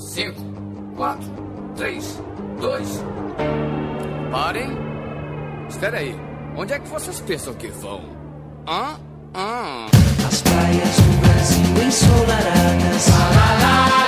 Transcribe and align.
5, 0.00 0.34
4, 0.96 1.20
3, 1.76 2.22
2. 2.60 3.04
Parem. 4.32 4.70
Espera 5.68 5.98
aí. 5.98 6.18
Onde 6.56 6.72
é 6.72 6.78
que 6.78 6.88
vocês 6.88 7.20
pensam 7.20 7.54
que 7.54 7.68
vão? 7.68 8.00
Hã? 8.66 8.98
Hã? 9.34 9.86
As 10.26 10.42
praias 10.42 10.96
do 10.96 11.20
Brasil 11.20 11.86
ensolaradas. 11.86 13.08
O 13.96 13.99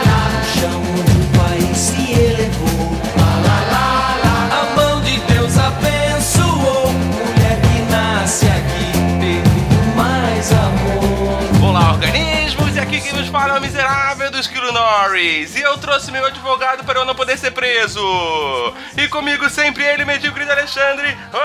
é 13.53 13.59
o 13.59 13.61
miserável 13.61 14.31
do 14.31 14.39
Esquilo 14.39 14.73
Norris. 14.73 15.55
E 15.57 15.61
eu 15.61 15.77
trouxe 15.77 16.11
meu 16.11 16.25
advogado 16.25 16.85
para 16.85 17.01
eu 17.01 17.05
não 17.05 17.15
poder 17.15 17.37
ser 17.37 17.51
preso. 17.51 18.01
E 18.97 19.07
comigo 19.09 19.51
sempre 19.51 19.85
ele, 19.85 20.07
medíocre 20.07 20.45
de 20.45 20.51
Alexandre 20.51 21.15
Ô, 21.33 21.39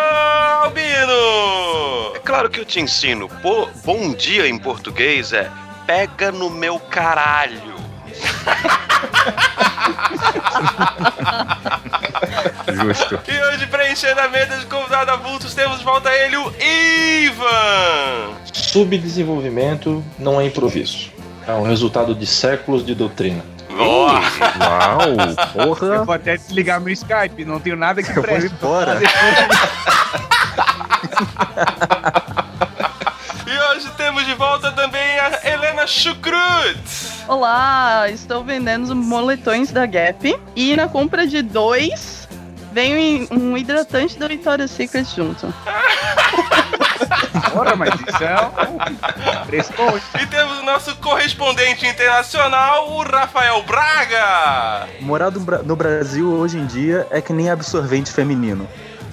Albino. 0.63 2.16
É 2.16 2.20
claro 2.20 2.49
que 2.49 2.62
eu 2.62 2.66
te 2.66 2.80
ensino. 2.80 3.27
Pô, 3.41 3.68
bom 3.84 4.13
dia 4.13 4.48
em 4.48 4.58
português 4.58 5.34
é 5.34 5.52
pega 5.85 6.32
no 6.32 6.49
meu 6.49 6.80
caralho. 6.80 7.76
Justo. 12.74 13.20
E 13.27 13.44
hoje, 13.44 13.68
preenchendo 13.68 14.21
a 14.21 14.30
mesa 14.30 14.58
de 14.58 14.66
convidado 14.66 15.12
avulsos, 15.12 15.54
temos 15.54 15.80
de 15.80 15.84
volta 15.84 16.10
ele, 16.13 16.38
o 16.38 16.54
Ivan. 17.26 18.34
Subdesenvolvimento 18.54 20.04
não 20.18 20.40
é 20.40 20.46
improviso. 20.46 21.16
É 21.48 21.54
um 21.54 21.62
resultado 21.62 22.14
de 22.14 22.26
séculos 22.26 22.86
de 22.86 22.94
doutrina. 22.94 23.42
Uau, 23.72 24.20
porra. 25.54 25.88
Eu 25.96 26.05
vou 26.05 26.13
até 26.13 26.35
desligar 26.35 26.82
meu 26.82 26.91
Skype, 26.91 27.46
não 27.46 27.58
tenho 27.58 27.77
nada 27.77 28.04
que 28.04 28.10
Eu 28.10 28.21
vou 28.21 28.38
embora. 28.38 28.99
E 33.48 33.60
hoje 33.71 33.90
temos 33.96 34.26
de 34.26 34.34
volta 34.34 34.74
também 34.74 35.20
a 35.20 35.40
Helena 35.48 35.88
Chucrut. 35.88 36.77
Olá, 37.30 38.10
estou 38.10 38.43
vendendo 38.43 38.84
os 38.84 38.91
moletões 38.91 39.71
da 39.71 39.86
Gap 39.86 40.38
e 40.54 40.76
na 40.76 40.90
compra 40.90 41.26
de 41.26 41.41
dois 41.41 42.27
vem 42.71 43.27
um 43.32 43.57
hidratante 43.57 44.18
da 44.18 44.27
Victoria's 44.27 44.71
Secret 44.71 45.05
junto. 45.15 45.54
Porra, 47.51 47.76
mas 47.76 47.93
isso 47.93 48.24
é 48.24 48.35
um. 48.41 48.77
E 50.21 50.26
temos 50.27 50.59
o 50.59 50.63
nosso 50.63 50.96
correspondente 50.98 51.85
internacional, 51.85 52.91
o 52.91 53.04
Rafael 53.04 53.63
Braga. 53.63 54.87
Morar 54.99 55.32
no 55.32 55.76
Brasil 55.76 56.32
hoje 56.34 56.57
em 56.57 56.65
dia 56.65 57.07
é 57.09 57.21
que 57.21 57.34
nem 57.34 57.49
absorvente 57.49 58.12
feminino. 58.12 58.68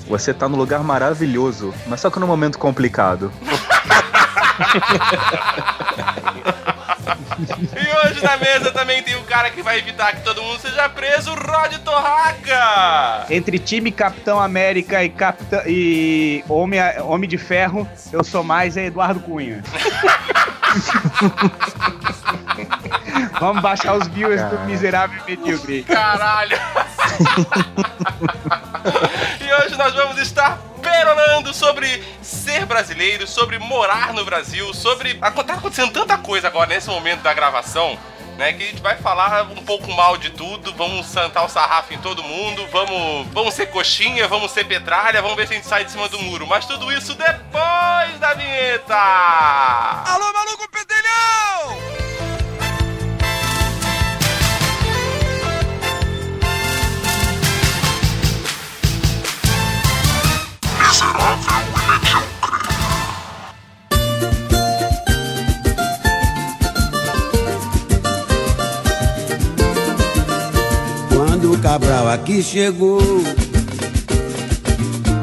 Você 0.09 0.35
tá 0.35 0.49
no 0.49 0.57
lugar 0.57 0.83
maravilhoso, 0.83 1.73
mas 1.87 2.01
só 2.01 2.11
que 2.11 2.21
num 2.21 2.27
momento 2.27 2.59
complicado. 2.59 3.33
E 7.37 8.07
hoje 8.07 8.23
na 8.23 8.37
mesa 8.37 8.71
também 8.71 9.03
tem 9.03 9.17
o 9.17 9.25
cara 9.25 9.51
que 9.51 9.61
vai 9.63 9.79
evitar 9.79 10.15
que 10.15 10.23
todo 10.23 10.41
mundo 10.43 10.61
seja 10.61 10.89
preso, 10.89 11.33
o 11.33 11.35
Rod 11.35 11.73
Torraca. 11.85 13.27
Entre 13.29 13.59
time 13.59 13.91
Capitão 13.91 14.41
América 14.41 15.03
e, 15.03 15.09
Capitão, 15.09 15.61
e 15.67 16.45
Homem, 16.49 16.79
Homem 17.01 17.29
de 17.29 17.37
Ferro, 17.37 17.89
eu 18.13 18.23
sou 18.23 18.45
mais 18.45 18.77
é 18.77 18.87
Eduardo 18.87 19.19
Cunha. 19.21 19.63
Vamos 23.41 23.63
baixar 23.63 23.95
os 23.95 24.07
viewers 24.09 24.43
do 24.45 24.59
miserável 24.61 25.21
e 25.27 25.37
medíocre. 25.37 25.83
Caralho. 25.83 26.57
e 29.41 29.53
hoje 29.55 29.77
nós 29.77 29.93
vamos 29.95 30.19
estar 30.19 30.59
perolando 30.95 31.53
sobre 31.53 32.05
ser 32.23 32.65
brasileiro, 32.67 33.27
sobre 33.27 33.59
morar 33.59 34.13
no 34.13 34.25
Brasil, 34.25 34.73
sobre. 34.73 35.15
Tá 35.15 35.29
acontecendo 35.29 35.93
tanta 35.93 36.17
coisa 36.17 36.47
agora 36.47 36.69
nesse 36.69 36.89
momento 36.89 37.23
da 37.23 37.35
gravação. 37.35 37.99
Né, 38.37 38.53
que 38.53 38.65
a 38.65 38.67
gente 38.67 38.83
vai 38.83 38.97
falar 38.97 39.45
um 39.45 39.63
pouco 39.63 39.89
mal 39.93 40.17
de 40.17 40.29
tudo, 40.31 40.75
vamos 40.75 41.07
santar 41.07 41.45
o 41.45 41.49
sarrafo 41.49 41.95
em 41.95 41.99
todo 41.99 42.21
mundo, 42.21 42.67
vamos, 42.67 43.29
vamos 43.33 43.55
ser 43.55 43.67
coxinha, 43.67 44.27
vamos 44.27 44.51
ser 44.51 44.65
petralha, 44.65 45.23
vamos 45.23 45.37
ver 45.37 45.47
se 45.47 45.53
a 45.53 45.57
gente 45.57 45.69
sai 45.69 45.85
de 45.85 45.93
cima 45.93 46.09
do 46.09 46.19
muro. 46.21 46.45
Mas 46.45 46.67
tudo 46.67 46.91
isso 46.91 47.15
depois 47.15 48.19
da 48.19 48.35
vinheta! 48.35 48.97
Alô, 48.97 50.33
maluco 50.33 50.69
pedelhão! 50.69 52.34
Quando 71.09 71.53
o 71.53 71.59
Cabral 71.59 72.09
aqui 72.09 72.43
chegou 72.43 73.01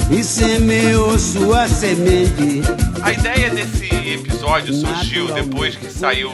e 0.10 0.24
semeou 0.24 1.18
sua 1.18 1.68
semente, 1.68 2.62
A 3.02 3.12
ideia 3.14 3.50
desse 3.50 3.86
episódio 4.14 4.74
surgiu 4.74 5.34
depois 5.34 5.76
que 5.76 5.92
saiu 5.92 6.30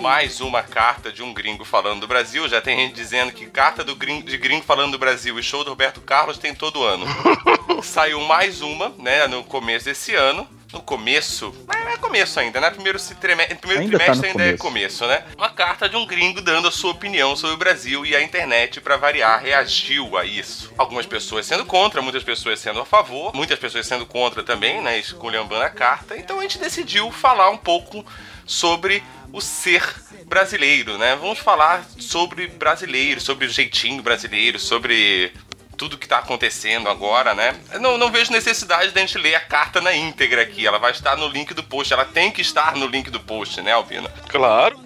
mais 0.00 0.40
uma 0.40 0.62
carta 0.62 1.12
de 1.12 1.22
um 1.22 1.32
gringo 1.34 1.62
falando 1.62 2.00
do 2.00 2.08
Brasil. 2.08 2.48
Já 2.48 2.60
tem 2.60 2.76
gente 2.78 2.94
dizendo 2.94 3.32
que 3.32 3.44
carta 3.44 3.84
do 3.84 3.94
gringo, 3.94 4.26
de 4.26 4.38
gringo 4.38 4.64
falando 4.64 4.92
do 4.92 4.98
Brasil 4.98 5.38
e 5.38 5.42
show 5.42 5.62
do 5.62 5.70
Roberto 5.70 6.00
Carlos 6.00 6.38
tem 6.38 6.54
todo 6.54 6.82
ano. 6.82 7.04
saiu 7.84 8.18
mais 8.22 8.62
uma, 8.62 8.94
né, 8.98 9.26
no 9.26 9.44
começo 9.44 9.84
desse 9.84 10.14
ano. 10.14 10.48
No 10.72 10.80
começo, 10.80 11.52
mas 11.66 11.94
é 11.94 11.96
começo 11.96 12.38
ainda, 12.38 12.60
né? 12.60 12.70
Primeiro, 12.70 12.96
primeiro 13.00 13.82
Ainda 13.82 13.98
tá 13.98 14.04
trimestre 14.04 14.32
no 14.32 14.40
ainda 14.40 14.54
é 14.54 14.56
começo. 14.56 14.98
começo, 15.00 15.06
né? 15.06 15.24
Uma 15.36 15.50
carta 15.50 15.88
de 15.88 15.96
um 15.96 16.06
gringo 16.06 16.40
dando 16.40 16.68
a 16.68 16.70
sua 16.70 16.92
opinião 16.92 17.34
sobre 17.34 17.56
o 17.56 17.58
Brasil 17.58 18.06
e 18.06 18.14
a 18.14 18.22
internet, 18.22 18.80
pra 18.80 18.96
variar, 18.96 19.42
reagiu 19.42 20.16
a 20.16 20.24
isso. 20.24 20.72
Algumas 20.78 21.06
pessoas 21.06 21.44
sendo 21.44 21.66
contra, 21.66 22.00
muitas 22.00 22.22
pessoas 22.22 22.60
sendo 22.60 22.80
a 22.80 22.86
favor, 22.86 23.34
muitas 23.34 23.58
pessoas 23.58 23.84
sendo 23.84 24.06
contra 24.06 24.44
também, 24.44 24.80
né? 24.80 24.96
Esculhambando 24.96 25.64
a 25.64 25.70
carta. 25.70 26.16
Então 26.16 26.38
a 26.38 26.42
gente 26.42 26.58
decidiu 26.58 27.10
falar 27.10 27.50
um 27.50 27.58
pouco 27.58 28.06
sobre 28.46 29.02
o 29.32 29.40
ser 29.40 29.82
brasileiro, 30.26 30.98
né? 30.98 31.16
Vamos 31.16 31.38
falar 31.38 31.84
sobre 31.98 32.46
brasileiro, 32.46 33.20
sobre 33.20 33.46
o 33.46 33.48
jeitinho 33.50 34.02
brasileiro, 34.02 34.58
sobre 34.58 35.32
tudo 35.76 35.96
que 35.96 36.06
tá 36.06 36.18
acontecendo 36.18 36.88
agora, 36.90 37.34
né? 37.34 37.56
Eu 37.72 37.80
Não, 37.80 37.96
não 37.96 38.10
vejo 38.12 38.30
necessidade 38.32 38.92
da 38.92 39.00
gente 39.00 39.16
ler 39.16 39.34
a 39.34 39.40
carta 39.40 39.80
na 39.80 39.94
íntegra 39.94 40.42
aqui. 40.42 40.66
Ela 40.66 40.78
vai 40.78 40.90
estar 40.90 41.16
no 41.16 41.26
link 41.28 41.54
do 41.54 41.62
post. 41.62 41.92
Ela 41.92 42.04
tem 42.04 42.30
que 42.30 42.42
estar 42.42 42.76
no 42.76 42.86
link 42.86 43.08
do 43.10 43.18
post, 43.18 43.60
né, 43.62 43.72
Albino? 43.72 44.08
Claro. 44.28 44.78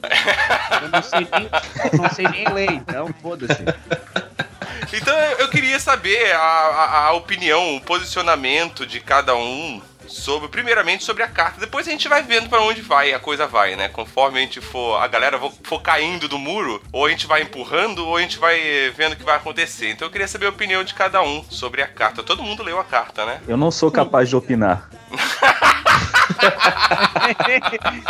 Eu 0.83 0.89
não 0.89 1.03
sei 1.03 1.21
nem, 1.33 2.01
não 2.01 2.11
sei 2.11 2.29
nem 2.29 2.49
ler, 2.53 2.71
então 2.71 3.13
foda-se. 3.21 3.63
Então 4.93 5.19
eu 5.19 5.39
eu 5.45 5.49
queria 5.49 5.79
saber 5.81 6.33
a, 6.33 6.39
a- 6.39 7.07
a 7.07 7.13
opinião, 7.13 7.77
o 7.77 7.81
posicionamento 7.81 8.87
de 8.87 9.01
cada 9.01 9.35
um 9.35 9.83
sobre, 10.09 10.49
primeiramente 10.49 11.05
sobre 11.05 11.23
a 11.23 11.29
carta. 11.29 11.61
Depois 11.61 11.87
a 11.87 11.91
gente 11.91 12.09
vai 12.09 12.23
vendo 12.23 12.49
pra 12.49 12.61
onde 12.61 12.81
vai, 12.81 13.13
a 13.13 13.19
coisa 13.19 13.47
vai, 13.47 13.77
né? 13.77 13.89
Conforme 13.89 14.39
a 14.39 14.43
gente 14.43 14.61
for, 14.61 15.03
a 15.03 15.07
galera 15.07 15.39
for 15.63 15.81
caindo 15.81 16.29
do 16.29 16.39
muro, 16.39 16.83
ou 16.93 17.07
a 17.07 17.11
gente 17.11 17.27
vai 17.27 17.43
empurrando, 17.43 18.07
ou 18.07 18.17
a 18.17 18.21
gente 18.21 18.39
vai 18.39 18.91
vendo 18.97 19.13
o 19.13 19.17
que 19.17 19.25
vai 19.25 19.37
acontecer. 19.37 19.91
Então 19.91 20.09
eu 20.09 20.13
queria 20.13 20.29
saber 20.29 20.47
a 20.47 20.51
opinião 20.51 20.83
de 20.85 20.95
cada 20.95 21.23
um 21.23 21.45
sobre 21.51 21.83
a 21.83 21.87
carta. 21.87 22.23
Todo 22.23 22.43
mundo 22.43 22.63
leu 22.63 22.79
a 22.79 22.85
carta, 22.85 23.25
né? 23.25 23.41
Eu 23.47 23.57
não 23.57 23.71
sou 23.71 23.91
capaz 23.91 24.29
de 24.29 24.37
opinar. 24.37 24.89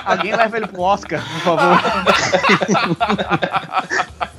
Alguém 0.05 0.35
leva 0.35 0.57
ele 0.57 0.67
pro 0.67 0.81
Oscar, 0.83 1.23
por 1.23 1.41
favor. 1.41 1.81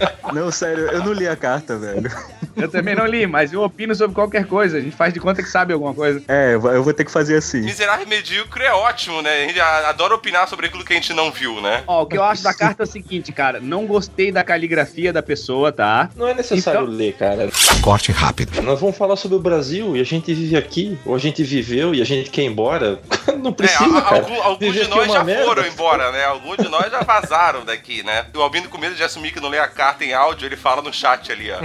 Não, 0.33 0.51
sério, 0.51 0.86
eu 0.92 1.04
não 1.04 1.13
li 1.13 1.27
a 1.27 1.36
carta, 1.36 1.77
velho. 1.77 2.12
Eu 2.56 2.69
também 2.69 2.95
não 2.95 3.06
li, 3.06 3.27
mas 3.27 3.51
eu 3.51 3.62
opino 3.62 3.94
sobre 3.94 4.16
qualquer 4.16 4.45
coisa. 4.48 4.77
A 4.77 4.81
gente 4.81 4.95
faz 4.95 5.13
de 5.13 5.19
conta 5.19 5.44
que 5.44 5.50
sabe 5.50 5.74
alguma 5.74 5.94
coisa. 5.94 6.22
É, 6.27 6.56
eu 6.56 6.83
vou- 6.83 6.94
ter 6.95 7.04
que 7.04 7.12
fazer 7.12 7.36
assim. 7.36 7.60
Miserável 7.62 8.06
e 8.06 8.10
medíocre 8.10 8.63
é 8.63 8.72
ótimo, 8.72 9.22
né? 9.22 9.44
A 9.44 9.48
gente 9.48 9.60
adora 9.60 10.16
opinar 10.16 10.48
sobre 10.48 10.68
aquilo 10.68 10.86
que 10.86 10.94
a 10.94 10.95
gente 10.95 11.12
não 11.13 11.30
viu, 11.30 11.60
né? 11.62 11.83
Ó, 11.86 12.04
o 12.04 12.06
que 12.06 12.18
eu 12.18 12.24
acho 12.24 12.42
da 12.42 12.54
carta 12.54 12.83
é 12.83 12.86
o 12.86 12.88
seguinte, 12.88 13.33
cara. 13.33 13.60
Não 13.60 13.86
gostei 13.86 14.31
da 14.31 14.44
caligrafia 14.45 15.12
da 15.12 15.22
pessoa, 15.22 15.74
tá? 15.74 16.10
Não 16.16 16.25
é 16.27 16.33
necessário 16.33 16.81
Então- 16.83 16.94
ler, 16.94 17.13
cara. 17.18 17.50
Corte 17.81 18.13
rápido. 18.13 18.62
Nós 18.62 18.80
vamos 18.80 18.98
falar 18.98 19.18
sobre 19.18 19.36
o 19.36 19.42
Brasil 19.42 19.98
e 19.98 20.00
a 20.00 20.06
gente 20.06 20.33
vive 20.33 20.56
aqui, 20.56 20.98
ou 21.06 21.13
a 21.13 21.19
gente 21.19 21.44
viveu 21.44 21.94
e 21.94 22.01
a 22.01 22.06
gente 22.06 22.30
quer 22.30 22.44
ir 22.44 22.45
embora. 22.45 23.00
Não 23.44 23.51
precisa, 23.51 23.98
é, 23.98 24.01
cara. 24.01 24.16
algum- 24.16 24.42
alguns 24.42 24.74
de 24.74 24.81
é 24.83 24.88
nós 24.88 25.12
já 25.12 25.24
merda. 25.24 25.44
foram 25.44 25.68
embora, 25.68 26.12
né? 26.13 26.24
Alguns 26.24 26.56
de 26.57 26.69
nós 26.69 26.89
já 26.89 27.01
vazaram 27.01 27.66
daqui, 27.66 28.01
né? 28.04 28.25
O 28.33 28.39
Albino, 28.42 28.69
com 28.69 28.77
medo 28.77 28.95
de 28.95 29.04
assumir 29.04 29.31
que 29.33 29.39
não 29.42 29.50
lê 29.50 29.60
a 29.60 29.68
carta 29.68 30.06
em 30.06 30.13
áudio, 30.16 30.48
ele 30.48 30.56
fala 30.58 30.82
no 30.82 30.92
chat 30.94 31.32
ali, 31.32 31.52
ó. 31.52 31.58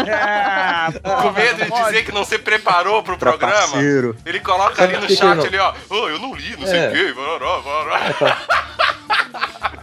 É, 0.00 0.92
com 1.22 1.30
medo 1.32 1.64
de 1.64 1.70
dizer 1.84 2.04
que 2.04 2.12
não 2.12 2.24
se 2.24 2.38
preparou 2.38 3.02
pro 3.02 3.18
programa, 3.18 3.54
Trapaceiro. 3.56 4.16
ele 4.24 4.40
coloca 4.40 4.82
ali 4.82 4.96
no 4.96 5.08
chat 5.10 5.46
ali, 5.46 5.58
ó. 5.58 5.74
Oh, 5.90 6.08
eu 6.08 6.18
não 6.18 6.34
li, 6.34 6.56
não 6.56 6.66
sei 6.66 6.78
É. 6.80 6.88
o 6.88 6.92
quê. 6.92 7.14
tá 7.14 7.20
lá 7.20 7.28
na 7.28 7.74
Europa. 7.74 8.36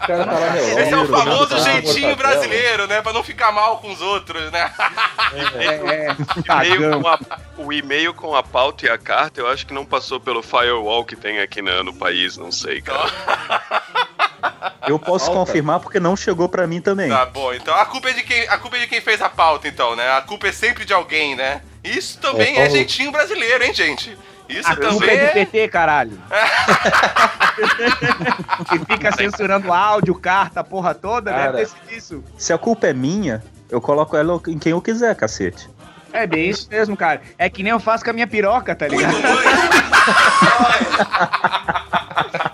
Esse 0.08 0.94
é 0.94 0.98
o 0.98 1.06
comendo 1.06 1.18
famoso 1.18 1.48
carne, 1.50 1.64
jeitinho 1.64 2.08
mortadela. 2.10 2.16
brasileiro, 2.16 2.88
né? 2.88 3.02
Pra 3.02 3.12
não 3.14 3.24
ficar 3.24 3.52
mal 3.52 3.78
com 3.80 3.92
os 3.92 4.02
outros, 4.02 4.50
né? 4.52 4.72
É, 5.56 5.66
é. 6.06 6.16
A- 6.48 7.20
o 7.58 7.74
e-mail 7.74 8.14
com 8.14 8.34
a 8.36 8.42
pauta 8.44 8.86
e 8.86 8.90
a 8.90 8.98
carta, 8.98 9.42
eu 9.42 9.48
acho 9.50 9.66
que 9.68 9.74
não 9.74 9.86
passou 9.86 10.20
pelo 10.20 10.42
firewall 10.42 11.04
que 11.04 11.16
tem 11.16 11.40
aqui 11.40 11.62
na- 11.62 11.84
no 11.84 11.94
país, 11.94 12.38
não 12.38 12.52
sei, 12.52 12.82
cara. 12.82 13.10
Eu 14.88 15.00
posso 15.00 15.26
Falta. 15.26 15.40
confirmar 15.42 15.80
porque 15.80 16.00
não 16.00 16.16
chegou 16.16 16.48
pra 16.50 16.66
mim 16.68 16.82
também. 16.82 17.10
Tá 17.10 17.26
bom, 17.26 17.54
então 17.54 17.74
a 17.76 17.86
culpa 17.86 18.10
é 18.10 18.14
de 18.14 18.24
quem, 18.24 18.48
a 18.48 18.58
culpa 18.58 18.78
é 18.78 18.80
de 18.82 18.88
quem 18.88 19.02
fez 19.02 19.22
a 19.22 19.30
pauta, 19.30 19.68
então, 19.68 19.96
né? 19.96 20.12
A 20.18 20.22
culpa 20.22 20.48
é 20.48 20.52
sempre 20.52 20.86
de 20.86 20.94
alguém, 20.94 21.36
né? 21.36 21.62
Isso 21.84 22.18
também 22.20 22.56
É, 22.56 22.60
é, 22.60 22.64
Paulo. 22.64 22.72
jeitinho 22.72 23.12
brasileiro, 23.12 23.64
hein, 23.64 23.74
gente? 23.74 24.18
Isso 24.50 24.70
A 24.72 24.76
culpa 24.78 24.94
também 25.00 25.10
é 25.10 25.18
do 25.18 25.26
é. 25.26 25.30
PT, 25.46 25.68
caralho. 25.68 26.18
que 28.70 28.80
fica 28.86 29.12
censurando 29.12 29.74
áudio, 29.74 30.16
carta, 30.16 30.62
a 30.62 30.64
porra 30.64 30.94
toda, 30.94 31.32
Cara. 31.32 31.52
deve 31.52 31.66
ter 31.66 31.70
sido 31.70 31.98
isso. 31.98 32.24
Se 32.38 32.54
a 32.54 32.58
culpa 32.58 32.88
é 32.88 32.94
minha, 32.94 33.44
eu 33.70 33.82
coloco 33.82 34.16
ela 34.16 34.40
em 34.48 34.58
quem 34.58 34.72
eu 34.72 34.82
quiser, 34.82 35.14
cacete. 35.16 35.70
É 36.14 36.26
bem 36.26 36.50
isso 36.50 36.68
mesmo, 36.72 36.96
cara. 36.96 37.22
É 37.38 37.50
que 37.50 37.62
nem 37.62 37.74
eu 37.74 37.80
faço 37.80 38.06
com 38.06 38.10
a 38.10 38.14
minha 38.14 38.26
piroca, 38.28 38.74
tá 38.74 38.88
ligado? 38.88 39.14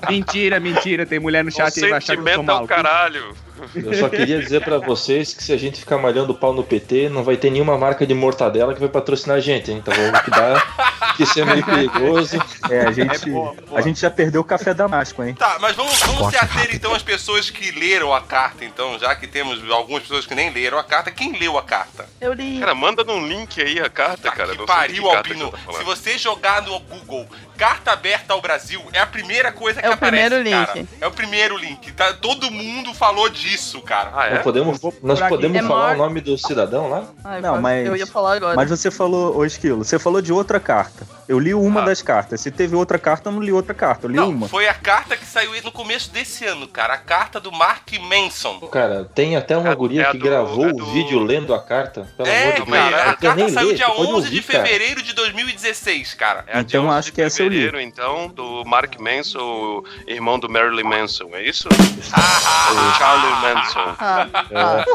mentira, 0.09 0.59
mentira. 0.59 1.05
Tem 1.05 1.19
mulher 1.19 1.43
no 1.43 1.51
chat 1.51 1.83
aí 1.83 1.89
vai 1.89 1.97
achar 1.97 2.15
que 2.15 2.21
eu 2.21 2.23
sou 2.23 2.33
sentimento 2.33 2.39
é 2.39 2.39
o 2.39 2.43
maluco. 2.43 2.67
caralho. 2.67 3.35
Eu 3.75 3.93
só 3.95 4.09
queria 4.09 4.39
dizer 4.39 4.61
pra 4.63 4.77
vocês 4.77 5.33
que 5.33 5.43
se 5.43 5.51
a 5.53 5.57
gente 5.57 5.79
ficar 5.79 5.97
malhando 5.97 6.31
o 6.31 6.35
pau 6.35 6.53
no 6.53 6.63
PT, 6.63 7.09
não 7.09 7.23
vai 7.23 7.37
ter 7.37 7.49
nenhuma 7.49 7.77
marca 7.77 8.05
de 8.05 8.13
mortadela 8.13 8.73
que 8.73 8.79
vai 8.79 8.89
patrocinar 8.89 9.37
a 9.37 9.39
gente, 9.39 9.71
hein? 9.71 9.77
Então 9.77 9.93
vamos 9.93 10.19
cuidar, 10.21 11.13
que 11.15 11.23
isso 11.23 11.39
é 11.39 11.45
meio 11.45 11.63
perigoso. 11.65 12.37
É, 12.69 12.81
a 12.81 12.91
gente, 12.91 13.15
É 13.15 13.31
boa, 13.31 13.53
boa. 13.67 13.79
a 13.79 13.81
gente 13.81 13.99
já 13.99 14.09
perdeu 14.09 14.41
o 14.41 14.43
café 14.43 14.73
damasco, 14.73 15.23
hein? 15.23 15.33
Tá, 15.35 15.57
mas 15.61 15.75
vamos, 15.75 15.97
vamos 15.99 16.29
se 16.31 16.37
ater 16.37 16.69
então 16.75 16.93
às 16.93 17.03
pessoas 17.03 17.49
que 17.49 17.71
leram 17.71 18.13
a 18.13 18.21
carta, 18.21 18.63
então, 18.65 18.97
já 18.99 19.15
que 19.15 19.27
temos 19.27 19.59
algumas 19.71 20.03
pessoas 20.03 20.25
que 20.25 20.35
nem 20.35 20.49
leram 20.51 20.77
a 20.77 20.83
carta. 20.83 21.11
Quem 21.11 21.37
leu 21.37 21.57
a 21.57 21.63
carta? 21.63 22.05
Eu 22.19 22.33
li. 22.33 22.59
Cara, 22.59 22.73
manda 22.75 23.03
num 23.03 23.25
link 23.27 23.61
aí 23.61 23.79
a 23.79 23.89
carta, 23.89 24.23
Tá 24.29 24.31
cara. 24.31 24.55
que 24.55 24.65
pariu, 24.65 25.09
Albino. 25.09 25.51
tá 25.51 25.73
Se 25.73 25.83
você 25.83 26.17
jogar 26.17 26.61
no 26.61 26.79
Google 26.79 27.27
carta 27.57 27.91
aberta 27.91 28.33
ao 28.33 28.41
Brasil, 28.41 28.81
é 28.91 28.99
a 28.99 29.05
primeira 29.05 29.51
coisa 29.51 29.79
que 29.79 29.85
É 29.85 29.89
o 29.89 29.93
aparece, 29.93 30.29
primeiro 30.29 30.49
cara. 30.65 30.73
link. 30.79 30.89
É 30.99 31.07
o 31.07 31.11
primeiro 31.11 31.57
link. 31.57 31.91
Tá? 31.93 32.13
Todo 32.13 32.49
mundo 32.49 32.93
falou 32.93 33.29
disso, 33.29 33.52
cara. 33.81 34.11
Ah, 34.13 34.27
é? 34.27 34.33
Nós 34.35 34.43
podemos, 34.43 34.79
nós 35.01 35.19
podemos. 35.21 35.57
É 35.57 35.61
falar 35.61 35.81
maior- 35.83 35.95
o 35.95 35.97
nome 35.97 36.21
do 36.21 36.37
cidadão 36.37 36.89
lá? 36.89 37.03
Ai, 37.23 37.41
Não, 37.41 37.61
mas- 37.61 37.85
Eu 37.87 37.95
ia 37.95 38.07
falar 38.07 38.33
agora. 38.37 38.55
Mas 38.55 38.69
você 38.69 38.89
falou, 38.91 39.35
ô 39.37 39.45
Esquilo, 39.45 39.83
você 39.83 39.97
falou 39.99 40.21
de 40.21 40.31
outra 40.33 40.59
carta. 40.59 41.05
Eu 41.27 41.39
li 41.39 41.53
uma 41.53 41.81
Ah. 41.81 41.85
das 41.85 42.01
cartas. 42.01 42.41
Se 42.41 42.51
teve 42.51 42.75
outra 42.75 42.99
carta, 42.99 43.29
eu 43.29 43.33
não 43.33 43.41
li 43.41 43.51
outra 43.51 43.73
carta. 43.73 44.05
Eu 44.07 44.11
li 44.11 44.17
Não, 44.17 44.29
uma. 44.29 44.47
foi 44.49 44.67
a 44.67 44.73
carta 44.73 45.15
que 45.15 45.25
saiu 45.25 45.51
no 45.63 45.71
começo 45.71 46.11
desse 46.11 46.45
ano, 46.45 46.67
cara. 46.67 46.93
A 46.95 46.97
carta 46.97 47.39
do 47.39 47.51
Mark 47.51 47.87
Manson. 48.01 48.59
Cara, 48.71 49.05
tem 49.15 49.35
até 49.37 49.57
uma 49.57 49.69
É- 49.69 49.75
guria 49.75 50.01
é 50.03 50.11
que 50.11 50.17
do- 50.17 50.23
gravou 50.25 50.65
é 50.65 50.69
o 50.69 50.73
do- 50.73 50.85
vídeo 50.87 51.19
lendo 51.19 51.53
a 51.53 51.59
carta. 51.61 52.07
Pelo 52.17 52.27
é, 52.27 52.43
amor 52.43 52.53
de 52.53 52.71
Deus. 52.71 52.77
cara, 52.77 52.97
a 53.09 53.13
carta 53.15 53.35
nem 53.35 53.49
saiu 53.49 53.67
ler, 53.69 53.75
dia 53.75 53.87
você 53.87 53.93
pode 53.95 54.11
11 54.11 54.29
de 54.29 54.35
ouvir, 54.37 54.43
cara. 54.51 54.63
fevereiro 54.65 55.01
de 55.01 55.13
2016, 55.13 56.13
cara. 56.13 56.43
É 56.47 56.59
Então, 56.59 56.63
de 56.81 56.87
11 56.87 56.97
acho 56.99 57.05
de 57.07 57.11
que 57.13 57.21
essa 57.21 57.41
eu 57.41 57.47
li. 57.47 57.83
então, 57.83 58.27
do 58.27 58.63
Mark 58.65 58.99
Manson, 58.99 59.39
o 59.39 59.83
irmão 60.07 60.37
do 60.37 60.49
Marilyn 60.49 60.83
Manson, 60.83 61.29
é 61.33 61.41
isso? 61.43 61.69
Ah, 62.11 62.95
Charlie 62.97 63.42
Manson. 63.43 63.95
Ah, 63.99 64.27
ah. 64.55 64.85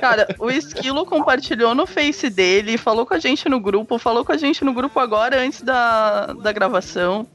Cara, 0.00 0.28
o 0.38 0.50
Esquilo 0.50 1.04
compartilhou 1.06 1.74
no 1.74 1.86
Face 1.86 2.28
dele, 2.30 2.76
falou 2.78 3.04
com 3.06 3.14
a 3.14 3.18
gente 3.18 3.48
no 3.48 3.60
grupo, 3.60 3.98
falou 3.98 4.24
com 4.24 4.32
a 4.32 4.36
gente 4.36 4.64
no 4.64 4.72
grupo 4.72 4.98
agora, 5.00 5.40
antes 5.40 5.62
da, 5.62 6.26
da 6.34 6.52
gravação. 6.52 7.26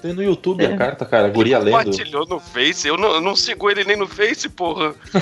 Tem 0.00 0.12
no 0.12 0.22
YouTube 0.22 0.64
É. 0.64 0.72
a 0.72 0.76
carta, 0.76 1.04
cara. 1.04 1.26
A 1.26 1.30
guria 1.30 1.58
lendo. 1.58 1.76
Compartilhou 1.76 2.24
no 2.28 2.38
Face, 2.38 2.86
eu 2.86 2.96
não, 2.96 3.14
eu 3.14 3.20
não 3.20 3.34
sigo 3.34 3.68
ele 3.68 3.82
nem 3.84 3.96
no 3.96 4.06
Face, 4.06 4.48
porra. 4.48 4.94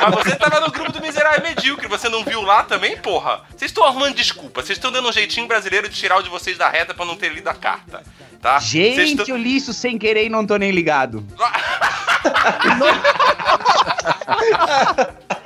Mas 0.00 0.24
você 0.24 0.36
tava 0.36 0.60
no 0.60 0.70
grupo 0.70 0.92
do 0.92 1.00
Miserável 1.02 1.42
Medíocre, 1.42 1.86
você 1.88 2.08
não 2.08 2.24
viu 2.24 2.40
lá 2.40 2.62
também, 2.62 2.96
porra? 2.96 3.42
Vocês 3.54 3.70
estão 3.70 3.84
arrumando 3.84 4.14
desculpa, 4.14 4.62
vocês 4.62 4.78
estão 4.78 4.90
dando 4.90 5.08
um 5.08 5.12
jeitinho 5.12 5.46
brasileiro 5.46 5.88
de 5.90 5.94
tirar 5.94 6.18
o 6.18 6.22
de 6.22 6.30
vocês 6.30 6.56
da 6.56 6.68
reta 6.70 6.94
pra 6.94 7.04
não 7.04 7.16
ter 7.16 7.28
lido 7.34 7.48
a 7.48 7.54
carta. 7.54 8.02
Tá? 8.40 8.58
Gente, 8.60 9.16
tão- 9.16 9.26
eu 9.28 9.36
li 9.36 9.56
isso 9.56 9.72
sem 9.74 9.98
querer 9.98 10.24
e 10.24 10.28
não 10.30 10.46
tô 10.46 10.56
nem 10.56 10.70
ligado. 10.70 11.22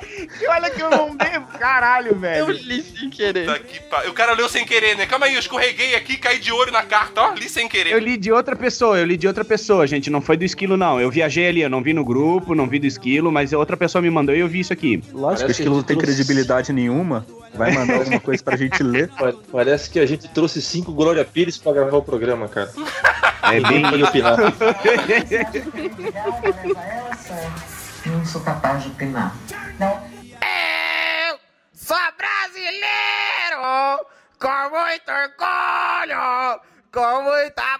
olha 0.51 0.69
que 0.69 0.81
eu 0.81 0.89
não 0.89 1.15
devo, 1.15 1.47
caralho, 1.59 2.09
Eu 2.09 2.15
velho. 2.19 2.51
li 2.51 2.81
sem 2.83 3.09
querer. 3.09 3.45
Puta 3.47 3.59
que 3.59 3.79
pa- 3.81 4.03
O 4.07 4.13
cara 4.13 4.33
leu 4.33 4.47
sem 4.49 4.65
querer, 4.65 4.95
né? 4.97 5.05
Calma 5.05 5.25
aí, 5.25 5.33
eu 5.33 5.39
escorreguei 5.39 5.95
aqui, 5.95 6.17
caí 6.17 6.39
de 6.39 6.51
olho 6.51 6.71
na 6.71 6.83
carta, 6.83 7.21
ó, 7.21 7.33
li 7.33 7.49
sem 7.49 7.67
querer. 7.67 7.91
Eu 7.93 7.99
li 7.99 8.17
de 8.17 8.31
outra 8.31 8.55
pessoa, 8.55 8.97
eu 8.97 9.05
li 9.05 9.17
de 9.17 9.27
outra 9.27 9.43
pessoa, 9.45 9.85
gente. 9.87 10.09
Não 10.09 10.21
foi 10.21 10.37
do 10.37 10.43
esquilo, 10.43 10.75
não. 10.77 10.99
Eu 10.99 11.09
viajei 11.09 11.47
ali, 11.47 11.61
eu 11.61 11.69
não 11.69 11.81
vi 11.81 11.93
no 11.93 12.03
grupo, 12.03 12.53
não 12.55 12.67
vi 12.67 12.79
do 12.79 12.85
esquilo, 12.87 13.31
mas 13.31 13.53
outra 13.53 13.75
pessoa 13.77 14.01
me 14.01 14.09
mandou 14.09 14.35
e 14.35 14.39
eu 14.39 14.47
vi 14.47 14.59
isso 14.59 14.73
aqui. 14.73 15.03
Lógico, 15.13 15.41
Parece 15.41 15.45
o 15.45 15.51
Esquilo 15.51 15.75
não 15.75 15.81
que 15.81 15.87
tem 15.87 15.97
trouxe- 15.97 16.15
credibilidade 16.15 16.73
nenhuma. 16.73 17.25
Vai 17.53 17.71
mandar 17.73 17.95
alguma 17.95 18.19
coisa 18.19 18.41
pra 18.43 18.55
gente 18.55 18.81
ler. 18.81 19.09
Pa- 19.19 19.33
Parece 19.51 19.89
que 19.89 19.99
a 19.99 20.05
gente 20.05 20.27
trouxe 20.29 20.61
cinco 20.61 20.93
Glória 20.93 21.25
Pires 21.25 21.57
pra 21.57 21.73
gravar 21.73 21.97
o 21.97 22.01
programa, 22.01 22.47
cara. 22.47 22.71
É 23.43 23.59
bem. 23.59 23.81
Pode 23.81 24.03
opinar. 24.03 24.37
Não 28.05 28.25
sou 28.25 28.41
capaz 28.41 28.83
de 28.83 28.89
opinar. 28.89 29.35
Não. 29.79 30.20
Sou 31.91 31.99
brasileiro 32.17 34.05
com 34.39 34.69
muito 34.69 35.11
orgulho, 35.11 36.61
com 36.89 37.23
muita 37.23 37.77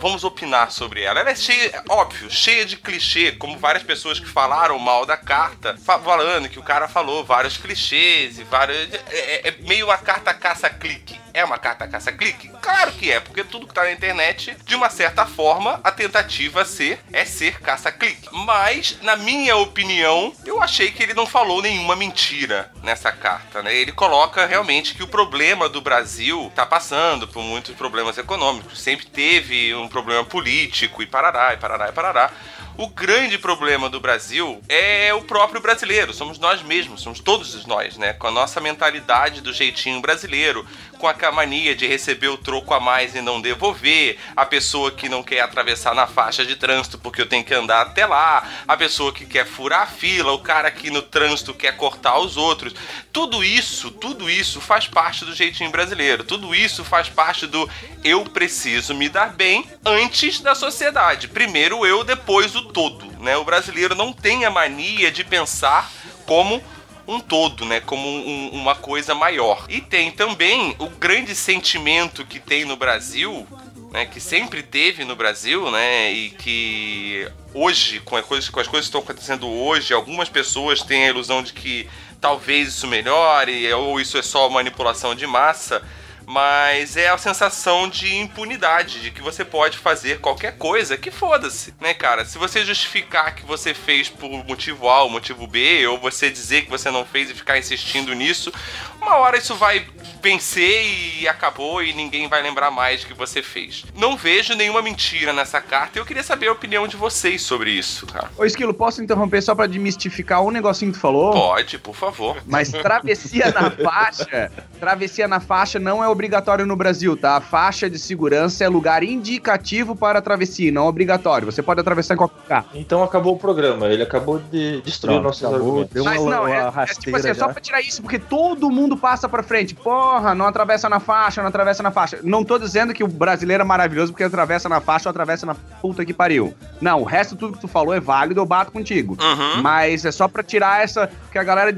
Vamos 0.00 0.24
opinar 0.24 0.70
sobre 0.70 1.02
ela. 1.02 1.20
Ela 1.20 1.30
é 1.30 1.34
cheia, 1.34 1.82
óbvio, 1.88 2.30
cheia 2.30 2.64
de 2.64 2.76
clichê, 2.76 3.32
como 3.32 3.58
várias 3.58 3.82
pessoas 3.82 4.18
que 4.20 4.28
falaram 4.28 4.78
mal 4.78 5.04
da 5.06 5.16
carta, 5.16 5.76
fa- 5.84 5.98
falando 5.98 6.48
que 6.48 6.58
o 6.58 6.62
cara 6.62 6.88
falou 6.88 7.24
vários 7.24 7.56
clichês 7.56 8.38
e 8.38 8.44
vários. 8.44 8.76
É, 8.92 8.98
é- 9.10 9.48
é 9.48 9.54
meio 9.60 9.86
uma 9.86 9.98
carta 9.98 10.32
caça-clique. 10.34 11.20
É 11.32 11.44
uma 11.44 11.58
carta 11.58 11.88
caça-clique? 11.88 12.48
Claro 12.62 12.92
que 12.92 13.10
é, 13.10 13.18
porque 13.18 13.42
tudo 13.42 13.66
que 13.66 13.74
tá 13.74 13.82
na 13.82 13.90
internet, 13.92 14.56
de 14.64 14.74
uma 14.76 14.88
certa 14.88 15.26
forma, 15.26 15.80
a 15.82 15.90
tentativa 15.90 16.64
ser 16.64 17.00
é 17.12 17.24
ser 17.24 17.60
caça-clique. 17.60 18.28
Mas, 18.30 18.96
na 19.02 19.16
minha 19.16 19.56
opinião, 19.56 20.32
eu 20.46 20.62
achei 20.62 20.92
que 20.92 21.02
ele 21.02 21.12
não 21.12 21.26
falou 21.26 21.60
nenhuma 21.60 21.96
mentira 21.96 22.70
nessa 22.84 23.10
carta, 23.10 23.62
né? 23.64 23.74
Ele 23.74 23.90
coloca 23.90 24.46
realmente 24.46 24.94
que 24.94 25.02
o 25.02 25.08
problema 25.08 25.68
do 25.68 25.80
Brasil 25.80 26.52
tá 26.54 26.64
passando 26.64 27.26
por 27.26 27.42
muitos 27.42 27.74
problemas 27.74 28.16
econômicos, 28.16 28.80
sempre 28.80 29.06
teve 29.06 29.33
um 29.76 29.88
problema 29.88 30.24
político 30.24 31.02
e 31.02 31.06
parará, 31.06 31.54
e 31.54 31.56
parará, 31.56 31.88
e 31.88 31.92
parará. 31.92 32.30
O 32.76 32.88
grande 32.88 33.38
problema 33.38 33.88
do 33.88 34.00
Brasil 34.00 34.60
é 34.68 35.14
o 35.14 35.22
próprio 35.22 35.60
brasileiro, 35.60 36.12
somos 36.12 36.40
nós 36.40 36.60
mesmos, 36.60 37.02
somos 37.02 37.20
todos 37.20 37.64
nós, 37.66 37.96
né? 37.96 38.12
Com 38.14 38.26
a 38.26 38.32
nossa 38.32 38.60
mentalidade 38.60 39.40
do 39.40 39.52
jeitinho 39.52 40.00
brasileiro, 40.00 40.66
com 40.98 41.08
a 41.08 41.32
mania 41.32 41.74
de 41.74 41.86
receber 41.86 42.28
o 42.28 42.36
troco 42.36 42.72
a 42.74 42.80
mais 42.80 43.14
e 43.14 43.20
não 43.20 43.40
devolver, 43.40 44.18
a 44.36 44.46
pessoa 44.46 44.90
que 44.90 45.08
não 45.08 45.22
quer 45.22 45.40
atravessar 45.40 45.94
na 45.94 46.06
faixa 46.06 46.44
de 46.44 46.56
trânsito 46.56 46.98
porque 46.98 47.20
eu 47.20 47.26
tenho 47.26 47.44
que 47.44 47.54
andar 47.54 47.82
até 47.82 48.06
lá, 48.06 48.48
a 48.66 48.76
pessoa 48.76 49.12
que 49.12 49.26
quer 49.26 49.46
furar 49.46 49.82
a 49.82 49.86
fila, 49.86 50.32
o 50.32 50.38
cara 50.38 50.70
que 50.70 50.90
no 50.90 51.02
trânsito 51.02 51.54
quer 51.54 51.76
cortar 51.76 52.18
os 52.18 52.36
outros. 52.36 52.74
Tudo 53.12 53.44
isso, 53.44 53.90
tudo 53.90 54.28
isso 54.30 54.60
faz 54.60 54.86
parte 54.86 55.24
do 55.24 55.34
jeitinho 55.34 55.70
brasileiro. 55.70 56.24
Tudo 56.24 56.54
isso 56.54 56.84
faz 56.84 57.08
parte 57.08 57.46
do 57.46 57.68
eu 58.02 58.24
preciso 58.24 58.94
me 58.94 59.08
dar 59.08 59.32
bem 59.32 59.68
antes 59.84 60.40
da 60.40 60.54
sociedade. 60.54 61.28
Primeiro 61.28 61.86
eu, 61.86 62.04
depois 62.04 62.54
o 62.54 62.62
todo, 62.62 63.06
né? 63.20 63.36
O 63.36 63.44
brasileiro 63.44 63.94
não 63.94 64.12
tem 64.12 64.44
a 64.44 64.50
mania 64.50 65.10
de 65.10 65.24
pensar 65.24 65.90
como 66.26 66.62
um 67.06 67.20
todo, 67.20 67.64
né? 67.64 67.80
Como 67.80 68.06
um- 68.08 68.50
uma 68.52 68.74
coisa 68.74 69.14
maior. 69.14 69.66
E 69.68 69.80
tem 69.80 70.10
também 70.10 70.74
o 70.78 70.88
grande 70.88 71.34
sentimento 71.34 72.24
que 72.24 72.40
tem 72.40 72.64
no 72.64 72.76
Brasil, 72.76 73.46
né? 73.90 74.06
Que 74.06 74.20
sempre 74.20 74.62
teve 74.62 75.04
no 75.04 75.14
Brasil, 75.14 75.70
né? 75.70 76.12
E 76.12 76.30
que 76.30 77.28
hoje, 77.52 78.00
com 78.00 78.16
as 78.16 78.24
coisas, 78.24 78.48
com 78.50 78.60
as 78.60 78.66
coisas 78.66 78.86
que 78.86 78.96
estão 78.96 79.00
acontecendo 79.00 79.48
hoje, 79.48 79.92
algumas 79.92 80.28
pessoas 80.28 80.82
têm 80.82 81.04
a 81.04 81.08
ilusão 81.10 81.42
de 81.42 81.52
que 81.52 81.88
talvez 82.20 82.68
isso 82.68 82.86
melhore, 82.86 83.70
ou 83.74 84.00
isso 84.00 84.16
é 84.16 84.22
só 84.22 84.48
manipulação 84.48 85.14
de 85.14 85.26
massa. 85.26 85.82
Mas 86.26 86.96
é 86.96 87.08
a 87.08 87.18
sensação 87.18 87.88
de 87.88 88.14
impunidade, 88.16 89.00
de 89.00 89.10
que 89.10 89.20
você 89.20 89.44
pode 89.44 89.78
fazer 89.78 90.20
qualquer 90.20 90.56
coisa, 90.56 90.96
que 90.96 91.10
foda-se, 91.10 91.74
né, 91.80 91.92
cara? 91.92 92.24
Se 92.24 92.38
você 92.38 92.64
justificar 92.64 93.34
que 93.34 93.44
você 93.44 93.74
fez 93.74 94.08
por 94.08 94.30
motivo 94.44 94.88
A 94.88 95.02
ou 95.02 95.10
motivo 95.10 95.46
B, 95.46 95.86
ou 95.86 95.98
você 95.98 96.30
dizer 96.30 96.62
que 96.62 96.70
você 96.70 96.90
não 96.90 97.04
fez 97.04 97.30
e 97.30 97.34
ficar 97.34 97.58
insistindo 97.58 98.14
nisso, 98.14 98.52
uma 99.00 99.16
hora 99.16 99.36
isso 99.36 99.54
vai 99.54 99.86
vencer 100.24 101.20
e 101.20 101.28
acabou 101.28 101.82
e 101.82 101.92
ninguém 101.92 102.26
vai 102.28 102.42
lembrar 102.42 102.70
mais 102.70 103.04
que 103.04 103.12
você 103.12 103.42
fez. 103.42 103.84
Não 103.94 104.16
vejo 104.16 104.54
nenhuma 104.54 104.80
mentira 104.80 105.34
nessa 105.34 105.60
carta 105.60 105.98
e 105.98 106.00
eu 106.00 106.06
queria 106.06 106.22
saber 106.22 106.48
a 106.48 106.52
opinião 106.52 106.88
de 106.88 106.96
vocês 106.96 107.42
sobre 107.42 107.70
isso, 107.70 108.06
cara. 108.06 108.30
Ô, 108.38 108.44
Esquilo, 108.46 108.72
posso 108.72 109.02
interromper 109.02 109.42
só 109.42 109.54
pra 109.54 109.66
desmistificar 109.66 110.42
um 110.42 110.50
negocinho 110.50 110.92
que 110.92 110.98
tu 110.98 111.00
falou? 111.02 111.32
Pode, 111.32 111.78
por 111.78 111.94
favor. 111.94 112.38
Mas 112.46 112.70
travessia 112.70 113.52
na 113.52 113.70
faixa, 113.84 114.50
travessia 114.80 115.28
na 115.28 115.40
faixa 115.40 115.78
não 115.78 116.02
é 116.02 116.08
obrigatório 116.08 116.64
no 116.64 116.74
Brasil, 116.74 117.18
tá? 117.18 117.36
A 117.36 117.40
faixa 117.42 117.90
de 117.90 117.98
segurança 117.98 118.64
é 118.64 118.68
lugar 118.68 119.02
indicativo 119.02 119.94
para 119.94 120.22
travessia, 120.22 120.72
não 120.72 120.86
obrigatório. 120.86 121.44
Você 121.44 121.62
pode 121.62 121.80
atravessar 121.80 122.14
em 122.14 122.16
qualquer 122.16 122.40
lugar. 122.42 122.66
Então 122.72 123.02
acabou 123.02 123.34
o 123.34 123.38
programa, 123.38 123.88
ele 123.88 124.02
acabou 124.02 124.38
de 124.38 124.80
destruir 124.80 125.16
Pronto, 125.16 125.24
nossos 125.24 125.44
acabou, 125.44 125.66
argumentos. 125.66 125.92
deu 125.92 126.04
Mas 126.04 126.22
uma, 126.22 126.30
não, 126.30 126.44
uma 126.44 126.82
é, 126.82 126.84
é 126.84 126.94
tipo 126.94 127.14
assim, 127.14 127.28
é 127.28 127.34
só 127.34 127.48
pra 127.48 127.60
tirar 127.60 127.82
isso, 127.82 128.00
porque 128.00 128.18
todo 128.18 128.70
mundo 128.70 128.96
passa 128.96 129.28
pra 129.28 129.42
frente. 129.42 129.74
Porra, 130.14 130.32
não 130.32 130.46
atravessa 130.46 130.88
na 130.88 131.00
faixa, 131.00 131.42
não 131.42 131.48
atravessa 131.48 131.82
na 131.82 131.90
faixa. 131.90 132.20
Não 132.22 132.44
tô 132.44 132.56
dizendo 132.56 132.94
que 132.94 133.02
o 133.02 133.08
brasileiro 133.08 133.62
é 133.62 133.66
maravilhoso 133.66 134.12
porque 134.12 134.22
atravessa 134.22 134.68
na 134.68 134.80
faixa 134.80 135.08
ou 135.08 135.10
atravessa 135.10 135.44
na 135.44 135.56
puta 135.82 136.04
que 136.04 136.14
pariu. 136.14 136.54
Não, 136.80 137.00
o 137.00 137.04
resto 137.04 137.34
tudo 137.34 137.54
que 137.54 137.60
tu 137.60 137.66
falou 137.66 137.92
é 137.92 137.98
válido, 137.98 138.40
eu 138.40 138.46
bato 138.46 138.70
contigo. 138.70 139.18
Uhum. 139.20 139.60
Mas 139.60 140.04
é 140.04 140.12
só 140.12 140.28
pra 140.28 140.44
tirar 140.44 140.84
essa. 140.84 141.10
que 141.32 141.38
a 141.38 141.42
galera 141.42 141.74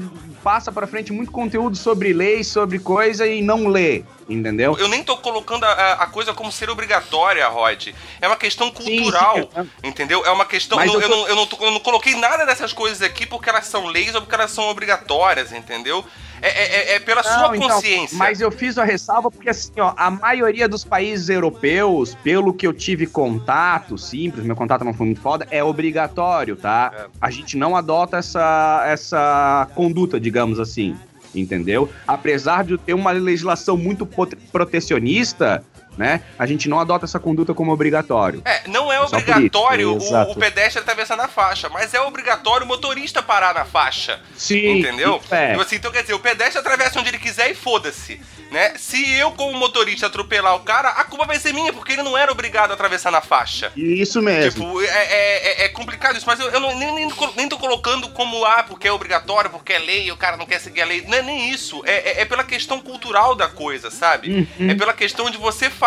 passa 0.47 0.71
pra 0.71 0.87
frente 0.87 1.11
muito 1.11 1.29
conteúdo 1.29 1.75
sobre 1.75 2.13
lei, 2.13 2.41
sobre 2.41 2.79
coisa 2.79 3.27
e 3.27 3.41
não 3.41 3.67
lê. 3.67 4.05
Entendeu? 4.29 4.77
Eu 4.77 4.87
nem 4.87 5.03
tô 5.03 5.17
colocando 5.17 5.65
a, 5.65 5.93
a- 5.93 6.07
coisa 6.07 6.33
como 6.33 6.51
ser 6.53 6.69
obrigatória, 6.69 7.45
Rod. 7.49 7.89
É 8.21 8.27
uma 8.27 8.37
questão 8.37 8.71
cultural, 8.71 9.35
sim. 9.37 9.69
entendeu? 9.83 10.25
É 10.25 10.31
uma 10.31 10.45
questão. 10.45 10.81
Eu, 10.81 10.93
eu 10.93 11.01
eu 11.01 11.09
tô- 11.09 11.15
não, 11.17 11.27
eu, 11.27 11.35
não 11.35 11.45
tô- 11.47 11.65
eu 11.65 11.71
não 11.71 11.79
coloquei 11.81 12.15
nada 12.15 12.45
dessas 12.45 12.71
coisas 12.71 13.01
aqui 13.01 13.25
porque 13.25 13.49
elas 13.49 13.65
são 13.67 13.87
leis 13.87 14.15
ou 14.15 14.21
porque 14.21 14.35
elas 14.35 14.51
são 14.51 14.63
obrigatórias, 14.69 15.51
entendeu? 15.51 16.03
É, 16.39 16.49
é- 16.49 16.75
é- 16.91 16.95
é 16.95 16.99
pela 16.99 17.23
sua 17.23 17.47
Não, 17.47 17.55
então, 17.55 17.67
consciência. 17.69 18.15
mas 18.15 18.39
eu 18.39 18.51
fiz 18.51 18.77
a 18.77 18.83
ressalva 18.83 19.31
porque, 19.31 19.49
assim, 19.49 19.71
ó, 19.79 19.93
a 19.97 20.11
maioria 20.11 20.67
dos 20.69 20.83
países 20.83 21.29
europeus, 21.29 22.13
pelo 22.23 22.53
que 22.53 22.67
eu 22.67 22.73
tive 22.73 23.07
contato, 23.07 23.97
simples, 23.97 24.45
meu 24.45 24.55
contato 24.55 24.83
não 24.85 24.93
foi 24.93 25.07
muito 25.07 25.19
foda, 25.21 25.47
é 25.49 25.63
obrigatório, 25.63 26.55
tá? 26.55 26.91
É. 26.95 27.05
A 27.19 27.31
gente 27.31 27.57
não 27.57 27.75
adota 27.75 28.17
essa, 28.17 28.83
essa 28.85 29.67
conduta, 29.73 30.19
digamos 30.19 30.36
assim, 30.59 30.95
entendeu? 31.33 31.89
Apesar 32.07 32.63
de 32.63 32.77
ter 32.77 32.93
uma 32.93 33.11
legislação 33.11 33.77
muito 33.77 34.07
protecionista, 34.51 35.63
né? 35.97 36.21
A 36.37 36.45
gente 36.45 36.69
não 36.69 36.79
adota 36.79 37.05
essa 37.05 37.19
conduta 37.19 37.53
como 37.53 37.71
obrigatório. 37.71 38.41
É, 38.45 38.67
não 38.67 38.91
é 38.91 38.97
por 38.99 39.07
obrigatório 39.07 39.93
o, 39.97 40.31
o 40.31 40.35
pedestre 40.35 40.81
atravessar 40.81 41.15
na 41.17 41.27
faixa, 41.27 41.69
mas 41.69 41.93
é 41.93 42.01
obrigatório 42.01 42.65
o 42.65 42.67
motorista 42.67 43.21
parar 43.23 43.53
na 43.53 43.65
faixa. 43.65 44.19
Sim. 44.35 44.79
Entendeu? 44.79 45.21
É. 45.31 45.51
Então, 45.51 45.61
assim, 45.61 45.75
então 45.75 45.91
quer 45.91 46.01
dizer, 46.01 46.13
o 46.13 46.19
pedestre 46.19 46.59
atravessa 46.59 46.99
onde 46.99 47.09
ele 47.09 47.17
quiser 47.19 47.49
e 47.49 47.55
foda-se. 47.55 48.19
Né? 48.49 48.75
Se 48.77 49.11
eu, 49.15 49.31
como 49.31 49.57
motorista, 49.57 50.07
atropelar 50.07 50.55
o 50.55 50.61
cara, 50.61 50.87
a 50.91 51.03
culpa 51.03 51.25
vai 51.25 51.37
ser 51.37 51.53
minha, 51.53 51.73
porque 51.73 51.91
ele 51.91 52.01
não 52.03 52.17
era 52.17 52.31
obrigado 52.31 52.71
a 52.71 52.75
atravessar 52.75 53.11
na 53.11 53.19
faixa. 53.19 53.73
Isso 53.75 54.21
mesmo. 54.21 54.51
Tipo, 54.63 54.81
é, 54.81 54.85
é- 54.85 55.63
é- 55.63 55.65
é 55.65 55.69
complicado 55.69 56.15
isso, 56.15 56.25
mas 56.25 56.39
eu, 56.39 56.49
eu 56.51 56.59
não, 56.61 56.73
nem, 56.79 56.95
nem, 56.95 57.09
nem 57.35 57.49
tô 57.49 57.57
colocando 57.57 58.07
como, 58.11 58.45
ah, 58.45 58.63
porque 58.63 58.87
é 58.87 58.91
obrigatório, 58.91 59.49
porque 59.49 59.73
é 59.73 59.79
lei, 59.79 60.09
o 60.13 60.15
cara 60.17 60.37
não 60.37 60.45
quer 60.45 60.59
seguir 60.61 60.81
a 60.81 60.85
lei. 60.85 61.03
Não 61.05 61.17
é 61.17 61.21
nem 61.21 61.49
isso. 61.49 61.81
É, 61.85 62.11
é- 62.11 62.21
é 62.21 62.25
pela 62.25 62.43
questão 62.45 62.79
cultural 62.79 63.35
da 63.35 63.49
coisa, 63.49 63.91
sabe? 63.91 64.47
Uhum. 64.57 64.71
É 64.71 64.75
pela 64.75 64.93
questão 64.93 65.29
de 65.29 65.37
você 65.37 65.69
fazer. 65.69 65.86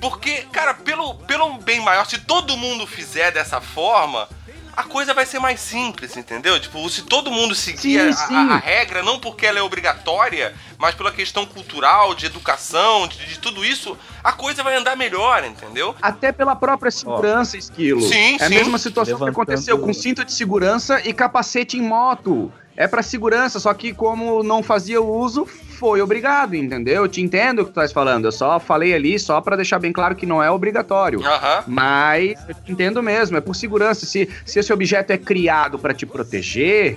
Porque, 0.00 0.42
cara, 0.52 0.74
pelo, 0.74 1.14
pelo 1.14 1.54
bem 1.58 1.80
maior, 1.80 2.06
se 2.06 2.18
todo 2.18 2.56
mundo 2.56 2.86
fizer 2.86 3.30
dessa 3.32 3.60
forma. 3.60 4.28
A 4.76 4.82
coisa 4.82 5.14
vai 5.14 5.24
ser 5.24 5.38
mais 5.38 5.58
simples, 5.58 6.18
entendeu? 6.18 6.60
Tipo, 6.60 6.86
se 6.90 7.00
todo 7.00 7.30
mundo 7.30 7.54
seguir 7.54 7.78
Sim, 7.80 7.98
a- 7.98 8.08
a- 8.10 8.12
sim. 8.12 8.34
a 8.50 8.56
regra, 8.58 9.02
não 9.02 9.18
porque 9.18 9.46
ela 9.46 9.58
é 9.58 9.62
obrigatória, 9.62 10.54
mas 10.76 10.94
pela 10.94 11.10
questão 11.10 11.46
cultural, 11.46 12.14
de 12.14 12.26
educação, 12.26 13.08
de, 13.08 13.24
de 13.24 13.38
tudo 13.38 13.64
isso, 13.64 13.96
a 14.22 14.32
coisa 14.32 14.62
vai 14.62 14.76
andar 14.76 14.94
melhor, 14.94 15.42
entendeu? 15.44 15.94
Até 16.02 16.30
pela 16.30 16.54
própria 16.54 16.90
segurança, 16.90 17.56
Esquilo. 17.56 18.02
Sim, 18.02 18.36
é 18.38 18.44
a 18.44 18.48
sim. 18.48 18.54
mesma 18.54 18.76
situação 18.76 19.14
Levantando- 19.14 19.34
que 19.34 19.40
aconteceu 19.40 19.78
com 19.78 19.94
cinto 19.94 20.22
de 20.22 20.32
segurança 20.34 21.00
e 21.08 21.14
capacete 21.14 21.78
em 21.78 21.82
moto. 21.82 22.52
É 22.76 22.86
pra 22.86 23.02
segurança, 23.02 23.58
só 23.58 23.72
que 23.72 23.94
como 23.94 24.42
não 24.42 24.62
fazia 24.62 25.00
o 25.00 25.10
uso, 25.10 25.48
foi 25.76 26.00
obrigado, 26.00 26.54
entendeu? 26.54 27.04
Eu 27.04 27.08
te 27.08 27.20
entendo 27.20 27.60
o 27.60 27.64
que 27.64 27.70
tu 27.70 27.80
estás 27.80 27.92
falando. 27.92 28.24
Eu 28.24 28.32
só 28.32 28.58
falei 28.58 28.94
ali 28.94 29.18
só 29.18 29.40
pra 29.40 29.56
deixar 29.56 29.78
bem 29.78 29.92
claro 29.92 30.14
que 30.16 30.26
não 30.26 30.42
é 30.42 30.50
obrigatório. 30.50 31.20
Mas 31.66 32.34
eu 32.48 32.54
te 32.54 32.72
entendo 32.72 33.02
mesmo, 33.02 33.36
é 33.36 33.40
por 33.40 33.54
segurança. 33.54 34.06
Se, 34.06 34.28
se 34.44 34.58
esse 34.58 34.72
objeto 34.72 35.10
é 35.12 35.18
criado 35.18 35.78
pra 35.78 35.92
te 35.92 36.06
proteger, 36.06 36.96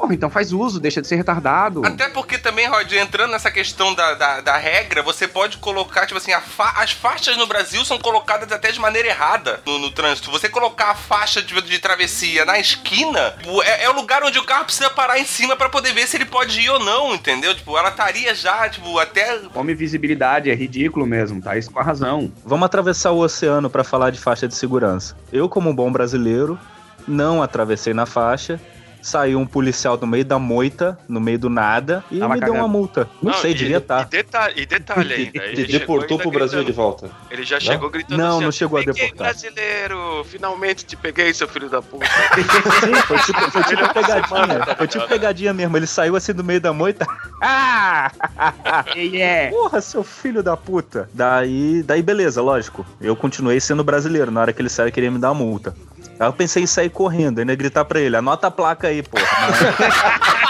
porra, 0.00 0.14
então 0.14 0.30
faz 0.30 0.52
uso, 0.52 0.80
deixa 0.80 1.02
de 1.02 1.06
ser 1.08 1.16
retardado. 1.16 1.84
Até 1.84 2.08
porque 2.08 2.38
também, 2.38 2.66
Rod, 2.66 2.90
entrando 2.92 3.30
nessa 3.32 3.50
questão 3.50 3.94
da, 3.94 4.14
da, 4.14 4.40
da 4.40 4.56
regra, 4.56 5.02
você 5.02 5.28
pode 5.28 5.58
colocar, 5.58 6.06
tipo 6.06 6.16
assim, 6.16 6.32
a 6.32 6.40
fa- 6.40 6.74
as 6.76 6.92
faixas 6.92 7.36
no 7.36 7.46
Brasil 7.46 7.84
são 7.84 7.98
colocadas 7.98 8.50
até 8.50 8.72
de 8.72 8.80
maneira 8.80 9.08
errada 9.08 9.60
no, 9.66 9.78
no 9.78 9.90
trânsito. 9.90 10.30
Você 10.30 10.48
colocar 10.48 10.90
a 10.90 10.94
faixa 10.94 11.42
de, 11.42 11.60
de 11.60 11.78
travessia 11.78 12.44
na 12.44 12.58
esquina, 12.58 13.34
é, 13.64 13.84
é 13.84 13.90
o 13.90 13.94
lugar 13.94 14.22
onde 14.24 14.38
o 14.38 14.44
carro 14.44 14.64
precisa 14.64 14.88
parar 14.88 15.18
em 15.18 15.24
cima 15.26 15.54
pra 15.54 15.68
poder 15.68 15.92
ver 15.92 16.06
se 16.06 16.16
ele 16.16 16.24
pode 16.24 16.60
ir 16.60 16.70
ou 16.70 16.78
não, 16.80 17.14
entendeu? 17.14 17.54
Tipo, 17.54 17.76
ela 17.76 17.90
estaria 17.90 18.34
já, 18.34 18.68
tipo, 18.68 18.98
até. 18.98 19.38
Come 19.52 19.74
visibilidade, 19.74 20.50
é 20.50 20.54
ridículo 20.54 21.06
mesmo, 21.06 21.42
tá? 21.42 21.56
Isso 21.58 21.70
com 21.70 21.78
a 21.78 21.82
razão. 21.82 22.32
Vamos 22.44 22.64
atravessar 22.66 23.10
o 23.10 23.18
oceano 23.18 23.68
para 23.68 23.84
falar 23.84 24.10
de 24.10 24.18
faixa 24.18 24.48
de 24.48 24.54
segurança. 24.54 25.14
Eu, 25.32 25.48
como 25.48 25.68
um 25.70 25.74
bom 25.74 25.92
brasileiro, 25.92 26.58
não 27.06 27.42
atravessei 27.42 27.92
na 27.92 28.06
faixa. 28.06 28.58
Saiu 29.02 29.38
um 29.38 29.46
policial 29.46 29.96
no 29.98 30.06
meio 30.06 30.24
da 30.24 30.38
moita, 30.38 30.98
no 31.08 31.20
meio 31.20 31.38
do 31.38 31.48
nada, 31.48 32.04
e 32.10 32.18
Tava 32.18 32.34
me 32.34 32.40
deu 32.40 32.48
cagando. 32.50 32.64
uma 32.64 32.68
multa. 32.68 33.08
Não, 33.22 33.32
sei, 33.34 33.52
e, 33.52 33.54
devia 33.54 33.80
tá. 33.80 34.02
estar. 34.02 34.06
E 34.18 34.22
detalhe, 34.22 34.54
e 34.62 34.66
detalhe 34.66 35.14
ainda. 35.14 35.44
Ele 35.44 35.64
deportou 35.66 36.18
ainda 36.18 36.22
pro 36.22 36.30
Brasil 36.30 36.58
de 36.60 36.64
gritando- 36.66 36.82
volta. 36.82 37.10
Ele 37.30 37.42
já 37.42 37.58
chegou 37.58 37.88
gritando 37.90 38.18
Não, 38.18 38.36
assim, 38.36 38.44
não 38.44 38.52
chegou 38.52 38.78
a 38.78 38.84
"Peguei, 38.84 39.04
deportar." 39.04 39.28
brasileiro, 39.28 40.24
finalmente 40.24 40.84
te 40.84 40.96
peguei, 40.96 41.32
seu 41.32 41.48
filho 41.48 41.68
da 41.70 41.80
puta. 41.80 42.06
Sim, 42.84 42.94
foi 43.06 43.18
tipo, 43.20 43.50
foi 43.50 43.62
tipo 43.64 43.94
pegadinha. 43.94 44.66
tá 44.66 44.76
Foi 44.76 44.86
tipo 44.88 45.08
pegadinha 45.08 45.52
mesmo. 45.54 45.76
Ele 45.76 45.86
saiu 45.86 46.14
assim 46.16 46.32
do 46.32 46.44
meio 46.44 46.60
da 46.60 46.72
moita. 46.72 47.06
Ah! 47.42 48.12
E 48.94 49.20
é. 49.22 49.48
Porra, 49.48 49.80
seu 49.80 50.04
filho 50.04 50.42
da 50.42 50.56
puta. 50.58 51.08
Daí, 51.14 51.82
daí 51.82 52.02
beleza, 52.02 52.42
lógico. 52.42 52.84
Eu 53.00 53.16
continuei 53.16 53.58
sendo 53.60 53.82
brasileiro. 53.82 54.30
Na 54.30 54.42
hora 54.42 54.52
que 54.52 54.60
ele 54.60 54.68
saiu, 54.68 54.86
ele 54.88 54.92
queria 54.92 55.10
me 55.10 55.18
dar 55.18 55.32
uma 55.32 55.42
multa. 55.42 55.74
Aí 56.18 56.26
eu 56.26 56.32
pensei 56.32 56.62
em 56.62 56.66
sair 56.66 56.90
correndo, 56.90 57.38
ainda 57.40 57.54
gritar 57.54 57.84
pra 57.84 58.00
ele, 58.00 58.16
anota 58.16 58.46
a 58.46 58.50
placa 58.50 58.88
aí, 58.88 59.02
porra. 59.02 59.24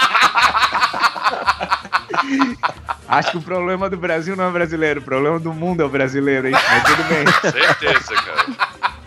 Acho 3.07 3.31
que 3.31 3.37
o 3.37 3.41
problema 3.41 3.89
do 3.89 3.97
Brasil 3.97 4.37
não 4.37 4.47
é 4.47 4.51
brasileiro, 4.51 5.01
o 5.01 5.03
problema 5.03 5.37
do 5.37 5.53
mundo 5.53 5.81
é 5.83 5.85
o 5.85 5.89
brasileiro, 5.89 6.47
hein? 6.47 6.53
Mas 6.53 6.83
tudo 6.83 7.03
bem. 7.03 7.25
Certeza, 7.51 8.15
cara. 8.15 8.45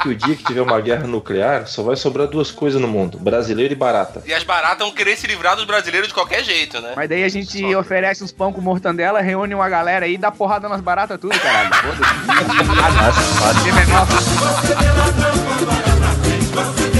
Que 0.02 0.10
o 0.10 0.14
dia 0.14 0.36
que 0.36 0.44
tiver 0.44 0.60
uma 0.60 0.78
guerra 0.78 1.06
nuclear, 1.06 1.66
só 1.66 1.82
vai 1.82 1.96
sobrar 1.96 2.26
duas 2.26 2.50
coisas 2.50 2.78
no 2.78 2.86
mundo: 2.86 3.18
brasileiro 3.18 3.72
e 3.72 3.76
barata. 3.76 4.22
E 4.26 4.34
as 4.34 4.44
baratas 4.44 4.80
vão 4.80 4.90
querer 4.92 5.16
se 5.16 5.26
livrar 5.26 5.56
dos 5.56 5.64
brasileiros 5.64 6.08
de 6.08 6.14
qualquer 6.14 6.44
jeito, 6.44 6.78
né? 6.82 6.92
Mas 6.94 7.08
daí 7.08 7.24
a 7.24 7.28
gente 7.30 7.74
oferece 7.74 8.22
uns 8.22 8.30
pão 8.30 8.52
com 8.52 8.60
mortandela, 8.60 9.22
reúne 9.22 9.54
uma 9.54 9.70
galera 9.70 10.04
aí 10.04 10.12
e 10.14 10.18
dá 10.18 10.30
porrada 10.30 10.68
nas 10.68 10.82
baratas 10.82 11.18
tudo, 11.18 11.38
caralho. 11.40 11.70
Foda-se. 13.94 15.83
Christmas. 16.54 16.93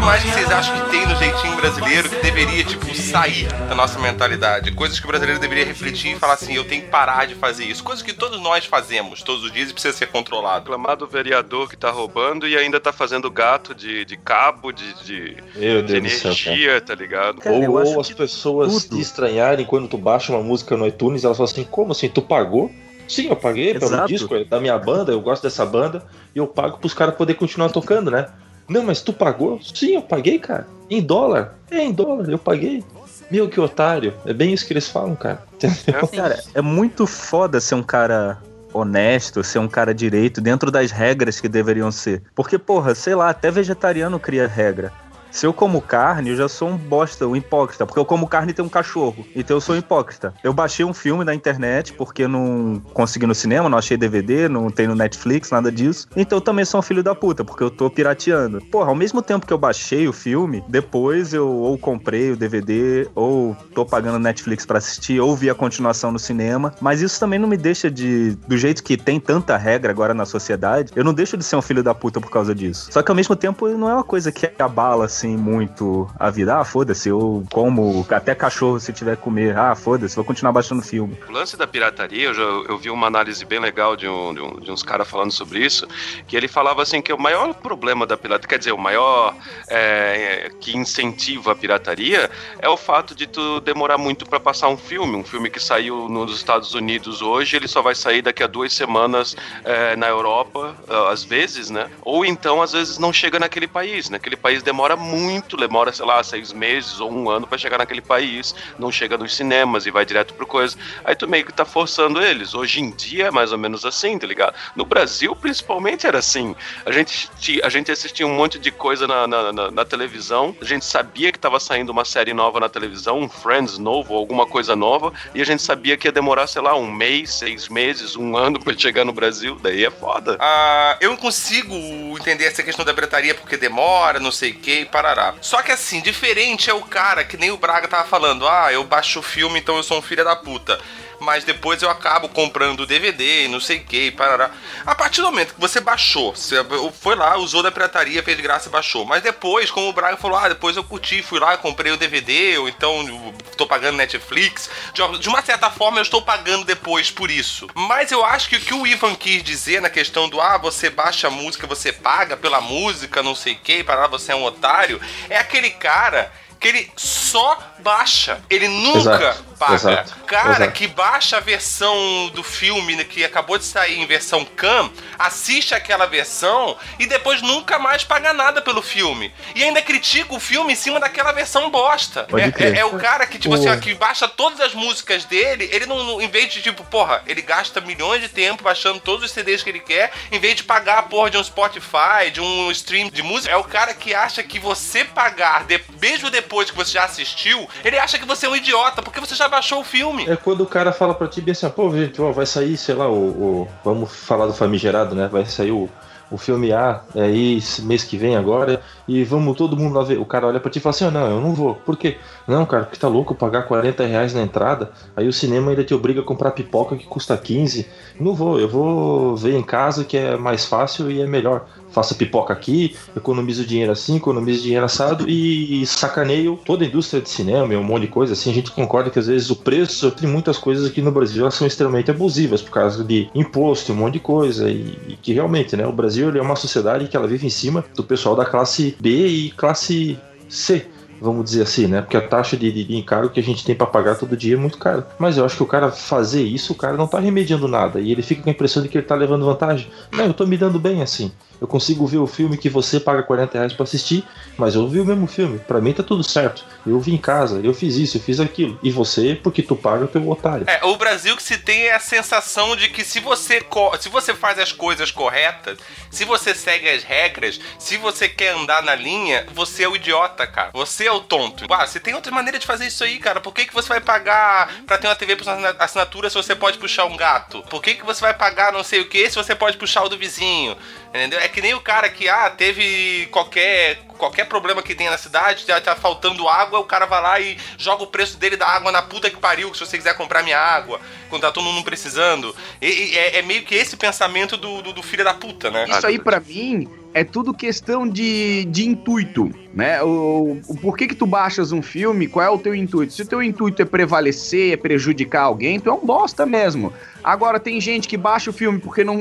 O 0.00 0.02
que 0.02 0.06
mais 0.06 0.22
que 0.22 0.30
vocês 0.30 0.50
acham 0.50 0.82
que 0.82 0.90
tem 0.90 1.06
no 1.06 1.14
jeitinho 1.14 1.56
brasileiro 1.56 2.08
que 2.08 2.22
deveria, 2.22 2.64
tipo, 2.64 2.94
sair 2.94 3.46
da 3.68 3.74
nossa 3.74 3.98
mentalidade? 3.98 4.72
Coisas 4.72 4.98
que 4.98 5.04
o 5.04 5.08
brasileiro 5.08 5.38
deveria 5.38 5.66
refletir 5.66 6.16
e 6.16 6.18
falar 6.18 6.32
assim, 6.32 6.54
eu 6.54 6.64
tenho 6.64 6.80
que 6.80 6.88
parar 6.88 7.26
de 7.26 7.34
fazer 7.34 7.66
isso. 7.66 7.84
Coisas 7.84 8.02
que 8.02 8.14
todos 8.14 8.40
nós 8.40 8.64
fazemos 8.64 9.22
todos 9.22 9.44
os 9.44 9.52
dias 9.52 9.68
e 9.68 9.74
precisa 9.74 9.94
ser 9.94 10.06
controlado. 10.06 10.60
Reclamar 10.60 10.96
do 10.96 11.06
vereador 11.06 11.68
que 11.68 11.76
tá 11.76 11.90
roubando 11.90 12.48
e 12.48 12.56
ainda 12.56 12.80
tá 12.80 12.94
fazendo 12.94 13.30
gato 13.30 13.74
de, 13.74 14.06
de 14.06 14.16
cabo, 14.16 14.72
de, 14.72 15.04
de, 15.04 15.36
Meu 15.54 15.82
de 15.82 16.00
Deus 16.00 16.02
do 16.02 16.18
céu, 16.18 16.32
energia, 16.32 16.80
tá 16.80 16.94
ligado? 16.94 17.38
Cara, 17.42 17.54
ou 17.54 17.70
ou 17.70 18.00
as 18.00 18.10
pessoas 18.10 18.84
tudo. 18.84 18.96
te 18.96 19.02
estranharem 19.02 19.66
quando 19.66 19.86
tu 19.86 19.98
baixa 19.98 20.32
uma 20.32 20.42
música 20.42 20.78
no 20.78 20.86
iTunes, 20.86 21.24
elas 21.24 21.36
falam 21.36 21.52
assim, 21.52 21.64
como 21.64 21.92
assim, 21.92 22.08
tu 22.08 22.22
pagou? 22.22 22.72
Sim, 23.06 23.28
eu 23.28 23.36
paguei 23.36 23.74
pelo 23.74 23.84
Exato. 23.84 24.08
disco 24.08 24.34
é 24.34 24.44
da 24.44 24.58
minha 24.58 24.78
banda, 24.78 25.12
eu 25.12 25.20
gosto 25.20 25.42
dessa 25.42 25.66
banda, 25.66 26.06
e 26.34 26.38
eu 26.38 26.46
pago 26.46 26.78
pros 26.78 26.94
caras 26.94 27.16
poderem 27.16 27.38
continuar 27.38 27.68
tocando, 27.68 28.10
né? 28.10 28.28
Não, 28.70 28.84
mas 28.84 29.02
tu 29.02 29.12
pagou? 29.12 29.60
Sim, 29.60 29.96
eu 29.96 30.02
paguei, 30.02 30.38
cara. 30.38 30.64
Em 30.88 31.02
dólar? 31.02 31.56
É, 31.68 31.82
em 31.82 31.92
dólar, 31.92 32.28
eu 32.28 32.38
paguei. 32.38 32.84
Meu, 33.28 33.48
que 33.48 33.60
otário. 33.60 34.14
É 34.24 34.32
bem 34.32 34.52
isso 34.52 34.64
que 34.64 34.72
eles 34.72 34.86
falam, 34.86 35.16
cara. 35.16 35.42
Entendeu? 35.54 36.06
Cara, 36.06 36.40
é 36.54 36.62
muito 36.62 37.04
foda 37.04 37.60
ser 37.60 37.74
um 37.74 37.82
cara 37.82 38.38
honesto, 38.72 39.42
ser 39.42 39.58
um 39.58 39.66
cara 39.66 39.92
direito 39.92 40.40
dentro 40.40 40.70
das 40.70 40.92
regras 40.92 41.40
que 41.40 41.48
deveriam 41.48 41.90
ser. 41.90 42.22
Porque, 42.32 42.56
porra, 42.58 42.94
sei 42.94 43.16
lá, 43.16 43.30
até 43.30 43.50
vegetariano 43.50 44.20
cria 44.20 44.46
regra. 44.46 44.92
Se 45.30 45.46
eu 45.46 45.52
como 45.52 45.80
carne, 45.80 46.30
eu 46.30 46.36
já 46.36 46.48
sou 46.48 46.68
um 46.68 46.76
bosta, 46.76 47.26
um 47.26 47.36
hipócrita, 47.36 47.86
porque 47.86 47.98
eu 47.98 48.04
como 48.04 48.26
carne 48.26 48.50
e 48.50 48.54
tenho 48.54 48.66
um 48.66 48.70
cachorro. 48.70 49.24
Então 49.34 49.56
eu 49.56 49.60
sou 49.60 49.74
um 49.74 49.78
hipócrita. 49.78 50.34
Eu 50.42 50.52
baixei 50.52 50.84
um 50.84 50.92
filme 50.92 51.24
na 51.24 51.34
internet 51.34 51.92
porque 51.92 52.26
não 52.26 52.82
consegui 52.92 53.26
no 53.26 53.34
cinema, 53.34 53.68
não 53.68 53.78
achei 53.78 53.96
DVD, 53.96 54.48
não 54.48 54.70
tem 54.70 54.86
no 54.86 54.94
Netflix, 54.94 55.50
nada 55.50 55.70
disso. 55.70 56.08
Então 56.16 56.38
eu 56.38 56.42
também 56.42 56.64
sou 56.64 56.80
um 56.80 56.82
filho 56.82 57.02
da 57.02 57.14
puta, 57.14 57.44
porque 57.44 57.62
eu 57.62 57.70
tô 57.70 57.88
pirateando. 57.88 58.60
Porra, 58.70 58.88
ao 58.88 58.94
mesmo 58.94 59.22
tempo 59.22 59.46
que 59.46 59.52
eu 59.52 59.58
baixei 59.58 60.08
o 60.08 60.12
filme, 60.12 60.64
depois 60.68 61.32
eu 61.32 61.48
ou 61.48 61.78
comprei 61.78 62.32
o 62.32 62.36
DVD, 62.36 63.08
ou 63.14 63.56
tô 63.74 63.84
pagando 63.84 64.18
Netflix 64.18 64.66
pra 64.66 64.78
assistir, 64.78 65.20
ou 65.20 65.36
vi 65.36 65.48
a 65.48 65.54
continuação 65.54 66.10
no 66.10 66.18
cinema. 66.18 66.74
Mas 66.80 67.00
isso 67.00 67.20
também 67.20 67.38
não 67.38 67.48
me 67.48 67.56
deixa 67.56 67.90
de. 67.90 68.36
Do 68.48 68.56
jeito 68.56 68.82
que 68.82 68.96
tem 68.96 69.20
tanta 69.20 69.56
regra 69.56 69.90
agora 69.92 70.12
na 70.12 70.24
sociedade, 70.24 70.92
eu 70.96 71.04
não 71.04 71.14
deixo 71.14 71.36
de 71.36 71.44
ser 71.44 71.56
um 71.56 71.62
filho 71.62 71.82
da 71.82 71.94
puta 71.94 72.20
por 72.20 72.30
causa 72.30 72.54
disso. 72.54 72.88
Só 72.90 73.02
que 73.02 73.10
ao 73.10 73.14
mesmo 73.14 73.36
tempo 73.36 73.68
não 73.68 73.88
é 73.88 73.94
uma 73.94 74.04
coisa 74.04 74.32
que 74.32 74.50
abala 74.58 75.08
assim 75.20 75.36
muito 75.36 76.10
a 76.18 76.30
vida. 76.30 76.58
Ah, 76.58 76.64
foda-se, 76.64 77.08
eu 77.08 77.44
como 77.52 78.06
até 78.10 78.34
cachorro 78.34 78.80
se 78.80 78.92
tiver 78.92 79.16
comer. 79.16 79.56
Ah, 79.56 79.74
foda-se, 79.74 80.16
vou 80.16 80.24
continuar 80.24 80.52
baixando 80.52 80.82
filme. 80.82 81.16
O 81.28 81.32
lance 81.32 81.56
da 81.56 81.66
pirataria, 81.66 82.24
eu, 82.28 82.34
já, 82.34 82.42
eu 82.42 82.78
vi 82.78 82.90
uma 82.90 83.06
análise 83.06 83.44
bem 83.44 83.58
legal 83.60 83.96
de, 83.96 84.08
um, 84.08 84.32
de, 84.34 84.40
um- 84.40 84.60
de 84.60 84.70
uns 84.70 84.82
caras 84.82 85.08
falando 85.08 85.30
sobre 85.32 85.64
isso, 85.64 85.86
que 86.26 86.36
ele 86.36 86.48
falava 86.48 86.82
assim 86.82 87.02
que 87.02 87.12
o 87.12 87.18
maior 87.18 87.52
problema 87.54 88.06
da 88.06 88.16
pirataria, 88.16 88.48
quer 88.48 88.58
dizer, 88.58 88.72
o 88.72 88.78
maior 88.78 89.34
é, 89.68 90.50
que 90.60 90.76
incentiva 90.76 91.52
a 91.52 91.54
pirataria 91.54 92.30
é 92.58 92.68
o 92.68 92.76
fato 92.76 93.14
de 93.14 93.26
tu 93.26 93.60
demorar 93.60 93.98
muito 93.98 94.26
pra 94.26 94.40
passar 94.40 94.68
um 94.68 94.76
filme. 94.76 95.16
Um 95.16 95.24
filme 95.24 95.50
que 95.50 95.60
saiu 95.60 96.08
nos 96.08 96.34
Estados 96.36 96.74
Unidos 96.74 97.20
hoje, 97.20 97.56
ele 97.56 97.68
só 97.68 97.82
vai 97.82 97.94
sair 97.94 98.22
daqui 98.22 98.42
a 98.42 98.46
duas 98.46 98.72
semanas 98.72 99.36
é, 99.64 99.94
na 99.96 100.08
Europa, 100.08 100.74
ah, 100.88 101.10
às 101.10 101.24
vezes, 101.24 101.68
né? 101.70 101.90
Ou 102.02 102.24
então, 102.24 102.62
às 102.62 102.72
vezes, 102.72 102.98
não 102.98 103.12
chega 103.12 103.38
naquele 103.38 103.66
país. 103.66 104.08
Naquele 104.08 104.36
país 104.36 104.62
demora 104.62 104.96
muito, 104.96 105.09
demora, 105.58 105.92
sei 105.92 106.04
lá, 106.06 106.22
seis 106.22 106.52
meses 106.52 107.00
ou 107.00 107.10
um 107.12 107.28
ano 107.30 107.46
pra 107.46 107.58
chegar 107.58 107.78
naquele 107.78 108.00
país, 108.00 108.54
não 108.78 108.90
chega 108.90 109.16
nos 109.18 109.34
cinemas 109.34 109.86
e 109.86 109.90
vai 109.90 110.04
direto 110.04 110.34
pro 110.34 110.46
coisa. 110.46 110.76
Aí 111.04 111.14
tu 111.14 111.28
meio 111.28 111.44
que 111.44 111.52
tá 111.52 111.64
forçando 111.64 112.20
eles. 112.22 112.54
Hoje 112.54 112.80
em 112.80 112.90
dia 112.90 113.26
é 113.26 113.30
mais 113.30 113.52
ou 113.52 113.58
menos 113.58 113.84
assim, 113.84 114.18
tá 114.18 114.26
ligado? 114.26 114.54
No 114.74 114.84
Brasil, 114.84 115.34
principalmente, 115.36 116.06
era 116.06 116.18
assim. 116.18 116.54
A 116.84 116.90
gente, 116.92 117.28
a 117.62 117.68
gente 117.68 117.90
assistia 117.90 118.26
um 118.26 118.34
monte 118.34 118.58
de 118.58 118.70
coisa 118.70 119.06
na, 119.06 119.26
na, 119.26 119.52
na- 119.52 119.70
na 119.70 119.84
televisão, 119.84 120.54
a 120.60 120.64
gente 120.64 120.84
sabia 120.84 121.32
que 121.32 121.38
tava 121.38 121.58
saindo 121.60 121.90
uma 121.90 122.04
série 122.04 122.32
nova 122.32 122.60
na 122.60 122.68
televisão, 122.68 123.18
um 123.18 123.28
Friends 123.28 123.78
novo, 123.78 124.14
alguma 124.14 124.46
coisa 124.46 124.74
nova, 124.76 125.12
e 125.34 125.40
a 125.40 125.44
gente 125.44 125.62
sabia 125.62 125.96
que 125.96 126.08
ia 126.08 126.12
demorar, 126.12 126.46
sei 126.46 126.62
lá, 126.62 126.74
um 126.76 126.90
mês, 126.90 127.34
seis 127.34 127.68
meses, 127.68 128.16
um 128.16 128.36
ano 128.36 128.58
pra 128.60 128.76
chegar 128.76 129.04
no 129.04 129.12
Brasil. 129.12 129.56
Daí 129.62 129.84
é 129.84 129.90
foda. 129.90 130.36
Ah, 130.40 130.96
eu 131.00 131.10
não 131.10 131.16
consigo 131.16 131.74
entender 132.18 132.44
essa 132.44 132.62
questão 132.62 132.84
da 132.84 132.92
pirataria 132.94 133.34
porque 133.34 133.56
demora, 133.56 134.18
não 134.18 134.32
sei 134.32 134.50
o 134.50 134.54
que, 134.54 134.84
parará. 135.00 135.34
Só 135.40 135.62
que 135.62 135.72
assim, 135.72 136.00
diferente 136.00 136.68
é 136.68 136.74
o 136.74 136.82
cara 136.82 137.24
que 137.24 137.38
nem 137.38 137.50
o 137.50 137.56
Braga 137.56 137.88
tava 137.88 138.06
falando, 138.06 138.46
ah, 138.46 138.70
eu 138.70 138.84
baixo 138.84 139.20
o 139.20 139.22
filme, 139.22 139.58
então 139.58 139.76
eu 139.76 139.82
sou 139.82 139.98
um 139.98 140.02
filho 140.02 140.24
da 140.24 140.36
puta. 140.36 140.78
Mas 141.20 141.44
depois 141.44 141.82
eu 141.82 141.90
acabo 141.90 142.28
comprando 142.28 142.80
o 142.80 142.86
DVD, 142.86 143.46
não 143.48 143.60
sei 143.60 143.76
o 143.76 143.84
que, 143.84 144.10
parará. 144.10 144.50
A 144.86 144.94
partir 144.94 145.20
do 145.20 145.26
momento 145.26 145.54
que 145.54 145.60
você 145.60 145.80
baixou, 145.80 146.34
você 146.34 146.56
foi 147.00 147.14
lá, 147.14 147.36
usou 147.36 147.62
da 147.62 147.70
pirataria, 147.70 148.22
fez 148.22 148.40
graça 148.40 148.68
e 148.68 148.72
baixou. 148.72 149.04
Mas 149.04 149.22
depois, 149.22 149.70
como 149.70 149.88
o 149.88 149.92
Braga 149.92 150.16
falou, 150.16 150.38
ah, 150.38 150.48
depois 150.48 150.76
eu 150.76 150.84
curti, 150.84 151.22
fui 151.22 151.38
lá, 151.38 151.56
comprei 151.58 151.92
o 151.92 151.96
DVD, 151.96 152.58
ou 152.58 152.68
então 152.68 153.34
tô 153.56 153.66
pagando 153.66 153.98
Netflix. 153.98 154.70
De 154.94 155.28
uma 155.28 155.42
certa 155.42 155.70
forma, 155.70 155.98
eu 155.98 156.02
estou 156.02 156.22
pagando 156.22 156.64
depois 156.64 157.10
por 157.10 157.30
isso. 157.30 157.68
Mas 157.74 158.10
eu 158.10 158.24
acho 158.24 158.48
que 158.48 158.56
o 158.56 158.60
que 158.60 158.74
o 158.74 158.86
Ivan 158.86 159.14
quis 159.14 159.42
dizer 159.42 159.82
na 159.82 159.90
questão 159.90 160.28
do 160.28 160.40
ah, 160.40 160.56
você 160.56 160.88
baixa 160.88 161.26
a 161.28 161.30
música, 161.30 161.66
você 161.66 161.92
paga 161.92 162.36
pela 162.36 162.60
música, 162.60 163.22
não 163.22 163.34
sei 163.34 163.52
o 163.54 163.58
que, 163.58 163.84
para 163.84 164.06
você 164.06 164.32
é 164.32 164.36
um 164.36 164.44
otário, 164.44 165.00
é 165.28 165.36
aquele 165.36 165.70
cara 165.70 166.32
que 166.58 166.68
ele 166.68 166.92
só 166.96 167.58
baixa. 167.78 168.40
Ele 168.50 168.68
nunca 168.68 168.98
Exato, 168.98 169.44
paga. 169.60 169.74
exato, 169.74 170.14
O 170.22 170.26
cara 170.26 170.50
exato. 170.52 170.72
que 170.72 170.86
baixa 170.88 171.36
a 171.36 171.40
versão 171.40 172.28
do 172.34 172.42
filme 172.42 172.96
né, 172.96 173.04
que 173.04 173.22
acabou 173.24 173.58
de 173.58 173.64
sair 173.64 173.98
em 174.00 174.06
versão 174.06 174.44
CAM, 174.44 174.90
assiste 175.18 175.74
aquela 175.74 176.06
versão 176.06 176.76
e 176.98 177.06
depois 177.06 177.42
nunca 177.42 177.78
mais 177.78 178.02
paga 178.02 178.32
nada 178.32 178.62
pelo 178.62 178.82
filme. 178.82 179.32
E 179.54 179.62
ainda 179.62 179.82
critica 179.82 180.34
o 180.34 180.40
filme 180.40 180.72
em 180.72 180.76
cima 180.76 180.98
daquela 180.98 181.32
versão 181.32 181.70
bosta. 181.70 182.26
É, 182.58 182.64
é- 182.64 182.78
é 182.80 182.84
o 182.84 182.98
cara 182.98 183.26
que, 183.26 183.38
tipo 183.38 183.54
O- 183.54 183.58
assim, 183.58 183.68
ó, 183.68 183.76
que 183.76 183.94
baixa 183.94 184.26
todas 184.26 184.60
as 184.60 184.74
músicas 184.74 185.24
dele, 185.24 185.68
ele 185.72 185.86
não, 185.86 186.02
não- 186.02 186.20
em 186.20 186.28
vez 186.28 186.52
de, 186.52 186.62
tipo, 186.62 186.82
porra, 186.84 187.22
ele 187.26 187.42
gasta 187.42 187.80
milhões 187.80 188.22
de 188.22 188.28
tempo 188.28 188.62
baixando 188.62 188.98
todos 189.00 189.24
os 189.24 189.30
CDs 189.30 189.62
que 189.62 189.68
ele 189.70 189.80
quer, 189.80 190.10
em 190.32 190.38
vez 190.38 190.56
de 190.56 190.64
pagar 190.64 190.98
a 190.98 191.02
porra 191.02 191.30
de 191.30 191.36
um 191.36 191.44
Spotify, 191.44 192.30
de 192.32 192.40
um 192.40 192.70
stream 192.70 193.10
de 193.10 193.22
música, 193.22 193.52
é 193.52 193.56
o 193.56 193.64
cara 193.64 193.92
que 193.94 194.14
acha 194.14 194.42
que 194.42 194.58
você 194.58 195.04
pagar, 195.04 195.64
de- 195.64 195.80
mesmo 196.00 196.30
depois 196.30 196.70
que 196.70 196.76
você 196.76 196.92
já 196.92 197.04
assistiu, 197.04 197.68
ele 197.84 197.98
acha 197.98 198.18
que 198.18 198.24
você 198.24 198.46
é 198.46 198.48
um 198.48 198.56
idiota, 198.56 199.02
porque 199.02 199.20
você 199.20 199.34
já 199.34 199.48
baixou 199.50 199.80
o 199.80 199.84
filme. 199.84 200.26
É 200.28 200.36
quando 200.36 200.62
o 200.62 200.66
cara 200.66 200.92
fala 200.92 201.12
pra 201.14 201.28
ti 201.28 201.40
bem 201.40 201.52
assim, 201.52 201.68
pô, 201.68 201.90
gente, 201.94 202.20
vai 202.20 202.46
sair, 202.46 202.76
sei 202.76 202.94
lá, 202.94 203.08
o, 203.08 203.12
o- 203.14 203.68
Vamos 203.84 204.10
falar 204.14 204.46
do 204.46 204.52
famigerado, 204.54 205.14
né? 205.14 205.28
Vai 205.30 205.44
sair 205.44 205.72
o, 205.72 205.88
o 206.30 206.38
filme 206.38 206.72
A 206.72 207.00
é 207.14 207.22
aí 207.22 207.56
esse 207.58 207.82
mês 207.82 208.04
que 208.04 208.16
vem 208.16 208.36
agora 208.36 208.80
e 209.08 209.24
vamos 209.24 209.56
todo 209.56 209.76
mundo 209.76 209.96
lá 209.98 210.04
ver. 210.04 210.18
O 210.18 210.24
cara 210.24 210.46
olha 210.46 210.60
pra 210.60 210.70
ti 210.70 210.78
e 210.78 210.80
fala 210.80 210.94
assim, 210.94 211.04
ah, 211.06 211.10
não, 211.10 211.26
eu 211.28 211.40
não 211.40 211.52
vou. 211.54 211.74
Por 211.74 211.96
quê? 211.96 212.18
Não, 212.46 212.64
cara, 212.64 212.84
porque 212.84 212.98
tá 213.00 213.08
louco 213.08 213.34
pagar 213.34 213.62
40 213.62 214.04
reais 214.06 214.32
na 214.32 214.42
entrada, 214.42 214.92
aí 215.16 215.26
o 215.26 215.32
cinema 215.32 215.70
ainda 215.70 215.82
te 215.84 215.92
obriga 215.92 216.20
a 216.20 216.24
comprar 216.24 216.52
pipoca 216.52 216.96
que 216.96 217.04
custa 217.06 217.36
15. 217.36 217.88
Não 218.18 218.32
vou, 218.34 218.60
eu 218.60 218.68
vou 218.68 219.36
ver 219.36 219.56
em 219.56 219.62
casa 219.62 220.04
que 220.04 220.16
é 220.16 220.36
mais 220.36 220.64
fácil 220.64 221.10
e 221.10 221.20
é 221.20 221.26
melhor. 221.26 221.66
Faço 221.90 222.14
pipoca 222.14 222.52
aqui, 222.52 222.94
economizo 223.16 223.64
dinheiro 223.64 223.92
assim, 223.92 224.16
economizo 224.16 224.62
dinheiro 224.62 224.84
assado 224.84 225.28
e 225.28 225.84
sacaneio 225.86 226.58
toda 226.64 226.84
a 226.84 226.86
indústria 226.86 227.20
de 227.20 227.28
cinema 227.28 227.72
e 227.74 227.76
um 227.76 227.82
monte 227.82 228.02
de 228.02 228.08
coisa 228.08 228.32
assim. 228.32 228.50
A 228.50 228.54
gente 228.54 228.70
concorda 228.70 229.10
que 229.10 229.18
às 229.18 229.26
vezes 229.26 229.50
o 229.50 229.56
preço 229.56 230.10
tem 230.10 230.28
muitas 230.28 230.56
coisas 230.56 230.86
aqui 230.86 231.02
no 231.02 231.10
Brasil 231.10 231.42
elas 231.42 231.54
são 231.54 231.66
extremamente 231.66 232.10
abusivas 232.10 232.62
por 232.62 232.70
causa 232.70 233.02
de 233.02 233.28
imposto 233.34 233.90
e 233.90 233.94
um 233.94 233.98
monte 233.98 234.14
de 234.14 234.20
coisa. 234.20 234.70
E, 234.70 234.98
e 235.08 235.18
que 235.20 235.32
realmente, 235.32 235.76
né, 235.76 235.86
o 235.86 235.92
Brasil 235.92 236.34
é 236.36 236.40
uma 236.40 236.56
sociedade 236.56 237.08
que 237.08 237.16
ela 237.16 237.26
vive 237.26 237.46
em 237.46 237.50
cima 237.50 237.84
do 237.94 238.04
pessoal 238.04 238.36
da 238.36 238.44
classe 238.44 238.96
B 239.00 239.26
e 239.26 239.50
classe 239.50 240.18
C. 240.48 240.86
Vamos 241.20 241.44
dizer 241.44 241.62
assim, 241.62 241.86
né? 241.86 242.00
Porque 242.00 242.16
a 242.16 242.26
taxa 242.26 242.56
de, 242.56 242.72
de, 242.72 242.82
de 242.82 242.96
encargo 242.96 243.28
que 243.28 243.38
a 243.38 243.42
gente 243.42 243.62
tem 243.62 243.74
pra 243.74 243.86
pagar 243.86 244.16
todo 244.16 244.34
dia 244.34 244.54
é 244.54 244.58
muito 244.58 244.78
caro. 244.78 245.04
Mas 245.18 245.36
eu 245.36 245.44
acho 245.44 245.54
que 245.54 245.62
o 245.62 245.66
cara 245.66 245.90
fazer 245.90 246.42
isso, 246.42 246.72
o 246.72 246.76
cara 246.76 246.96
não 246.96 247.06
tá 247.06 247.20
remediando 247.20 247.68
nada. 247.68 248.00
E 248.00 248.10
ele 248.10 248.22
fica 248.22 248.42
com 248.42 248.48
a 248.48 248.52
impressão 248.52 248.82
de 248.82 248.88
que 248.88 248.96
ele 248.96 249.06
tá 249.06 249.14
levando 249.14 249.44
vantagem. 249.44 249.90
Não, 250.10 250.24
eu 250.24 250.32
tô 250.32 250.46
me 250.46 250.56
dando 250.56 250.80
bem 250.80 251.02
assim. 251.02 251.30
Eu 251.60 251.66
consigo 251.66 252.06
ver 252.06 252.18
o 252.18 252.26
filme 252.26 252.56
que 252.56 252.70
você 252.70 252.98
paga 252.98 253.22
40 253.22 253.58
reais 253.58 253.72
pra 253.72 253.84
assistir, 253.84 254.24
mas 254.56 254.74
eu 254.74 254.88
vi 254.88 255.00
o 255.00 255.04
mesmo 255.04 255.26
filme. 255.26 255.58
Pra 255.58 255.80
mim 255.80 255.92
tá 255.92 256.02
tudo 256.02 256.22
certo. 256.24 256.64
Eu 256.86 256.98
vim 256.98 257.14
em 257.14 257.18
casa, 257.18 257.60
eu 257.62 257.74
fiz 257.74 257.96
isso, 257.96 258.16
eu 258.16 258.22
fiz 258.22 258.40
aquilo. 258.40 258.78
E 258.82 258.90
você, 258.90 259.34
porque 259.34 259.62
tu 259.62 259.76
paga 259.76 260.06
pelo 260.06 260.30
otário. 260.30 260.64
É, 260.68 260.84
o 260.86 260.96
Brasil 260.96 261.36
que 261.36 261.42
se 261.42 261.58
tem 261.58 261.82
é 261.82 261.94
a 261.94 262.00
sensação 262.00 262.74
de 262.74 262.88
que 262.88 263.04
se 263.04 263.20
você, 263.20 263.62
se 264.00 264.08
você 264.08 264.34
faz 264.34 264.58
as 264.58 264.72
coisas 264.72 265.10
corretas, 265.10 265.78
se 266.10 266.24
você 266.24 266.54
segue 266.54 266.88
as 266.88 267.02
regras, 267.02 267.60
se 267.78 267.96
você 267.98 268.28
quer 268.28 268.54
andar 268.54 268.82
na 268.82 268.94
linha, 268.94 269.46
você 269.54 269.82
é 269.82 269.88
o 269.88 269.96
idiota, 269.96 270.46
cara. 270.46 270.70
Você 270.72 271.06
é 271.06 271.12
o 271.12 271.20
tonto. 271.20 271.66
Ah, 271.70 271.86
você 271.86 272.00
tem 272.00 272.14
outra 272.14 272.32
maneira 272.32 272.58
de 272.58 272.66
fazer 272.66 272.86
isso 272.86 273.04
aí, 273.04 273.18
cara. 273.18 273.40
Por 273.40 273.52
que, 273.52 273.66
que 273.66 273.74
você 273.74 273.88
vai 273.88 274.00
pagar 274.00 274.82
pra 274.86 274.96
ter 274.96 275.08
uma 275.08 275.16
TV 275.16 275.36
por 275.36 275.46
assinatura 275.78 276.30
se 276.30 276.36
você 276.36 276.54
pode 276.54 276.78
puxar 276.78 277.04
um 277.04 277.16
gato? 277.16 277.62
Por 277.68 277.82
que, 277.82 277.94
que 277.94 278.06
você 278.06 278.20
vai 278.22 278.32
pagar 278.32 278.72
não 278.72 278.82
sei 278.82 279.00
o 279.00 279.08
que 279.08 279.28
se 279.28 279.36
você 279.36 279.54
pode 279.54 279.76
puxar 279.76 280.04
o 280.04 280.08
do 280.08 280.16
vizinho? 280.16 280.76
Entendeu? 281.10 281.40
É 281.40 281.48
que 281.48 281.60
nem 281.60 281.74
o 281.74 281.80
cara 281.80 282.08
que, 282.08 282.28
ah, 282.28 282.48
teve 282.50 283.26
qualquer, 283.32 283.96
qualquer 284.16 284.44
problema 284.44 284.80
que 284.80 284.94
tenha 284.94 285.10
na 285.10 285.18
cidade, 285.18 285.64
já 285.66 285.80
tá 285.80 285.96
faltando 285.96 286.48
água, 286.48 286.78
o 286.78 286.84
cara 286.84 287.04
vai 287.04 287.20
lá 287.20 287.40
e 287.40 287.58
joga 287.76 288.04
o 288.04 288.06
preço 288.06 288.38
dele 288.38 288.56
da 288.56 288.66
água 288.66 288.92
na 288.92 289.02
puta 289.02 289.28
que 289.28 289.36
pariu, 289.36 289.74
se 289.74 289.80
você 289.80 289.96
quiser 289.98 290.16
comprar 290.16 290.44
minha 290.44 290.58
água, 290.58 291.00
quando 291.28 291.42
tá 291.42 291.50
todo 291.50 291.64
mundo 291.64 291.84
precisando. 291.84 292.54
E, 292.80 292.86
e 292.86 293.18
é, 293.18 293.38
é 293.38 293.42
meio 293.42 293.64
que 293.64 293.74
esse 293.74 293.96
pensamento 293.96 294.56
do, 294.56 294.82
do, 294.82 294.92
do 294.92 295.02
filho 295.02 295.24
da 295.24 295.34
puta, 295.34 295.68
né? 295.68 295.84
Isso 295.88 296.06
aí, 296.06 296.18
pra 296.18 296.38
mim, 296.38 296.88
é 297.12 297.24
tudo 297.24 297.52
questão 297.52 298.08
de, 298.08 298.64
de 298.66 298.86
intuito, 298.88 299.50
né? 299.74 300.00
O, 300.02 300.58
o 300.68 300.76
porquê 300.80 301.08
que 301.08 301.14
tu 301.14 301.26
baixas 301.26 301.72
um 301.72 301.82
filme, 301.82 302.28
qual 302.28 302.44
é 302.46 302.50
o 302.50 302.58
teu 302.58 302.74
intuito? 302.74 303.12
Se 303.12 303.22
o 303.22 303.26
teu 303.26 303.42
intuito 303.42 303.82
é 303.82 303.84
prevalecer, 303.84 304.72
é 304.72 304.76
prejudicar 304.76 305.42
alguém, 305.42 305.80
tu 305.80 305.90
é 305.90 305.92
um 305.92 306.04
bosta 306.06 306.46
mesmo. 306.46 306.92
Agora, 307.22 307.58
tem 307.58 307.80
gente 307.80 308.06
que 308.06 308.16
baixa 308.16 308.50
o 308.50 308.52
filme 308.52 308.78
porque 308.78 309.02
não, 309.02 309.16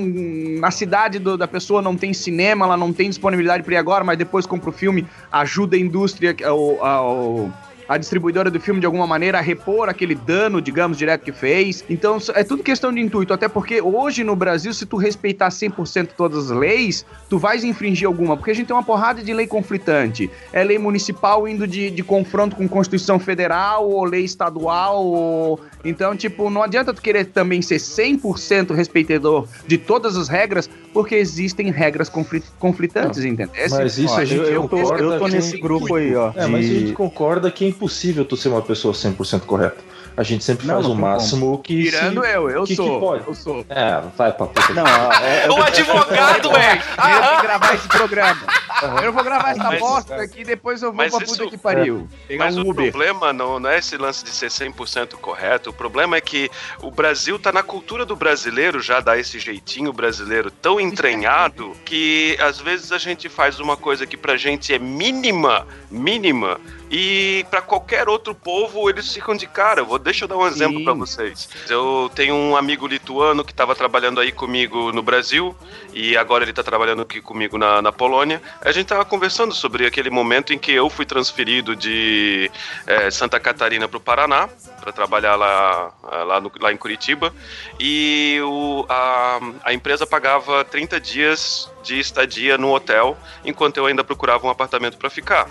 na 0.59 0.69
cidade 0.71 1.17
do- 1.19 1.37
da 1.37 1.47
pessoa 1.47 1.81
não 1.81 1.95
tem 1.97 2.13
cinema, 2.13 2.65
ela 2.65 2.77
não 2.77 2.93
tem 2.93 3.09
disponibilidade 3.09 3.63
pra 3.63 3.73
ir 3.73 3.77
agora, 3.77 4.03
mas 4.03 4.17
depois 4.17 4.45
compra 4.45 4.69
o 4.69 4.73
filme, 4.73 5.05
ajuda 5.31 5.75
a 5.75 5.79
indústria, 5.79 6.35
o- 6.53 6.83
a- 6.83 7.01
o- 7.11 7.51
a 7.89 7.97
distribuidora 7.97 8.51
do 8.51 8.59
filme 8.59 8.79
de 8.79 8.85
alguma 8.85 9.07
maneira 9.07 9.41
repor 9.41 9.89
aquele 9.89 10.13
dano, 10.13 10.61
digamos, 10.61 10.95
direto 10.95 11.23
que 11.23 11.31
fez. 11.31 11.83
Então 11.89 12.19
é 12.35 12.43
tudo 12.43 12.61
questão 12.61 12.93
de 12.93 13.01
intuito, 13.01 13.33
até 13.33 13.47
porque 13.47 13.81
hoje 13.81 14.23
no 14.23 14.35
Brasil, 14.35 14.71
se 14.75 14.85
tu 14.85 14.95
respeitar 14.95 15.49
100% 15.49 16.09
todas 16.15 16.51
as 16.51 16.57
leis, 16.57 17.03
tu 17.27 17.39
vais 17.39 17.63
infringir 17.63 18.05
alguma, 18.05 18.37
porque 18.37 18.51
a 18.51 18.53
gente 18.53 18.67
tem 18.67 18.75
uma 18.75 18.83
porrada 18.83 19.23
de 19.23 19.33
lei 19.33 19.47
conflitante. 19.47 20.29
É 20.53 20.63
lei 20.63 20.77
municipal 20.77 21.47
indo 21.47 21.65
de, 21.65 21.89
de 21.89 22.03
confronto 22.03 22.55
com 22.55 22.69
Constituição 22.69 23.17
Federal, 23.17 23.89
ou 23.89 24.03
lei 24.03 24.23
estadual, 24.23 25.03
ou... 25.03 25.59
Então, 25.83 26.15
tipo, 26.15 26.49
não 26.51 26.61
adianta 26.61 26.93
tu 26.93 27.01
querer 27.01 27.25
também 27.25 27.61
ser 27.61 27.77
100% 27.77 28.75
respeitador 28.75 29.47
de 29.65 29.79
todas 29.79 30.15
as 30.15 30.27
regras, 30.27 30.69
porque 30.93 31.15
existem 31.15 31.71
regras 31.71 32.09
conflit- 32.09 32.43
conflitantes, 32.59 33.23
entendeu? 33.23 33.49
Mas 33.69 33.97
isso 33.97 34.13
Ó, 34.13 34.17
a 34.17 34.25
gente 34.25 34.39
eu, 34.39 34.45
eu 34.63 34.67
tô, 34.67 34.77
eu 34.97 35.19
tô 35.19 35.25
que- 35.25 35.31
nesse 35.31 35.57
grupo 35.57 35.95
aí, 35.95 36.15
ó. 36.15 36.31
É, 36.35 36.47
mas 36.47 36.65
a 36.65 36.67
de- 36.69 36.79
gente 36.79 36.93
concorda 36.93 37.49
que 37.51 37.63
é 37.65 37.67
impossível 37.67 38.25
tu 38.25 38.35
ser 38.35 38.49
uma 38.49 38.61
pessoa 38.61 38.93
100% 38.93 39.41
correta. 39.45 39.77
A 40.19 40.23
gente 40.23 40.43
sempre 40.43 40.67
Não, 40.67 40.73
faz 40.75 40.85
não 40.85 40.91
o 40.93 40.97
máximo 40.97 41.57
que. 41.59 41.83
Tirando 41.85 42.21
se- 42.21 42.29
eu, 42.33 42.49
eu 42.49 42.63
que, 42.65 42.75
sou. 42.75 42.93
Que 42.95 42.99
pode. 43.05 43.23
Eu 43.27 43.33
sou. 43.33 43.65
É, 43.69 44.01
vai 44.17 44.33
pra 44.33 44.47
puta. 44.47 44.73
Não, 44.73 44.83
ó, 44.83 45.13
é- 45.13 45.47
O 45.49 45.63
advogado 45.63 46.49
é. 46.57 46.73
Eu 46.75 47.37
que 47.37 47.41
gravar 47.43 47.73
esse 47.75 47.87
programa. 47.87 48.41
Eu 49.03 49.11
vou 49.11 49.23
gravar 49.25 49.51
essa 49.51 49.63
Mas- 49.63 49.79
bosta 49.79 50.15
aqui, 50.15 50.45
depois 50.45 50.81
eu 50.81 50.93
vou 50.93 50.97
pra 50.97 51.07
isso- 51.07 51.37
puta 51.37 51.49
que 51.49 51.57
pariu. 51.57 52.07
Pegar 52.29 52.45
Mas 52.45 52.55
um 52.57 52.61
o 52.61 52.69
Uber. 52.69 52.89
problema 52.89 53.33
não, 53.33 53.59
não 53.59 53.69
é 53.69 53.77
esse 53.79 53.97
lance 53.97 54.23
de 54.23 54.29
ser 54.29 54.47
100% 54.49 55.15
correto. 55.17 55.71
O 55.71 55.73
problema 55.73 56.15
é 56.15 56.21
que 56.21 56.49
o 56.81 56.89
Brasil 56.89 57.37
tá 57.37 57.51
na 57.51 57.61
cultura 57.61 58.05
do 58.05 58.15
brasileiro 58.15 58.79
já 58.81 59.01
dar 59.01 59.17
esse 59.19 59.37
jeitinho 59.37 59.91
brasileiro 59.91 60.49
tão 60.49 60.79
entranhado 60.79 61.73
que 61.83 62.37
às 62.39 62.59
vezes 62.59 62.93
a 62.93 62.97
gente 62.97 63.27
faz 63.27 63.59
uma 63.59 63.75
coisa 63.75 64.05
que 64.05 64.15
pra 64.15 64.37
gente 64.37 64.73
é 64.73 64.79
mínima, 64.79 65.67
mínima, 65.91 66.57
e 66.89 67.45
pra 67.49 67.61
qualquer 67.61 68.09
outro 68.09 68.33
povo 68.33 68.89
eles 68.89 69.13
ficam 69.13 69.35
de 69.35 69.45
cara. 69.47 69.83
Vou, 69.83 69.99
deixa 69.99 70.23
eu 70.25 70.27
dar 70.27 70.37
um 70.37 70.47
exemplo 70.47 70.79
Sim. 70.79 70.83
pra 70.83 70.93
vocês. 70.93 71.49
Eu 71.69 72.09
tenho 72.15 72.33
um 72.35 72.55
amigo 72.55 72.87
lituano 72.87 73.43
que 73.43 73.51
estava 73.51 73.75
trabalhando 73.75 74.19
aí 74.19 74.31
comigo 74.31 74.91
no 74.91 75.01
Brasil 75.03 75.55
e 75.93 76.17
agora 76.17 76.43
ele 76.43 76.53
tá 76.53 76.63
trabalhando 76.63 77.01
aqui 77.01 77.21
comigo 77.21 77.57
na, 77.57 77.81
na 77.81 77.91
Polônia. 77.91 78.41
A 78.61 78.71
gente 78.71 78.87
tava 78.87 79.05
conversando 79.05 79.53
sobre 79.53 79.85
aquele 79.85 80.09
momento 80.09 80.53
em 80.53 80.57
que 80.57 80.71
eu 80.71 80.89
fui 80.89 81.05
transferido 81.05 81.75
de 81.75 82.49
eh, 82.87 83.11
Santa 83.11 83.39
Catarina 83.39 83.87
para 83.87 83.97
o 83.97 84.01
Paraná 84.01 84.49
para 84.81 84.91
trabalhar 84.93 85.35
lá, 85.35 85.93
lá, 86.25 86.39
no- 86.41 86.51
lá 86.59 86.71
em 86.71 86.77
Curitiba 86.77 87.33
e 87.79 88.39
o, 88.43 88.85
a, 88.87 89.39
a 89.65 89.73
empresa 89.73 90.07
pagava 90.07 90.63
30 90.63 90.99
dias 90.99 91.69
de 91.83 91.99
estadia 91.99 92.57
no 92.57 92.73
hotel 92.73 93.17
enquanto 93.43 93.77
eu 93.77 93.85
ainda 93.85 94.03
procurava 94.03 94.47
um 94.47 94.49
apartamento 94.49 94.97
para 94.97 95.09
ficar. 95.09 95.49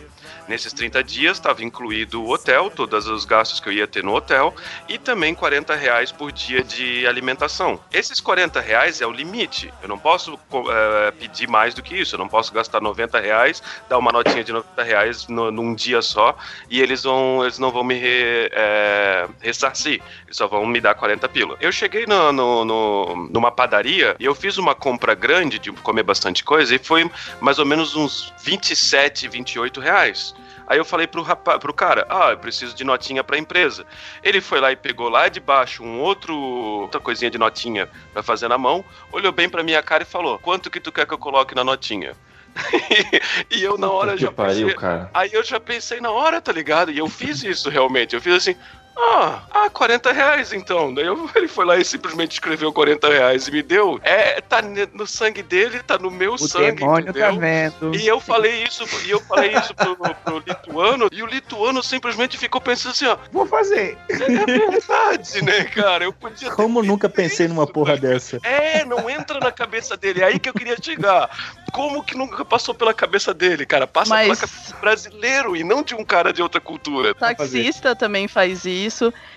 Nesses 0.49 0.73
30 0.73 1.05
dias 1.05 1.37
estava 1.37 1.63
incluído 1.63 2.23
o 2.23 2.31
hotel, 2.33 2.71
todos 2.71 3.07
os 3.07 3.25
gastos 3.27 3.61
que 3.61 3.69
eu 3.69 3.73
ia 3.73 3.87
ter 3.87 4.03
no 4.03 4.15
hotel 4.15 4.55
e 4.89 4.97
também 4.97 5.35
40 5.35 5.75
reais 5.75 6.11
por 6.11 6.33
dia 6.33 6.63
de 6.65 7.07
alimentação. 7.07 7.79
Esses 7.93 8.19
40 8.19 8.59
reais 8.59 9.01
é 9.03 9.07
o 9.07 9.11
limite. 9.13 9.71
Eu 9.83 9.89
não 9.89 9.99
posso 9.99 10.39
eh, 10.53 11.11
pedir 11.19 11.47
mais 11.49 11.75
do 11.75 11.83
que 11.83 11.95
isso. 11.95 12.15
Eu 12.15 12.19
não 12.19 12.29
posso 12.29 12.51
gastar 12.53 12.81
90 12.81 13.21
reais, 13.21 13.63
dar 13.91 13.99
uma 13.99 14.11
notinha 14.11 14.43
de 14.43 14.51
90 14.53 14.83
reais 14.83 15.27
no- 15.29 15.51
num 15.51 15.75
dia 15.75 16.01
só 16.01 16.35
e 16.71 16.81
eles, 16.81 17.03
vão, 17.05 17.43
eles 17.43 17.59
não 17.59 17.71
vão 17.71 17.85
me 17.85 17.95
re- 17.95 18.49
eh, 18.51 19.29
ressarcir. 19.41 20.01
Eles 20.25 20.37
só 20.37 20.47
vão 20.47 20.65
me 20.65 20.81
dar 20.81 20.95
40 20.95 21.29
pila. 21.29 21.57
Eu 21.61 21.71
cheguei 21.71 22.07
no, 22.07 22.33
no- 22.33 22.65
no- 22.65 23.29
numa 23.31 23.51
padaria 23.51 24.17
e 24.19 24.25
eu 24.25 24.35
fiz 24.35 24.57
uma 24.57 24.75
compra 24.75 25.15
grande 25.15 25.59
de 25.59 25.71
comer 25.73 26.03
bastante 26.05 26.43
coisa 26.43 26.75
e 26.75 26.79
foi 26.79 27.11
mais 27.41 27.59
ou 27.59 27.67
menos 27.67 27.95
uns 27.95 28.33
27, 28.43 29.29
28 29.29 29.79
reais. 29.81 30.35
Aí 30.68 30.78
eu 30.78 30.85
falei 30.85 31.07
pro, 31.07 31.22
rapaz, 31.22 31.59
pro 31.59 31.72
cara, 31.72 32.07
ah, 32.11 32.31
eu 32.31 32.38
preciso 32.38 32.76
de 32.76 32.85
notinha 32.85 33.24
pra 33.24 33.38
empresa. 33.38 33.87
Ele 34.22 34.38
foi 34.40 34.61
lá 34.61 34.70
e 34.70 34.76
pegou 34.76 35.09
lá 35.09 35.28
de 35.28 35.40
baixo 35.40 35.83
um 35.83 35.98
outro, 35.98 36.37
outra 36.37 37.00
coisinha 37.00 37.31
de 37.31 37.38
notinha 37.38 37.88
pra 38.12 38.22
fazer 38.22 38.48
na 38.48 38.59
mão, 38.59 38.85
olhou 39.11 39.33
bem 39.33 39.48
pra 39.48 39.62
minha 39.62 39.83
cara 39.83 40.02
e 40.02 40.07
falou, 40.07 40.38
quanto 40.38 40.70
que 40.70 40.78
tu 40.78 40.92
quer 40.92 41.07
que 41.07 41.14
eu 41.14 41.18
coloque 41.18 41.54
na 41.54 41.64
notinha? 41.64 42.14
e 43.50 43.62
eu 43.62 43.78
na 43.78 43.90
hora 43.90 44.14
que 44.14 44.22
já 44.22 44.33
pariu, 44.33 44.66
pensei, 44.66 44.74
cara. 44.74 45.11
Aí 45.14 45.31
eu 45.33 45.42
já 45.42 45.59
pensei 45.59 46.00
na 46.00 46.11
hora, 46.11 46.40
tá 46.40 46.52
ligado? 46.52 46.90
E 46.90 46.98
eu 46.98 47.09
fiz 47.09 47.42
isso 47.42 47.70
realmente. 47.70 48.14
Eu 48.14 48.20
fiz 48.20 48.35
assim, 48.35 48.57
ah, 48.96 49.42
ah 49.51 49.70
40 49.70 50.12
reais 50.12 50.53
então. 50.53 50.92
Daí 50.92 51.07
eu- 51.07 51.29
ele 51.37 51.48
foi 51.48 51.64
lá 51.64 51.77
e 51.77 51.85
simplesmente 51.85 52.33
escreveu 52.33 52.72
40 52.72 53.09
reais 53.09 53.46
e 53.46 53.51
me 53.53 53.62
deu. 53.62 54.01
É, 54.03 54.40
tá 54.40 54.61
no 54.92 55.07
sangue 55.07 55.42
dele, 55.42 55.81
tá 55.83 55.98
no 55.98 56.11
meu 56.11 56.35
O 56.35 56.38
sangue, 56.38 56.72
demônio 56.81 57.11
entendeu? 57.11 57.33
tá 57.33 57.38
vendo. 57.38 57.94
E 57.96 58.07
eu 58.07 58.18
falei 58.20 58.64
isso, 58.64 58.85
e 59.07 59.11
eu 59.11 59.20
falei 59.20 59.53
isso 59.57 59.74
pro, 59.74 59.96
pro 59.96 60.38
lituano, 60.46 61.09
e 61.12 61.22
o 61.22 61.27
lituano 61.27 61.83
simplesmente 61.83 62.37
ficou 62.38 62.61
pensando 62.61 62.92
assim, 62.92 63.07
ó, 63.07 63.16
Vou 63.33 63.46
fazer. 63.46 63.96
é 64.09 64.14
verdade, 64.16 65.42
né, 65.42 65.64
cara? 65.64 66.05
Eu 66.05 66.12
podia 66.12 66.51
Como 66.51 66.83
nunca 66.83 67.09
pensei 67.09 67.46
isso, 67.46 67.55
numa 67.55 67.66
porra 67.66 67.96
cara. 67.96 68.09
dessa? 68.14 68.38
É, 68.42 68.85
não 68.85 69.09
entra 69.09 69.38
na 69.40 69.53
cabeça 69.53 69.96
dele. 69.96 70.20
É 70.22 70.24
aí 70.24 70.38
que 70.38 70.48
eu 70.48 70.55
queria 70.55 70.77
chegar. 70.81 71.29
Como 71.72 72.03
que 72.03 72.16
nunca 72.16 72.44
passou 72.44 72.74
pela 72.74 72.92
cabeça 72.94 73.33
dele, 73.33 73.64
cara? 73.66 73.87
Passa 73.87 74.14
pela 74.14 74.29
Mas- 74.29 74.40
cabeça 74.40 74.72
do 74.74 74.81
brasileiro 74.81 75.57
e 75.57 75.62
não 75.64 75.83
de 75.83 75.94
um 75.94 76.05
cara 76.05 76.33
de 76.33 76.42
outra 76.42 76.61
cultura. 76.61 77.14
Taxista 77.14 77.94
também 77.94 78.27
faz 78.27 78.64
isso. 78.64 78.88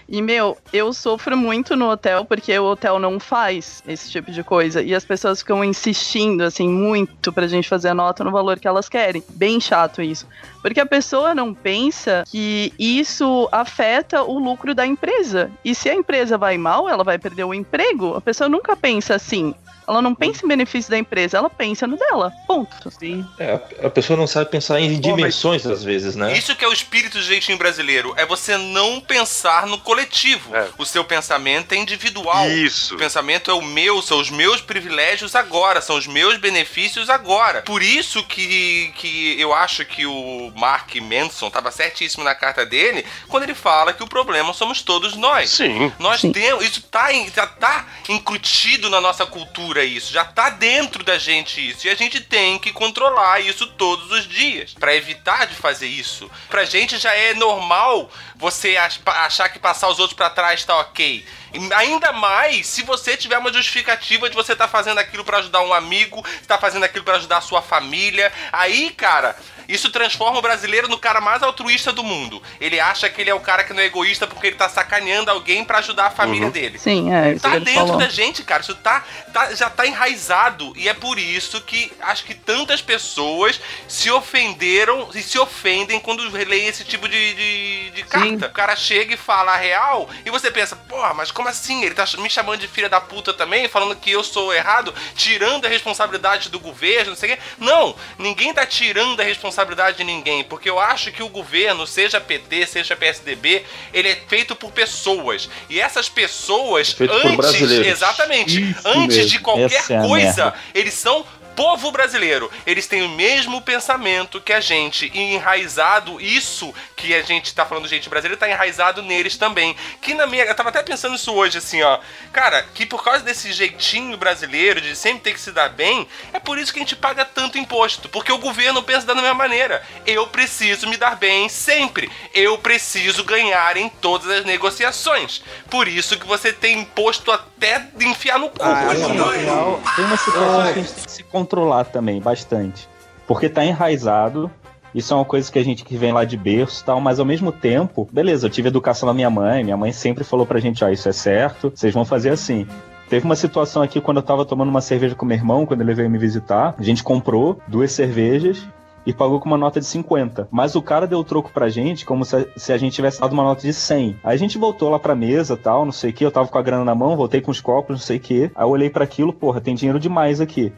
E, 0.07 0.21
meu, 0.21 0.57
eu 0.73 0.93
sofro 0.93 1.37
muito 1.37 1.75
no 1.75 1.89
hotel 1.89 2.25
porque 2.25 2.57
o 2.57 2.65
hotel 2.65 2.99
não 2.99 3.19
faz 3.19 3.83
esse 3.87 4.09
tipo 4.09 4.31
de 4.31 4.43
coisa. 4.43 4.81
E 4.81 4.93
as 4.93 5.05
pessoas 5.05 5.39
ficam 5.39 5.63
insistindo, 5.63 6.41
assim, 6.41 6.67
muito 6.67 7.31
pra 7.31 7.47
gente 7.47 7.67
fazer 7.67 7.89
a 7.89 7.93
nota 7.93 8.23
no 8.23 8.31
valor 8.31 8.59
que 8.59 8.67
elas 8.67 8.89
querem. 8.89 9.23
Bem 9.29 9.59
chato 9.59 10.01
isso. 10.01 10.27
Porque 10.61 10.79
a 10.79 10.85
pessoa 10.85 11.33
não 11.33 11.53
pensa 11.53 12.23
que 12.29 12.73
isso 12.77 13.49
afeta 13.51 14.23
o 14.23 14.39
lucro 14.39 14.75
da 14.75 14.85
empresa. 14.85 15.51
E 15.65 15.73
se 15.73 15.89
a 15.89 15.95
empresa 15.95 16.37
vai 16.37 16.57
mal, 16.57 16.87
ela 16.87 17.03
vai 17.03 17.17
perder 17.17 17.43
o 17.43 17.53
emprego. 17.53 18.15
A 18.15 18.21
pessoa 18.21 18.47
nunca 18.47 18.75
pensa 18.75 19.15
assim. 19.15 19.53
Ela 19.87 20.01
não 20.01 20.15
pensa 20.15 20.45
em 20.45 20.47
benefício 20.47 20.89
da 20.89 20.97
empresa, 20.97 21.37
ela 21.37 21.49
pensa 21.49 21.85
no 21.85 21.97
dela. 21.97 22.31
Ponto. 22.47 22.89
Sim. 22.91 23.25
É, 23.37 23.59
a 23.83 23.89
pessoa 23.89 24.15
não 24.15 24.27
sabe 24.27 24.49
pensar 24.49 24.79
em 24.79 24.95
Pô, 24.95 25.01
dimensões 25.01 25.65
às 25.65 25.83
vezes, 25.83 26.15
né? 26.15 26.31
Isso 26.37 26.55
que 26.55 26.63
é 26.63 26.67
o 26.67 26.71
espírito 26.71 27.17
do 27.17 27.23
jeitinho 27.23 27.57
brasileiro. 27.57 28.13
É 28.15 28.25
você 28.25 28.57
não 28.57 29.01
pensar 29.01 29.65
no 29.65 29.77
coletivo. 29.77 30.55
É. 30.55 30.69
O 30.77 30.85
seu 30.85 31.03
pensamento 31.03 31.73
é 31.73 31.77
individual. 31.77 32.49
Isso. 32.49 32.95
O 32.95 32.97
pensamento 32.97 33.51
é 33.51 33.53
o 33.53 33.61
meu, 33.61 34.01
são 34.01 34.19
os 34.19 34.29
meus 34.29 34.61
privilégios 34.61 35.35
agora, 35.35 35.81
são 35.81 35.97
os 35.97 36.07
meus 36.07 36.37
benefícios 36.37 37.09
agora. 37.09 37.61
Por 37.63 37.81
isso 37.81 38.23
que, 38.23 38.93
que 38.95 39.35
eu 39.39 39.53
acho 39.53 39.83
que 39.83 40.05
o 40.05 40.50
Mark 40.55 40.95
Manson 40.95 41.47
estava 41.47 41.71
certíssimo 41.71 42.23
na 42.23 42.35
carta 42.35 42.65
dele 42.65 43.05
quando 43.27 43.43
ele 43.43 43.55
fala 43.55 43.93
que 43.93 44.03
o 44.03 44.07
problema 44.07 44.53
somos 44.53 44.81
todos 44.81 45.15
nós. 45.15 45.49
Sim. 45.51 45.91
Nós 45.99 46.21
Sim. 46.21 46.31
temos, 46.31 46.63
isso 46.65 46.81
tá, 46.83 47.13
em- 47.13 47.29
já 47.31 47.47
tá 47.47 47.85
incutido 48.09 48.89
na 48.89 48.99
nossa 49.01 49.25
cultura 49.25 49.83
isso, 49.83 50.11
já 50.13 50.23
tá 50.25 50.49
dentro 50.49 51.03
da 51.03 51.17
gente 51.17 51.69
isso, 51.69 51.87
e 51.87 51.89
a 51.89 51.95
gente 51.95 52.19
tem 52.19 52.57
que 52.59 52.71
controlar 52.71 53.39
isso 53.39 53.65
todos 53.67 54.11
os 54.11 54.27
dias 54.27 54.73
Pra 54.79 54.95
evitar 54.95 55.45
de 55.47 55.55
fazer 55.55 55.87
isso. 55.87 56.29
Pra 56.49 56.63
gente 56.65 56.97
já 56.97 57.13
é 57.13 57.33
normal 57.33 58.09
você 58.35 58.75
achar 59.05 59.49
que 59.49 59.59
passar 59.59 59.87
os 59.89 59.99
outros 59.99 60.15
pra 60.15 60.29
trás 60.29 60.63
tá 60.65 60.77
ok. 60.79 61.25
E 61.53 61.73
Ainda 61.73 62.11
mais 62.11 62.67
se 62.67 62.83
você 62.83 63.15
tiver 63.17 63.37
uma 63.37 63.51
justificativa 63.51 64.29
de 64.29 64.35
você 64.35 64.55
tá 64.55 64.67
fazendo 64.67 64.97
aquilo 64.99 65.23
pra 65.23 65.37
ajudar 65.39 65.61
um 65.61 65.73
amigo, 65.73 66.25
tá 66.47 66.57
fazendo 66.57 66.83
aquilo 66.83 67.03
pra 67.03 67.15
ajudar 67.15 67.37
a 67.37 67.41
sua 67.41 67.61
família. 67.61 68.31
Aí, 68.51 68.89
cara, 68.91 69.35
isso 69.67 69.89
transforma 69.89 70.39
o 70.39 70.41
brasileiro 70.41 70.87
no 70.87 70.97
cara 70.97 71.21
mais 71.21 71.41
altruísta 71.43 71.91
do 71.91 72.03
mundo. 72.03 72.41
Ele 72.59 72.79
acha 72.79 73.09
que 73.09 73.21
ele 73.21 73.29
é 73.29 73.33
o 73.33 73.39
cara 73.39 73.63
que 73.63 73.73
não 73.73 73.81
é 73.81 73.85
egoísta 73.85 74.27
porque 74.27 74.47
ele 74.47 74.55
tá 74.55 74.67
sacaneando 74.67 75.31
alguém 75.31 75.63
pra 75.63 75.77
ajudar 75.79 76.07
a 76.07 76.11
família 76.11 76.49
dele. 76.49 76.77
Sim, 76.77 77.13
é 77.13 77.33
isso 77.33 77.41
Tá 77.41 77.51
que 77.51 77.55
ele 77.57 77.65
dentro 77.65 77.81
falou. 77.87 77.97
da 77.97 78.09
gente, 78.09 78.43
cara. 78.43 78.61
Isso 78.61 78.75
tá, 78.75 79.03
tá- 79.33 79.53
já 79.53 79.69
tá 79.69 79.85
enraizado. 79.87 80.73
E 80.75 80.89
é 80.89 80.93
por 80.93 81.17
isso 81.17 81.61
que 81.61 81.91
acho 82.01 82.23
que 82.25 82.33
tantas 82.33 82.81
pessoas 82.81 83.59
se 83.87 84.09
ofenderam 84.11 85.09
e 85.13 85.21
se 85.21 85.37
ofendem 85.39 85.99
quando 85.99 86.27
leem 86.29 86.67
esse 86.67 86.83
tipo 86.83 87.07
de, 87.07 87.33
de, 87.33 87.89
de 87.91 88.03
carta. 88.03 88.47
O 88.47 88.51
cara 88.51 88.75
chega 88.75 89.13
e 89.13 89.17
fala 89.17 89.53
a 89.53 89.57
real 89.57 90.09
e 90.25 90.29
você 90.29 90.49
pensa, 90.51 90.75
porra, 90.75 91.13
mas 91.13 91.31
como 91.31 91.40
assim? 91.47 91.83
Ele 91.83 91.95
tá 91.95 92.05
me 92.17 92.29
chamando 92.29 92.59
de 92.59 92.67
filha 92.67 92.89
da 92.89 92.99
puta 93.01 93.33
também, 93.33 93.67
falando 93.67 93.95
que 93.95 94.11
eu 94.11 94.23
sou 94.23 94.53
errado, 94.53 94.93
tirando 95.15 95.65
a 95.65 95.69
responsabilidade 95.69 96.49
do 96.49 96.59
governo, 96.59 97.11
não 97.11 97.17
sei 97.17 97.33
o 97.33 97.37
quê. 97.37 97.41
Não, 97.59 97.95
ninguém 98.17 98.53
tá 98.53 98.65
tirando 98.65 99.19
a 99.19 99.23
responsabilidade 99.23 99.97
de 99.97 100.03
ninguém, 100.03 100.43
porque 100.43 100.69
eu 100.69 100.79
acho 100.79 101.11
que 101.11 101.23
o 101.23 101.29
governo, 101.29 101.85
seja 101.87 102.19
PT, 102.19 102.65
seja 102.67 102.95
PSDB, 102.95 103.65
ele 103.93 104.09
é 104.09 104.15
feito 104.27 104.55
por 104.55 104.71
pessoas. 104.71 105.49
E 105.69 105.79
essas 105.79 106.09
pessoas, 106.09 106.93
por 106.93 107.09
antes, 107.09 107.61
exatamente, 107.61 108.71
Isso 108.71 108.87
antes 108.87 109.17
mesmo. 109.17 109.31
de 109.31 109.39
qualquer 109.39 109.73
Essa 109.73 109.93
é 109.93 110.01
coisa, 110.01 110.43
merda. 110.45 110.59
eles 110.73 110.93
são 110.93 111.25
povo 111.55 111.91
brasileiro. 111.91 112.49
Eles 112.65 112.87
têm 112.87 113.01
o 113.03 113.09
mesmo 113.09 113.61
pensamento 113.61 114.41
que 114.41 114.53
a 114.53 114.59
gente 114.59 115.11
e 115.13 115.19
enraizado 115.35 116.19
isso 116.19 116.73
que 117.01 117.15
a 117.15 117.21
gente 117.23 117.53
tá 117.55 117.65
falando 117.65 117.87
gente 117.87 118.07
brasileira 118.07 118.39
tá 118.39 118.47
enraizado 118.47 119.01
neles 119.01 119.35
também. 119.35 119.75
Que 119.99 120.13
na 120.13 120.27
minha, 120.27 120.45
eu 120.45 120.53
tava 120.55 120.69
até 120.69 120.83
pensando 120.83 121.15
isso 121.15 121.33
hoje 121.33 121.57
assim, 121.57 121.81
ó. 121.81 121.99
Cara, 122.31 122.63
que 122.73 122.85
por 122.85 123.03
causa 123.03 123.23
desse 123.23 123.51
jeitinho 123.51 124.15
brasileiro 124.17 124.79
de 124.79 124.95
sempre 124.95 125.21
ter 125.21 125.33
que 125.33 125.39
se 125.39 125.51
dar 125.51 125.69
bem, 125.69 126.07
é 126.31 126.39
por 126.39 126.59
isso 126.59 126.71
que 126.71 126.79
a 126.79 126.83
gente 126.83 126.95
paga 126.95 127.25
tanto 127.25 127.57
imposto, 127.57 128.07
porque 128.07 128.31
o 128.31 128.37
governo 128.37 128.83
pensa 128.83 129.05
da 129.07 129.15
mesma 129.15 129.33
maneira. 129.33 129.81
Eu 130.05 130.27
preciso 130.27 130.87
me 130.87 130.95
dar 130.95 131.15
bem 131.15 131.49
sempre. 131.49 132.11
Eu 132.33 132.57
preciso 132.59 133.23
ganhar 133.23 133.75
em 133.77 133.89
todas 133.89 134.29
as 134.29 134.45
negociações. 134.45 135.41
Por 135.69 135.87
isso 135.87 136.17
que 136.19 136.27
você 136.27 136.53
tem 136.53 136.79
imposto 136.81 137.31
até 137.31 137.79
de 137.95 138.07
enfiar 138.07 138.37
no 138.37 138.49
cu. 138.49 138.57
Ah, 138.61 138.91
Assim, 138.91 139.13
na 139.13 139.31
real, 139.31 139.81
tem 139.95 140.05
uma 140.05 140.17
situação 140.17 140.63
que 140.63 140.69
a 140.69 140.73
gente 140.73 140.93
tem 140.93 141.03
que 141.03 141.11
se 141.11 141.23
controlar 141.23 141.85
também, 141.85 142.21
bastante. 142.21 142.87
Porque 143.27 143.49
tá 143.49 143.63
enraizado. 143.63 144.51
Isso 144.93 145.13
é 145.13 145.17
uma 145.17 145.25
coisa 145.25 145.51
que 145.51 145.59
a 145.59 145.63
gente 145.63 145.83
que 145.83 145.97
vem 145.97 146.11
lá 146.11 146.25
de 146.25 146.37
berço 146.37 146.81
e 146.81 146.85
tal, 146.85 146.99
mas 146.99 147.19
ao 147.19 147.25
mesmo 147.25 147.51
tempo, 147.51 148.07
beleza, 148.11 148.47
eu 148.47 148.49
tive 148.49 148.67
educação 148.67 149.07
da 149.07 149.13
minha 149.13 149.29
mãe, 149.29 149.63
minha 149.63 149.77
mãe 149.77 149.91
sempre 149.91 150.23
falou 150.23 150.45
pra 150.45 150.59
gente, 150.59 150.83
ó, 150.83 150.89
isso 150.89 151.07
é 151.07 151.13
certo, 151.13 151.71
vocês 151.73 151.93
vão 151.93 152.05
fazer 152.05 152.29
assim. 152.29 152.67
Teve 153.09 153.25
uma 153.25 153.35
situação 153.35 153.81
aqui 153.81 153.99
quando 153.99 154.17
eu 154.17 154.23
tava 154.23 154.45
tomando 154.45 154.69
uma 154.69 154.79
cerveja 154.79 155.15
com 155.15 155.25
meu 155.25 155.35
irmão, 155.35 155.65
quando 155.65 155.81
ele 155.81 155.93
veio 155.93 156.09
me 156.09 156.17
visitar. 156.17 156.75
A 156.77 156.81
gente 156.81 157.03
comprou 157.03 157.59
duas 157.67 157.91
cervejas 157.91 158.65
e 159.05 159.11
pagou 159.11 159.37
com 159.39 159.47
uma 159.47 159.57
nota 159.57 159.81
de 159.81 159.85
50. 159.85 160.47
Mas 160.49 160.75
o 160.75 160.81
cara 160.81 161.05
deu 161.05 161.19
o 161.19 161.23
troco 161.23 161.51
pra 161.51 161.67
gente 161.67 162.05
como 162.05 162.23
se, 162.23 162.47
se 162.55 162.71
a 162.71 162.77
gente 162.77 162.93
tivesse 162.93 163.19
dado 163.19 163.33
uma 163.33 163.43
nota 163.43 163.63
de 163.63 163.73
100. 163.73 164.17
Aí 164.23 164.33
a 164.33 164.37
gente 164.37 164.57
voltou 164.57 164.89
lá 164.89 164.97
pra 164.97 165.13
mesa 165.13 165.57
tal, 165.57 165.83
não 165.83 165.91
sei 165.91 166.11
o 166.11 166.13
que. 166.13 166.25
Eu 166.25 166.31
tava 166.31 166.47
com 166.47 166.57
a 166.57 166.61
grana 166.61 166.85
na 166.85 166.95
mão, 166.95 167.17
voltei 167.17 167.41
com 167.41 167.51
os 167.51 167.59
copos, 167.59 167.89
não 167.89 168.01
sei 168.01 168.15
o 168.15 168.21
que. 168.21 168.43
Aí 168.55 168.63
eu 168.63 168.69
olhei 168.69 168.89
para 168.89 169.03
aquilo, 169.03 169.33
porra, 169.33 169.59
tem 169.59 169.75
dinheiro 169.75 169.99
demais 169.99 170.39
aqui. 170.39 170.71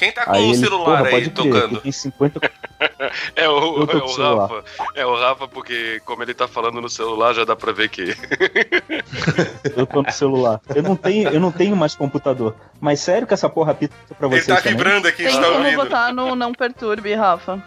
Quem 0.00 0.10
tá 0.12 0.24
com 0.24 0.32
Aí 0.32 0.40
o 0.40 0.44
ele, 0.46 0.56
celular 0.56 1.04
porra, 1.04 1.08
aí 1.16 1.28
tocando? 1.28 1.80
Tem 1.82 1.92
50 1.92 2.40
É 3.36 3.46
o, 3.46 3.82
é 3.82 3.96
o 3.96 4.08
celular. 4.08 4.48
Rafa. 4.48 4.64
É 4.94 5.04
o 5.04 5.14
Rafa, 5.14 5.46
porque 5.46 6.00
como 6.06 6.22
ele 6.22 6.32
tá 6.32 6.48
falando 6.48 6.80
no 6.80 6.88
celular, 6.88 7.34
já 7.34 7.44
dá 7.44 7.54
pra 7.54 7.70
ver 7.72 7.90
que. 7.90 8.16
eu 9.76 9.86
tô 9.86 10.02
no 10.02 10.10
celular. 10.10 10.58
Eu 10.74 10.82
não 10.82 10.96
tenho, 10.96 11.28
eu 11.28 11.38
não 11.38 11.52
tenho 11.52 11.76
mais 11.76 11.94
computador. 11.94 12.56
Mas 12.80 13.00
sério 13.00 13.26
que 13.26 13.34
essa 13.34 13.50
porra 13.50 13.74
pita 13.74 13.94
pra 14.18 14.26
Ele 14.28 14.36
vocês 14.40 14.46
tá 14.46 14.56
também? 14.56 14.72
vibrando 14.72 15.06
aqui, 15.06 15.22
a 15.22 15.26
Tem 15.26 15.34
gente 15.34 15.42
tá 15.44 15.48
como 15.52 15.64
ouvindo. 15.64 15.76
botar 15.76 16.12
no 16.14 16.34
Não 16.34 16.52
Perturbe, 16.54 17.12
Rafa. 17.14 17.62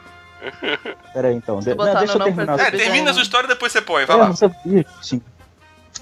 Pera 1.13 1.27
aí, 1.27 1.35
então. 1.35 1.59
De- 1.59 1.75
botar 1.75 1.93
não, 1.93 1.99
deixa 1.99 2.17
no 2.17 2.25
eu 2.25 2.29
não 2.31 2.35
terminar. 2.35 2.59
É, 2.59 2.71
termina 2.71 3.11
a 3.11 3.13
sua 3.13 3.21
história 3.23 3.47
depois 3.47 3.71
você 3.71 3.81
põe, 3.81 4.05
vai 4.05 4.15
É, 4.17 4.19
lá. 4.19 4.27
não 4.27 4.35
sabia. 4.35 4.83
Sim. 5.03 5.21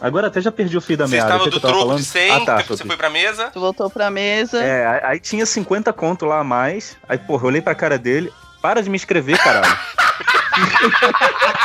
Agora 0.02 0.28
até 0.28 0.42
já 0.42 0.52
perdi 0.52 0.76
o 0.76 0.82
fio 0.82 0.98
da 0.98 1.06
Você 1.06 1.12
meada. 1.16 1.28
estava 1.30 1.44
O 1.48 1.52
que 1.52 1.60
do 1.60 1.62
falando? 1.70 1.98
de 2.00 2.04
100, 2.06 2.32
Ah, 2.32 2.40
tá. 2.46 2.56
depois 2.58 2.80
você 2.80 2.86
foi 2.88 2.98
pra 2.98 3.10
mesa. 3.10 3.50
Tu 3.54 3.60
voltou 3.60 3.90
pra 3.90 4.10
mesa. 4.10 4.62
É, 4.64 4.86
aí- 4.88 5.02
aí 5.04 5.20
tinha 5.20 5.46
50 5.46 5.94
conto 5.94 6.26
lá 6.26 6.40
a 6.40 6.44
mais. 6.44 6.98
Aí, 7.08 7.18
porra, 7.20 7.44
eu 7.44 7.48
olhei 7.48 7.62
pra 7.62 7.76
cara 7.76 7.98
dele. 8.00 8.34
Para 8.62 8.82
de 8.84 8.90
me 8.90 8.96
escrever, 8.98 9.38
caralho. 9.40 9.76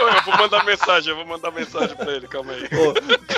eu 0.00 0.22
vou 0.24 0.36
mandar 0.38 0.64
mensagem, 0.64 1.10
eu 1.10 1.16
vou 1.16 1.26
mandar 1.26 1.50
mensagem 1.50 1.96
pra 1.96 2.12
ele, 2.12 2.26
calma 2.28 2.52
aí. 2.52 2.68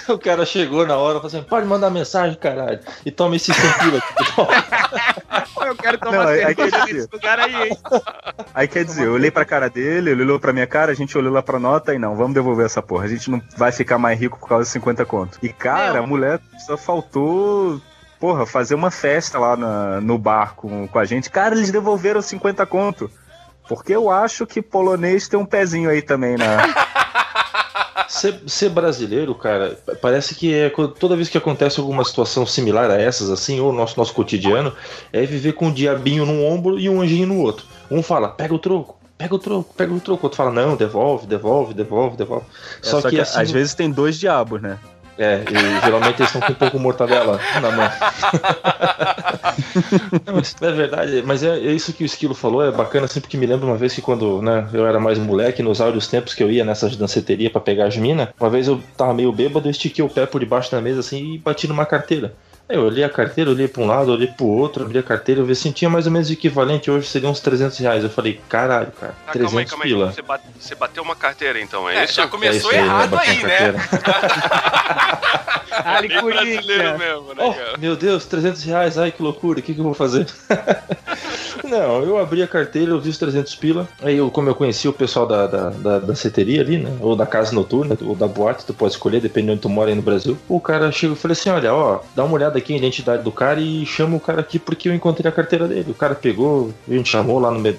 Ô, 0.09 0.13
o 0.15 0.19
cara 0.19 0.45
chegou 0.47 0.87
na 0.87 0.97
hora, 0.97 1.15
falou 1.21 1.27
assim: 1.27 1.43
pode 1.43 1.67
mandar 1.67 1.91
mensagem, 1.91 2.37
caralho. 2.39 2.81
E 3.05 3.11
toma 3.11 3.37
esse 3.37 3.53
100 3.53 3.73
pila 3.79 3.99
aqui. 3.99 5.49
Eu 5.69 5.77
quero 5.77 5.99
tomar 5.99 6.13
Não, 6.25 6.29
aí- 6.29 6.55
quer 6.55 6.71
nesse 6.71 6.87
dizer- 6.87 7.09
lugar 7.13 7.39
aí, 7.41 7.69
hein? 7.69 7.79
Aí 8.55 8.69
quer 8.69 8.85
dizer, 8.85 9.07
eu 9.07 9.13
olhei 9.13 9.31
pra 9.31 9.45
cara 9.45 9.69
dele, 9.69 10.11
ele 10.11 10.23
olhou 10.23 10.39
pra 10.41 10.53
minha 10.53 10.67
cara, 10.67 10.93
a 10.93 10.95
gente 10.95 11.17
olhou 11.19 11.33
lá 11.33 11.43
pra 11.43 11.59
nota 11.59 11.93
e 11.95 11.99
não, 11.99 12.17
vamos 12.17 12.33
devolver 12.33 12.65
essa 12.65 12.81
porra. 12.81 13.05
A 13.05 13.09
gente 13.09 13.31
não 13.31 13.43
vai 13.57 13.71
ficar 13.71 13.99
mais 13.99 14.19
rico 14.19 14.39
por 14.39 14.49
causa 14.49 14.65
de 14.65 14.71
50 14.71 15.05
conto. 15.05 15.39
E 15.43 15.51
cara, 15.53 15.95
Meu. 15.95 16.05
a 16.05 16.07
mulher 16.07 16.41
só 16.65 16.77
faltou. 16.77 17.81
Porra, 18.19 18.47
fazer 18.47 18.75
uma 18.75 18.91
festa 18.91 19.39
lá 19.39 19.57
na- 19.57 20.01
no 20.01 20.17
bar 20.17 20.55
com, 20.55 20.89
com 20.89 20.99
a 20.99 21.05
gente. 21.05 21.29
Cara, 21.29 21.55
eles 21.55 21.71
devolveram 21.71 22.23
50 22.23 22.65
conto. 22.65 23.11
Porque 23.69 23.95
eu 23.95 24.11
acho 24.11 24.47
que 24.47 24.63
polonês 24.63 25.29
tem 25.29 25.39
um 25.39 25.45
pezinho 25.45 25.91
aí 25.91 26.01
também 26.01 26.37
na. 26.37 26.57
Ser, 28.09 28.41
ser 28.47 28.71
brasileiro, 28.71 29.35
cara, 29.35 29.79
parece 30.01 30.35
que 30.35 30.53
é 30.55 30.71
toda 30.99 31.15
vez 31.15 31.29
que 31.29 31.37
acontece 31.37 31.79
alguma 31.79 32.03
situação 32.03 32.47
similar 32.47 32.91
a 32.91 32.99
essas, 32.99 33.29
assim, 33.29 33.61
ou 33.61 33.71
nosso, 33.71 33.99
nosso 33.99 34.15
cotidiano, 34.15 34.73
é 35.13 35.27
viver 35.27 35.53
com 35.53 35.67
um 35.67 35.73
diabinho 35.73 36.25
num 36.25 36.43
ombro 36.47 36.79
e 36.79 36.89
um 36.89 37.03
anjinho 37.03 37.27
no 37.27 37.39
outro. 37.39 37.67
Um 37.91 38.03
fala, 38.03 38.31
pega 38.31 38.55
o 38.55 38.59
troco, 38.59 38.99
pega 39.19 39.35
o 39.35 39.39
troco, 39.39 39.75
pega 39.75 39.93
o 39.93 40.01
troco. 40.01 40.23
O 40.23 40.27
outro 40.27 40.39
fala, 40.39 40.51
não, 40.51 40.75
devolve, 40.75 41.27
devolve, 41.27 41.75
devolve, 41.75 42.17
devolve. 42.17 42.47
É, 42.83 42.87
só, 42.87 43.03
que, 43.03 43.21
assim, 43.21 43.41
às 43.41 43.51
vezes 43.51 43.75
tem 43.75 43.91
dois 43.91 44.19
diabos, 44.19 44.63
né? 44.63 44.79
É, 45.19 45.43
e 45.51 45.85
geralmente 45.85 46.21
eles 46.21 46.33
estão 46.33 46.41
com 46.41 46.53
um 46.53 46.55
pouco 46.55 46.77
de 46.77 46.83
mortadela 46.83 47.41
na 47.61 47.71
mão. 47.73 47.91
Não, 50.25 50.35
mas 50.37 50.55
é 50.61 50.71
verdade, 50.71 51.23
mas 51.27 51.43
é, 51.43 51.59
é 51.59 51.73
isso 51.73 51.93
que 51.93 52.05
o 52.05 52.07
Esquilo 52.07 52.35
falou, 52.35 52.65
é 52.65 52.71
bacana 52.71 53.07
assim, 53.07 53.21
porque 53.21 53.37
me 53.37 53.45
lembra 53.45 53.67
uma 53.67 53.77
vez 53.77 53.93
que 53.93 54.01
quando 54.01 54.41
né, 54.41 54.69
eu 54.73 54.87
era 54.87 55.01
mais 55.01 55.19
moleque, 55.19 55.61
nos 55.61 55.81
áureos 55.81 56.07
tempos 56.07 56.35
que 56.35 56.43
eu 56.43 56.51
ia 56.51 56.65
nessas 56.65 56.95
danceterias 56.95 57.51
pra 57.51 57.61
pegar 57.61 57.87
as 57.87 57.97
minas, 57.97 58.29
uma 58.39 58.49
vez 58.49 58.69
eu 58.69 58.81
tava 58.97 59.13
meio 59.13 59.33
bêbado, 59.33 59.67
eu 59.67 59.73
estiquei 59.73 60.05
o 60.05 60.09
pé 60.09 60.25
por 60.25 60.39
debaixo 60.39 60.71
da 60.71 60.81
mesa 60.81 61.01
assim 61.01 61.35
e 61.35 61.39
bati 61.39 61.67
numa 61.67 61.85
carteira. 61.85 62.33
Eu 62.69 62.83
olhei 62.85 63.03
a 63.03 63.09
carteira, 63.09 63.51
olhei 63.51 63.67
pra 63.67 63.83
um 63.83 63.87
lado, 63.87 64.13
olhei 64.13 64.27
pro 64.27 64.45
outro, 64.47 64.85
abri 64.85 64.99
a 64.99 65.03
carteira, 65.03 65.41
eu 65.41 65.47
vi 65.47 65.53
assim, 65.53 65.73
tinha 65.73 65.89
mais 65.89 66.05
ou 66.05 66.13
menos 66.13 66.29
o 66.29 66.33
equivalente 66.35 66.91
hoje 66.91 67.07
seria 67.09 67.27
uns 67.31 67.41
300 67.41 67.79
reais. 67.79 68.05
Eu 68.05 68.11
falei, 68.11 68.39
caralho, 68.47 68.93
cara, 68.93 69.15
Tá, 69.25 69.33
calma 69.33 69.61
aí, 69.61 69.65
300 69.67 69.71
calma 69.71 69.85
aí. 69.85 69.91
pila. 69.91 70.13
Você, 70.13 70.21
bate- 70.23 70.45
você 70.61 70.75
bateu 70.75 71.03
uma 71.03 71.17
carteira 71.17 71.59
então, 71.59 71.89
é, 71.89 71.97
É, 72.01 72.05
isso? 72.05 72.13
já 72.17 72.25
É 72.25 72.27
começou 72.27 72.59
isso 72.59 72.69
aí, 72.71 72.77
errado 72.77 73.17
aí, 73.19 73.43
né? 73.43 73.73
carteira. 73.73 73.79
Ali, 75.85 76.09
Bem 76.09 76.23
brasileiro 76.25 76.99
mesmo, 76.99 77.35
né, 77.35 77.45
Oh, 77.47 77.53
cara? 77.55 77.79
meu 77.79 77.95
Deus, 77.95 78.25
300 78.27 78.63
reais, 78.65 78.99
ai 78.99 79.13
que 79.13 79.23
loucura, 79.23 79.61
o 79.61 79.63
que, 79.63 79.73
que 79.73 79.81
eu 79.81 79.85
vou 79.85 79.95
fazer? 79.95 80.27
Não, 81.65 82.03
eu 82.03 82.19
abri 82.19 82.43
a 82.43 82.49
carteira, 82.49 82.91
eu 82.93 83.01
vi 83.01 83.11
os 83.11 83.19
300 83.19 83.55
pila. 83.55 83.87
Aí, 84.03 84.17
eu, 84.17 84.31
como 84.31 84.49
eu 84.49 84.55
conheci 84.55 84.89
o 84.89 84.93
pessoal 84.93 85.27
da, 85.27 85.47
da, 85.47 85.71
da 85.71 85.99
danceteria 85.99 86.63
ali, 86.63 86.79
né? 86.79 86.97
Ou 87.01 87.15
da 87.15 87.27
casa 87.27 87.53
noturna, 87.55 87.97
ou 88.03 88.15
da 88.17 88.27
boate, 88.27 88.65
tu 88.65 88.73
pode 88.73 88.93
escolher, 88.93 89.21
dependendo 89.21 89.53
de 89.53 89.53
onde 89.55 89.63
tu 89.63 89.69
mora 89.69 89.91
aí 89.91 89.95
no 89.95 90.01
Brasil. 90.03 90.39
O 90.49 90.61
cara 90.61 90.91
chegou 90.91 91.15
e 91.17 91.19
falou 91.19 91.33
assim: 91.33 91.51
olha, 91.51 91.75
ó, 91.75 92.01
dá 92.17 92.25
uma 92.25 92.35
olhada 92.35 92.58
aqui 92.59 92.73
na 92.73 92.79
identidade 92.79 93.23
do 93.23 93.33
cara 93.33 93.61
e 93.61 93.85
chama 93.87 94.17
o 94.17 94.21
cara 94.21 94.41
aqui 94.41 94.59
porque 94.59 94.89
eu 94.89 94.95
encontrei 94.95 95.29
a 95.31 95.35
carteira 95.35 95.67
dele. 95.67 95.91
O 95.91 95.95
cara 95.95 96.15
pegou, 96.15 96.73
a 96.89 96.93
gente 96.93 97.09
chamou 97.09 97.39
lá 97.39 97.51
no 97.51 97.59
meio. 97.59 97.77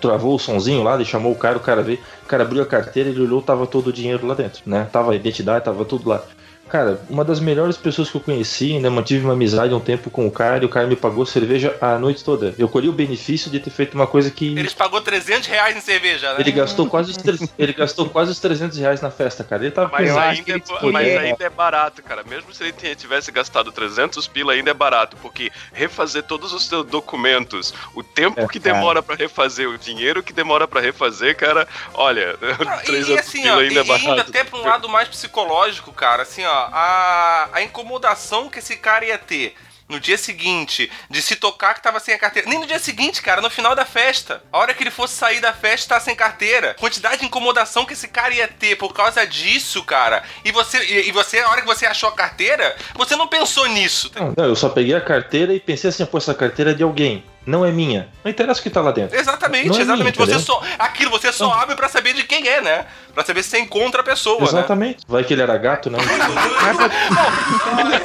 Travou 0.00 0.34
o 0.34 0.38
sonzinho 0.38 0.82
lá, 0.82 0.94
ele 0.94 1.04
chamou 1.04 1.32
o 1.32 1.36
cara, 1.36 1.56
o 1.56 1.60
cara 1.60 1.82
veio, 1.82 1.98
o 2.22 2.26
cara 2.26 2.42
abriu 2.42 2.62
a 2.62 2.66
carteira, 2.66 3.08
ele 3.08 3.20
olhou, 3.20 3.40
tava 3.40 3.66
todo 3.66 3.88
o 3.88 3.92
dinheiro 3.92 4.26
lá 4.26 4.34
dentro, 4.34 4.62
né? 4.66 4.86
Tava 4.92 5.12
a 5.12 5.16
identidade, 5.16 5.64
tava 5.64 5.84
tudo 5.84 6.08
lá. 6.08 6.22
Cara, 6.68 7.00
uma 7.08 7.24
das 7.24 7.38
melhores 7.38 7.76
pessoas 7.76 8.10
que 8.10 8.16
eu 8.16 8.20
conheci, 8.20 8.78
né? 8.80 8.88
Mantive 8.88 9.24
uma 9.24 9.34
amizade 9.34 9.72
um 9.72 9.78
tempo 9.80 10.10
com 10.10 10.26
o 10.26 10.30
cara 10.30 10.62
e 10.62 10.66
o 10.66 10.68
cara 10.68 10.86
me 10.86 10.96
pagou 10.96 11.24
cerveja 11.24 11.76
a 11.80 11.96
noite 11.98 12.24
toda. 12.24 12.54
Eu 12.58 12.68
colhi 12.68 12.88
o 12.88 12.92
benefício 12.92 13.50
de 13.50 13.60
ter 13.60 13.70
feito 13.70 13.94
uma 13.94 14.06
coisa 14.06 14.30
que. 14.30 14.48
Eles 14.58 14.74
pagou 14.74 15.00
300 15.00 15.46
reais 15.46 15.76
em 15.76 15.80
cerveja, 15.80 16.32
né? 16.32 16.40
Ele 16.40 16.50
gastou 16.50 16.88
quase 16.88 17.12
os, 17.12 17.16
tre- 17.16 17.38
ele 17.58 17.72
gastou 17.72 18.08
quase 18.08 18.32
os 18.32 18.40
300 18.40 18.78
reais 18.78 19.00
na 19.00 19.10
festa, 19.12 19.44
cara. 19.44 19.62
Ele 19.62 19.70
tava 19.70 19.90
Mas, 19.92 20.16
ainda, 20.16 20.52
é, 20.52 20.54
ele 20.54 20.92
mas 20.92 21.16
ainda 21.16 21.44
é 21.44 21.50
barato, 21.50 22.02
cara. 22.02 22.24
Mesmo 22.24 22.52
se 22.52 22.64
ele 22.64 22.72
tivesse 22.96 23.30
gastado 23.30 23.70
300 23.70 24.26
pila, 24.26 24.52
ainda 24.52 24.70
é 24.72 24.74
barato. 24.74 25.16
Porque 25.22 25.52
refazer 25.72 26.24
todos 26.24 26.52
os 26.52 26.66
seus 26.66 26.84
documentos, 26.86 27.72
o 27.94 28.02
tempo 28.02 28.40
É, 28.40 28.46
que 28.48 28.58
cara. 28.58 28.74
demora 28.76 29.02
pra 29.02 29.14
refazer, 29.14 29.68
o 29.68 29.78
dinheiro 29.78 30.22
que 30.22 30.32
demora 30.32 30.66
pra 30.66 30.80
refazer, 30.80 31.36
cara, 31.36 31.66
olha, 31.94 32.36
Não, 32.64 32.80
e- 32.80 32.84
300 32.86 33.08
e 33.08 33.18
assim, 33.18 33.42
pila 33.42 33.54
ó, 33.56 33.58
ainda 33.60 33.72
é 33.80 33.84
e 33.84 33.90
ainda 33.92 34.08
barato. 34.08 34.30
até 34.30 34.42
pra 34.44 34.58
um 34.58 34.62
lado 34.66 34.88
mais 34.88 35.08
psicológico, 35.08 35.92
cara, 35.92 36.22
assim, 36.22 36.44
ó, 36.44 36.55
a, 36.56 37.48
a 37.52 37.62
incomodação 37.62 38.48
que 38.48 38.58
esse 38.58 38.76
cara 38.76 39.04
ia 39.04 39.18
ter 39.18 39.54
no 39.88 40.00
dia 40.00 40.18
seguinte 40.18 40.90
de 41.08 41.22
se 41.22 41.36
tocar 41.36 41.74
que 41.74 41.82
tava 41.82 42.00
sem 42.00 42.14
a 42.14 42.18
carteira. 42.18 42.48
Nem 42.48 42.58
no 42.58 42.66
dia 42.66 42.78
seguinte, 42.78 43.22
cara, 43.22 43.40
no 43.40 43.50
final 43.50 43.74
da 43.74 43.84
festa. 43.84 44.42
A 44.52 44.58
hora 44.58 44.74
que 44.74 44.82
ele 44.82 44.90
fosse 44.90 45.14
sair 45.14 45.40
da 45.40 45.52
festa, 45.52 45.94
tá 45.94 46.00
sem 46.00 46.14
carteira. 46.14 46.74
Quantidade 46.74 47.18
de 47.18 47.26
incomodação 47.26 47.84
que 47.84 47.92
esse 47.92 48.08
cara 48.08 48.34
ia 48.34 48.48
ter 48.48 48.76
por 48.76 48.92
causa 48.92 49.26
disso, 49.26 49.84
cara. 49.84 50.22
E 50.44 50.50
você, 50.50 51.02
e 51.02 51.12
você, 51.12 51.38
a 51.38 51.50
hora 51.50 51.60
que 51.60 51.66
você 51.66 51.86
achou 51.86 52.08
a 52.08 52.12
carteira, 52.12 52.76
você 52.94 53.14
não 53.16 53.28
pensou 53.28 53.66
nisso. 53.68 54.10
tá? 54.10 54.20
Não, 54.20 54.34
não, 54.36 54.44
eu 54.46 54.56
só 54.56 54.68
peguei 54.68 54.94
a 54.94 55.00
carteira 55.00 55.54
e 55.54 55.60
pensei 55.60 55.90
assim, 55.90 56.04
pô, 56.04 56.18
essa 56.18 56.34
carteira 56.34 56.72
é 56.72 56.74
de 56.74 56.82
alguém. 56.82 57.24
Não 57.46 57.64
é 57.64 57.70
minha. 57.70 58.08
Não 58.24 58.30
interessa 58.30 58.58
o 58.60 58.62
que 58.62 58.68
tá 58.70 58.80
lá 58.80 58.90
dentro. 58.90 59.16
Exatamente, 59.16 59.68
Não 59.68 59.76
é 59.78 59.80
exatamente. 59.82 60.18
minha, 60.18 60.26
você 60.38 60.38
só. 60.44 60.60
Aquilo 60.78 61.10
você 61.12 61.32
só 61.32 61.52
abre 61.52 61.76
pra 61.76 61.88
saber 61.88 62.12
de 62.12 62.24
quem 62.24 62.46
é, 62.48 62.60
né? 62.60 62.86
Pra 63.14 63.24
saber 63.24 63.42
se 63.44 63.50
você 63.50 63.58
encontra 63.60 64.00
a 64.00 64.04
pessoa, 64.04 64.38
né? 64.40 64.44
Exatamente. 64.46 64.98
Vai 65.06 65.22
que 65.24 65.32
ele 65.32 65.42
era 65.42 65.56
gato, 65.56 65.88
né? 65.88 65.98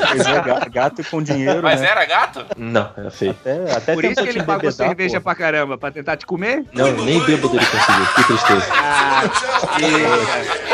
Pois 0.10 0.26
é, 0.28 0.42
ga- 0.42 0.68
gato 0.72 1.04
com 1.10 1.22
dinheiro, 1.24 1.62
Mas 1.64 1.82
né? 1.82 1.88
era 1.90 2.06
gato? 2.06 2.46
Não, 2.56 2.90
era 2.96 3.10
feio. 3.12 3.32
Até, 3.32 3.74
até 3.76 3.94
Por 3.94 4.06
isso 4.06 4.22
que 4.24 4.30
ele 4.30 4.44
pagou 4.44 4.72
cerveja 4.72 5.20
pô. 5.20 5.24
pra 5.26 5.36
caramba, 5.36 5.78
pra 5.78 5.92
tentar 5.92 6.18
te 6.18 6.26
comer? 6.26 6.64
Não, 6.74 6.92
nem 6.92 7.20
bêbado 7.22 7.56
ele 7.58 7.66
conseguiu. 7.66 8.06
Que 8.16 8.24
tristeza. 8.26 8.66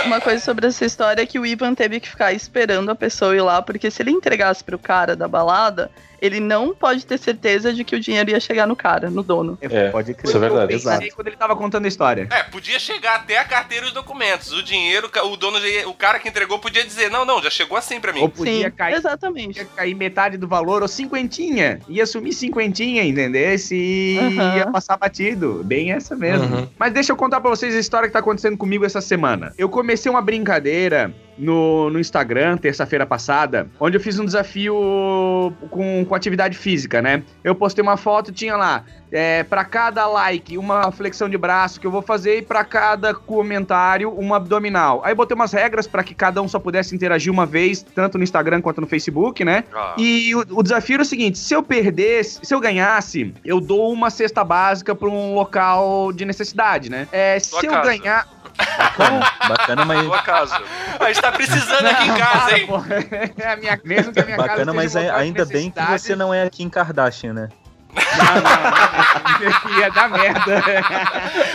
Uma 0.05 0.21
coisa 0.21 0.43
sobre 0.43 0.67
essa 0.67 0.85
história 0.85 1.21
é 1.21 1.25
que 1.25 1.39
o 1.39 1.45
Ivan 1.45 1.73
teve 1.73 1.99
que 1.99 2.09
ficar 2.09 2.33
esperando 2.33 2.89
a 2.91 2.95
pessoa 2.95 3.35
ir 3.35 3.41
lá, 3.41 3.61
porque 3.61 3.89
se 3.91 4.01
ele 4.01 4.11
entregasse 4.11 4.63
pro 4.63 4.77
cara 4.79 5.15
da 5.15 5.27
balada, 5.27 5.89
ele 6.21 6.39
não 6.39 6.73
pode 6.73 7.05
ter 7.05 7.17
certeza 7.17 7.73
de 7.73 7.83
que 7.83 7.95
o 7.95 7.99
dinheiro 7.99 8.29
ia 8.31 8.39
chegar 8.39 8.65
no 8.67 8.75
cara, 8.75 9.09
no 9.09 9.21
dono. 9.23 9.57
É, 9.61 9.89
Pode 9.89 10.13
crer. 10.13 10.27
isso 10.27 10.37
é 10.37 10.39
verdade. 10.39 10.73
Eu 10.73 10.79
pensei 10.81 11.11
quando 11.11 11.27
ele 11.27 11.35
tava 11.37 11.55
contando 11.55 11.85
a 11.85 11.87
história. 11.87 12.27
É, 12.31 12.43
podia 12.43 12.79
chegar 12.79 13.15
até 13.15 13.37
a 13.37 13.43
carteira 13.45 13.85
e 13.85 13.87
os 13.89 13.93
documentos. 13.93 14.51
O 14.53 14.63
dinheiro, 14.63 15.09
o 15.25 15.35
dono, 15.37 15.59
já 15.59 15.67
ia- 15.67 15.89
o 15.89 15.93
cara 15.93 16.19
que 16.19 16.27
entregou 16.29 16.59
podia 16.59 16.83
dizer: 16.83 17.09
não, 17.09 17.25
não, 17.25 17.41
já 17.41 17.49
chegou 17.49 17.77
assim 17.77 17.99
pra 17.99 18.11
mim. 18.13 18.21
Ou 18.21 18.29
podia 18.29 18.69
Sim, 18.69 18.75
cair, 18.75 18.95
exatamente. 18.95 19.59
ia 19.59 19.65
cair 19.65 19.93
metade 19.95 20.37
do 20.37 20.47
valor, 20.47 20.81
ou 20.81 20.87
cinquentinha. 20.87 21.79
Ia 21.87 22.05
sumir 22.05 22.33
cinquentinha, 22.33 23.03
entendeu? 23.03 23.57
Se 23.57 24.17
Aham. 24.19 24.57
ia 24.57 24.67
passar 24.71 24.97
batido. 24.97 25.61
Bem 25.63 25.91
essa 25.91 26.15
mesmo. 26.15 26.55
Uhum. 26.55 26.67
Mas 26.77 26.93
deixa 26.93 27.11
eu 27.11 27.15
contar 27.15 27.39
pra 27.41 27.49
vocês 27.49 27.75
a 27.75 27.79
história 27.79 28.07
que 28.07 28.13
tá 28.13 28.19
acontecendo 28.19 28.57
comigo 28.57 28.85
essa 28.85 29.01
semana. 29.01 29.53
Eu 29.57 29.69
comecei 29.69 30.09
uma 30.11 30.21
brincadeira 30.21 31.13
no, 31.37 31.89
no 31.89 31.99
Instagram, 31.99 32.57
terça-feira 32.57 33.05
passada, 33.05 33.67
onde 33.79 33.97
eu 33.97 34.01
fiz 34.01 34.17
um 34.19 34.25
desafio 34.25 35.53
com, 35.69 36.05
com 36.05 36.15
atividade 36.15 36.57
física, 36.57 37.01
né? 37.01 37.23
Eu 37.43 37.55
postei 37.55 37.81
uma 37.81 37.97
foto, 37.97 38.31
tinha 38.31 38.55
lá, 38.55 38.83
é, 39.11 39.43
para 39.43 39.63
cada 39.63 40.05
like, 40.07 40.57
uma 40.57 40.91
flexão 40.91 41.29
de 41.29 41.37
braço 41.37 41.79
que 41.79 41.87
eu 41.87 41.91
vou 41.91 42.01
fazer, 42.01 42.39
e 42.39 42.41
pra 42.41 42.63
cada 42.63 43.13
comentário, 43.13 44.11
uma 44.11 44.37
abdominal. 44.37 45.01
Aí 45.03 45.13
botei 45.13 45.35
umas 45.35 45.53
regras 45.53 45.87
pra 45.87 46.03
que 46.03 46.13
cada 46.13 46.41
um 46.41 46.47
só 46.47 46.59
pudesse 46.59 46.93
interagir 46.95 47.31
uma 47.31 47.45
vez, 47.45 47.85
tanto 47.95 48.17
no 48.17 48.23
Instagram 48.23 48.61
quanto 48.61 48.81
no 48.81 48.87
Facebook, 48.87 49.43
né? 49.45 49.63
Ah, 49.73 49.95
E 49.97 50.35
o, 50.35 50.39
o 50.51 50.63
desafio 50.63 50.95
era 50.95 51.03
o 51.03 51.05
seguinte: 51.05 51.37
se 51.37 51.53
eu 51.53 51.63
perdesse, 51.63 52.39
se 52.43 52.53
eu 52.53 52.59
ganhasse, 52.59 53.33
eu 53.45 53.59
dou 53.61 53.91
uma 53.91 54.09
cesta 54.09 54.43
básica 54.43 54.93
pra 54.95 55.07
um 55.07 55.33
local 55.33 56.11
de 56.11 56.25
necessidade, 56.25 56.89
né? 56.89 57.07
É, 57.11 57.39
Sua 57.39 57.59
se 57.61 57.65
eu 57.67 57.71
casa. 57.71 57.89
ganhar. 57.89 58.27
Bacana, 58.57 59.31
bacana, 59.47 59.85
mas. 59.85 60.05
Sua 60.05 60.21
casa. 60.21 60.61
A 60.99 61.07
gente 61.07 61.21
tá 61.21 61.31
precisando 61.31 61.85
aqui 61.85 62.07
em 62.07 62.15
casa, 62.15 62.57
hein? 62.57 62.67
Porra, 62.67 62.95
é 63.37 63.51
a 63.51 63.55
minha, 63.55 63.79
mesmo 63.83 64.13
que 64.13 64.19
a 64.19 64.25
minha 64.25 64.37
casa 64.37 64.49
Bacana, 64.49 64.73
mas 64.73 64.91
de 64.91 64.97
ainda 64.97 65.45
bem 65.45 65.69
que 65.71 65.81
você 65.83 66.15
não 66.15 66.33
é 66.33 66.43
aqui 66.43 66.63
em 66.63 66.69
Kardashian, 66.69 67.33
né? 67.33 67.49
não, 67.97 69.69
não, 69.71 69.79
ia 69.79 69.91
dar 69.91 70.09
merda. 70.09 70.63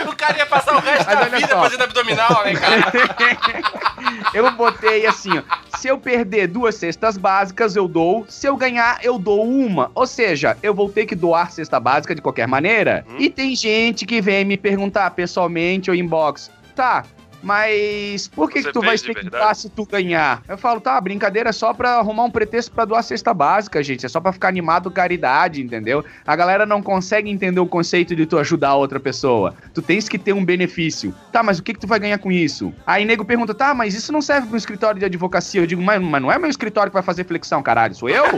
O 0.07 0.15
cara 0.15 0.37
ia 0.37 0.45
passar 0.45 0.75
o 0.75 0.79
resto 0.79 1.05
Mas 1.05 1.19
da 1.19 1.37
vida 1.37 1.47
só. 1.47 1.61
fazendo 1.61 1.83
abdominal, 1.83 2.43
né, 2.43 2.53
cara? 2.55 2.91
Eu 4.33 4.51
botei 4.51 5.05
assim, 5.05 5.31
ó. 5.37 5.43
Se 5.77 5.87
eu 5.87 5.97
perder 5.97 6.47
duas 6.47 6.75
cestas 6.75 7.17
básicas, 7.17 7.75
eu 7.75 7.87
dou. 7.87 8.25
Se 8.27 8.47
eu 8.47 8.55
ganhar, 8.55 8.99
eu 9.03 9.19
dou 9.19 9.43
uma. 9.43 9.91
Ou 9.93 10.07
seja, 10.07 10.57
eu 10.63 10.73
vou 10.73 10.89
ter 10.89 11.05
que 11.05 11.15
doar 11.15 11.51
cesta 11.51 11.79
básica 11.79 12.15
de 12.15 12.21
qualquer 12.21 12.47
maneira. 12.47 13.05
Hum. 13.09 13.15
E 13.19 13.29
tem 13.29 13.55
gente 13.55 14.05
que 14.05 14.21
vem 14.21 14.45
me 14.45 14.57
perguntar 14.57 15.09
pessoalmente 15.11 15.89
ou 15.89 15.95
inbox. 15.95 16.49
Tá, 16.75 17.05
mas 17.43 18.29
por 18.29 18.49
que, 18.49 18.63
que 18.63 18.71
tu 18.71 18.79
vai 18.81 18.97
ter 18.97 19.13
que 19.13 19.29
doar 19.29 19.53
se 19.53 19.69
tu 19.69 19.85
ganhar? 19.85 20.41
Eu 20.47 20.57
falo, 20.57 20.79
tá, 20.79 20.99
brincadeira 21.01 21.49
é 21.49 21.51
só 21.51 21.73
pra 21.73 21.97
arrumar 21.97 22.23
um 22.23 22.31
pretexto 22.31 22.71
pra 22.71 22.85
doar 22.85 23.03
cesta 23.03 23.33
básica, 23.33 23.83
gente. 23.83 24.05
É 24.05 24.09
só 24.09 24.21
pra 24.21 24.31
ficar 24.31 24.47
animado 24.47 24.89
caridade, 24.89 25.61
entendeu? 25.61 26.05
A 26.25 26.35
galera 26.35 26.65
não 26.65 26.81
consegue 26.81 27.29
entender 27.29 27.59
o 27.59 27.67
conceito 27.67 28.15
de 28.15 28.25
tu 28.25 28.37
ajudar 28.37 28.69
a 28.69 28.75
outra 28.75 28.99
pessoa. 28.99 29.53
Tu 29.73 29.81
tens 29.81 30.07
que 30.07 30.17
ter 30.17 30.31
um 30.33 30.43
benefício. 30.45 31.13
Tá, 31.31 31.43
mas 31.43 31.59
o 31.59 31.63
que, 31.63 31.73
que 31.73 31.79
tu 31.81 31.87
vai 31.87 31.99
ganhar 31.99 32.17
com 32.17 32.31
isso? 32.31 32.73
Aí 32.87 33.03
nego 33.03 33.25
pergunta, 33.25 33.53
tá, 33.53 33.73
mas 33.73 33.93
isso 33.93 34.13
não 34.13 34.21
serve 34.21 34.47
pra 34.47 34.53
um 34.55 34.57
escritório 34.57 34.97
de 34.99 35.05
advocacia. 35.05 35.59
Eu 35.61 35.67
digo, 35.67 35.81
mas, 35.81 36.01
mas 36.01 36.21
não 36.21 36.31
é 36.31 36.39
meu 36.39 36.49
escritório 36.49 36.89
que 36.89 36.93
vai 36.95 37.03
fazer 37.03 37.25
flexão, 37.25 37.61
caralho, 37.61 37.93
sou 37.93 38.07
eu? 38.07 38.23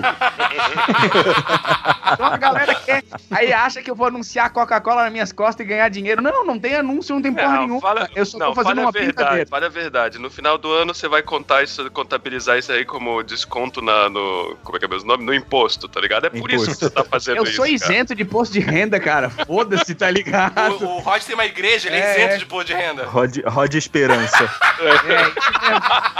então 2.13 2.25
a 2.25 2.37
galera 2.37 2.75
quer. 2.75 3.03
Aí 3.31 3.53
acha 3.53 3.81
que 3.81 3.91
eu 3.91 3.95
vou 3.95 4.07
anunciar 4.07 4.49
Coca-Cola 4.51 5.03
nas 5.03 5.11
minhas 5.11 5.31
costas 5.31 5.65
e 5.65 5.69
ganhar 5.69 5.89
dinheiro. 5.89 6.21
Não, 6.21 6.45
não 6.45 6.57
tem 6.59 6.75
anúncio, 6.75 7.13
não 7.15 7.21
tem 7.21 7.33
porra 7.33 7.53
Não, 7.53 7.61
nenhuma. 7.61 7.81
fala- 7.81 8.09
eu 8.15 8.25
só 8.25 8.37
não, 8.37 8.47
tô 8.47 8.55
fazendo 8.55 8.81
uma 8.81 8.91
verdade, 8.99 9.49
fala 9.49 9.65
a 9.65 9.69
verdade. 9.69 10.17
No 10.19 10.29
final 10.29 10.57
do 10.57 10.71
ano 10.71 10.93
você 10.93 11.07
vai 11.07 11.21
contar 11.21 11.63
isso, 11.63 11.89
contabilizar 11.91 12.57
isso 12.57 12.71
aí 12.71 12.85
como 12.85 13.21
desconto 13.23 13.81
na, 13.81 14.09
no. 14.09 14.57
Como 14.63 14.75
é 14.77 14.79
que 14.79 14.85
é 14.85 14.87
mesmo 14.87 15.07
nome? 15.07 15.23
No 15.23 15.33
imposto, 15.33 15.87
tá 15.87 15.99
ligado? 15.99 16.25
É 16.25 16.29
por 16.29 16.51
isso 16.51 16.65
que 16.65 16.71
Imposto. 16.71 16.85
você 16.85 16.89
tá 16.89 17.03
fazendo 17.03 17.37
Eu 17.37 17.43
isso. 17.43 17.53
sou 17.55 17.65
cara. 17.65 17.75
isento 17.75 18.15
de 18.15 18.23
imposto 18.23 18.53
de 18.53 18.59
renda, 18.59 18.99
cara. 18.99 19.29
Foda-se, 19.29 19.93
tá 19.95 20.09
ligado? 20.09 20.83
O, 20.83 20.97
o 20.97 20.99
Rod 20.99 21.21
tem 21.23 21.35
uma 21.35 21.45
igreja, 21.45 21.87
ele 21.89 21.97
é, 21.97 21.99
É, 21.99 22.11
isento 22.17 22.33
é. 22.33 22.37
de 22.37 22.45
pôr 22.45 22.63
de 22.63 22.73
renda. 22.73 23.05
Rod, 23.05 23.37
Rod 23.45 23.73
Esperança. 23.75 24.43
É, 24.79 24.93
isso 24.95 25.05
mesmo. 25.05 25.33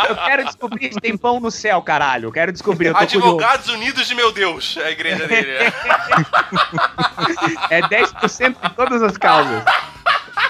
eu 0.10 0.16
quero 0.26 0.46
descobrir 0.46 0.94
se 0.94 1.00
tem 1.00 1.18
pão 1.18 1.40
no 1.40 1.50
céu, 1.52 1.82
caralho. 1.82 2.28
Eu 2.28 2.32
quero 2.32 2.52
descobrir, 2.52 2.88
eu 2.88 2.94
tô 2.94 3.00
curioso. 3.00 3.26
Advogados 3.28 3.68
Unidos 3.70 4.08
de 4.08 4.16
meu 4.16 4.32
Deus, 4.32 4.78
é 4.78 4.88
a 4.88 4.92
igreja 4.92 5.28
dele. 5.28 5.52
É 7.70 7.82
10% 7.88 8.56
de 8.62 8.76
todas 8.76 9.02
as 9.02 9.18
causas. 9.18 9.64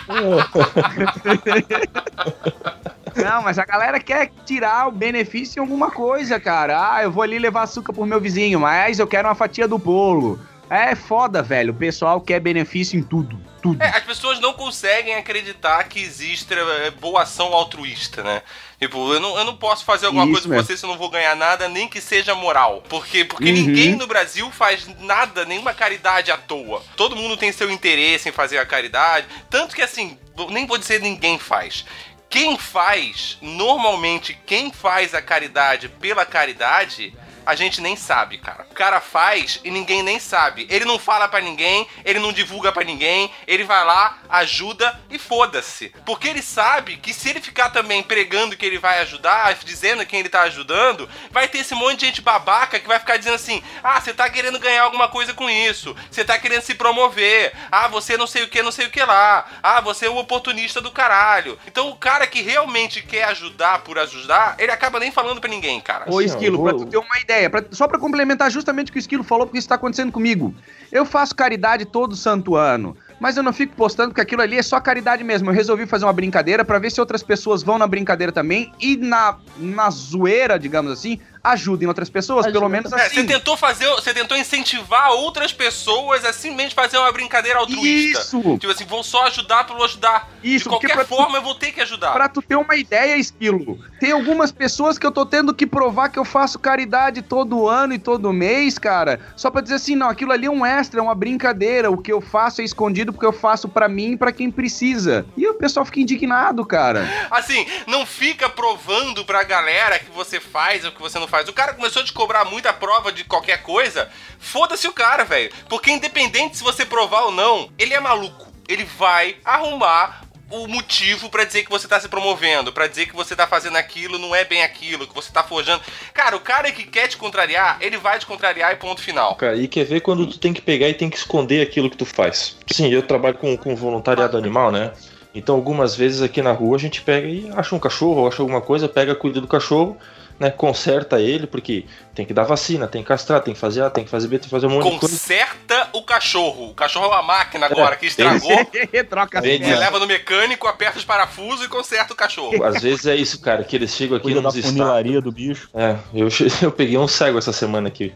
Não, 3.16 3.42
mas 3.42 3.58
a 3.58 3.66
galera 3.66 4.00
quer 4.00 4.30
tirar 4.46 4.88
o 4.88 4.92
benefício 4.92 5.60
em 5.60 5.62
alguma 5.62 5.90
coisa, 5.90 6.40
cara. 6.40 6.96
Ah, 6.96 7.04
eu 7.04 7.12
vou 7.12 7.24
ali 7.24 7.40
levar 7.40 7.64
açúcar 7.64 7.94
pro 7.94 8.06
meu 8.06 8.20
vizinho, 8.20 8.60
mas 8.60 9.00
eu 9.00 9.08
quero 9.08 9.28
uma 9.28 9.36
fatia 9.36 9.68
do 9.68 9.78
bolo. 9.78 10.40
É 10.70 10.96
foda, 10.96 11.42
velho. 11.44 11.72
O 11.72 11.76
pessoal 11.76 12.20
quer 12.22 12.40
benefício 12.40 13.00
em 13.00 13.04
tudo. 13.04 13.40
Tudo. 13.62 13.82
É, 13.82 13.88
as 13.90 14.04
pessoas 14.04 14.40
não 14.40 14.54
conseguem 14.54 15.16
acreditar 15.16 15.84
que 15.86 16.00
existe 16.00 16.54
é, 16.54 16.92
boa 16.92 17.24
ação 17.24 17.54
altruísta, 17.54 18.22
né? 18.24 18.42
Tipo, 18.80 19.14
eu 19.14 19.20
não, 19.20 19.38
eu 19.38 19.44
não 19.44 19.56
posso 19.58 19.84
fazer 19.86 20.06
alguma 20.06 20.24
Isso 20.26 20.32
coisa 20.34 20.48
por 20.48 20.54
mesmo. 20.54 20.68
você 20.68 20.78
se 20.78 20.86
eu 20.86 20.90
não 20.90 20.98
vou 20.98 21.10
ganhar 21.10 21.36
nada, 21.36 21.68
nem 21.68 21.88
que 21.88 22.00
seja 22.02 22.36
moral. 22.36 22.84
Porque, 22.90 23.26
porque 23.26 23.46
Uhum. 23.50 23.54
ninguém 23.54 23.96
no 23.96 24.06
Brasil 24.06 24.52
faz 24.52 24.88
nada, 25.00 25.46
nenhuma 25.46 25.74
caridade 25.74 26.32
à 26.32 26.38
toa. 26.38 26.84
Todo 26.96 27.16
mundo 27.16 27.38
tem 27.38 27.52
seu 27.52 27.72
interesse 27.72 28.30
em 28.30 28.32
fazer 28.32 28.58
a 28.60 28.66
caridade. 28.66 29.26
Tanto 29.50 29.76
que, 29.76 29.82
assim, 29.82 30.18
nem 30.52 30.66
vou 30.68 30.78
dizer 30.78 31.00
ninguém 31.02 31.40
faz. 31.40 31.86
Quem 32.30 32.58
faz, 32.58 33.38
normalmente, 33.42 34.38
quem 34.46 34.72
faz 34.72 35.14
a 35.14 35.22
caridade 35.22 35.88
pela 35.88 36.26
caridade, 36.26 37.14
a 37.46 37.56
gente 37.56 37.82
nem 37.82 37.96
sabe, 37.96 38.38
cara. 38.38 38.66
O 38.72 38.74
cara 38.74 39.00
faz 39.00 39.60
e 39.64 39.72
ninguém 39.72 40.02
nem 40.04 40.20
sabe. 40.20 40.68
Ele 40.70 40.86
não 40.86 40.98
fala 40.98 41.28
pra 41.28 41.42
ninguém, 41.42 41.88
ele 42.04 42.20
não 42.20 42.34
divulga 42.34 42.72
pra 42.72 42.84
ninguém, 42.84 43.32
ele 43.48 43.64
vai 43.64 43.84
lá, 43.86 44.18
ajuda 44.30 45.00
e 45.10 45.18
foda-se. 45.18 45.94
Porque 46.06 46.28
ele 46.28 46.42
sabe 46.42 46.98
que 46.98 47.14
se 47.14 47.30
ele 47.30 47.42
ficar 47.42 47.70
também 47.70 48.02
pregando 48.04 48.58
que 48.58 48.66
ele 48.66 48.78
vai 48.78 49.00
ajudar, 49.00 49.54
dizendo 49.64 50.06
quem 50.06 50.20
ele 50.20 50.30
tá 50.30 50.42
ajudando, 50.42 51.10
vai 51.32 51.48
ter 51.48 51.60
esse 51.60 51.76
monte 51.76 52.00
de 52.00 52.06
gente 52.08 52.22
babaca 52.22 52.80
que 52.80 52.88
vai 52.88 53.00
ficar 53.00 53.18
dizendo 53.18 53.36
assim: 53.36 53.62
ah, 53.84 54.00
você 54.00 54.14
tá 54.14 54.30
querendo 54.30 54.60
ganhar 54.60 54.84
alguma 54.84 55.08
coisa 55.08 55.34
com 55.34 55.50
isso, 55.50 55.96
você 56.10 56.24
tá 56.24 56.38
querendo 56.38 56.62
se 56.62 56.76
promover, 56.76 57.54
ah, 57.72 57.88
você 57.88 58.18
não 58.18 58.28
sei 58.28 58.44
o 58.44 58.48
que, 58.48 58.62
não 58.62 58.72
sei 58.72 58.88
o 58.88 58.90
que 58.90 59.04
lá, 59.04 59.46
ah, 59.62 59.82
você 59.82 60.08
é 60.08 60.10
um 60.10 60.18
oportunista 60.18 60.82
do 60.82 60.92
caralho. 60.92 61.58
Então 61.68 61.90
o 61.90 61.96
cara 61.96 62.26
que 62.28 62.42
realmente 62.42 63.02
quer 63.02 63.26
ajudar 63.26 63.80
por 63.80 64.00
ajudar, 64.00 64.56
ele 64.58 64.72
acaba 64.72 65.00
nem 65.00 65.12
falando 65.12 65.40
pra 65.40 65.50
ninguém, 65.50 65.80
cara. 65.82 66.06
Ô, 66.08 66.22
Esquilo, 66.22 66.62
pra 66.64 66.74
tu 66.74 66.86
ter 66.86 66.98
uma 66.98 67.20
ideia, 67.20 67.35
pra- 67.50 67.64
só 67.72 67.88
pra 67.88 68.00
complementar 68.00 68.50
justamente 68.50 68.90
o 68.90 68.92
que 68.94 68.98
o 68.98 69.00
Esquilo 69.00 69.24
falou, 69.24 69.46
porque 69.46 69.60
isso 69.60 69.68
tá 69.68 69.76
acontecendo 69.76 70.12
comigo. 70.12 70.54
Eu 70.92 71.06
faço 71.06 71.36
caridade 71.36 71.86
todo 71.86 72.16
santo 72.16 72.56
ano, 72.56 72.96
mas 73.20 73.38
eu 73.38 73.44
não 73.44 73.54
fico 73.54 73.76
postando 73.76 74.10
porque 74.10 74.22
aquilo 74.22 74.42
ali 74.42 74.58
é 74.58 74.64
só 74.64 74.80
caridade 74.80 75.24
mesmo. 75.24 75.50
Eu 75.50 75.54
resolvi 75.54 75.86
fazer 75.86 76.06
uma 76.06 76.14
brincadeira 76.14 76.64
pra 76.66 76.80
ver 76.80 76.92
se 76.92 77.00
outras 77.00 77.22
pessoas 77.24 77.62
vão 77.64 77.78
na 77.78 77.88
brincadeira 77.88 78.32
também 78.32 78.72
e 78.80 78.98
na, 78.98 79.38
na 79.58 79.90
zoeira, 79.90 80.58
digamos 80.60 80.92
assim, 80.92 81.20
ajudem 81.52 81.88
outras 81.88 82.10
pessoas, 82.10 82.46
pelo 82.48 82.68
menos 82.70 82.92
É, 82.92 83.06
assim. 83.06 83.16
você 83.16 83.24
tentou 83.24 83.56
fazer, 83.58 83.88
você 83.92 84.14
tentou 84.14 84.38
incentivar 84.38 85.12
outras 85.12 85.52
pessoas 85.54 86.24
a 86.26 86.34
simplesmente 86.34 86.74
fazer 86.76 86.98
uma 86.98 87.12
brincadeira 87.12 87.60
altruísta. 87.60 88.22
Isso! 88.22 88.58
Tipo 88.60 88.72
assim, 88.72 88.86
vou 88.86 89.04
só 89.04 89.26
ajudar 89.28 89.66
pelo 89.66 89.84
ajudar. 89.84 90.30
Isso, 90.44 90.64
De 90.66 90.70
qualquer 90.70 90.94
pra 90.94 91.04
tu- 91.06 91.16
forma 91.16 91.38
eu 91.38 91.42
vou 91.42 91.56
ter 91.56 91.72
que 91.72 91.82
ajudar. 91.82 92.14
Pra 92.14 92.28
tu 92.30 92.42
ter 92.42 92.56
uma 92.56 92.76
ideia, 92.76 93.16
Esquilo, 93.18 93.80
tem 94.00 94.12
algumas 94.12 94.52
pessoas 94.52 94.98
que 94.98 95.06
eu 95.06 95.12
tô 95.12 95.26
tendo 95.26 95.54
que 95.54 95.66
provar 95.66 96.10
que 96.10 96.20
eu 96.20 96.26
faço 96.26 96.58
caridade 96.60 97.22
todo 97.22 97.68
ano 97.68 97.94
e 97.94 98.00
todo 98.00 98.32
mês, 98.34 98.78
cara, 98.78 99.20
só 99.36 99.50
pra 99.52 99.62
dizer 99.62 99.76
assim, 99.76 99.96
não, 99.96 100.10
aquilo 100.10 100.32
ali 100.32 100.46
é 100.46 100.52
um 100.52 100.66
extra, 100.66 101.00
é 101.00 101.04
uma 101.04 101.16
brincadeira, 101.16 101.90
o 101.92 101.98
que 101.98 102.12
eu 102.12 102.22
faço 102.22 102.62
é 102.62 102.64
escondido 102.64 103.12
porque 103.14 103.26
eu 103.26 103.34
faço 103.34 103.68
pra 103.68 103.88
mim 103.88 104.12
e 104.12 104.18
pra 104.18 104.32
quem 104.32 104.50
precisa. 104.52 105.26
E 105.38 105.48
o 105.48 105.54
pessoal 105.56 105.86
fica 105.86 106.00
indignado, 106.00 106.66
cara. 106.66 107.08
Assim, 107.32 107.66
não 107.88 108.06
fica 108.06 108.48
provando 108.50 109.26
pra 109.26 109.44
galera 109.44 110.00
que 110.00 110.12
você 110.12 110.40
faz 110.40 110.84
ou 110.86 110.92
que 110.92 111.02
você 111.02 111.18
não 111.20 111.28
faz. 111.28 111.35
O 111.50 111.54
cara 111.54 111.74
começou 111.74 112.02
a 112.02 112.06
te 112.06 112.14
cobrar 112.14 112.46
muita 112.46 112.72
prova 112.72 113.12
de 113.12 113.24
qualquer 113.24 113.62
coisa, 113.64 114.10
foda-se 114.40 114.88
o 114.88 114.94
cara, 114.94 115.24
velho. 115.24 115.52
Porque 115.68 115.92
independente 115.92 116.58
se 116.58 116.64
você 116.64 116.86
provar 116.86 117.24
ou 117.24 117.32
não, 117.32 117.70
ele 117.78 117.94
é 117.94 118.00
maluco. 118.00 118.54
Ele 118.68 118.84
vai 118.84 119.38
arrumar 119.44 120.26
o 120.50 120.68
motivo 120.68 121.30
pra 121.30 121.44
dizer 121.44 121.64
que 121.64 121.70
você 121.70 121.88
tá 121.88 122.00
se 122.00 122.08
promovendo, 122.08 122.72
pra 122.72 122.88
dizer 122.88 123.08
que 123.08 123.16
você 123.16 123.36
tá 123.36 123.48
fazendo 123.48 123.78
aquilo, 123.78 124.20
não 124.20 124.36
é 124.36 124.46
bem 124.46 124.64
aquilo, 124.64 125.08
que 125.08 125.14
você 125.14 125.32
tá 125.32 125.44
forjando. 125.44 125.82
Cara, 126.14 126.36
o 126.36 126.40
cara 126.40 126.72
que 126.72 126.84
quer 126.84 127.08
te 127.08 127.18
contrariar, 127.18 127.78
ele 127.82 127.98
vai 127.98 128.20
te 128.20 128.26
contrariar 128.26 128.72
e 128.72 128.76
ponto 128.76 129.02
final. 129.02 129.36
Cara, 129.36 129.56
e 129.56 129.68
quer 129.68 129.86
ver 129.86 130.02
quando 130.02 130.28
tu 130.28 130.38
tem 130.38 130.54
que 130.54 130.62
pegar 130.62 130.88
e 130.88 130.94
tem 130.94 131.10
que 131.10 131.18
esconder 131.18 131.62
aquilo 131.62 131.90
que 131.90 131.98
tu 131.98 132.06
faz. 132.06 132.58
Sim, 132.72 132.90
eu 132.90 133.02
trabalho 133.02 133.38
com, 133.38 133.58
com 133.58 133.76
voluntariado 133.76 134.38
animal, 134.38 134.72
né? 134.72 134.92
Então, 135.34 135.56
algumas 135.56 135.96
vezes 135.96 136.22
aqui 136.22 136.42
na 136.42 136.54
rua 136.54 136.78
a 136.78 136.80
gente 136.80 137.02
pega 137.02 137.28
e 137.28 137.52
acha 137.56 137.76
um 137.76 137.80
cachorro, 137.80 138.28
acha 138.28 138.42
alguma 138.42 138.62
coisa, 138.62 138.88
pega, 138.88 139.14
cuida 139.14 139.42
do 139.42 139.48
cachorro, 139.48 139.98
né? 140.40 140.50
Conserta 140.50 141.20
ele, 141.20 141.48
porque 141.48 141.86
tem 142.14 142.26
que 142.26 142.34
dar 142.34 142.44
vacina, 142.44 142.88
tem 142.88 143.02
que 143.02 143.08
castrar, 143.08 143.42
tem 143.42 143.54
que 143.54 143.60
fazer 143.60 143.82
A, 143.84 143.90
tem 143.90 144.04
que 144.04 144.10
fazer 144.10 144.28
B, 144.28 144.38
tem 144.38 144.46
que 144.46 144.50
fazer 144.50 144.68
um 144.68 144.72
monte 144.72 144.84
de 144.84 145.00
coisa. 145.00 145.08
Conserta 145.16 145.90
o 145.94 146.02
cachorro. 146.04 146.70
O 146.70 146.74
cachorro 146.74 147.06
é 147.06 147.10
uma 147.10 147.24
máquina 147.24 147.66
agora 147.66 147.96
que 147.96 148.06
estragou. 148.08 148.52
Troca 149.10 149.42
Vende- 149.42 149.66
Você 149.66 149.74
as 149.74 149.80
leva 149.80 150.00
no 150.00 150.08
mecânico, 150.08 150.68
aperta 150.68 150.98
os 150.98 151.06
parafusos 151.06 151.66
e 151.66 151.70
conserta 151.70 152.14
o 152.14 152.16
cachorro. 152.16 152.64
Às 152.64 152.82
vezes 152.82 153.06
é 153.06 153.16
isso, 153.16 153.40
cara, 153.40 153.64
que 153.64 153.76
eles 153.76 153.94
chegam 153.96 154.18
aqui 154.18 154.24
Cuida 154.24 154.42
da 154.42 154.48
nos 154.48 154.56
estados. 154.56 154.78
funilaria 154.78 155.22
do 155.22 155.32
bicho. 155.32 155.70
É, 155.74 155.96
eu, 156.14 156.28
eu 156.62 156.72
peguei 156.72 156.98
um 156.98 157.08
cego 157.08 157.38
essa 157.38 157.54
semana 157.54 157.88
aqui. 157.88 158.14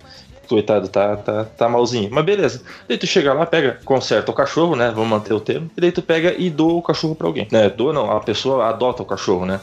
Coitado, 0.47 0.87
tá, 0.87 1.15
tá, 1.15 1.43
tá 1.45 1.69
malzinho. 1.69 2.09
Mas 2.11 2.25
beleza. 2.25 2.63
Daí 2.87 2.97
tu 2.97 3.05
chega 3.05 3.31
lá, 3.33 3.45
pega, 3.45 3.79
conserta 3.85 4.31
o 4.31 4.33
cachorro, 4.33 4.75
né? 4.75 4.89
Vamos 4.89 5.07
manter 5.07 5.31
o 5.31 5.39
termo. 5.39 5.69
E 5.77 5.81
daí 5.81 5.91
tu 5.91 6.01
pega 6.01 6.33
e 6.35 6.49
doa 6.49 6.73
o 6.73 6.81
cachorro 6.81 7.13
pra 7.13 7.27
alguém. 7.27 7.47
Né? 7.51 7.69
Doa 7.69 7.93
não, 7.93 8.09
a 8.09 8.19
pessoa 8.19 8.67
adota 8.67 9.03
o 9.03 9.05
cachorro, 9.05 9.45
né? 9.45 9.59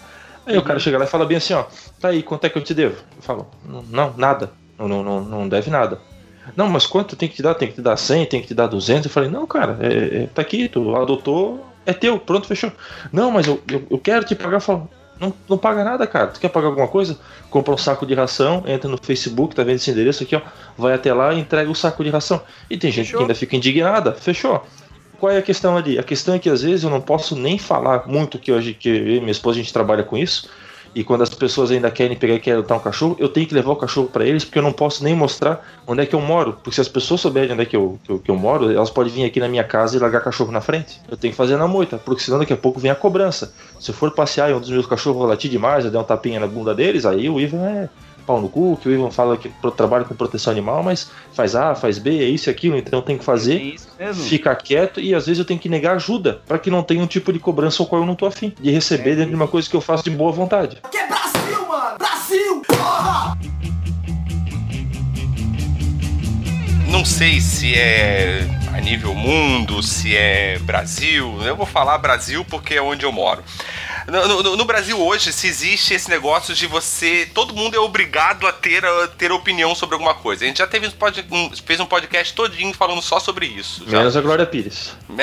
Aí 0.46 0.56
o 0.56 0.62
cara 0.62 0.78
chega 0.78 0.96
lá 0.96 1.04
e 1.04 1.08
fala 1.08 1.26
bem 1.26 1.36
assim, 1.36 1.54
ó. 1.54 1.64
Tá 2.00 2.08
aí, 2.08 2.22
quanto 2.22 2.44
é 2.44 2.48
que 2.48 2.56
eu 2.56 2.62
te 2.62 2.72
devo? 2.72 2.96
Eu 3.16 3.22
falo, 3.22 3.48
não, 3.64 4.14
nada. 4.16 4.52
Não, 4.78 4.88
não, 4.88 5.20
não, 5.20 5.48
deve 5.48 5.70
nada. 5.70 5.98
Não, 6.54 6.68
mas 6.68 6.86
quanto 6.86 7.16
tem 7.16 7.28
que 7.28 7.36
te 7.36 7.42
dar? 7.42 7.54
Tem 7.54 7.68
que 7.68 7.74
te 7.74 7.82
dar 7.82 7.96
100, 7.96 8.26
tem 8.26 8.40
que 8.40 8.46
te 8.46 8.54
dar 8.54 8.68
200? 8.68 9.06
Eu 9.06 9.10
falei, 9.10 9.28
não, 9.28 9.46
cara, 9.46 9.76
é, 9.80 10.22
é, 10.22 10.26
tá 10.26 10.42
aqui, 10.42 10.68
tu 10.68 10.94
adotou, 10.94 11.66
é 11.84 11.92
teu, 11.92 12.18
pronto, 12.18 12.46
fechou. 12.46 12.70
Não, 13.12 13.30
mas 13.30 13.46
eu, 13.46 13.60
eu, 13.70 13.84
eu 13.90 13.98
quero 13.98 14.24
te 14.24 14.36
pagar. 14.36 14.58
Eu 14.58 14.60
falo, 14.60 14.88
não, 15.18 15.32
não 15.48 15.58
paga 15.58 15.82
nada, 15.82 16.06
cara. 16.06 16.28
Tu 16.28 16.40
quer 16.40 16.48
pagar 16.48 16.68
alguma 16.68 16.88
coisa? 16.88 17.18
Compra 17.50 17.74
um 17.74 17.78
saco 17.78 18.06
de 18.06 18.14
ração, 18.14 18.62
entra 18.66 18.88
no 18.88 18.98
Facebook, 18.98 19.54
tá 19.54 19.64
vendo 19.64 19.76
esse 19.76 19.90
endereço 19.90 20.22
aqui, 20.22 20.36
ó. 20.36 20.42
Vai 20.76 20.94
até 20.94 21.12
lá 21.12 21.32
e 21.32 21.40
entrega 21.40 21.70
o 21.70 21.74
saco 21.74 22.04
de 22.04 22.10
ração. 22.10 22.40
E 22.68 22.76
tem 22.76 22.90
gente 22.90 23.06
Fechou. 23.06 23.18
que 23.18 23.24
ainda 23.24 23.34
fica 23.34 23.56
indignada. 23.56 24.12
Fechou. 24.12 24.64
Qual 25.18 25.32
é 25.32 25.38
a 25.38 25.42
questão 25.42 25.76
ali? 25.76 25.98
A 25.98 26.02
questão 26.02 26.34
é 26.34 26.38
que 26.38 26.48
às 26.50 26.62
vezes 26.62 26.84
eu 26.84 26.90
não 26.90 27.00
posso 27.00 27.34
nem 27.34 27.58
falar 27.58 28.06
muito 28.06 28.38
que 28.38 28.52
hoje 28.52 28.74
que 28.74 28.88
eu 28.88 29.16
e 29.16 29.20
minha 29.20 29.32
esposa 29.32 29.58
a 29.58 29.62
gente 29.62 29.72
trabalha 29.72 30.02
com 30.02 30.16
isso. 30.16 30.48
e 30.94 31.04
quando 31.04 31.20
as 31.20 31.28
pessoas 31.28 31.70
ainda 31.70 31.90
querem 31.90 32.16
pegar 32.16 32.36
e 32.36 32.40
querem 32.40 32.58
adotar 32.58 32.78
um 32.78 32.80
cachorro, 32.80 33.16
eu 33.18 33.28
tenho 33.28 33.46
que 33.46 33.52
levar 33.52 33.72
o 33.72 33.76
cachorro 33.76 34.08
para 34.08 34.24
eles, 34.24 34.46
porque 34.46 34.58
eu 34.58 34.62
não 34.62 34.72
posso 34.72 35.04
nem 35.04 35.14
mostrar 35.14 35.62
onde 35.86 36.00
é 36.00 36.06
que 36.06 36.14
eu 36.14 36.20
moro. 36.22 36.54
Porque 36.54 36.74
se 36.74 36.80
as 36.80 36.88
pessoas 36.88 37.20
souberem 37.20 37.52
onde 37.52 37.62
é 37.62 37.66
que 37.66 37.76
eu, 37.76 37.98
que 38.02 38.10
eu, 38.10 38.18
que 38.18 38.30
eu 38.30 38.36
moro, 38.36 38.72
elas 38.72 38.88
podem 38.88 39.12
vir 39.12 39.24
aqui 39.24 39.38
na 39.38 39.46
minha 39.46 39.62
casa 39.62 39.94
e 39.94 40.00
largar 40.00 40.22
cachorro 40.22 40.50
na 40.50 40.62
frente. 40.62 40.98
Eu 41.06 41.18
tenho 41.18 41.32
que 41.32 41.36
fazer 41.36 41.58
na 41.58 41.68
moita, 41.68 41.98
porque 41.98 42.22
senão 42.22 42.38
daqui 42.38 42.54
a 42.54 42.56
pouco 42.56 42.80
vem 42.80 42.90
a 42.90 42.94
cobrança. 42.94 43.52
Se 43.78 43.90
eu 43.90 43.94
for 43.94 44.10
passear 44.12 44.50
e 44.50 44.54
um 44.54 44.60
dos 44.60 44.70
meus 44.70 44.86
cachorros 44.86 45.28
latir 45.28 45.50
demais, 45.50 45.84
eu 45.84 45.90
der 45.90 45.98
um 45.98 46.04
tapinha 46.04 46.40
na 46.40 46.46
bunda 46.46 46.74
deles, 46.74 47.04
aí 47.04 47.28
o 47.28 47.38
Ivan 47.38 47.66
é 47.66 47.88
pau 48.26 48.40
no 48.40 48.48
cu, 48.48 48.76
que 48.76 48.88
o 48.88 48.92
Ivan 48.92 49.10
fala 49.10 49.36
que 49.36 49.50
trabalha 49.76 50.04
com 50.04 50.14
proteção 50.14 50.50
animal, 50.50 50.82
mas 50.82 51.10
faz 51.32 51.54
A, 51.54 51.74
faz 51.74 51.98
B, 51.98 52.18
é 52.18 52.28
isso 52.28 52.48
e 52.48 52.50
aquilo, 52.50 52.76
então 52.76 52.98
eu 52.98 53.02
tenho 53.02 53.18
que 53.18 53.24
fazer, 53.24 53.76
ficar 54.28 54.56
quieto 54.56 55.00
e 55.00 55.14
às 55.14 55.26
vezes 55.26 55.38
eu 55.38 55.44
tenho 55.44 55.60
que 55.60 55.68
negar 55.68 55.94
ajuda 55.94 56.42
para 56.46 56.58
que 56.58 56.70
não 56.70 56.82
tenha 56.82 57.02
um 57.02 57.06
tipo 57.06 57.32
de 57.32 57.38
cobrança 57.38 57.82
ao 57.82 57.86
qual 57.86 58.02
eu 58.02 58.06
não 58.06 58.14
tô 58.14 58.26
afim 58.26 58.52
de 58.60 58.70
receber 58.70 59.14
dentro 59.14 59.30
de 59.30 59.36
uma 59.36 59.48
coisa 59.48 59.68
que 59.68 59.76
eu 59.76 59.80
faço 59.80 60.04
de 60.04 60.10
boa 60.10 60.32
vontade. 60.32 60.78
Que 60.90 60.98
é 60.98 61.06
Brasil, 61.06 61.68
mano! 61.68 61.98
Brasil! 61.98 62.62
Porra! 62.66 63.38
Não 66.88 67.04
sei 67.04 67.40
se 67.40 67.74
é 67.74 68.46
a 68.72 68.80
nível 68.80 69.14
mundo, 69.14 69.82
se 69.82 70.16
é 70.16 70.58
Brasil. 70.60 71.38
Eu 71.42 71.56
vou 71.56 71.66
falar 71.66 71.98
Brasil 71.98 72.44
porque 72.44 72.74
é 72.74 72.82
onde 72.82 73.04
eu 73.04 73.12
moro. 73.12 73.42
No, 74.06 74.42
no- 74.42 74.56
no 74.56 74.64
Brasil 74.64 75.00
hoje, 75.00 75.32
se 75.32 75.46
existe 75.48 75.94
esse 75.94 76.08
negócio 76.08 76.54
de 76.54 76.66
você. 76.66 77.28
Todo 77.34 77.54
mundo 77.54 77.74
é 77.76 77.78
obrigado 77.80 78.46
a 78.46 78.52
ter, 78.52 78.84
a 78.84 79.08
ter 79.08 79.32
opinião 79.32 79.74
sobre 79.74 79.94
alguma 79.94 80.14
coisa. 80.14 80.44
A 80.44 80.46
gente 80.48 80.58
já 80.58 80.66
teve 80.66 80.86
um 80.86 80.90
pod- 80.92 81.26
um- 81.30 81.50
fez 81.66 81.80
um 81.80 81.86
podcast 81.86 82.32
todinho 82.34 82.72
falando 82.74 83.02
só 83.02 83.18
sobre 83.18 83.46
isso. 83.46 83.84
já. 83.88 83.98
Menos 83.98 84.16
a 84.16 84.20
Glória 84.20 84.46
Pires. 84.46 84.92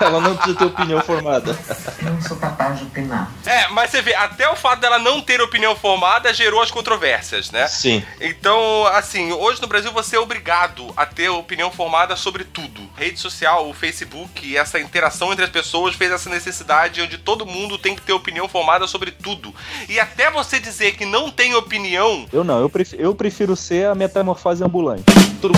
Ela 0.00 0.20
não 0.20 0.36
precisa 0.36 0.56
ter 0.58 0.64
opinião 0.64 1.00
formada. 1.02 1.58
Não 2.02 2.20
sou 2.20 2.36
capaz 2.36 2.78
de 2.78 2.84
opinar. 2.84 3.30
É, 3.44 3.68
mas 3.68 3.90
você 3.90 4.00
vê, 4.02 4.14
até 4.14 4.48
o 4.48 4.56
fato 4.56 4.80
dela 4.80 4.98
não 4.98 5.20
ter 5.20 5.40
opinião 5.40 5.74
formada 5.76 6.32
gerou 6.32 6.62
as 6.62 6.70
controvérsias, 6.70 7.50
né? 7.50 7.66
Sim. 7.68 8.04
Então, 8.20 8.86
assim, 8.88 9.32
hoje 9.32 9.60
no 9.60 9.66
Brasil 9.66 9.92
você 9.92 10.16
é 10.16 10.20
obrigado 10.20 10.92
a 10.96 11.04
ter 11.06 11.28
opinião 11.28 11.70
formada 11.70 12.14
sobre 12.16 12.44
tudo. 12.44 12.88
Rede 12.96 13.18
social, 13.18 13.68
o 13.68 13.74
Facebook, 13.74 14.56
essa 14.56 14.78
interação 14.78 15.32
entre 15.32 15.44
as 15.44 15.50
pessoas 15.50 15.94
fez 15.94 16.12
essa 16.12 16.30
necessidade 16.30 17.03
onde 17.04 17.18
todo 17.18 17.46
mundo 17.46 17.78
tem 17.78 17.94
que 17.94 18.02
ter 18.02 18.12
opinião 18.12 18.48
formada 18.48 18.86
sobre 18.86 19.10
tudo. 19.10 19.54
E 19.88 19.98
até 20.00 20.30
você 20.30 20.58
dizer 20.58 20.96
que 20.96 21.04
não 21.06 21.30
tem 21.30 21.54
opinião, 21.54 22.26
Eu 22.32 22.42
não, 22.44 22.60
eu 22.60 22.68
prefiro, 22.68 23.02
eu 23.02 23.14
prefiro 23.14 23.54
ser 23.56 23.86
a 23.88 23.94
metamorfose 23.94 24.62
ambulante. 24.64 25.04
Tudo- 25.40 25.54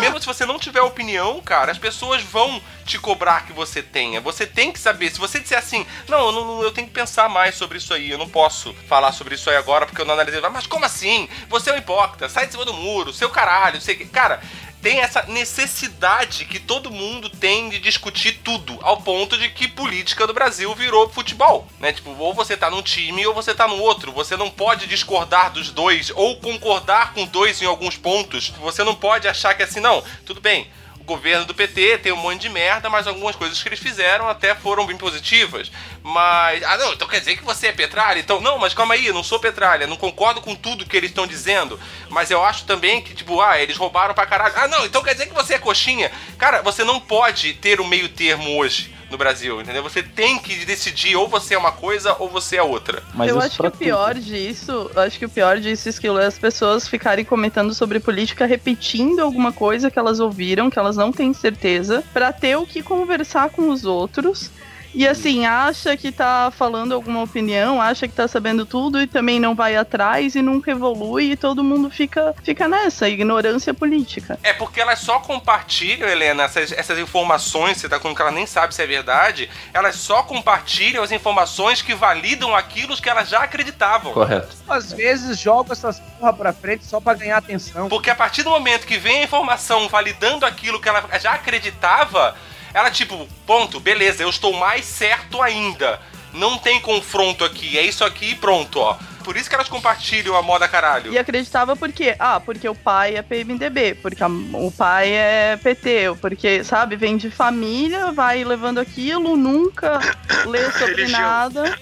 mesmo 0.00 0.20
se 0.20 0.26
você 0.26 0.44
não 0.44 0.58
tiver 0.58 0.82
opinião, 0.82 1.40
cara, 1.40 1.72
as 1.72 1.78
pessoas 1.78 2.22
vão 2.22 2.60
te 2.84 2.98
cobrar 2.98 3.46
que 3.46 3.52
você 3.54 3.82
tenha. 3.82 4.20
Você 4.20 4.44
tem 4.46 4.70
que 4.70 4.78
saber. 4.78 5.10
Se 5.10 5.18
você 5.18 5.40
disser 5.40 5.56
assim, 5.56 5.86
não, 6.08 6.26
eu, 6.26 6.32
não- 6.32 6.62
eu 6.62 6.70
tenho 6.72 6.86
que 6.86 6.92
pensar 6.92 7.26
mais 7.30 7.54
sobre 7.54 7.78
isso 7.78 7.94
aí, 7.94 8.10
eu 8.10 8.18
não 8.18 8.28
posso 8.28 8.74
falar 8.86 9.12
sobre 9.12 9.34
isso 9.36 9.48
aí 9.48 9.56
agora 9.56 9.86
porque 9.86 10.02
eu 10.02 10.04
não 10.04 10.12
analisei. 10.12 10.40
Mas 10.50 10.66
como 10.66 10.84
assim? 10.84 11.26
Você 11.48 11.70
é 11.70 11.72
um 11.74 11.78
hipócrita, 11.78 12.28
sai 12.28 12.44
de 12.46 12.52
cima 12.52 12.66
do 12.66 12.74
muro, 12.74 13.12
seu 13.14 13.30
caralho, 13.30 13.80
sei 13.80 13.94
que. 13.94 14.04
Cara. 14.04 14.42
Tem 14.84 15.00
essa 15.00 15.22
necessidade 15.22 16.44
que 16.44 16.58
todo 16.58 16.90
mundo 16.90 17.30
tem 17.30 17.70
de 17.70 17.78
discutir 17.78 18.40
tudo, 18.44 18.78
ao 18.82 19.00
ponto 19.00 19.38
de 19.38 19.48
que 19.48 19.66
política 19.66 20.26
do 20.26 20.34
Brasil 20.34 20.74
virou 20.74 21.08
futebol, 21.08 21.66
né? 21.80 21.90
Tipo, 21.90 22.10
ou 22.10 22.34
você 22.34 22.54
tá 22.54 22.68
num 22.68 22.82
time 22.82 23.26
ou 23.26 23.32
você 23.32 23.54
tá 23.54 23.66
no 23.66 23.78
outro. 23.78 24.12
Você 24.12 24.36
não 24.36 24.50
pode 24.50 24.86
discordar 24.86 25.50
dos 25.50 25.70
dois 25.70 26.12
ou 26.14 26.36
concordar 26.36 27.14
com 27.14 27.24
dois 27.24 27.62
em 27.62 27.64
alguns 27.64 27.96
pontos. 27.96 28.50
Você 28.60 28.84
não 28.84 28.94
pode 28.94 29.26
achar 29.26 29.54
que 29.54 29.62
assim, 29.62 29.80
não, 29.80 30.04
tudo 30.26 30.42
bem. 30.42 30.70
Governo 31.04 31.44
do 31.44 31.54
PT 31.54 31.98
tem 31.98 32.12
um 32.12 32.16
monte 32.16 32.40
de 32.40 32.48
merda, 32.48 32.88
mas 32.88 33.06
algumas 33.06 33.36
coisas 33.36 33.62
que 33.62 33.68
eles 33.68 33.78
fizeram 33.78 34.28
até 34.28 34.54
foram 34.54 34.86
bem 34.86 34.96
positivas. 34.96 35.70
Mas. 36.02 36.62
Ah, 36.64 36.78
não, 36.78 36.92
então 36.94 37.06
quer 37.06 37.18
dizer 37.18 37.36
que 37.36 37.44
você 37.44 37.68
é 37.68 37.72
petralha? 37.72 38.18
Então, 38.18 38.40
não, 38.40 38.58
mas 38.58 38.72
calma 38.72 38.94
aí, 38.94 39.06
eu 39.06 39.14
não 39.14 39.22
sou 39.22 39.38
petralha, 39.38 39.86
não 39.86 39.96
concordo 39.96 40.40
com 40.40 40.54
tudo 40.54 40.86
que 40.86 40.96
eles 40.96 41.10
estão 41.10 41.26
dizendo. 41.26 41.78
Mas 42.08 42.30
eu 42.30 42.42
acho 42.42 42.64
também 42.64 43.02
que, 43.02 43.14
tipo, 43.14 43.40
ah, 43.40 43.60
eles 43.60 43.76
roubaram 43.76 44.14
pra 44.14 44.26
caralho. 44.26 44.54
Ah, 44.56 44.68
não, 44.68 44.84
então 44.86 45.02
quer 45.02 45.12
dizer 45.12 45.26
que 45.26 45.34
você 45.34 45.54
é 45.54 45.58
coxinha? 45.58 46.10
Cara, 46.38 46.62
você 46.62 46.82
não 46.84 46.98
pode 46.98 47.52
ter 47.54 47.80
o 47.80 47.86
meio 47.86 48.08
termo 48.08 48.56
hoje 48.56 48.94
no 49.10 49.18
Brasil, 49.18 49.60
entendeu? 49.60 49.82
Você 49.82 50.02
tem 50.02 50.38
que 50.38 50.64
decidir 50.64 51.16
ou 51.16 51.28
você 51.28 51.54
é 51.54 51.58
uma 51.58 51.72
coisa 51.72 52.16
ou 52.18 52.28
você 52.28 52.56
é 52.56 52.62
outra. 52.62 53.02
Mas 53.14 53.30
eu 53.30 53.40
acho 53.40 53.60
que 53.60 53.66
o 53.66 53.70
pior 53.70 54.14
disso, 54.14 54.90
eu 54.94 55.02
acho 55.02 55.18
que 55.18 55.24
o 55.24 55.28
pior 55.28 55.58
disso 55.58 55.88
é 55.88 56.26
as 56.26 56.38
pessoas 56.38 56.88
ficarem 56.88 57.24
comentando 57.24 57.74
sobre 57.74 58.00
política, 58.00 58.46
repetindo 58.46 59.20
alguma 59.20 59.52
coisa 59.52 59.90
que 59.90 59.98
elas 59.98 60.20
ouviram, 60.20 60.70
que 60.70 60.78
elas 60.78 60.96
não 60.96 61.12
têm 61.12 61.32
certeza, 61.32 62.02
pra 62.12 62.32
ter 62.32 62.56
o 62.56 62.66
que 62.66 62.82
conversar 62.82 63.50
com 63.50 63.68
os 63.70 63.84
outros. 63.84 64.50
E 64.94 65.08
assim, 65.08 65.44
acha 65.44 65.96
que 65.96 66.12
tá 66.12 66.52
falando 66.56 66.94
alguma 66.94 67.22
opinião, 67.22 67.82
acha 67.82 68.06
que 68.06 68.14
tá 68.14 68.28
sabendo 68.28 68.64
tudo 68.64 69.02
e 69.02 69.06
também 69.08 69.40
não 69.40 69.54
vai 69.54 69.74
atrás 69.74 70.36
e 70.36 70.42
nunca 70.42 70.70
evolui 70.70 71.32
e 71.32 71.36
todo 71.36 71.64
mundo 71.64 71.90
fica, 71.90 72.32
fica 72.44 72.68
nessa, 72.68 73.08
ignorância 73.08 73.74
política. 73.74 74.38
É 74.42 74.52
porque 74.52 74.80
elas 74.80 75.00
só 75.00 75.18
compartilham, 75.18 76.08
Helena, 76.08 76.44
essas, 76.44 76.70
essas 76.70 76.98
informações, 76.98 77.78
você 77.78 77.88
tá 77.88 77.98
com 77.98 78.14
que 78.14 78.22
ela 78.22 78.30
nem 78.30 78.46
sabe 78.46 78.72
se 78.72 78.82
é 78.82 78.86
verdade, 78.86 79.50
elas 79.72 79.96
só 79.96 80.22
compartilham 80.22 81.02
as 81.02 81.10
informações 81.10 81.82
que 81.82 81.94
validam 81.94 82.54
aquilo 82.54 82.96
que 82.96 83.10
elas 83.10 83.28
já 83.28 83.42
acreditavam. 83.42 84.12
Correto. 84.12 84.54
Às 84.68 84.92
vezes 84.92 85.40
jogo 85.40 85.72
essas 85.72 85.98
porra 85.98 86.32
pra 86.32 86.52
frente 86.52 86.84
só 86.84 87.00
pra 87.00 87.14
ganhar 87.14 87.38
atenção. 87.38 87.88
Porque 87.88 88.10
a 88.10 88.14
partir 88.14 88.44
do 88.44 88.50
momento 88.50 88.86
que 88.86 88.96
vem 88.96 89.20
a 89.20 89.24
informação 89.24 89.88
validando 89.88 90.46
aquilo 90.46 90.80
que 90.80 90.88
ela 90.88 91.04
já 91.18 91.32
acreditava, 91.32 92.36
ela 92.74 92.90
tipo, 92.90 93.26
ponto, 93.46 93.78
beleza, 93.78 94.24
eu 94.24 94.28
estou 94.28 94.52
mais 94.52 94.84
certo 94.84 95.40
ainda. 95.40 96.00
Não 96.32 96.58
tem 96.58 96.80
confronto 96.80 97.44
aqui, 97.44 97.78
é 97.78 97.82
isso 97.82 98.04
aqui 98.04 98.30
e 98.30 98.34
pronto, 98.34 98.80
ó. 98.80 98.98
Por 99.24 99.36
isso 99.36 99.48
que 99.48 99.54
elas 99.54 99.68
compartilham 99.68 100.36
a 100.36 100.42
moda 100.42 100.68
caralho. 100.68 101.12
E 101.12 101.18
acreditava 101.18 101.74
por 101.74 101.90
quê? 101.92 102.14
Ah, 102.18 102.38
porque 102.40 102.68
o 102.68 102.74
pai 102.74 103.16
é 103.16 103.22
PMDB, 103.22 103.94
porque 104.02 104.22
a- 104.22 104.28
o 104.28 104.70
pai 104.70 105.10
é 105.12 105.58
PT, 105.62 106.14
porque, 106.20 106.62
sabe, 106.62 106.96
vem 106.96 107.16
de 107.16 107.30
família, 107.30 108.12
vai 108.12 108.44
levando 108.44 108.78
aquilo, 108.78 109.36
nunca 109.36 109.98
lê 110.46 110.70
sobre 110.72 110.94
Religião. 110.94 111.20
nada. 111.20 111.78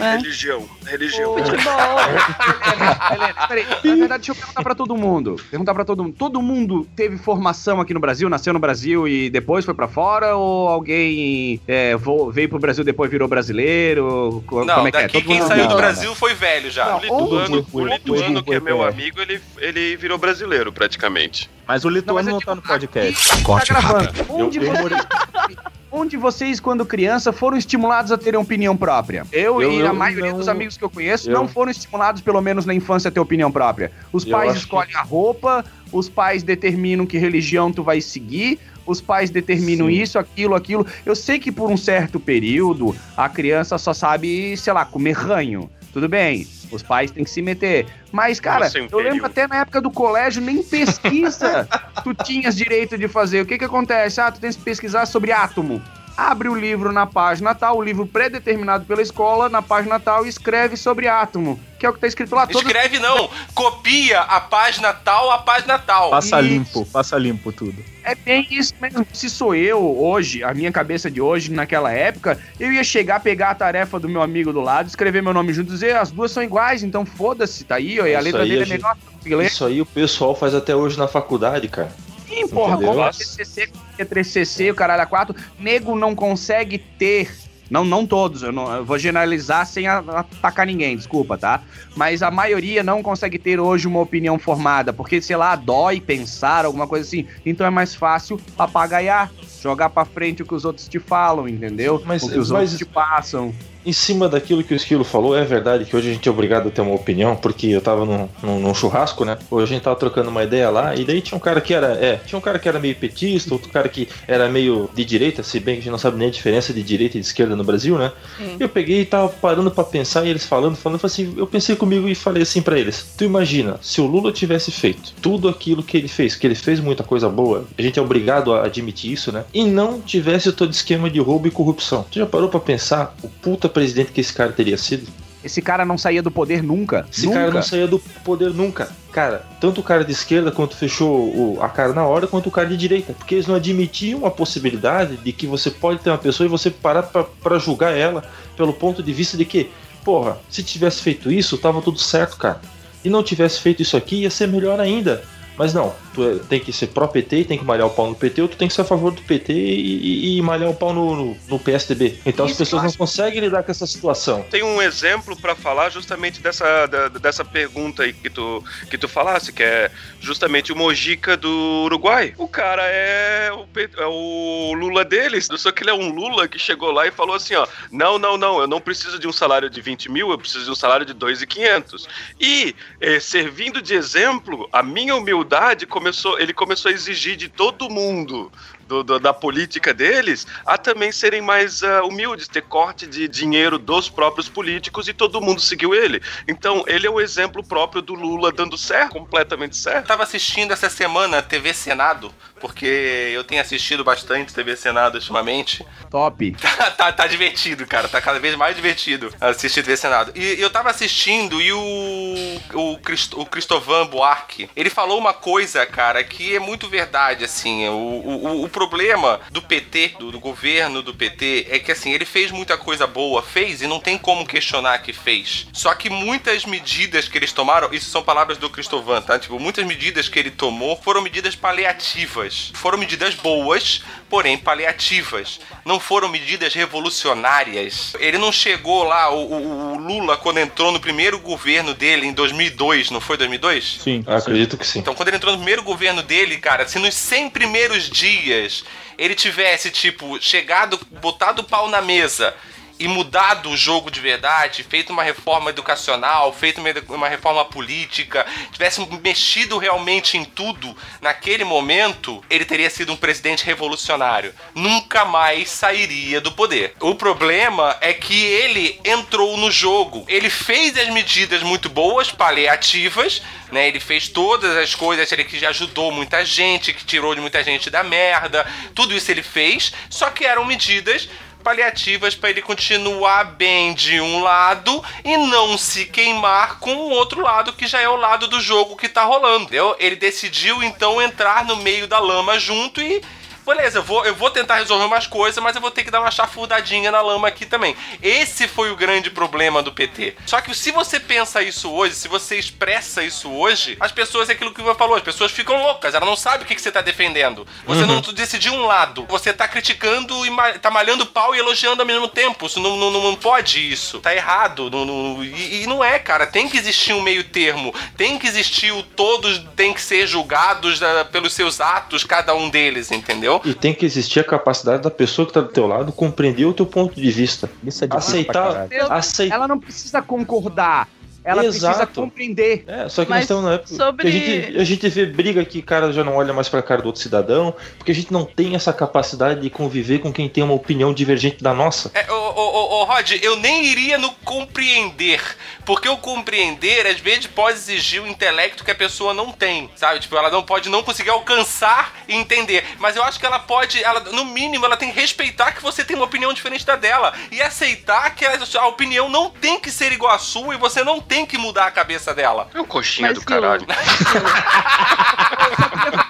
É. 0.00 0.16
Religião. 0.16 0.68
Religião. 0.86 1.34
Futebol. 1.38 1.98
Helena, 2.72 2.98
Helena, 3.14 3.46
peraí. 3.48 3.66
Na 3.84 3.94
verdade, 3.96 4.18
deixa 4.26 4.32
eu 4.32 4.34
perguntar 4.36 4.62
pra 4.62 4.74
todo 4.74 4.96
mundo. 4.96 5.36
Perguntar 5.50 5.74
pra 5.74 5.84
todo 5.84 6.02
mundo. 6.04 6.14
Todo 6.18 6.42
mundo 6.42 6.86
teve 6.96 7.16
formação 7.18 7.80
aqui 7.80 7.94
no 7.94 8.00
Brasil, 8.00 8.28
nasceu 8.28 8.52
no 8.52 8.58
Brasil 8.58 9.06
e 9.08 9.30
depois 9.30 9.64
foi 9.64 9.74
pra 9.74 9.88
fora? 9.88 10.36
Ou 10.36 10.68
alguém 10.68 11.60
é, 11.66 11.94
veio 12.32 12.48
pro 12.48 12.58
Brasil 12.58 12.84
depois 12.84 13.10
virou 13.10 13.28
brasileiro? 13.28 14.44
Não, 14.50 14.74
Como 14.74 14.88
é 14.88 14.90
que 14.90 14.96
é? 14.98 15.08
Todo 15.08 15.24
quem 15.24 15.38
mundo- 15.38 15.48
saiu 15.48 15.58
não, 15.62 15.68
do 15.68 15.70
não, 15.74 15.76
Brasil 15.80 16.14
foi 16.14 16.34
velho 16.34 16.70
já. 16.70 16.81
Não, 16.86 16.96
O 16.98 17.00
lituano, 17.00 17.66
Ou- 17.72 17.82
o 17.82 17.86
lituano 17.86 18.42
que 18.42 18.54
é 18.54 18.60
meu 18.60 18.84
É. 18.84 18.88
amigo, 18.88 19.20
ele, 19.20 19.40
ele 19.58 19.96
virou 19.96 20.18
brasileiro 20.18 20.72
praticamente. 20.72 21.48
Mas 21.66 21.84
o 21.84 21.88
Não, 21.88 21.96
lituano 21.96 22.14
mas 22.16 22.26
não, 22.26 22.38
é 22.38 22.44
tá 22.44 22.54
no 22.54 22.60
tipo, 22.60 22.72
podcast. 22.72 23.32
aqui 23.32 23.42
Corte 23.42 23.68
tá 23.72 23.80
gravando. 23.80 24.04
rápido. 24.06 24.26
Onde, 24.28 24.58
Eu- 24.58 24.72
você- 24.72 25.56
onde 25.90 26.16
vocês, 26.18 26.60
quando 26.60 26.84
criança, 26.84 27.32
foram 27.32 27.56
estimulados 27.56 28.12
a 28.12 28.18
terem 28.18 28.38
opinião 28.38 28.76
própria? 28.76 29.26
Eu, 29.32 29.62
Eu- 29.62 29.72
e 29.72 29.86
a 29.86 29.92
maioria 29.92 30.30
não- 30.32 30.38
dos 30.38 30.48
amigos 30.48 30.76
que 30.76 30.84
eu 30.84 30.90
conheço 30.90 31.30
eu- 31.30 31.34
não 31.34 31.46
foram 31.48 31.70
estimulados, 31.70 32.20
pelo 32.20 32.40
menos 32.40 32.66
na 32.66 32.74
infância, 32.74 33.08
a 33.08 33.12
ter 33.12 33.20
opinião 33.20 33.50
própria. 33.50 33.90
Os 34.12 34.24
pais 34.24 34.56
escolhem 34.56 34.94
a 34.96 35.02
roupa, 35.02 35.64
os 35.92 36.08
pais 36.08 36.42
determinam 36.42 37.06
que 37.06 37.16
religião 37.18 37.72
tu 37.72 37.82
vai 37.82 38.00
seguir, 38.00 38.58
os 38.84 39.00
pais 39.00 39.30
determinam 39.30 39.86
Sim. 39.86 39.92
isso, 39.92 40.18
aquilo, 40.18 40.54
aquilo. 40.56 40.84
Eu 41.06 41.14
sei 41.14 41.38
que 41.38 41.52
por 41.52 41.70
um 41.70 41.76
certo 41.76 42.18
período 42.18 42.94
a 43.16 43.28
criança 43.28 43.78
só 43.78 43.94
sabe, 43.94 44.56
sei 44.56 44.72
lá, 44.72 44.84
comer 44.84 45.12
ranho. 45.12 45.70
Tudo 45.92 46.08
bem, 46.08 46.46
os 46.70 46.82
pais 46.82 47.10
têm 47.10 47.22
que 47.22 47.30
se 47.30 47.42
meter. 47.42 47.86
Mas, 48.10 48.40
cara, 48.40 48.70
eu 48.90 48.98
lembro 48.98 49.26
até 49.26 49.46
na 49.46 49.56
época 49.56 49.80
do 49.80 49.90
colégio, 49.90 50.40
nem 50.40 50.62
pesquisa 50.62 51.68
tu 52.02 52.14
tinhas 52.14 52.56
direito 52.56 52.96
de 52.96 53.06
fazer. 53.08 53.42
O 53.42 53.46
que 53.46 53.58
que 53.58 53.64
acontece? 53.64 54.20
Ah, 54.20 54.32
tu 54.32 54.40
tens 54.40 54.56
que 54.56 54.62
pesquisar 54.62 55.04
sobre 55.04 55.32
átomo. 55.32 55.82
Abre 56.16 56.48
o 56.48 56.54
livro 56.54 56.92
na 56.92 57.06
página 57.06 57.54
tal, 57.54 57.78
o 57.78 57.82
livro 57.82 58.06
pré-determinado 58.06 58.84
pela 58.84 59.00
escola, 59.02 59.48
na 59.48 59.62
página 59.62 59.98
tal, 59.98 60.26
e 60.26 60.28
escreve 60.28 60.76
sobre 60.76 61.08
átomo. 61.08 61.58
Que 61.78 61.86
é 61.86 61.90
o 61.90 61.92
que 61.92 61.98
tá 61.98 62.06
escrito 62.06 62.34
lá. 62.34 62.46
Todos 62.46 62.62
Escreve 62.62 62.98
não, 63.00 63.28
copia 63.54 64.20
a 64.20 64.40
página 64.40 64.92
tal 64.92 65.30
a 65.32 65.38
página 65.38 65.78
tal. 65.78 66.10
Passa 66.10 66.40
Isso. 66.40 66.48
limpo, 66.48 66.86
passa 66.86 67.18
limpo 67.18 67.50
tudo. 67.52 67.82
É 68.04 68.14
bem 68.14 68.46
isso 68.50 68.72
mesmo. 68.80 69.06
Se 69.12 69.28
sou 69.28 69.54
eu 69.54 69.98
hoje, 70.00 70.44
a 70.44 70.52
minha 70.54 70.70
cabeça 70.70 71.10
de 71.10 71.20
hoje, 71.20 71.50
naquela 71.50 71.90
época, 71.92 72.38
eu 72.60 72.72
ia 72.72 72.84
chegar, 72.84 73.20
pegar 73.20 73.50
a 73.50 73.54
tarefa 73.54 73.98
do 73.98 74.08
meu 74.08 74.22
amigo 74.22 74.52
do 74.52 74.60
lado, 74.60 74.86
escrever 74.88 75.22
meu 75.22 75.32
nome 75.32 75.52
junto 75.52 75.70
e 75.70 75.72
dizer 75.72 75.96
as 75.96 76.10
duas 76.10 76.30
são 76.30 76.42
iguais, 76.42 76.82
então 76.82 77.04
foda-se, 77.04 77.64
tá 77.64 77.76
aí, 77.76 78.00
ó, 78.00 78.06
e 78.06 78.14
a 78.14 78.20
letra 78.20 78.42
aí 78.42 78.48
dele 78.48 78.60
a 78.60 78.62
é 78.62 78.66
gente- 78.66 78.84
melhor. 79.24 79.44
Isso 79.44 79.64
aí 79.64 79.80
o 79.80 79.86
pessoal 79.86 80.34
faz 80.36 80.54
até 80.54 80.74
hoje 80.76 80.98
na 80.98 81.08
faculdade, 81.08 81.66
cara. 81.68 81.92
Sim, 82.32 82.48
porra, 82.48 82.72
Entendeu? 82.74 82.94
como 82.94 83.04
é 83.06 83.10
TCC, 83.10 83.68
é 83.98 84.04
3CC, 84.04 84.70
o 84.72 84.74
caralho 84.74 85.02
a 85.02 85.06
4, 85.06 85.34
nego 85.58 85.94
não 85.96 86.14
consegue 86.14 86.78
ter. 86.78 87.30
Não, 87.70 87.86
não 87.86 88.06
todos, 88.06 88.42
eu, 88.42 88.52
não, 88.52 88.70
eu 88.74 88.84
vou 88.84 88.98
generalizar 88.98 89.64
sem 89.66 89.86
atacar 89.86 90.66
ninguém, 90.66 90.94
desculpa, 90.94 91.38
tá? 91.38 91.62
Mas 91.96 92.22
a 92.22 92.30
maioria 92.30 92.82
não 92.82 93.02
consegue 93.02 93.38
ter 93.38 93.58
hoje 93.58 93.86
uma 93.86 94.00
opinião 94.00 94.38
formada, 94.38 94.92
porque, 94.92 95.22
sei 95.22 95.36
lá, 95.36 95.56
dói 95.56 95.98
pensar, 95.98 96.66
alguma 96.66 96.86
coisa 96.86 97.06
assim. 97.06 97.26
Então 97.46 97.66
é 97.66 97.70
mais 97.70 97.94
fácil 97.94 98.38
papagaiar. 98.56 99.30
jogar 99.62 99.90
pra 99.90 100.04
frente 100.04 100.42
o 100.42 100.44
que 100.46 100.54
os 100.54 100.64
outros 100.64 100.88
te 100.88 100.98
falam, 100.98 101.48
entendeu? 101.48 102.02
Mas- 102.04 102.22
o 102.24 102.28
que 102.28 102.36
os 102.38 102.50
mas- 102.50 102.60
outros 102.72 102.78
te 102.78 102.84
passam. 102.84 103.54
Em 103.84 103.92
cima 103.92 104.28
daquilo 104.28 104.62
que 104.62 104.72
o 104.72 104.76
Esquilo 104.76 105.04
falou, 105.04 105.36
é 105.36 105.44
verdade 105.44 105.84
que 105.84 105.96
hoje 105.96 106.10
a 106.10 106.12
gente 106.12 106.28
é 106.28 106.32
obrigado 106.32 106.68
a 106.68 106.70
ter 106.70 106.80
uma 106.80 106.94
opinião, 106.94 107.34
porque 107.36 107.66
eu 107.68 107.80
tava 107.80 108.04
num, 108.04 108.28
num- 108.42 108.60
num 108.60 108.74
churrasco, 108.74 109.24
né? 109.24 109.36
Hoje 109.50 109.64
a 109.64 109.74
gente 109.74 109.82
tava 109.82 109.96
trocando 109.96 110.30
uma 110.30 110.44
ideia 110.44 110.70
lá, 110.70 110.94
e 110.94 111.04
daí 111.04 111.20
tinha 111.20 111.36
um 111.36 111.40
cara 111.40 111.60
que 111.60 111.74
era. 111.74 111.88
É, 111.94 112.16
tinha 112.24 112.38
um 112.38 112.42
cara 112.42 112.58
que 112.58 112.68
era 112.68 112.78
meio 112.78 112.94
petista, 112.94 113.52
outro 113.52 113.70
cara 113.70 113.88
que 113.88 114.08
era 114.28 114.48
meio 114.48 114.88
de 114.94 115.04
direita, 115.04 115.42
se 115.42 115.58
bem 115.58 115.74
que 115.74 115.80
a 115.80 115.82
gente 115.82 115.90
não 115.90 115.98
sabe 115.98 116.16
nem 116.16 116.28
a 116.28 116.30
diferença 116.30 116.72
de 116.72 116.82
direita 116.82 117.16
e 117.16 117.20
de 117.20 117.26
esquerda 117.26 117.56
no 117.56 117.64
Brasil, 117.64 117.98
né? 117.98 118.12
Sim. 118.38 118.56
Eu 118.60 118.68
peguei 118.68 119.00
e 119.00 119.04
tava 119.04 119.28
parando 119.28 119.70
pra 119.70 119.84
pensar, 119.84 120.24
e 120.24 120.28
eles 120.30 120.46
falando, 120.46 120.76
falando, 120.76 121.00
eu 121.02 121.06
assim, 121.06 121.34
eu 121.36 121.46
pensei 121.46 121.74
comigo 121.74 122.08
e 122.08 122.14
falei 122.14 122.42
assim 122.44 122.62
pra 122.62 122.78
eles: 122.78 123.04
Tu 123.16 123.24
imagina, 123.24 123.78
se 123.82 124.00
o 124.00 124.06
Lula 124.06 124.30
tivesse 124.32 124.70
feito 124.70 125.12
tudo 125.20 125.48
aquilo 125.48 125.82
que 125.82 125.96
ele 125.96 126.08
fez, 126.08 126.36
que 126.36 126.46
ele 126.46 126.54
fez 126.54 126.78
muita 126.78 127.02
coisa 127.02 127.28
boa, 127.28 127.64
a 127.76 127.82
gente 127.82 127.98
é 127.98 128.02
obrigado 128.02 128.52
a 128.54 128.64
admitir 128.64 129.12
isso, 129.12 129.32
né? 129.32 129.44
E 129.52 129.64
não 129.64 130.00
tivesse 130.00 130.52
todo 130.52 130.70
esquema 130.72 131.10
de 131.10 131.18
roubo 131.18 131.48
e 131.48 131.50
corrupção. 131.50 132.04
Tu 132.10 132.18
já 132.20 132.26
parou 132.26 132.48
pra 132.48 132.60
pensar 132.60 133.14
o 133.22 133.28
puta 133.28 133.68
presidente 133.72 134.12
que 134.12 134.20
esse 134.20 134.32
cara 134.32 134.52
teria 134.52 134.76
sido? 134.76 135.08
Esse 135.44 135.60
cara 135.60 135.84
não 135.84 135.98
saía 135.98 136.22
do 136.22 136.30
poder 136.30 136.62
nunca. 136.62 137.04
Esse 137.12 137.26
nunca. 137.26 137.38
cara 137.40 137.50
não 137.50 137.62
saía 137.62 137.88
do 137.88 137.98
poder 137.98 138.50
nunca. 138.50 138.88
Cara, 139.10 139.44
tanto 139.60 139.80
o 139.80 139.82
cara 139.82 140.04
de 140.04 140.12
esquerda 140.12 140.52
quanto 140.52 140.76
fechou 140.76 141.10
o- 141.10 141.58
a 141.60 141.68
cara 141.68 141.92
na 141.92 142.06
hora, 142.06 142.28
quanto 142.28 142.48
o 142.48 142.52
cara 142.52 142.68
de 142.68 142.76
direita. 142.76 143.12
Porque 143.12 143.34
eles 143.34 143.48
não 143.48 143.56
admitiam 143.56 144.24
a 144.24 144.30
possibilidade 144.30 145.16
de 145.16 145.32
que 145.32 145.46
você 145.46 145.68
pode 145.68 145.98
ter 145.98 146.10
uma 146.10 146.18
pessoa 146.18 146.46
e 146.46 146.48
você 146.48 146.70
parar 146.70 147.02
pra 147.02 147.58
julgar 147.58 147.92
ela 147.96 148.22
pelo 148.56 148.72
ponto 148.72 149.02
de 149.02 149.12
vista 149.12 149.36
de 149.36 149.44
que, 149.44 149.68
porra, 150.04 150.38
se 150.48 150.62
tivesse 150.62 151.02
feito 151.02 151.30
isso, 151.32 151.58
tava 151.58 151.82
tudo 151.82 151.98
certo, 151.98 152.36
cara. 152.36 152.60
E 153.04 153.10
não 153.10 153.22
tivesse 153.24 153.58
feito 153.60 153.82
isso 153.82 153.96
aqui, 153.96 154.20
ia 154.22 154.30
ser 154.30 154.46
melhor 154.46 154.78
ainda. 154.78 155.24
Mas 155.58 155.74
não, 155.74 155.92
tu 156.14 156.22
é- 156.28 156.38
tem 156.38 156.60
que 156.60 156.72
ser 156.72 156.88
pró-PT 156.88 157.36
e 157.40 157.44
tem 157.44 157.58
que 157.58 157.64
malhar 157.64 157.86
o 157.86 157.90
pau 157.90 158.08
no 158.08 158.14
PT, 158.14 158.42
ou 158.42 158.48
tu 158.48 158.56
tem 158.56 158.68
que 158.68 158.74
ser 158.74 158.82
a 158.82 158.84
favor 158.84 159.12
do 159.12 159.22
PT 159.22 159.52
e, 159.52 160.34
e- 160.34 160.38
e 160.38 160.42
malhar 160.42 160.70
o 160.70 160.74
pau 160.74 160.92
no, 160.92 161.14
no- 161.16 161.36
no 161.48 161.58
PSDB. 161.58 162.18
Então 162.26 162.44
as 162.44 162.52
Isso 162.52 162.58
pessoas 162.58 162.82
eu 162.82 162.88
não 162.90 162.96
conseguem 162.96 163.40
lidar 163.40 163.62
com 163.62 163.70
essa 163.70 163.86
situação. 163.86 164.42
Tem 164.50 164.62
um 164.62 164.80
exemplo 164.82 165.36
pra 165.36 165.54
falar 165.54 165.90
justamente 165.90 166.40
dessa, 166.40 166.86
da- 166.86 167.08
dessa 167.08 167.44
pergunta 167.44 168.02
aí 168.02 168.12
que 168.12 168.28
tu, 168.30 168.62
que 168.90 168.98
tu 168.98 169.08
falasse, 169.08 169.52
que 169.52 169.62
é 169.62 169.90
justamente 170.20 170.72
o 170.72 170.76
Mojica 170.76 171.36
do 171.36 171.82
Uruguai. 171.84 172.34
O 172.38 172.48
cara 172.48 172.82
é 172.86 173.50
o, 173.52 173.66
é 173.98 174.06
o 174.06 174.72
Lula 174.74 175.04
deles, 175.04 175.48
só 175.56 175.70
que 175.72 175.82
ele 175.82 175.90
é 175.90 175.94
um 175.94 176.10
Lula 176.10 176.46
que 176.48 176.58
chegou 176.58 176.90
lá 176.90 177.06
e 177.06 177.10
falou 177.10 177.34
assim, 177.34 177.54
ó, 177.54 177.66
não, 177.90 178.18
não, 178.18 178.36
não, 178.36 178.60
eu 178.60 178.66
não 178.66 178.80
preciso 178.80 179.18
de 179.18 179.26
um 179.28 179.32
salário 179.32 179.68
de 179.70 179.80
20 179.80 180.10
mil, 180.10 180.30
eu 180.30 180.38
preciso 180.38 180.64
de 180.64 180.70
um 180.70 180.74
salário 180.74 181.06
de 181.06 181.14
2.500. 181.14 182.06
E, 182.40 182.74
eh, 183.00 183.20
servindo 183.20 183.80
de 183.80 183.94
exemplo, 183.94 184.68
a 184.72 184.82
minha 184.82 185.14
humildade 185.16 185.86
começou, 185.86 186.01
ele 186.38 186.52
começou 186.52 186.90
a 186.90 186.92
exigir 186.94 187.36
de 187.36 187.48
todo 187.48 187.88
mundo 187.90 188.50
do- 188.88 189.02
do- 189.02 189.18
da 189.18 189.32
política 189.32 189.94
deles 189.94 190.46
a 190.66 190.76
também 190.76 191.10
serem 191.12 191.40
mais 191.40 191.82
ah, 191.82 192.02
humildes, 192.04 192.48
ter 192.48 192.62
corte 192.62 193.06
de 193.06 193.26
dinheiro 193.28 193.78
dos 193.78 194.08
próprios 194.10 194.48
políticos 194.48 195.08
e 195.08 195.12
todo 195.14 195.40
mundo 195.40 195.60
seguiu 195.60 195.94
ele. 195.94 196.20
Então, 196.46 196.84
ele 196.86 197.06
é 197.06 197.10
o 197.10 197.20
exemplo 197.20 197.62
próprio 197.62 198.02
do 198.02 198.14
Lula 198.14 198.52
dando 198.52 198.76
certo, 198.76 199.12
completamente 199.12 199.76
Eu 199.76 199.82
certo. 199.82 200.06
tava 200.06 200.22
assistindo 200.24 200.72
essa 200.72 200.90
semana 200.90 201.38
a 201.38 201.42
TV 201.42 201.72
Senado, 201.72 202.32
porque 202.62 202.86
eu 203.34 203.42
tenho 203.42 203.60
assistido 203.60 204.04
bastante 204.04 204.54
TV 204.54 204.76
Senado 204.76 205.16
ultimamente. 205.16 205.84
Top. 206.08 206.56
Tá, 206.72 206.90
tá, 206.90 207.12
tá 207.12 207.26
divertido, 207.26 207.86
cara. 207.86 208.08
Tá 208.08 208.20
cada 208.20 208.38
vez 208.38 208.54
mais 208.54 208.74
divertido 208.74 209.32
assistir 209.40 209.82
TV 209.82 209.96
Senado. 209.96 210.32
E 210.34 210.60
eu 210.60 210.70
tava 210.70 210.90
assistindo 210.90 211.60
e 211.60 211.72
o. 211.72 212.60
O, 212.72 212.98
Cristo, 212.98 213.40
o 213.40 213.44
Cristovan 213.44 214.06
Buarque, 214.06 214.70
ele 214.76 214.88
falou 214.88 215.18
uma 215.18 215.32
coisa, 215.34 215.84
cara, 215.84 216.22
que 216.22 216.54
é 216.54 216.60
muito 216.60 216.88
verdade, 216.88 217.44
assim. 217.44 217.88
O, 217.88 217.92
o, 217.92 218.64
o 218.64 218.68
problema 218.68 219.40
do 219.50 219.60
PT, 219.60 220.16
do, 220.18 220.30
do 220.30 220.40
governo 220.40 221.02
do 221.02 221.14
PT, 221.14 221.66
é 221.70 221.78
que, 221.78 221.92
assim, 221.92 222.12
ele 222.12 222.24
fez 222.24 222.50
muita 222.50 222.78
coisa 222.78 223.06
boa, 223.06 223.42
fez, 223.42 223.82
e 223.82 223.86
não 223.86 224.00
tem 224.00 224.16
como 224.16 224.46
questionar 224.46 224.98
que 224.98 225.12
fez. 225.12 225.66
Só 225.72 225.94
que 225.94 226.08
muitas 226.08 226.64
medidas 226.64 227.28
que 227.28 227.36
eles 227.36 227.52
tomaram, 227.52 227.92
isso 227.92 228.10
são 228.10 228.22
palavras 228.22 228.58
do 228.58 228.70
Cristovan, 228.70 229.20
tá? 229.20 229.38
Tipo, 229.38 229.58
muitas 229.58 229.84
medidas 229.84 230.28
que 230.28 230.38
ele 230.38 230.50
tomou 230.50 230.96
foram 230.96 231.20
medidas 231.20 231.56
paliativas. 231.56 232.51
Foram 232.74 232.98
medidas 232.98 233.34
boas, 233.34 234.02
porém 234.28 234.56
paliativas. 234.58 235.60
Não 235.84 235.98
foram 236.00 236.28
medidas 236.28 236.74
revolucionárias. 236.74 238.14
Ele 238.18 238.38
não 238.38 238.52
chegou 238.52 239.02
lá, 239.04 239.30
o, 239.30 239.36
o- 239.52 239.92
o 239.94 239.98
Lula, 239.98 240.36
quando 240.36 240.58
entrou 240.58 240.92
no 240.92 241.00
primeiro 241.00 241.38
governo 241.38 241.94
dele 241.94 242.26
em 242.26 242.32
2002, 242.32 243.10
não 243.10 243.20
foi 243.20 243.36
2002? 243.36 244.00
Sim. 244.02 244.24
Acredito 244.26 244.76
que 244.76 244.86
sim. 244.86 244.98
Então, 244.98 245.14
quando 245.14 245.28
ele 245.28 245.36
entrou 245.36 245.52
no 245.52 245.58
primeiro 245.58 245.82
governo 245.82 246.22
dele, 246.22 246.58
cara, 246.58 246.86
se 246.86 246.98
nos 246.98 247.14
100 247.14 247.50
primeiros 247.50 248.08
dias 248.10 248.84
ele 249.18 249.34
tivesse, 249.34 249.90
tipo, 249.90 250.40
chegado, 250.40 250.98
botado 251.20 251.62
o 251.62 251.64
pau 251.64 251.88
na 251.88 252.00
mesa 252.00 252.54
e 253.02 253.08
mudado 253.08 253.68
o 253.68 253.76
jogo 253.76 254.12
de 254.12 254.20
verdade, 254.20 254.84
feito 254.84 255.12
uma 255.12 255.24
reforma 255.24 255.70
educacional, 255.70 256.52
feito 256.52 256.80
uma, 257.08 257.28
reforma 257.28 257.64
política, 257.64 258.46
tivesse 258.70 259.04
mexido 259.20 259.76
realmente 259.76 260.38
em 260.38 260.44
tudo 260.44 260.96
naquele 261.20 261.64
momento, 261.64 262.40
ele 262.48 262.64
teria 262.64 262.88
sido 262.88 263.12
um 263.12 263.16
presidente 263.16 263.66
revolucionário. 263.66 264.54
Nunca 264.72 265.24
mais 265.24 265.68
sairia 265.68 266.40
do 266.40 266.52
poder. 266.52 266.94
O 267.00 267.16
problema 267.16 267.96
é 268.00 268.12
que 268.12 268.40
ele 268.40 269.00
entrou 269.04 269.56
no 269.56 269.68
jogo. 269.68 270.24
Ele 270.28 270.48
fez 270.48 270.96
as 270.96 271.08
medidas 271.08 271.60
muito 271.60 271.88
boas, 271.88 272.30
paliativas, 272.30 273.42
né? 273.72 273.88
Ele 273.88 273.98
fez 273.98 274.28
todas 274.28 274.76
as 274.76 274.94
coisas, 274.94 275.32
ele 275.32 275.42
que 275.42 275.66
ajudou 275.66 276.12
muita 276.12 276.44
gente, 276.44 276.92
que 276.92 277.04
tirou 277.04 277.34
de 277.34 277.40
muita 277.40 277.64
gente 277.64 277.90
da 277.90 278.04
merda. 278.04 278.64
Tudo 278.94 279.12
isso 279.12 279.28
ele 279.28 279.42
fez, 279.42 279.92
só 280.08 280.30
que 280.30 280.44
eram 280.44 280.64
medidas 280.64 281.28
paliativas 281.62 282.34
para 282.34 282.50
ele 282.50 282.60
continuar 282.60 283.44
bem 283.44 283.94
de 283.94 284.20
um 284.20 284.42
lado 284.42 285.02
e 285.24 285.36
não 285.36 285.78
se 285.78 286.04
queimar 286.06 286.78
com 286.78 286.94
o 286.94 287.10
outro 287.10 287.40
lado 287.40 287.72
que 287.72 287.86
já 287.86 288.00
é 288.00 288.08
o 288.08 288.16
lado 288.16 288.48
do 288.48 288.60
jogo 288.60 288.96
que 288.96 289.08
tá 289.08 289.24
rolando. 289.24 289.64
entendeu? 289.64 289.96
Ele 289.98 290.16
decidiu 290.16 290.82
então 290.82 291.22
entrar 291.22 291.64
no 291.64 291.76
meio 291.76 292.06
da 292.06 292.18
lama 292.18 292.58
junto 292.58 293.00
e 293.00 293.22
Beleza, 293.64 293.98
eu 293.98 294.02
vou, 294.02 294.24
eu 294.24 294.34
vou 294.34 294.50
tentar 294.50 294.76
resolver 294.76 295.04
umas 295.04 295.26
coisas, 295.26 295.62
mas 295.62 295.76
eu 295.76 295.80
vou 295.80 295.90
ter 295.90 296.02
que 296.02 296.10
dar 296.10 296.20
uma 296.20 296.30
chafurdadinha 296.32 297.10
na 297.12 297.20
lama 297.20 297.46
aqui 297.46 297.64
também. 297.64 297.96
Esse 298.20 298.66
foi 298.66 298.90
o 298.90 298.96
grande 298.96 299.30
problema 299.30 299.82
do 299.82 299.92
PT. 299.92 300.34
Só 300.44 300.60
que 300.60 300.74
se 300.74 300.90
você 300.90 301.20
pensa 301.20 301.62
isso 301.62 301.88
hoje, 301.90 302.14
se 302.16 302.26
você 302.26 302.58
expressa 302.58 303.22
isso 303.22 303.48
hoje, 303.50 303.96
as 304.00 304.10
pessoas, 304.10 304.48
é 304.48 304.52
aquilo 304.52 304.74
que 304.74 304.80
o 304.80 304.82
Ivan 304.82 304.94
falou, 304.96 305.14
as 305.16 305.22
pessoas 305.22 305.52
ficam 305.52 305.80
loucas, 305.80 306.12
elas 306.14 306.28
não 306.28 306.34
sabem 306.36 306.62
o 306.64 306.66
que, 306.66 306.74
que 306.74 306.82
você 306.82 306.90
tá 306.90 307.00
defendendo. 307.00 307.66
Você 307.86 308.04
não 308.04 308.20
decidiu 308.20 308.72
um 308.72 308.84
lado. 308.84 309.26
Você 309.28 309.52
tá 309.52 309.68
criticando 309.68 310.44
e 310.44 310.50
ma- 310.50 310.72
tá 310.72 310.90
malhando 310.90 311.24
pau 311.24 311.54
e 311.54 311.58
elogiando 311.58 312.02
ao 312.02 312.06
mesmo 312.06 312.26
tempo. 312.26 312.66
Isso 312.66 312.80
não, 312.80 312.96
não, 312.96 313.10
não 313.12 313.36
pode 313.36 313.92
isso. 313.92 314.18
Tá 314.18 314.34
errado. 314.34 314.90
Não, 314.90 315.04
não- 315.04 315.44
e, 315.44 315.82
e 315.82 315.86
não 315.86 316.02
é, 316.02 316.18
cara. 316.18 316.46
Tem 316.48 316.68
que 316.68 316.76
existir 316.76 317.12
um 317.12 317.22
meio 317.22 317.44
termo. 317.44 317.94
Tem 318.16 318.38
que 318.38 318.46
existir 318.48 318.90
o 318.92 319.02
todos 319.04 319.62
tem 319.76 319.92
que 319.94 320.00
ser 320.00 320.26
julgados 320.26 321.00
ah, 321.02 321.24
pelos 321.26 321.52
seus 321.52 321.80
atos, 321.80 322.24
cada 322.24 322.54
um 322.54 322.68
deles, 322.68 323.10
entendeu? 323.12 323.51
E 323.64 323.74
tem 323.74 323.92
que 323.94 324.06
existir 324.06 324.40
a 324.40 324.44
capacidade 324.44 325.02
da 325.02 325.10
pessoa 325.10 325.46
que 325.46 325.52
tá 325.52 325.60
do 325.60 325.68
teu 325.68 325.86
lado 325.86 326.12
compreender 326.12 326.64
o 326.64 326.72
teu 326.72 326.86
ponto 326.86 327.20
de 327.20 327.30
vista. 327.30 327.68
Isso 327.84 328.04
é 328.04 328.08
Aceitar, 328.10 328.88
aceitar. 329.10 329.54
Ela 329.54 329.68
não 329.68 329.78
precisa 329.78 330.22
concordar. 330.22 331.08
Ela 331.44 331.62
precisa 331.62 331.90
Exato. 331.90 332.20
compreender. 332.20 332.84
É, 332.86 333.08
só 333.08 333.24
que 333.24 333.30
Mas 333.30 333.38
nós 333.38 333.42
estamos 333.44 333.64
na 333.64 333.72
época 333.74 333.94
sobre- 333.94 334.28
a 334.28 334.30
gente, 334.30 334.78
a 334.78 334.84
gente 334.84 335.08
vê 335.08 335.26
briga 335.26 335.64
que 335.64 335.78
o 335.80 335.82
cara 335.82 336.12
já 336.12 336.22
não 336.22 336.36
olha 336.36 336.52
mais 336.52 336.68
pra 336.68 336.82
cara 336.82 337.02
do 337.02 337.06
outro 337.06 337.20
cidadão, 337.20 337.74
porque 337.98 338.12
a 338.12 338.14
gente 338.14 338.32
não 338.32 338.44
tem 338.44 338.74
essa 338.74 338.92
capacidade 338.92 339.60
de 339.60 339.68
conviver 339.70 340.20
com 340.20 340.32
quem 340.32 340.48
tem 340.48 340.62
uma 340.62 340.74
opinião 340.74 341.12
divergente 341.12 341.62
da 341.62 341.74
nossa. 341.74 342.10
É, 342.14 342.30
ô, 342.30 342.34
ô, 342.34 342.60
ô, 342.60 343.00
ô, 343.00 343.04
Rod, 343.04 343.32
eu 343.42 343.56
nem 343.56 343.84
iria 343.86 344.18
no 344.18 344.30
compreender. 344.44 345.40
Porque 345.84 346.08
o 346.08 346.16
compreender, 346.16 347.06
às 347.08 347.18
vezes, 347.18 347.46
pode 347.48 347.76
exigir 347.76 348.22
o 348.22 348.26
intelecto 348.26 348.84
que 348.84 348.90
a 348.90 348.94
pessoa 348.94 349.34
não 349.34 349.50
tem, 349.50 349.90
sabe? 349.96 350.20
Tipo, 350.20 350.36
ela 350.36 350.48
não 350.50 350.62
pode 350.62 350.88
não 350.88 351.02
conseguir 351.02 351.30
alcançar 351.30 352.22
e 352.28 352.34
entender. 352.36 352.84
Mas 352.98 353.16
eu 353.16 353.24
acho 353.24 353.40
que 353.40 353.46
ela 353.46 353.58
pode, 353.58 354.02
ela, 354.02 354.20
no 354.20 354.44
mínimo, 354.44 354.84
ela 354.86 354.96
tem 354.96 355.10
que 355.10 355.18
respeitar 355.18 355.72
que 355.72 355.82
você 355.82 356.04
tem 356.04 356.14
uma 356.14 356.24
opinião 356.26 356.52
diferente 356.52 356.86
da 356.86 356.94
dela. 356.94 357.32
E 357.50 357.60
aceitar 357.60 358.34
que 358.36 358.44
a, 358.46 358.58
a 358.80 358.86
opinião 358.86 359.28
não 359.28 359.50
tem 359.50 359.80
que 359.80 359.90
ser 359.90 360.12
igual 360.12 360.32
à 360.32 360.38
sua 360.38 360.74
e 360.74 360.78
você 360.78 361.02
não 361.02 361.20
tem 361.20 361.31
que 361.46 361.56
mudar 361.56 361.86
a 361.86 361.90
cabeça 361.90 362.34
dela. 362.34 362.68
É 362.74 362.80
um 362.80 362.84
coxinha 362.84 363.28
Mas 363.28 363.38
do 363.38 363.44
caralho. 363.44 363.86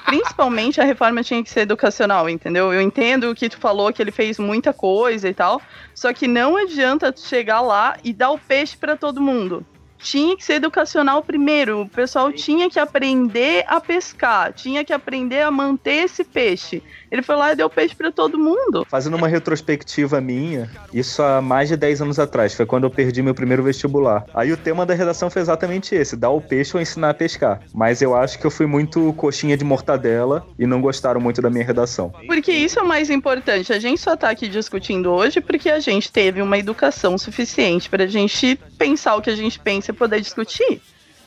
Principalmente 0.06 0.80
a 0.80 0.84
reforma 0.84 1.22
tinha 1.22 1.42
que 1.42 1.50
ser 1.50 1.60
educacional, 1.60 2.28
entendeu? 2.28 2.72
Eu 2.72 2.80
entendo 2.80 3.30
o 3.30 3.34
que 3.34 3.48
tu 3.48 3.58
falou, 3.58 3.92
que 3.92 4.00
ele 4.00 4.12
fez 4.12 4.38
muita 4.38 4.72
coisa 4.72 5.28
e 5.28 5.34
tal, 5.34 5.60
só 5.94 6.12
que 6.12 6.28
não 6.28 6.56
adianta 6.56 7.10
tu 7.12 7.20
chegar 7.20 7.60
lá 7.60 7.96
e 8.04 8.12
dar 8.12 8.30
o 8.30 8.38
peixe 8.38 8.76
pra 8.76 8.96
todo 8.96 9.20
mundo. 9.20 9.66
Tinha 10.02 10.36
que 10.36 10.44
ser 10.44 10.54
educacional 10.54 11.22
primeiro. 11.22 11.82
O 11.82 11.88
pessoal 11.88 12.32
tinha 12.32 12.68
que 12.68 12.78
aprender 12.78 13.64
a 13.68 13.80
pescar, 13.80 14.52
tinha 14.52 14.84
que 14.84 14.92
aprender 14.92 15.42
a 15.42 15.50
manter 15.50 16.04
esse 16.04 16.24
peixe. 16.24 16.82
Ele 17.10 17.22
foi 17.22 17.36
lá 17.36 17.52
e 17.52 17.56
deu 17.56 17.68
peixe 17.68 17.94
para 17.94 18.10
todo 18.10 18.38
mundo. 18.38 18.86
Fazendo 18.88 19.16
uma 19.16 19.28
retrospectiva 19.28 20.20
minha, 20.20 20.70
isso 20.92 21.22
há 21.22 21.40
mais 21.40 21.68
de 21.68 21.76
10 21.76 22.02
anos 22.02 22.18
atrás, 22.18 22.54
foi 22.54 22.66
quando 22.66 22.84
eu 22.84 22.90
perdi 22.90 23.22
meu 23.22 23.34
primeiro 23.34 23.62
vestibular. 23.62 24.24
Aí 24.34 24.50
o 24.50 24.56
tema 24.56 24.84
da 24.84 24.94
redação 24.94 25.30
foi 25.30 25.42
exatamente 25.42 25.94
esse: 25.94 26.16
dar 26.16 26.30
o 26.30 26.40
peixe 26.40 26.76
ou 26.76 26.82
ensinar 26.82 27.10
a 27.10 27.14
pescar. 27.14 27.60
Mas 27.74 28.02
eu 28.02 28.16
acho 28.16 28.38
que 28.38 28.46
eu 28.46 28.50
fui 28.50 28.66
muito 28.66 29.12
coxinha 29.12 29.56
de 29.56 29.64
mortadela 29.64 30.46
e 30.58 30.66
não 30.66 30.80
gostaram 30.80 31.20
muito 31.20 31.42
da 31.42 31.50
minha 31.50 31.64
redação. 31.64 32.12
Porque 32.26 32.50
isso 32.50 32.78
é 32.78 32.82
o 32.82 32.88
mais 32.88 33.10
importante. 33.10 33.72
A 33.72 33.78
gente 33.78 34.00
só 34.00 34.16
tá 34.16 34.30
aqui 34.30 34.48
discutindo 34.48 35.10
hoje 35.10 35.40
porque 35.40 35.68
a 35.68 35.80
gente 35.80 36.10
teve 36.10 36.40
uma 36.40 36.58
educação 36.58 37.18
suficiente 37.18 37.90
pra 37.90 38.06
gente 38.06 38.58
pensar 38.78 39.16
o 39.16 39.22
que 39.22 39.30
a 39.30 39.36
gente 39.36 39.60
pensa 39.60 39.91
e 39.92 39.96
poder 39.96 40.20
discutir. 40.20 40.80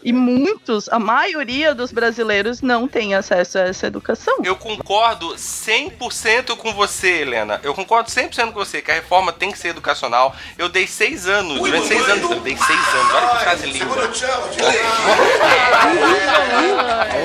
E 0.05 0.13
muitos, 0.13 0.87
a 0.89 0.99
maioria 0.99 1.73
dos 1.73 1.91
brasileiros 1.91 2.61
não 2.61 2.87
tem 2.87 3.15
acesso 3.15 3.57
a 3.57 3.61
essa 3.61 3.87
educação. 3.87 4.37
Eu 4.43 4.55
concordo 4.55 5.33
100% 5.33 6.55
com 6.57 6.71
você, 6.75 7.21
Helena. 7.21 7.59
Eu 7.63 7.73
concordo 7.73 8.07
100% 8.11 8.51
com 8.51 8.59
você 8.59 8.83
que 8.83 8.91
a 8.91 8.93
reforma 8.93 9.33
tem 9.33 9.51
que 9.51 9.57
ser 9.57 9.69
educacional. 9.69 10.35
Eu 10.59 10.69
dei 10.69 10.85
seis 10.85 11.27
anos, 11.27 11.57
durante 11.57 11.87
seis 11.87 12.07
anos, 12.07 12.29
eu 12.29 12.39
dei 12.39 12.55
seis 12.55 12.87
anos. 12.87 13.13
Olha 13.15 13.29
que 13.29 13.39
frase 13.39 13.65
linda. 13.65 13.85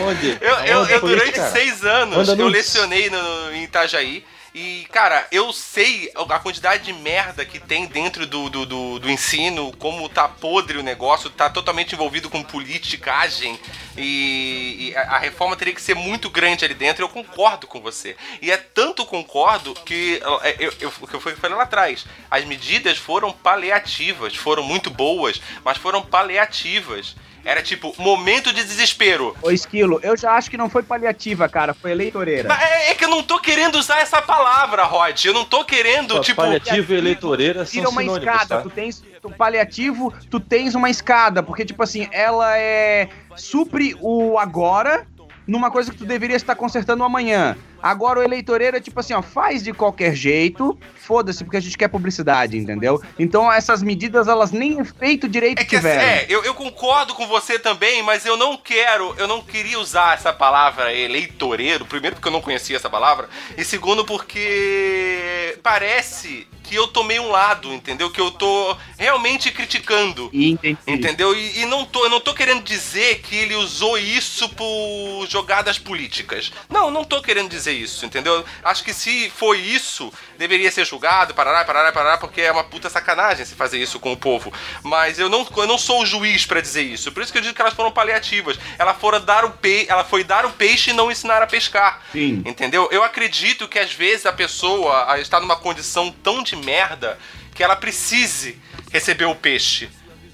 Onde? 0.08 0.38
Eu, 0.40 0.54
eu, 0.64 0.86
eu 0.86 1.00
durante 1.00 1.38
seis 1.50 1.84
anos, 1.84 2.28
eu 2.28 2.48
lecionei 2.48 3.10
no, 3.10 3.52
em 3.52 3.64
Itajaí. 3.64 4.24
E, 4.52 4.84
cara, 4.90 5.28
eu 5.30 5.52
sei 5.52 6.10
a 6.14 6.38
quantidade 6.40 6.84
de 6.84 6.92
merda 6.92 7.44
que 7.44 7.60
tem 7.60 7.86
dentro 7.86 8.26
do, 8.26 8.50
do, 8.50 8.66
do, 8.66 8.98
do 8.98 9.10
ensino, 9.10 9.72
como 9.78 10.08
tá 10.08 10.26
podre 10.28 10.76
o 10.76 10.82
negócio, 10.82 11.30
tá 11.30 11.48
totalmente 11.48 11.94
envolvido 11.94 12.28
com 12.28 12.42
politicagem. 12.42 13.58
E, 13.96 14.88
e 14.90 14.96
a, 14.96 15.18
reforma 15.18 15.54
teria 15.56 15.74
que 15.74 15.80
ser 15.80 15.94
muito 15.94 16.28
grande 16.28 16.64
ali 16.64 16.74
dentro. 16.74 17.04
Eu 17.04 17.08
concordo 17.08 17.68
com 17.68 17.80
você. 17.80 18.16
E 18.42 18.50
é 18.50 18.56
tanto 18.56 19.06
concordo 19.06 19.72
que 19.86 20.20
é, 20.42 20.56
eu, 20.58 20.72
eu, 20.80 20.92
eu 21.12 21.20
falei 21.20 21.56
lá 21.56 21.62
atrás. 21.62 22.04
As 22.28 22.44
medidas 22.44 22.98
foram 22.98 23.32
paliativas, 23.32 24.34
foram 24.34 24.64
muito 24.64 24.90
boas, 24.90 25.40
mas 25.64 25.78
foram 25.78 26.02
paliativas. 26.02 27.14
Era 27.44 27.62
tipo, 27.62 27.94
momento 27.98 28.52
de 28.52 28.62
desespero. 28.62 29.34
Ô, 29.42 29.50
Esquilo, 29.50 29.98
eu 30.02 30.16
já 30.16 30.32
acho 30.32 30.50
que 30.50 30.56
não 30.56 30.68
foi 30.68 30.82
paliativa, 30.82 31.48
cara, 31.48 31.72
foi 31.72 31.90
eleitoreira. 31.92 32.48
Mas 32.48 32.62
é, 32.62 32.90
é 32.90 32.94
que 32.94 33.04
eu 33.04 33.08
não 33.08 33.22
tô 33.22 33.38
querendo 33.38 33.76
usar 33.76 34.00
essa 34.00 34.20
palavra, 34.20 34.84
Rod. 34.84 35.24
Eu 35.24 35.34
não 35.34 35.44
tô 35.44 35.64
querendo, 35.64 36.20
tipo. 36.20 36.40
Paliativo 36.42 36.92
e 36.92 36.96
eleitoreira 36.96 37.64
são 37.64 37.72
Tira 37.72 37.88
uma 37.88 38.02
sinônimos, 38.02 38.32
escada, 38.32 38.56
tá? 38.56 38.62
tu 38.62 38.70
tens 38.70 39.02
tu 39.20 39.30
paliativo, 39.30 40.12
tu 40.30 40.40
tens 40.40 40.74
uma 40.74 40.88
escada, 40.88 41.42
porque 41.42 41.64
tipo 41.64 41.82
assim, 41.82 42.08
ela 42.10 42.56
é 42.56 43.08
supre 43.36 43.94
o 44.00 44.38
agora 44.38 45.06
numa 45.46 45.70
coisa 45.70 45.90
que 45.90 45.98
tu 45.98 46.06
deveria 46.06 46.36
estar 46.36 46.54
consertando 46.54 47.04
amanhã. 47.04 47.56
Agora 47.82 48.20
o 48.20 48.22
eleitoreiro 48.22 48.76
é 48.76 48.80
tipo 48.80 49.00
assim, 49.00 49.14
ó, 49.14 49.22
faz 49.22 49.62
de 49.62 49.72
qualquer 49.72 50.14
jeito, 50.14 50.78
foda-se, 50.94 51.42
porque 51.44 51.56
a 51.56 51.60
gente 51.60 51.76
quer 51.76 51.88
publicidade, 51.88 52.56
entendeu? 52.56 53.02
Então 53.18 53.50
essas 53.50 53.82
medidas, 53.82 54.28
elas 54.28 54.50
nem 54.52 54.80
efeito 54.80 55.28
direito 55.28 55.60
É 55.60 55.64
que 55.64 55.76
tiveram. 55.76 56.02
é, 56.02 56.26
eu, 56.28 56.44
eu 56.44 56.54
concordo 56.54 57.14
com 57.14 57.26
você 57.26 57.58
também, 57.58 58.02
mas 58.02 58.24
eu 58.26 58.36
não 58.36 58.56
quero, 58.56 59.14
eu 59.18 59.26
não 59.26 59.42
queria 59.42 59.78
usar 59.78 60.14
essa 60.14 60.32
palavra 60.32 60.92
eleitoreiro, 60.94 61.84
primeiro 61.84 62.16
porque 62.16 62.28
eu 62.28 62.32
não 62.32 62.40
conhecia 62.40 62.76
essa 62.76 62.90
palavra, 62.90 63.28
e 63.56 63.64
segundo 63.64 64.04
porque 64.04 65.58
parece 65.62 66.46
que 66.62 66.74
eu 66.76 66.86
tomei 66.86 67.18
um 67.18 67.28
lado, 67.30 67.72
entendeu? 67.74 68.10
Que 68.10 68.20
eu 68.20 68.30
tô 68.30 68.76
realmente 68.96 69.50
criticando. 69.50 70.30
Entendi. 70.32 70.78
Entendeu? 70.86 71.34
E, 71.34 71.62
e 71.62 71.66
não 71.66 71.84
tô, 71.84 72.04
eu 72.04 72.10
não 72.10 72.20
tô 72.20 72.32
querendo 72.32 72.62
dizer 72.62 73.20
que 73.22 73.34
ele 73.34 73.56
usou 73.56 73.98
isso 73.98 74.48
por 74.50 75.26
jogadas 75.28 75.78
políticas. 75.80 76.52
Não, 76.68 76.88
não 76.88 77.02
tô 77.02 77.20
querendo 77.20 77.48
dizer 77.48 77.69
isso, 77.72 78.04
entendeu? 78.06 78.44
Acho 78.62 78.84
que 78.84 78.92
se 78.92 79.30
foi 79.30 79.58
isso, 79.58 80.12
deveria 80.38 80.70
ser 80.70 80.84
julgado, 80.84 81.34
parará, 81.34 81.64
parará, 81.64 81.92
parará, 81.92 82.18
porque 82.18 82.40
é 82.40 82.52
uma 82.52 82.64
puta 82.64 82.88
sacanagem 82.88 83.44
se 83.44 83.54
fazer 83.54 83.78
isso 83.78 83.98
com 83.98 84.12
o 84.12 84.16
povo. 84.16 84.52
Mas 84.82 85.18
eu 85.18 85.28
não, 85.28 85.46
eu 85.56 85.66
não 85.66 85.78
sou 85.78 86.02
o 86.02 86.06
juiz 86.06 86.46
pra 86.46 86.60
dizer 86.60 86.82
isso. 86.82 87.12
Por 87.12 87.22
isso 87.22 87.32
que 87.32 87.38
eu 87.38 87.42
digo 87.42 87.54
que 87.54 87.60
elas 87.60 87.74
foram 87.74 87.92
paliativas. 87.92 88.58
Ela, 88.78 88.94
fora 88.94 89.20
dar 89.20 89.44
o 89.44 89.50
pe 89.50 89.86
ela 89.88 90.04
foi 90.04 90.24
dar 90.24 90.44
o 90.44 90.52
peixe 90.52 90.90
e 90.90 90.94
não 90.94 91.10
ensinar 91.10 91.42
a 91.42 91.46
pescar. 91.46 92.02
Sim. 92.12 92.42
Entendeu? 92.44 92.88
Eu 92.90 93.02
acredito 93.02 93.68
que 93.68 93.78
às 93.78 93.92
vezes 93.92 94.26
a 94.26 94.32
pessoa 94.32 95.18
está 95.18 95.40
numa 95.40 95.56
condição 95.56 96.10
tão 96.10 96.42
de 96.42 96.56
merda 96.56 97.18
que 97.54 97.62
ela 97.62 97.76
precise 97.76 98.58
receber 98.92 99.26
o 99.26 99.34
peixe. 99.34 99.90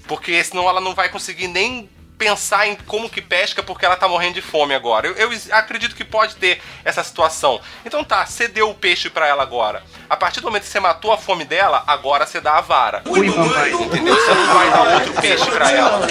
Porque 0.07 0.41
senão 0.43 0.69
ela 0.69 0.79
não 0.79 0.95
vai 0.95 1.09
conseguir 1.09 1.47
nem 1.47 1.89
pensar 2.17 2.67
em 2.67 2.75
como 2.75 3.09
que 3.09 3.21
pesca 3.21 3.61
porque 3.61 3.85
ela 3.85 3.95
tá 3.95 4.07
morrendo 4.07 4.35
de 4.35 4.41
fome 4.41 4.73
agora. 4.73 5.07
Eu, 5.07 5.31
eu 5.31 5.39
acredito 5.51 5.95
que 5.95 6.03
pode 6.03 6.35
ter 6.35 6.61
essa 6.83 7.03
situação. 7.03 7.61
Então 7.85 8.03
tá, 8.03 8.25
você 8.25 8.47
deu 8.47 8.69
o 8.69 8.75
peixe 8.75 9.09
pra 9.09 9.27
ela 9.27 9.43
agora. 9.43 9.83
A 10.09 10.17
partir 10.17 10.41
do 10.41 10.47
momento 10.47 10.63
que 10.63 10.69
você 10.69 10.79
matou 10.79 11.11
a 11.11 11.17
fome 11.17 11.45
dela, 11.45 11.83
agora 11.85 12.25
você 12.25 12.41
dá 12.41 12.57
a 12.57 12.61
vara. 12.61 13.03
Ui, 13.05 13.29
mamãe. 13.29 13.71
Entendeu? 13.71 14.15
Você 14.15 14.33
não 14.33 14.53
vai 14.53 14.69
dar 14.71 14.93
outro 14.95 15.13
peixe 15.21 15.45
pra 15.51 15.71
ela. 15.71 16.07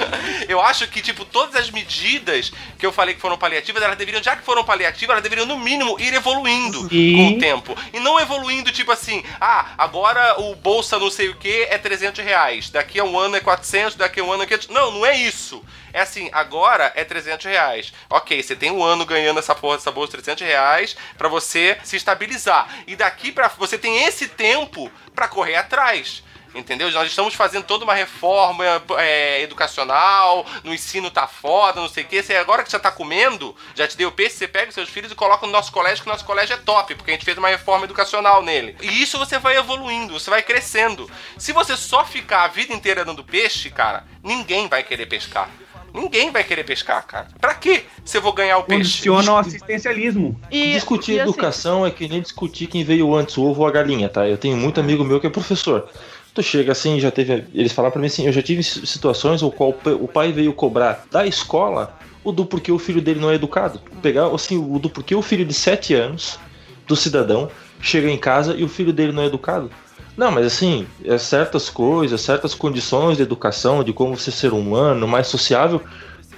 Eu 0.48 0.60
acho 0.60 0.86
que, 0.88 1.00
tipo, 1.00 1.24
todas 1.24 1.56
as 1.56 1.70
medidas 1.70 2.52
que 2.78 2.86
eu 2.86 2.92
falei 2.92 3.14
que 3.14 3.20
foram 3.20 3.38
paliativas, 3.38 3.82
elas 3.82 3.96
deveriam, 3.96 4.22
já 4.22 4.36
que 4.36 4.42
foram 4.42 4.64
paliativas, 4.64 5.14
elas 5.14 5.22
deveriam, 5.22 5.46
no 5.46 5.58
mínimo, 5.58 5.98
ir 5.98 6.14
evoluindo 6.14 6.88
Sim. 6.88 7.16
com 7.16 7.28
o 7.28 7.38
tempo. 7.38 7.76
E 7.92 8.00
não 8.00 8.20
evoluindo, 8.20 8.72
tipo 8.72 8.92
assim, 8.92 9.22
ah, 9.40 9.74
agora 9.78 10.40
o 10.40 10.54
bolsa 10.54 10.98
não 10.98 11.10
sei 11.10 11.28
o 11.28 11.36
que 11.36 11.62
é 11.64 11.78
300 11.78 12.24
reais, 12.24 12.70
daqui 12.70 12.98
a 12.98 13.04
um 13.04 13.18
ano 13.18 13.36
é 13.36 13.40
400, 13.40 13.96
daqui 13.96 14.20
a 14.20 14.24
um 14.24 14.32
ano 14.32 14.42
é 14.42 14.46
500. 14.46 14.68
Não, 14.68 14.90
não 14.90 15.06
é 15.06 15.16
isso. 15.16 15.64
É 15.92 16.02
assim, 16.02 16.28
agora 16.32 16.92
é 16.94 17.04
300 17.04 17.46
reais. 17.46 17.92
Ok, 18.10 18.42
você 18.42 18.54
tem 18.54 18.70
um 18.70 18.82
ano 18.82 19.06
ganhando 19.06 19.38
essa 19.38 19.54
porra 19.54 19.78
dessa 19.78 19.90
bolsa 19.90 20.16
de 20.16 20.22
300 20.22 20.46
reais 20.46 20.96
pra 21.16 21.26
você 21.26 21.78
se 21.82 21.96
estabilizar. 21.96 22.68
E 22.86 22.94
daqui 22.94 23.32
pra. 23.32 23.48
Você 23.48 23.78
tem 23.78 24.04
esse 24.04 24.28
tempo 24.28 24.92
pra 25.14 25.26
correr 25.26 25.56
atrás. 25.56 26.22
Entendeu? 26.56 26.90
Nós 26.90 27.08
estamos 27.08 27.34
fazendo 27.34 27.64
toda 27.64 27.84
uma 27.84 27.94
reforma 27.94 28.64
é, 28.98 29.42
educacional, 29.42 30.46
no 30.64 30.72
ensino 30.72 31.10
tá 31.10 31.26
foda, 31.26 31.80
não 31.80 31.88
sei 31.88 32.04
o 32.04 32.06
que. 32.06 32.22
Você, 32.22 32.34
agora 32.36 32.62
que 32.62 32.70
você 32.70 32.78
tá 32.78 32.90
comendo, 32.90 33.54
já 33.74 33.86
te 33.86 33.96
deu 33.96 34.10
peixe, 34.10 34.36
você 34.36 34.48
pega 34.48 34.68
os 34.68 34.74
seus 34.74 34.88
filhos 34.88 35.12
e 35.12 35.14
coloca 35.14 35.46
no 35.46 35.52
nosso 35.52 35.70
colégio, 35.70 36.02
que 36.02 36.08
o 36.08 36.12
nosso 36.12 36.24
colégio 36.24 36.54
é 36.54 36.56
top, 36.56 36.94
porque 36.94 37.10
a 37.10 37.14
gente 37.14 37.24
fez 37.24 37.36
uma 37.36 37.48
reforma 37.48 37.84
educacional 37.84 38.42
nele. 38.42 38.74
E 38.80 39.02
isso 39.02 39.18
você 39.18 39.38
vai 39.38 39.56
evoluindo, 39.56 40.18
você 40.18 40.30
vai 40.30 40.42
crescendo. 40.42 41.10
Se 41.36 41.52
você 41.52 41.76
só 41.76 42.04
ficar 42.04 42.44
a 42.44 42.48
vida 42.48 42.72
inteira 42.72 43.04
dando 43.04 43.22
peixe, 43.22 43.70
cara, 43.70 44.04
ninguém 44.22 44.66
vai 44.66 44.82
querer 44.82 45.06
pescar. 45.06 45.50
Ninguém 45.96 46.30
vai 46.30 46.44
querer 46.44 46.64
pescar, 46.64 47.06
cara. 47.06 47.28
Pra 47.40 47.54
que 47.54 47.84
você 48.04 48.20
vou 48.20 48.32
ganhar 48.32 48.58
o 48.58 48.64
peixe? 48.64 48.82
Condiciona 48.82 49.32
o 49.32 49.36
assistencialismo. 49.38 50.38
E, 50.50 50.72
discutir 50.72 51.12
e 51.12 51.20
assim, 51.20 51.30
educação 51.30 51.86
é 51.86 51.90
que 51.90 52.06
nem 52.06 52.20
discutir 52.20 52.66
quem 52.66 52.84
veio 52.84 53.14
antes, 53.14 53.38
o 53.38 53.44
ovo 53.44 53.62
ou 53.62 53.66
a 53.66 53.70
galinha, 53.70 54.06
tá? 54.08 54.28
Eu 54.28 54.36
tenho 54.36 54.58
muito 54.58 54.78
amigo 54.78 55.02
meu 55.02 55.18
que 55.18 55.26
é 55.26 55.30
professor. 55.30 55.88
Tu 56.36 56.42
chega 56.42 56.72
assim, 56.72 57.00
já 57.00 57.10
teve. 57.10 57.44
Eles 57.54 57.72
falaram 57.72 57.92
pra 57.92 58.00
mim 58.00 58.08
assim: 58.08 58.26
eu 58.26 58.32
já 58.32 58.42
tive 58.42 58.62
situações 58.62 59.42
o 59.42 59.50
qual 59.50 59.70
o 59.70 60.06
pai 60.06 60.32
veio 60.32 60.52
cobrar 60.52 61.06
da 61.10 61.26
escola 61.26 61.98
o 62.22 62.30
do 62.30 62.44
porquê 62.44 62.70
o 62.70 62.78
filho 62.78 63.00
dele 63.00 63.20
não 63.20 63.30
é 63.30 63.36
educado. 63.36 63.80
Pegar 64.02 64.26
assim, 64.26 64.58
o 64.58 64.78
do 64.78 64.90
porquê 64.90 65.14
o 65.14 65.22
filho 65.22 65.46
de 65.46 65.54
7 65.54 65.94
anos 65.94 66.38
do 66.86 66.94
cidadão 66.94 67.48
chega 67.80 68.10
em 68.10 68.18
casa 68.18 68.54
e 68.54 68.62
o 68.62 68.68
filho 68.68 68.92
dele 68.92 69.12
não 69.12 69.22
é 69.22 69.26
educado. 69.26 69.70
Não, 70.14 70.30
mas 70.30 70.44
assim, 70.44 70.86
é 71.04 71.16
certas 71.16 71.70
coisas, 71.70 72.20
certas 72.20 72.54
condições 72.54 73.16
de 73.16 73.22
educação, 73.22 73.82
de 73.82 73.94
como 73.94 74.14
você 74.14 74.30
ser 74.30 74.52
humano, 74.52 75.08
mais 75.08 75.28
sociável, 75.28 75.80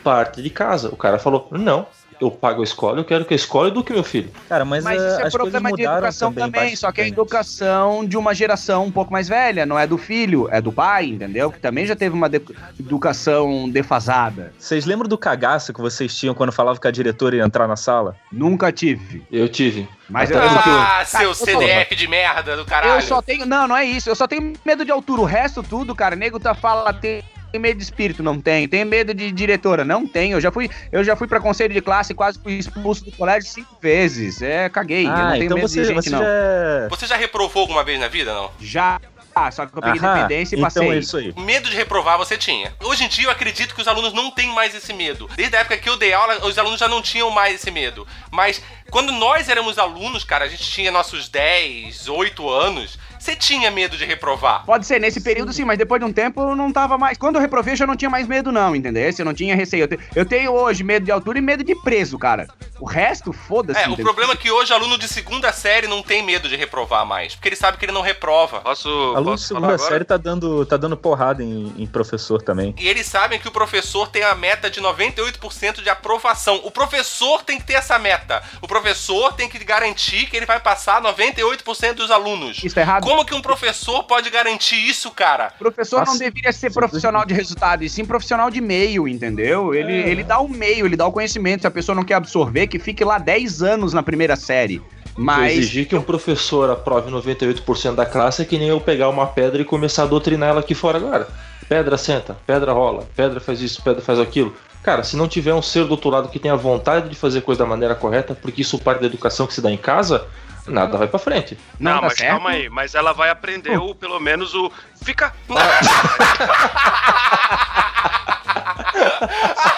parte 0.05 0.41
de 0.41 0.51
casa. 0.51 0.91
O 0.91 0.97
cara 0.97 1.19
falou: 1.19 1.49
não, 1.51 1.89
eu 2.21 2.31
pago 2.31 2.61
a 2.61 2.65
escola, 2.65 3.01
eu 3.01 3.05
quero 3.05 3.25
que 3.25 3.35
a 3.35 3.37
escola 3.37 3.69
eduque 3.69 3.93
meu 3.93 4.05
filho. 4.05 4.31
Cara, 4.49 4.65
mas, 4.65 4.83
Mas 4.85 5.01
eh, 5.03 5.07
isso 5.09 5.21
é 5.21 5.27
as 5.27 5.33
problema 5.33 5.73
de 5.73 5.83
educação 5.83 6.33
também, 6.33 6.51
também, 6.53 6.77
só 6.77 6.91
que 6.93 7.01
é 7.01 7.09
educação 7.09 8.05
de 8.05 8.17
uma 8.17 8.35
geração 8.35 8.85
um 8.85 8.91
pouco 8.91 9.13
mais 9.13 9.29
velha, 9.29 9.65
não 9.65 9.79
é 9.79 9.87
do 9.87 9.97
filho, 9.99 10.49
é 10.51 10.61
do 10.61 10.73
pai, 10.73 11.07
entendeu? 11.07 11.51
Que 11.53 11.59
também 11.61 11.87
já 11.87 11.95
teve 11.97 12.15
uma 12.15 12.29
de- 12.29 12.43
educação 12.79 13.69
defasada. 13.69 14.53
Vocês 14.59 14.85
lembram 14.87 15.09
do 15.09 15.17
cagaço 15.19 15.73
que 15.73 15.81
vocês 15.81 16.15
tinham 16.17 16.35
quando 16.35 16.53
falava 16.53 16.79
que 16.81 16.89
a 16.89 16.91
diretora 16.91 17.37
ia 17.37 17.45
entrar 17.45 17.69
na 17.69 17.77
sala? 17.77 18.17
Nunca 18.33 18.73
tive. 18.73 19.23
Eu 19.31 19.49
tive. 19.49 19.89
Mas 20.09 20.31
Até 20.31 20.39
eu, 20.45 20.51
Ah, 20.51 21.05
seu 21.05 21.35
CDF 21.35 21.95
de 21.95 22.09
merda 22.09 22.57
do 22.57 22.65
caralho. 22.65 22.95
eu 22.95 23.03
só 23.03 23.21
tenho. 23.21 23.45
Não, 23.45 23.69
não 23.69 23.77
é 23.77 23.85
isso. 23.85 24.09
Eu 24.09 24.17
só 24.17 24.27
tenho 24.27 24.55
medo 24.65 24.85
de 24.85 24.91
altura. 24.91 25.21
O 25.21 25.25
resto 25.25 25.63
tudo, 25.63 25.95
cara, 25.95 26.17
nego 26.17 26.41
tá 26.41 26.55
fala 26.55 26.93
tem 26.93 27.23
tem 27.51 27.61
medo 27.61 27.79
de 27.79 27.83
espírito, 27.85 28.23
não 28.23 28.41
tem. 28.41 28.69
Tem 28.69 28.85
medo 28.85 29.15
de 29.15 29.31
diretora, 29.33 29.85
não 29.85 30.07
tem. 30.07 30.33
Eu 30.33 30.41
já 30.41 30.51
fui, 30.51 30.69
eu 30.93 31.03
já 31.03 31.17
fui 31.17 31.27
para 31.27 31.41
conselho 31.41 31.73
de 31.73 31.81
classe 31.81 32.13
e 32.13 32.15
quase 32.15 32.39
fui 32.39 32.55
expulso 32.55 33.05
do 33.05 33.13
colégio 33.13 33.49
cinco 33.49 33.77
vezes. 33.81 34.43
É, 34.43 34.69
caguei. 34.69 35.05
eu 35.07 35.11
não 35.11 35.17
Ah, 35.17 35.33
tenho 35.33 35.45
então 35.45 35.57
medo 35.57 35.69
você, 35.69 35.81
de 35.83 35.87
gente, 35.89 35.97
você 36.05 36.11
não. 36.11 36.19
já 36.19 36.25
é... 36.27 36.89
Você 36.91 37.07
já 37.07 37.17
reprovou 37.17 37.63
alguma 37.63 37.83
vez 37.85 37.99
na 37.99 38.09
vida, 38.09 38.33
não? 38.35 38.51
Já. 38.61 39.01
Ah, 39.47 39.51
só 39.51 39.67
que 39.67 39.77
eu 39.77 39.83
peguei 39.83 40.01
Aham, 40.01 40.15
dependência 40.15 40.57
e 40.57 40.59
então 40.59 40.67
passei. 40.71 40.91
é 40.91 40.99
isso 40.99 41.17
aí. 41.17 41.35
Medo 41.37 41.69
de 41.71 41.77
reprovar 41.77 42.19
você 42.19 42.37
tinha. 42.37 42.73
Hoje 42.83 43.05
em 43.05 43.09
dia 43.09 43.27
eu 43.27 43.31
acredito 43.31 43.75
que 43.75 43.81
os 43.81 43.89
alunos 43.89 44.13
não 44.13 44.31
têm 44.31 44.49
mais 44.49 44.75
esse 44.75 44.93
medo. 44.93 45.29
Desde 45.37 45.57
a 45.57 45.61
época 45.61 45.77
que 45.79 45.89
eu 45.89 45.97
dei 45.97 46.13
aula, 46.13 46.45
os 46.47 46.59
alunos 46.59 46.81
já 46.81 46.89
não 46.89 47.01
tinham 47.03 47.31
mais 47.31 47.55
esse 47.55 47.71
medo. 47.71 48.07
Mas 48.31 48.63
quando 48.91 49.13
nós 49.13 49.49
éramos 49.49 49.79
alunos, 49.79 50.25
cara, 50.25 50.45
a 50.45 50.49
gente 50.49 50.63
tinha 50.71 50.91
nossos 50.91 51.29
10, 51.29 52.09
8 52.09 52.49
anos, 52.49 52.99
você 53.19 53.35
tinha 53.37 53.71
medo 53.71 53.97
de 53.97 54.05
reprovar. 54.05 54.65
Pode 54.65 54.87
ser, 54.87 55.01
nesse 55.01 55.21
período 55.21 55.53
sim, 55.53 55.65
mas 55.65 55.77
depois 55.79 56.01
de 56.01 56.07
um 56.07 56.13
tempo 56.13 56.41
eu 56.41 56.57
não 56.57 56.73
tava 56.73 56.97
mais. 56.97 57.19
Quando 57.19 57.37
eu 57.37 57.41
reprovei, 57.43 57.73
eu 57.73 57.77
já 57.77 57.87
não 57.87 57.97
tinha 57.97 58.09
mais 58.11 58.27
medo, 58.27 58.51
não, 58.53 58.75
entendeu? 58.75 59.11
Eu 59.19 59.25
não 59.25 59.35
tinha 59.35 59.55
receio. 59.55 59.83
Eu, 59.85 59.89
te- 59.89 59.99
eu 60.15 60.25
tenho 60.25 60.53
hoje 60.53 60.83
medo 60.85 61.05
de 61.05 61.11
altura 61.13 61.39
e 61.39 61.43
medo 61.43 61.63
de 61.65 61.75
preso, 61.83 62.19
cara. 62.19 62.47
O 62.81 62.85
resto, 62.87 63.33
foda-se. 63.33 63.79
É, 63.81 63.83
o 63.83 63.87
entendeu? 63.93 64.05
problema 64.05 64.33
é 64.35 64.37
que 64.37 64.51
hoje 64.51 64.73
aluno 64.73 64.97
de 64.97 65.09
segunda 65.09 65.53
série 65.53 65.89
não 65.89 66.01
tem 66.03 66.23
medo 66.23 66.49
de 66.49 66.55
reprovar 66.57 67.05
mais, 67.05 67.35
porque 67.35 67.49
ele 67.49 67.57
sabe 67.57 67.77
que 67.77 67.85
ele 67.85 67.93
não 67.93 68.01
reprova. 68.03 68.61
Posso, 68.61 68.89
Aluno 69.17 69.28
de 69.37 69.49
falar 69.49 69.61
segunda 69.61 69.75
agora? 69.75 69.91
série 69.91 70.05
tá 70.05 70.17
dando, 70.17 70.65
tá 70.67 70.77
dando 70.77 70.97
porrada 70.97 71.43
em, 71.43 71.73
em 71.77 71.87
professor 71.87 72.43
também. 72.43 72.75
E 72.79 72.89
eles 72.89 73.07
sabem 73.07 73.39
que 73.39 73.49
o 73.49 73.53
professor 73.53 74.09
tem 74.09 74.23
a 74.23 74.35
meta 74.35 74.71
de 74.71 74.81
98% 74.81 75.83
de 75.83 75.89
aprovação. 75.89 76.61
O 76.65 76.71
professor 76.71 77.43
tem 77.43 77.59
que 77.59 77.67
ter 77.67 77.75
essa 77.75 77.99
meta. 77.99 78.43
O 78.61 78.69
professor 78.69 79.33
tem 79.33 79.49
que 79.49 79.59
garantir 79.65 80.27
que 80.27 80.37
ele 80.37 80.47
vai 80.47 80.61
passar 80.61 81.03
98% 81.03 81.95
dos 81.95 82.11
alunos. 82.11 82.63
Isso 82.63 82.79
é 82.79 82.83
errado. 82.83 83.05
Como 83.05 83.25
que 83.25 83.35
um 83.35 83.43
professor 83.43 84.05
pode 84.05 84.31
garantir 84.31 84.77
isso, 84.77 85.11
cara? 85.11 85.53
O 85.57 85.59
professor 85.59 85.99
não 85.99 86.07
Nossa, 86.07 86.19
deveria 86.19 86.53
ser 86.53 86.73
profissional 86.73 87.25
de 87.25 87.35
resultado, 87.35 87.85
e 87.85 87.89
sim 87.89 88.05
profissional 88.05 88.51
de 88.51 88.61
meio, 88.61 89.07
entendeu? 89.07 89.75
Ele, 89.75 89.93
ele 89.93 90.23
dá 90.23 90.39
o 90.39 90.49
meio, 90.49 90.87
ele 90.87 90.97
dá 90.97 91.07
o 91.07 91.13
conhecimento. 91.13 91.63
Se 91.63 91.67
a 91.67 91.71
pessoa 91.71 91.95
não 91.95 92.05
quer 92.05 92.15
absorver, 92.15 92.67
que 92.67 92.79
fique 92.79 93.05
lá 93.05 93.19
10 93.19 93.63
anos 93.63 93.93
na 93.93 94.03
primeira 94.03 94.37
série. 94.37 94.83
Mas. 95.19 95.59
Exigir 95.59 95.89
que 95.89 95.97
um 95.97 96.03
professor 96.03 96.71
aprove 96.71 97.11
98% 97.11 97.97
da 97.97 98.07
classe 98.07 98.41
é 98.41 98.45
que 98.45 98.57
nem 98.57 98.69
eu 98.69 98.81
pegar 98.81 99.09
uma 99.09 99.27
pedra 99.27 99.61
e 99.61 99.65
começar 99.65 100.05
a 100.05 100.07
doutrinar 100.07 100.51
ela 100.51 100.61
aqui 100.61 100.77
fora 100.77 100.97
agora. 100.97 101.27
Pedra 101.69 101.99
senta, 101.99 102.37
pedra 102.47 102.73
rola, 102.73 103.05
pedra 103.17 103.41
faz 103.41 103.61
isso, 103.61 103.83
pedra 103.83 104.01
faz 104.01 104.21
aquilo. 104.21 104.55
Cara, 104.81 105.03
se 105.03 105.17
não 105.17 105.27
tiver 105.27 105.53
um 105.53 105.61
ser 105.61 105.87
do 105.87 105.91
outro 105.91 106.09
lado 106.09 106.29
que 106.29 106.39
tenha 106.39 106.55
vontade 106.55 107.09
de 107.09 107.17
fazer 107.17 107.41
coisa 107.41 107.65
da 107.65 107.69
maneira 107.69 107.97
correta, 107.97 108.33
porque 108.33 108.63
isso 108.63 108.79
parte 108.79 109.01
da 109.01 109.07
educação 109.07 109.45
que 109.45 109.53
se 109.53 109.61
dá 109.61 109.73
em 109.73 109.77
casa, 109.77 110.25
nada 110.69 110.97
vai 110.97 111.09
pra 111.09 111.19
frente. 111.19 111.59
Não, 111.81 111.97
Não, 111.97 112.03
mas 112.03 112.15
certo? 112.15 112.31
calma 112.31 112.51
aí. 112.51 112.69
Mas 112.69 112.95
ela 112.95 113.13
vai 113.13 113.29
aprender 113.29 113.77
o, 113.77 113.97
pelo 113.97 114.21
menos 114.21 114.55
o. 114.55 114.71
Fica. 115.03 115.35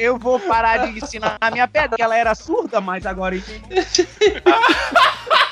Eu 0.00 0.16
vou 0.16 0.40
parar 0.40 0.78
de 0.78 0.98
ensinar 0.98 1.36
a 1.38 1.50
minha 1.50 1.68
pedra, 1.68 1.98
ela 2.00 2.16
era 2.16 2.34
surda, 2.34 2.80
mas 2.80 3.04
agora 3.04 3.36
entendi. 3.36 4.08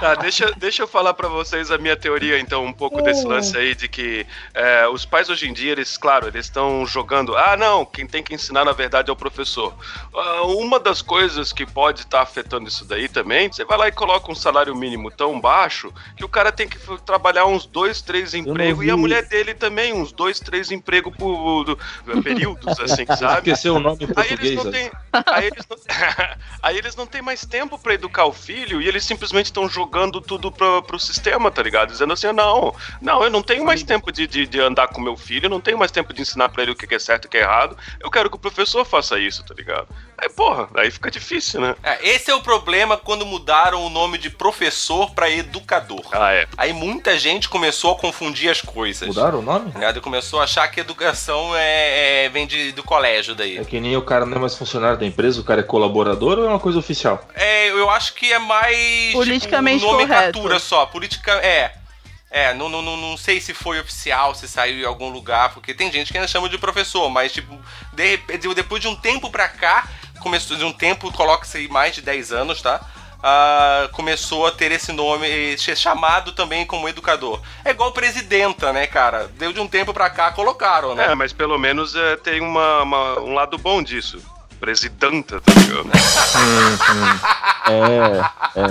Tá, 0.00 0.14
deixa, 0.20 0.52
deixa 0.56 0.82
eu 0.84 0.88
falar 0.88 1.14
pra 1.14 1.28
vocês 1.28 1.70
a 1.70 1.76
minha 1.78 1.96
teoria, 1.96 2.38
então, 2.38 2.64
um 2.64 2.72
pouco 2.72 3.02
desse 3.02 3.26
lance 3.26 3.56
aí 3.56 3.74
de 3.74 3.88
que 3.88 4.24
é, 4.54 4.86
os 4.88 5.04
pais 5.04 5.28
hoje 5.28 5.48
em 5.48 5.52
dia, 5.52 5.72
eles, 5.72 5.96
claro, 5.96 6.28
eles 6.28 6.46
estão 6.46 6.86
jogando. 6.86 7.36
Ah, 7.36 7.56
não, 7.56 7.84
quem 7.84 8.06
tem 8.06 8.22
que 8.22 8.34
ensinar, 8.34 8.64
na 8.64 8.72
verdade, 8.72 9.10
é 9.10 9.12
o 9.12 9.16
professor. 9.16 9.74
Ah, 10.14 10.42
uma 10.42 10.78
das 10.78 11.02
coisas 11.02 11.52
que 11.52 11.66
pode 11.66 12.02
estar 12.02 12.22
afetando 12.22 12.68
isso 12.68 12.84
daí 12.84 13.08
também, 13.08 13.50
você 13.52 13.64
vai 13.64 13.76
lá 13.76 13.88
e 13.88 13.92
coloca 13.92 14.30
um 14.30 14.34
salário 14.34 14.74
mínimo 14.76 15.10
tão 15.10 15.40
baixo 15.40 15.92
que 16.16 16.24
o 16.24 16.28
cara 16.28 16.52
tem 16.52 16.68
que 16.68 16.78
trabalhar 17.04 17.46
uns 17.46 17.66
dois, 17.66 18.00
três 18.00 18.34
empregos 18.34 18.84
e 18.84 18.90
a 18.90 18.96
mulher 18.96 19.26
dele 19.26 19.54
também, 19.54 19.92
uns 19.92 20.12
dois, 20.12 20.38
três 20.38 20.70
empregos 20.70 21.14
por 21.16 21.64
do- 21.64 21.78
períodos, 22.22 22.78
assim, 22.80 23.04
sabe? 23.18 23.38
Esqueceu 23.50 23.74
o 23.74 23.80
nome 23.80 24.04
em 24.04 24.08
Aí 24.16 24.32
eles 24.32 24.54
português. 24.54 24.64
não 24.64 24.70
têm. 24.70 24.90
Aí 25.26 25.46
eles 25.46 25.66
não, 25.68 25.76
aí 26.62 26.78
eles 26.78 26.96
não 26.96 27.06
têm 27.06 27.22
mais 27.22 27.44
tempo 27.44 27.78
pra 27.78 27.94
educar 27.94 28.24
o 28.26 28.32
filho 28.32 28.80
e 28.82 28.88
eles 28.88 29.04
simplesmente 29.04 29.46
estão 29.46 29.68
jogando 29.68 30.20
tudo 30.20 30.50
pro, 30.50 30.82
pro 30.82 30.98
sistema, 30.98 31.50
tá 31.50 31.62
ligado? 31.62 31.90
Dizendo 31.90 32.12
assim: 32.12 32.30
não, 32.32 32.74
não, 33.00 33.22
eu 33.22 33.30
não 33.30 33.42
tenho 33.42 33.64
mais 33.64 33.82
tempo 33.82 34.10
de, 34.12 34.26
de, 34.26 34.46
de 34.46 34.60
andar 34.60 34.88
com 34.88 35.00
meu 35.00 35.16
filho, 35.16 35.46
eu 35.46 35.50
não 35.50 35.60
tenho 35.60 35.78
mais 35.78 35.90
tempo 35.90 36.12
de 36.12 36.22
ensinar 36.22 36.48
pra 36.48 36.62
ele 36.62 36.72
o 36.72 36.76
que 36.76 36.86
que 36.86 36.94
é 36.94 36.98
certo 36.98 37.24
e 37.24 37.28
o 37.28 37.30
que 37.30 37.36
é 37.38 37.42
errado. 37.42 37.76
Eu 38.00 38.10
quero 38.10 38.28
que 38.30 38.36
o 38.36 38.38
professor 38.40 38.84
faça 38.84 39.18
isso, 39.18 39.44
tá 39.44 39.54
ligado? 39.54 39.86
Aí, 40.18 40.28
porra, 40.28 40.68
aí 40.76 40.90
fica 40.90 41.10
difícil, 41.10 41.60
né? 41.60 41.74
É, 41.82 42.08
esse 42.10 42.30
é 42.30 42.34
o 42.34 42.40
problema 42.42 42.96
quando 42.96 43.26
mudaram 43.26 43.84
o 43.84 43.90
nome 43.90 44.18
de 44.18 44.30
professor 44.30 45.10
pra 45.14 45.28
educador. 45.30 46.02
Ah, 46.12 46.32
é. 46.32 46.46
Aí 46.56 46.72
muita 46.72 47.18
gente 47.18 47.48
começou 47.48 47.92
a 47.92 47.96
confundir 47.98 48.48
as 48.50 48.60
coisas. 48.60 49.08
Mudaram 49.08 49.40
o 49.40 49.42
nome? 49.42 49.72
Né? 49.76 49.92
Começou 50.00 50.40
a 50.40 50.44
achar 50.44 50.68
que 50.68 50.80
educação 50.80 51.56
é, 51.56 52.24
é- 52.24 52.28
vem 52.28 52.46
de- 52.46 52.72
do 52.72 52.82
colégio 52.82 53.34
daí. 53.34 53.58
É 53.58 53.64
que 53.64 53.80
nem 53.80 53.96
o 53.96 54.02
cara 54.02 54.24
não 54.26 54.36
é 54.36 54.40
mais 54.40 54.56
funcionário 54.56 54.98
da 54.98 55.06
empresa, 55.06 55.40
o 55.40 55.44
cara 55.44 55.60
é 55.60 55.64
colaborador 55.64 56.38
ou 56.38 56.44
é 56.44 56.48
uma 56.48 56.58
coisa 56.60 56.78
oficial? 56.78 57.26
É, 57.34 57.68
eu 57.70 57.88
acho 57.90 58.14
que 58.14 58.32
é 58.32 58.38
mais. 58.38 58.71
Politicamente 59.12 59.80
tipo, 59.80 59.92
nomenclatura 59.92 60.32
correto. 60.42 60.60
só. 60.60 60.86
Política. 60.86 61.32
É. 61.44 61.74
É, 62.34 62.54
não, 62.54 62.66
não, 62.70 62.80
não, 62.80 62.96
não 62.96 63.16
sei 63.18 63.40
se 63.42 63.52
foi 63.52 63.78
oficial, 63.78 64.34
se 64.34 64.48
saiu 64.48 64.80
em 64.80 64.86
algum 64.86 65.10
lugar, 65.10 65.52
porque 65.52 65.74
tem 65.74 65.92
gente 65.92 66.10
que 66.10 66.16
ainda 66.16 66.26
chama 66.26 66.48
de 66.48 66.56
professor, 66.56 67.10
mas, 67.10 67.30
tipo, 67.30 67.58
de 67.92 68.16
depois 68.54 68.80
de 68.80 68.88
um 68.88 68.96
tempo 68.96 69.28
pra 69.30 69.48
cá, 69.48 69.86
começou 70.18 70.56
de 70.56 70.64
um 70.64 70.72
tempo, 70.72 71.12
coloca-se 71.12 71.58
aí 71.58 71.68
mais 71.68 71.94
de 71.94 72.00
10 72.00 72.32
anos, 72.32 72.62
tá? 72.62 72.80
Ah, 73.22 73.88
começou 73.92 74.46
a 74.46 74.50
ter 74.50 74.72
esse 74.72 74.90
nome, 74.92 75.28
e 75.28 75.56
ser 75.58 75.76
chamado 75.76 76.32
também 76.32 76.64
como 76.66 76.88
educador. 76.88 77.40
É 77.64 77.70
igual 77.70 77.92
presidenta, 77.92 78.72
né, 78.72 78.86
cara? 78.86 79.28
Deu 79.38 79.52
de 79.52 79.60
um 79.60 79.68
tempo 79.68 79.92
pra 79.92 80.08
cá, 80.10 80.32
colocaram, 80.32 80.94
né? 80.94 81.12
É, 81.12 81.14
mas 81.14 81.32
pelo 81.34 81.58
menos 81.58 81.94
é, 81.94 82.16
tem 82.16 82.40
uma, 82.40 82.82
uma- 82.82 83.20
um 83.20 83.34
lado 83.34 83.56
bom 83.58 83.80
disso. 83.82 84.20
Presidenta, 84.66 85.40
tá 85.40 85.52
ligado? 85.54 85.90
É, 87.68 88.60
é. 88.60 88.66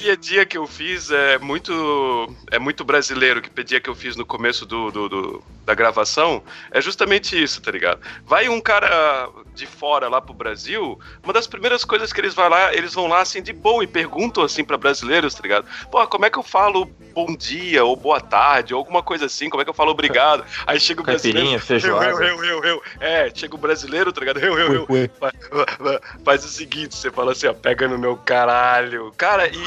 piadinha 0.00 0.46
que 0.46 0.56
eu 0.56 0.66
fiz 0.68 1.10
é 1.10 1.36
muito 1.38 2.32
é 2.52 2.58
muito 2.60 2.84
brasileiro 2.84 3.42
que 3.42 3.50
pedia 3.50 3.80
que 3.80 3.90
eu 3.90 3.94
fiz 3.96 4.14
no 4.14 4.24
começo 4.24 4.64
do, 4.64 4.90
do- 4.92 5.08
do- 5.08 5.42
da 5.66 5.74
gravação 5.74 6.42
é 6.70 6.80
justamente 6.80 7.40
isso, 7.42 7.60
tá 7.60 7.72
ligado? 7.72 8.00
Vai 8.24 8.48
um 8.48 8.60
cara 8.60 9.28
de 9.58 9.66
fora 9.66 10.08
lá 10.08 10.20
pro 10.20 10.32
Brasil, 10.32 10.98
uma 11.22 11.32
das 11.32 11.46
primeiras 11.46 11.84
coisas 11.84 12.12
que 12.12 12.20
eles 12.20 12.34
vão 12.34 12.48
lá, 12.48 12.72
eles 12.74 12.94
vão 12.94 13.06
lá 13.08 13.20
assim 13.20 13.42
de 13.42 13.52
boa 13.52 13.82
e 13.82 13.86
perguntam 13.86 14.44
assim 14.44 14.64
pra 14.64 14.76
brasileiros, 14.78 15.34
tá 15.34 15.42
ligado? 15.42 15.66
Pô, 15.90 16.06
como 16.06 16.24
é 16.24 16.30
que 16.30 16.38
eu 16.38 16.42
falo 16.42 16.88
bom 17.14 17.34
dia 17.36 17.84
ou 17.84 17.96
boa 17.96 18.20
tarde 18.20 18.72
ou 18.72 18.78
alguma 18.78 19.02
coisa 19.02 19.26
assim? 19.26 19.50
Como 19.50 19.60
é 19.60 19.64
que 19.64 19.70
eu 19.70 19.74
falo 19.74 19.90
obrigado? 19.90 20.44
Aí 20.66 20.78
chega 20.78 21.00
o 21.00 21.04
brasileiro, 21.04 21.58
feijoada. 21.60 22.06
eu, 22.10 22.22
eu, 22.22 22.44
eu, 22.44 22.64
eu, 22.64 22.82
é, 23.00 23.30
chega 23.34 23.54
o 23.54 23.58
brasileiro, 23.58 24.12
tá 24.12 24.20
ligado? 24.20 24.38
Eu, 24.38 24.58
eu, 24.58 24.72
eu, 24.74 24.86
Ué, 24.88 25.00
ué. 25.00 25.10
Fa- 25.18 25.32
fa- 25.50 26.00
Faz 26.24 26.44
o 26.44 26.48
seguinte, 26.48 26.94
você 26.94 27.10
fala 27.10 27.32
assim, 27.32 27.46
ó, 27.48 27.54
pega 27.54 27.88
no 27.88 27.98
meu 27.98 28.16
caralho. 28.16 29.12
Cara, 29.16 29.48
e. 29.48 29.58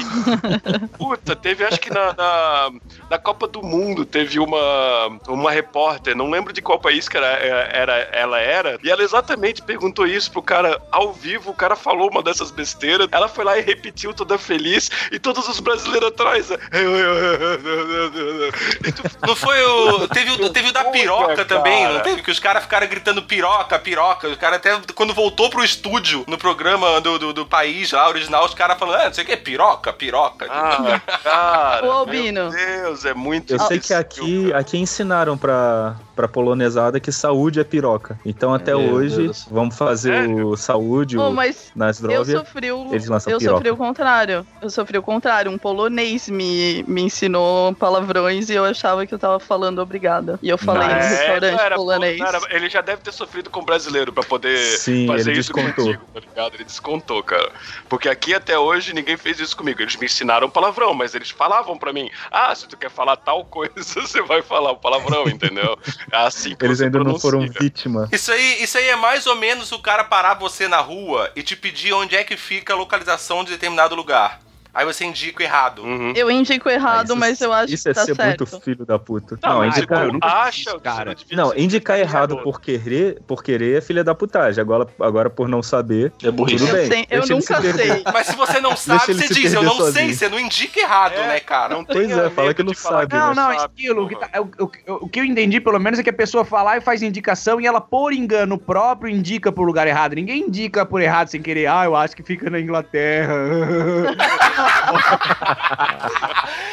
Puta, 0.98 1.36
teve, 1.36 1.64
acho 1.66 1.80
que 1.80 1.90
na, 1.90 2.14
na, 2.14 2.72
na 3.10 3.18
Copa 3.18 3.48
do 3.48 3.62
Mundo, 3.62 4.06
teve 4.06 4.40
uma, 4.40 5.08
uma 5.28 5.52
repórter, 5.52 6.16
não 6.16 6.30
lembro 6.30 6.54
de 6.54 6.62
qual 6.62 6.80
país 6.80 7.10
que 7.10 7.18
era, 7.18 7.28
era, 7.28 7.94
ela 8.12 8.40
era, 8.40 8.80
e 8.84 8.90
ela 8.90 9.04
exatamente 9.04 9.62
perguntou 9.62 9.81
isso 10.08 10.32
pro 10.32 10.42
cara 10.42 10.82
ao 10.92 11.14
vivo, 11.14 11.52
o 11.52 11.54
cara 11.54 11.76
falou 11.76 12.10
uma 12.10 12.22
dessas 12.22 12.52
besteiras, 12.52 13.08
ela 13.12 13.28
foi 13.28 13.44
lá 13.46 13.58
e 13.58 13.62
repetiu 13.62 14.14
toda 14.14 14.38
feliz, 14.38 14.90
e 15.12 15.20
todos 15.20 15.48
os 15.48 15.60
brasileiros 15.60 16.10
atrás. 16.10 16.50
eu, 16.50 16.58
eu, 16.72 16.98
eu, 16.98 17.42
eu, 17.42 17.60
eu, 17.60 18.14
eu, 18.14 18.46
eu. 18.46 18.52
Tu 18.94 19.04
Não 19.26 19.36
foi 19.36 19.64
o. 19.64 20.08
Teve 20.08 20.32
o, 20.32 20.50
teve 20.50 20.70
o 20.70 20.74
da 20.74 20.84
Puta, 20.84 20.98
piroca 20.98 21.46
também, 21.46 21.84
cara. 21.84 21.94
não 21.94 22.02
teve? 22.02 22.22
Que 22.22 22.32
os 22.32 22.40
caras 22.40 22.64
ficaram 22.64 22.88
gritando 22.88 23.22
piroca, 23.24 23.78
piroca. 23.80 24.28
Os 24.28 24.38
caras 24.38 24.58
até 24.58 24.80
quando 24.94 25.14
voltou 25.14 25.50
pro 25.50 25.64
estúdio, 25.64 26.24
no 26.28 26.38
programa 26.38 27.00
do, 27.02 27.18
do, 27.18 27.34
do 27.34 27.46
país 27.46 27.92
lá, 27.92 28.08
original, 28.10 28.46
os 28.46 28.54
caras 28.54 28.78
falando, 28.78 29.02
ah, 29.02 29.06
não 29.06 29.14
sei 29.14 29.24
o 29.24 29.28
que, 29.28 29.38
piroca, 29.38 29.94
piroca. 29.94 30.48
Ah, 30.50 31.02
cara. 31.24 31.86
Ô, 31.86 31.92
Albino. 31.92 32.50
Meu 32.50 32.52
Deus, 32.52 33.06
é 33.06 33.14
muito 33.14 33.54
Eu 33.54 33.60
sei 33.60 33.80
que 33.80 33.94
aqui, 33.94 34.48
cara. 34.48 34.60
aqui 34.60 34.78
ensinaram 34.78 35.38
pra, 35.38 35.96
pra 36.16 36.28
polonesada 36.28 37.00
que 37.00 37.12
saúde 37.12 37.60
é 37.60 37.64
piroca. 37.64 38.20
Então 38.26 38.54
até 38.54 38.76
Meu 38.76 38.94
hoje 38.94 39.24
Deus. 39.24 39.46
vamos 39.50 39.78
fazer 39.78 40.14
Sério? 40.14 40.48
o 40.50 40.58
saúde, 40.58 41.18
Ô, 41.18 41.30
o 41.30 41.34
mas 41.34 41.72
na 41.76 41.88
eu 41.88 42.26
sofri 42.26 42.72
o, 42.72 42.88
eles 42.92 43.08
lançam 43.08 43.32
eu 43.34 43.40
piroca. 43.40 43.58
sofri 43.58 43.72
o 43.72 43.78
contrário. 43.78 44.48
Eu 44.62 44.70
sofri 44.70 44.98
o 44.98 45.04
contrário. 45.04 45.52
Um 45.52 45.58
polonês 45.58 46.28
me, 46.30 46.84
me 46.88 47.02
ensinou 47.02 47.74
palavrões 47.76 48.50
e 48.50 48.54
eu 48.54 48.66
achava 48.66 49.06
que 49.06 49.14
eu 49.14 49.20
tava 49.20 49.40
falando 49.40 49.80
obrigada. 49.80 50.38
E 50.42 50.50
eu 50.50 50.58
falei 50.58 50.88
no 50.88 50.94
É, 50.94 51.10
restaurante 51.10 51.56
não 51.58 51.64
era- 51.66 51.76
polonês. 51.76 52.20
era- 52.20 52.40
ele 52.52 52.70
já 52.70 52.82
deve 52.82 53.02
ter 53.02 53.12
sofrido 53.12 53.50
com 53.50 53.64
brasileiro 53.64 54.12
pra 54.14 54.24
poder 54.24 54.58
Sim, 54.58 55.08
fazer 55.08 55.32
ele 55.32 55.40
isso 55.40 55.54
descontou. 55.54 55.86
contigo, 55.86 56.04
tá 56.14 56.20
ligado? 56.20 56.54
Ele 56.56 56.64
descontou, 56.64 57.24
cara. 57.24 57.52
Porque 57.90 58.10
aqui 58.10 58.34
até 58.34 58.58
hoje 58.58 58.94
ninguém 58.94 59.18
fez 59.18 59.40
isso 59.40 59.56
comigo. 59.56 59.82
Eles 59.82 59.96
me 59.96 60.06
ensinaram 60.06 60.50
palavrão, 60.50 60.94
mas 60.94 61.16
eles 61.16 61.30
falavam 61.30 61.78
pra 61.78 61.94
mim: 61.94 62.10
ah, 62.32 62.54
se 62.54 62.68
tu 62.68 62.78
quer 62.78 62.90
falar 62.90 63.16
tal 63.18 63.44
coisa, 63.46 63.72
você 64.02 64.22
vai 64.22 64.42
falar 64.42 64.72
o 64.72 64.78
palavrão, 64.78 65.28
entendeu? 65.30 65.78
Assim 66.12 66.56
que 66.56 66.66
Eles 66.66 66.82
ainda 66.82 66.98
não 67.00 67.06
pronuncia. 67.06 67.30
foram 67.32 67.48
vítima. 67.48 68.08
Isso 68.12 68.32
aí, 68.32 68.64
isso 68.64 68.78
aí 68.78 68.88
é 68.88 68.96
mais 68.96 69.28
ou 69.28 69.36
menos 69.36 69.72
o 69.72 69.80
cara 69.80 70.04
parar 70.04 70.36
você 70.36 70.68
na 70.68 70.80
rua 70.80 71.32
e 71.36 71.44
te 71.44 71.56
pedir 71.56 71.94
onde 71.94 72.16
é 72.16 72.24
que 72.24 72.38
fica 72.38 72.74
a 72.74 72.76
localização 72.78 73.44
de 73.44 73.52
determinado 73.52 73.96
lugar. 73.96 74.40
Aí 74.74 74.86
você 74.86 75.04
indica 75.06 75.42
o 75.42 75.46
errado. 75.46 75.84
Uhum. 75.84 76.14
Eu 76.16 76.32
indico 76.32 76.70
errado, 76.70 77.08
isso- 77.08 77.16
mas 77.18 77.42
eu 77.42 77.52
acho 77.52 77.74
Isso 77.74 77.84
que 77.84 77.90
é 77.90 77.94
tá 77.94 78.06
ser 78.06 78.16
certo. 78.16 78.48
muito 78.48 78.62
filho 78.62 78.86
da 78.86 78.98
puta. 78.98 79.38
Não, 79.44 79.50
Não, 79.50 79.58
mas 79.60 79.78
indicar, 79.78 80.06
tipo, 80.06 80.16
eu 80.26 80.30
acha 80.30 80.70
isso, 80.70 80.80
cara. 80.80 81.16
não 81.32 81.48
não, 81.50 81.58
indicar 81.58 82.00
errado 82.00 82.38
por 82.38 82.62
querer, 82.62 83.20
por 83.28 83.44
querer 83.44 83.78
é 83.80 83.82
filha 83.82 84.04
da 84.04 84.16
putagem. 84.16 84.62
Agora, 84.62 84.88
agora 85.00 85.30
por 85.30 85.50
não 85.50 85.62
saber, 85.62 86.14
É 86.24 86.32
burrice. 86.32 86.66
tudo 86.66 86.72
bem. 86.78 86.88
Sei- 86.88 87.02
eu 87.10 87.20
Deixa 87.20 87.34
ele 87.34 87.42
se 87.42 87.52
nunca 87.52 87.62
perder. 87.62 87.94
sei. 87.94 88.04
Mas 88.14 88.28
se 88.28 88.36
você 88.36 88.62
não 88.62 88.76
sabe, 88.78 89.14
você 89.14 89.28
se 89.28 89.34
diz, 89.34 89.54
eu 89.54 89.62
não 89.64 89.72
sei, 89.74 89.82
sozinho. 89.86 90.14
você 90.14 90.30
não 90.30 90.40
indica 90.40 90.80
errado, 90.80 91.14
É, 91.14 91.28
né, 91.28 91.40
cara? 91.42 91.74
Não 91.76 91.84
Pois 91.84 92.10
é, 92.10 92.30
fala 92.30 92.54
que 92.54 92.64
não 92.64 92.72
de 92.72 92.80
falar 92.80 93.02
sabe, 93.02 93.16
Não, 93.16 93.28
não, 93.34 93.60
sabe, 93.60 93.74
esquilo. 93.74 94.06
O 94.06 94.08
que, 94.08 94.16
porra. 94.16 94.28
tá- 94.30 94.38
é 94.38 94.42
o, 94.42 94.50
o- 94.60 95.06
o 95.06 95.10
que 95.10 95.20
eu 95.20 95.26
entendi, 95.26 95.60
pelo 95.60 95.80
menos, 95.80 96.00
é 96.00 96.04
que 96.04 96.10
a 96.10 96.14
pessoa 96.14 96.46
fala 96.46 96.78
e 96.78 96.82
faz 96.82 97.02
indicação 97.02 97.60
e 97.60 97.68
ela, 97.68 97.82
por 97.82 98.14
engano 98.14 98.58
próprio, 98.58 99.12
indica 99.14 99.52
pro 99.52 99.64
lugar 99.64 99.86
errado. 99.88 100.14
Ninguém 100.14 100.44
indica 100.48 100.86
por 100.86 101.02
errado 101.02 101.28
sem 101.28 101.42
querer. 101.42 101.68
Ah, 101.68 101.84
eu 101.86 101.96
acho 101.96 102.16
que 102.16 102.24
fica 102.24 102.50
na 102.50 102.60
Inglaterra. 102.60 103.34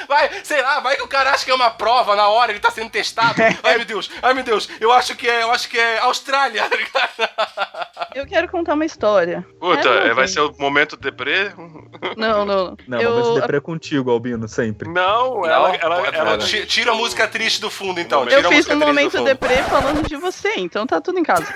Vai, 0.09 0.31
sei 0.43 0.63
lá, 0.63 0.81
vai 0.81 0.97
que 0.97 1.03
o 1.03 1.09
cara 1.09 1.31
acha 1.31 1.45
que 1.45 1.51
é 1.51 1.55
uma 1.55 1.71
prova 1.71 2.17
na 2.17 2.29
hora, 2.29 2.53
ele 2.53 2.61
tá 2.61 2.71
sendo 2.71 2.91
testado. 2.91 3.35
Ai 3.63 3.77
meu 3.77 3.85
Deus, 3.85 4.11
ai 4.23 4.35
meu 4.35 4.45
Deus, 4.45 4.69
eu 4.81 4.93
acho 4.93 5.15
que 5.15 5.29
é, 5.29 5.43
eu 5.43 5.51
acho 5.51 5.69
que 5.69 5.79
é 5.79 5.99
Austrália, 6.01 6.65
tá 6.69 6.77
ligado? 6.77 7.31
Eu 8.15 8.27
quero 8.27 8.49
contar 8.49 8.75
uma 8.75 8.85
história. 8.85 9.47
Puta, 9.61 9.89
É, 9.89 10.09
é, 10.09 10.15
vai 10.15 10.27
ser 10.27 10.41
o 10.41 10.55
momento 10.59 10.97
deprê? 10.97 11.53
Não, 12.17 12.45
não. 12.45 12.77
Não, 12.87 13.01
eu... 13.01 13.15
mas 13.17 13.41
deprê 13.43 13.61
contigo, 13.61 14.11
Albino, 14.11 14.49
sempre. 14.49 14.89
Não, 14.89 15.45
ela, 15.45 15.75
ela, 15.77 16.07
ela. 16.09 16.39
Ti- 16.39 16.67
Tira 16.67 16.93
a 16.93 16.95
música 16.95 17.27
triste 17.29 17.61
do 17.61 17.71
fundo, 17.71 18.01
então. 18.01 18.23
Eu 18.23 18.29
Tira 18.29 18.41
Eu 18.43 18.49
fiz 18.51 18.69
um 18.69 18.77
momento 18.77 19.23
deprê 19.25 19.57
falando 19.65 20.07
de 20.09 20.17
você, 20.17 20.55
então 20.57 20.87
tá 20.87 21.01
tudo 21.01 21.19
em 21.19 21.23
casa. 21.23 21.47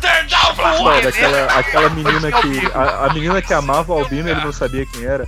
Turn 0.00 0.26
down 0.28 0.54
for 0.54 1.00
daquela 1.02 1.44
aquela 1.58 1.88
menina 1.90 2.30
que. 2.32 2.61
A, 2.74 3.06
a 3.06 3.14
menina 3.14 3.40
que 3.42 3.52
amava 3.52 3.92
o 3.92 3.98
Albino 3.98 4.28
ele 4.28 4.40
não 4.44 4.52
sabia 4.52 4.84
quem 4.86 5.04
era. 5.04 5.26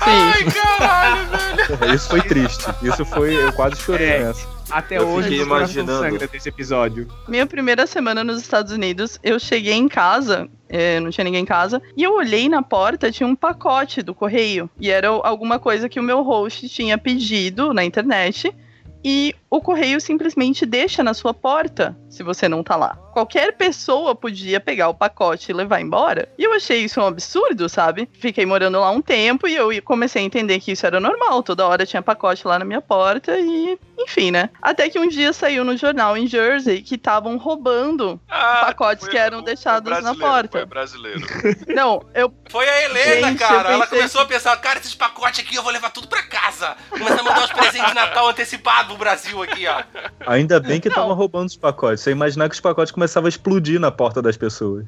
Ai, 0.00 0.44
caralho, 0.44 1.76
velho. 1.78 1.94
Isso 1.94 2.08
foi 2.08 2.22
triste. 2.22 2.64
Isso 2.82 3.04
foi. 3.04 3.34
Eu 3.34 3.52
quase 3.52 3.76
chorei 3.76 4.08
É. 4.08 4.18
nessa. 4.24 4.46
Até 4.70 4.98
Eu 4.98 5.08
hoje, 5.08 5.30
coração 5.30 5.46
imaginando. 5.46 5.98
sangra 6.00 6.26
desse 6.28 6.48
episódio. 6.48 7.08
Minha 7.26 7.46
primeira 7.46 7.86
semana 7.86 8.22
nos 8.22 8.38
Estados 8.40 8.70
Unidos, 8.70 9.18
eu 9.22 9.38
cheguei 9.38 9.72
em 9.72 9.88
casa, 9.88 10.46
é, 10.68 11.00
não 11.00 11.10
tinha 11.10 11.24
ninguém 11.24 11.42
em 11.42 11.46
casa, 11.46 11.80
e 11.96 12.02
eu 12.02 12.14
olhei 12.14 12.50
na 12.50 12.62
porta, 12.62 13.10
tinha 13.10 13.26
um 13.26 13.34
pacote 13.34 14.02
do 14.02 14.14
correio. 14.14 14.68
E 14.78 14.90
era 14.90 15.08
alguma 15.08 15.58
coisa 15.58 15.88
que 15.88 15.98
o 15.98 16.02
meu 16.02 16.22
host 16.22 16.68
tinha 16.68 16.98
pedido 16.98 17.72
na 17.72 17.82
internet. 17.82 18.54
E 19.02 19.34
o 19.50 19.60
correio 19.60 20.00
simplesmente 20.00 20.66
deixa 20.66 21.02
na 21.02 21.14
sua 21.14 21.32
porta 21.32 21.96
se 22.08 22.22
você 22.22 22.48
não 22.48 22.62
tá 22.62 22.76
lá. 22.76 22.96
Qualquer 23.12 23.52
pessoa 23.56 24.14
podia 24.14 24.60
pegar 24.60 24.88
o 24.88 24.94
pacote 24.94 25.50
e 25.50 25.54
levar 25.54 25.80
embora. 25.80 26.28
E 26.38 26.44
eu 26.44 26.52
achei 26.54 26.84
isso 26.84 27.00
um 27.00 27.06
absurdo, 27.06 27.68
sabe? 27.68 28.08
Fiquei 28.12 28.46
morando 28.46 28.78
lá 28.80 28.90
um 28.90 29.02
tempo 29.02 29.48
e 29.48 29.54
eu 29.56 29.70
comecei 29.82 30.22
a 30.22 30.24
entender 30.24 30.60
que 30.60 30.72
isso 30.72 30.86
era 30.86 31.00
normal. 31.00 31.42
Toda 31.42 31.66
hora 31.66 31.84
tinha 31.84 32.00
pacote 32.02 32.46
lá 32.46 32.58
na 32.58 32.64
minha 32.64 32.80
porta 32.80 33.36
e, 33.38 33.78
enfim, 33.98 34.30
né? 34.30 34.50
Até 34.62 34.88
que 34.88 34.98
um 34.98 35.08
dia 35.08 35.32
saiu 35.32 35.64
no 35.64 35.76
jornal 35.76 36.16
em 36.16 36.26
Jersey 36.26 36.80
que 36.80 36.94
estavam 36.94 37.36
roubando 37.36 38.20
Ah, 38.30 38.62
pacotes 38.66 39.04
foi- 39.04 39.10
que 39.12 39.18
eram 39.18 39.38
foi 39.38 39.46
deixados 39.46 39.90
na 39.90 40.00
brasileiro, 40.00 40.20
porta. 40.32 40.58
Foi 40.58 40.66
brasileiro. 40.66 41.20
Não, 41.74 42.02
eu 42.14 42.32
Foi 42.48 42.68
a 42.68 42.84
Helena, 42.84 43.28
Gente, 43.28 43.38
cara. 43.38 43.72
Ela 43.72 43.86
começou 43.86 44.20
a 44.20 44.26
pensar, 44.26 44.56
cara, 44.58 44.78
esses 44.78 44.94
pacotes 44.94 45.40
aqui 45.40 45.56
eu 45.56 45.62
vou 45.62 45.72
levar 45.72 45.90
tudo 45.90 46.06
pra 46.06 46.22
casa. 46.22 46.76
Começar 46.90 47.20
a 47.20 47.22
mandar 47.24 47.44
os 47.44 47.52
presentes 47.52 47.88
de 47.88 47.94
Natal 47.94 48.28
antecipado 48.28 48.88
pro 48.88 48.96
Brasil 48.98 49.37
aqui, 49.42 49.66
ó. 49.66 49.82
Ainda 50.26 50.60
bem 50.60 50.80
que 50.80 50.88
estavam 50.88 51.14
roubando 51.14 51.48
os 51.48 51.56
pacotes. 51.56 52.02
Você 52.02 52.10
imaginar 52.10 52.48
que 52.48 52.54
os 52.54 52.60
pacotes 52.60 52.92
começavam 52.92 53.26
a 53.26 53.28
explodir 53.28 53.80
na 53.80 53.90
porta 53.90 54.20
das 54.20 54.36
pessoas. 54.36 54.84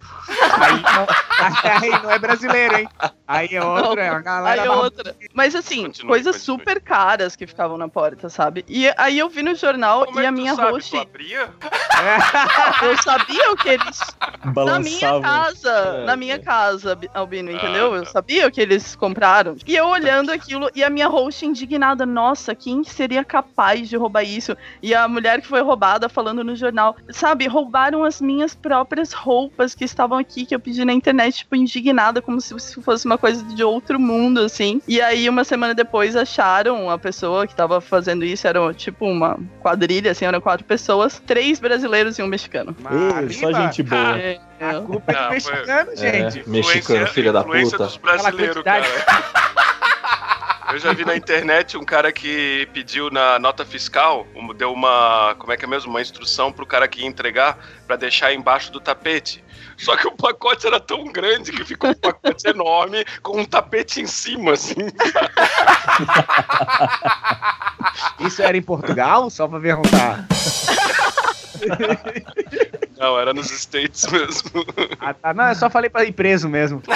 Aí 0.58 0.82
não, 0.82 1.96
aí 1.96 2.02
não 2.02 2.10
é 2.10 2.18
brasileiro, 2.18 2.76
hein? 2.78 2.88
Aí 3.26 3.48
é 3.52 3.62
outra, 3.64 4.02
é 4.04 4.10
uma 4.10 4.20
galera. 4.20 4.62
Aí 4.62 4.68
barra- 4.68 4.80
outra. 4.82 5.16
Mas 5.32 5.54
assim, 5.54 5.84
Continue, 5.86 6.08
coisas 6.08 6.36
continue. 6.36 6.58
super 6.58 6.80
caras 6.80 7.36
que 7.36 7.46
ficavam 7.46 7.78
na 7.78 7.88
porta, 7.88 8.28
sabe? 8.28 8.64
E 8.68 8.90
aí 8.96 9.18
eu 9.18 9.28
vi 9.28 9.42
no 9.42 9.54
jornal 9.54 10.04
Como 10.06 10.20
e 10.20 10.24
é 10.24 10.26
a 10.26 10.32
minha 10.32 10.52
host. 10.54 10.96
Eu 12.82 12.96
sabia 13.02 13.52
o 13.52 13.56
que 13.56 13.68
eles. 13.68 14.00
Na 14.44 14.78
minha 14.78 15.10
Balançavam. 15.10 15.20
casa, 15.22 15.70
É, 15.70 16.04
na 16.04 16.16
minha 16.16 16.34
é. 16.36 16.38
casa, 16.38 16.94
Bi- 16.94 17.10
Albino, 17.12 17.50
entendeu? 17.50 17.92
Ah, 17.92 17.96
Eu 17.98 18.04
tá. 18.04 18.10
sabia 18.10 18.46
o 18.46 18.50
que 18.50 18.60
eles 18.60 18.96
compraram. 18.96 19.56
E 19.66 19.76
eu 19.76 19.86
olhando 19.86 20.30
aquilo, 20.32 20.70
e 20.74 20.82
a 20.82 20.90
minha 20.90 21.08
host 21.08 21.44
indignada, 21.44 22.04
nossa, 22.06 22.54
quem 22.54 22.82
seria 22.84 23.22
capaz 23.24 23.88
de 23.88 23.96
roubar 23.96 24.22
isso? 24.24 24.56
E 24.82 24.94
a 24.94 25.06
mulher 25.06 25.40
que 25.40 25.46
foi 25.46 25.60
roubada 25.60 26.08
falando 26.08 26.42
no 26.42 26.56
jornal, 26.56 26.96
sabe, 27.10 27.46
roubaram 27.46 28.02
as 28.04 28.20
minhas 28.20 28.54
próprias 28.54 29.12
roupas 29.12 29.74
que 29.74 29.84
estavam 29.84 30.18
aqui, 30.18 30.39
que 30.46 30.54
eu 30.54 30.60
pedi 30.60 30.84
na 30.84 30.92
internet, 30.92 31.38
tipo, 31.38 31.54
indignada, 31.56 32.20
como 32.22 32.40
se 32.40 32.54
isso 32.56 32.80
fosse 32.82 33.06
uma 33.06 33.18
coisa 33.18 33.42
de 33.44 33.62
outro 33.62 33.98
mundo, 33.98 34.40
assim. 34.40 34.80
E 34.86 35.00
aí, 35.00 35.28
uma 35.28 35.44
semana 35.44 35.74
depois, 35.74 36.16
acharam 36.16 36.90
a 36.90 36.98
pessoa 36.98 37.46
que 37.46 37.54
tava 37.54 37.80
fazendo 37.80 38.24
isso, 38.24 38.46
era 38.46 38.72
tipo 38.74 39.06
uma 39.06 39.38
quadrilha, 39.60 40.10
assim, 40.10 40.24
eram 40.24 40.40
quatro 40.40 40.64
pessoas, 40.64 41.20
três 41.26 41.58
brasileiros 41.60 42.18
e 42.18 42.22
um 42.22 42.26
mexicano. 42.26 42.76
Ei, 43.22 43.30
só 43.32 43.52
gente 43.52 43.82
boa. 43.82 44.18
É, 44.18 44.38
A 44.60 44.74
culpa 44.80 45.12
é 45.12 45.16
Ah, 45.16 45.24
do 45.26 45.30
mexicano, 45.32 45.96
gente. 45.96 46.40
É, 46.40 46.42
mexicano, 46.46 47.06
filha 47.06 47.32
da 47.32 47.42
puta. 47.44 47.78
dos 47.78 47.96
brasileiros, 47.96 48.62
cara. 48.62 48.84
Eu 50.72 50.78
já 50.78 50.92
vi 50.92 51.04
na 51.04 51.16
internet 51.16 51.76
um 51.76 51.84
cara 51.84 52.12
que 52.12 52.68
pediu 52.72 53.10
na 53.10 53.38
nota 53.38 53.64
fiscal, 53.64 54.26
deu 54.56 54.72
uma, 54.72 55.34
como 55.38 55.52
é 55.52 55.56
que 55.56 55.64
é 55.64 55.68
mesmo, 55.68 55.90
uma 55.90 56.00
instrução 56.00 56.52
pro 56.52 56.64
cara 56.64 56.86
que 56.86 57.00
ia 57.00 57.06
entregar 57.06 57.58
pra 57.86 57.96
deixar 57.96 58.32
embaixo 58.32 58.70
do 58.70 58.80
tapete. 58.80 59.44
Só 59.76 59.96
que 59.96 60.06
o 60.06 60.12
pacote 60.12 60.66
era 60.66 60.78
tão 60.78 61.04
grande 61.06 61.50
que 61.52 61.64
ficou 61.64 61.90
um 61.90 61.94
pacote 61.94 62.46
enorme 62.48 63.04
com 63.22 63.40
um 63.40 63.44
tapete 63.44 64.00
em 64.00 64.06
cima, 64.06 64.52
assim. 64.52 64.74
Isso 68.20 68.42
era 68.42 68.56
em 68.56 68.62
Portugal? 68.62 69.28
Só 69.30 69.48
pra 69.48 69.58
perguntar. 69.58 70.26
Não, 72.98 73.18
era 73.18 73.32
nos 73.32 73.50
States 73.50 74.06
mesmo. 74.06 74.64
Ah, 75.00 75.14
tá. 75.14 75.32
Não, 75.32 75.48
eu 75.48 75.54
só 75.54 75.70
falei 75.70 75.88
pra 75.88 76.04
ir 76.04 76.12
preso 76.12 76.48
mesmo. 76.48 76.82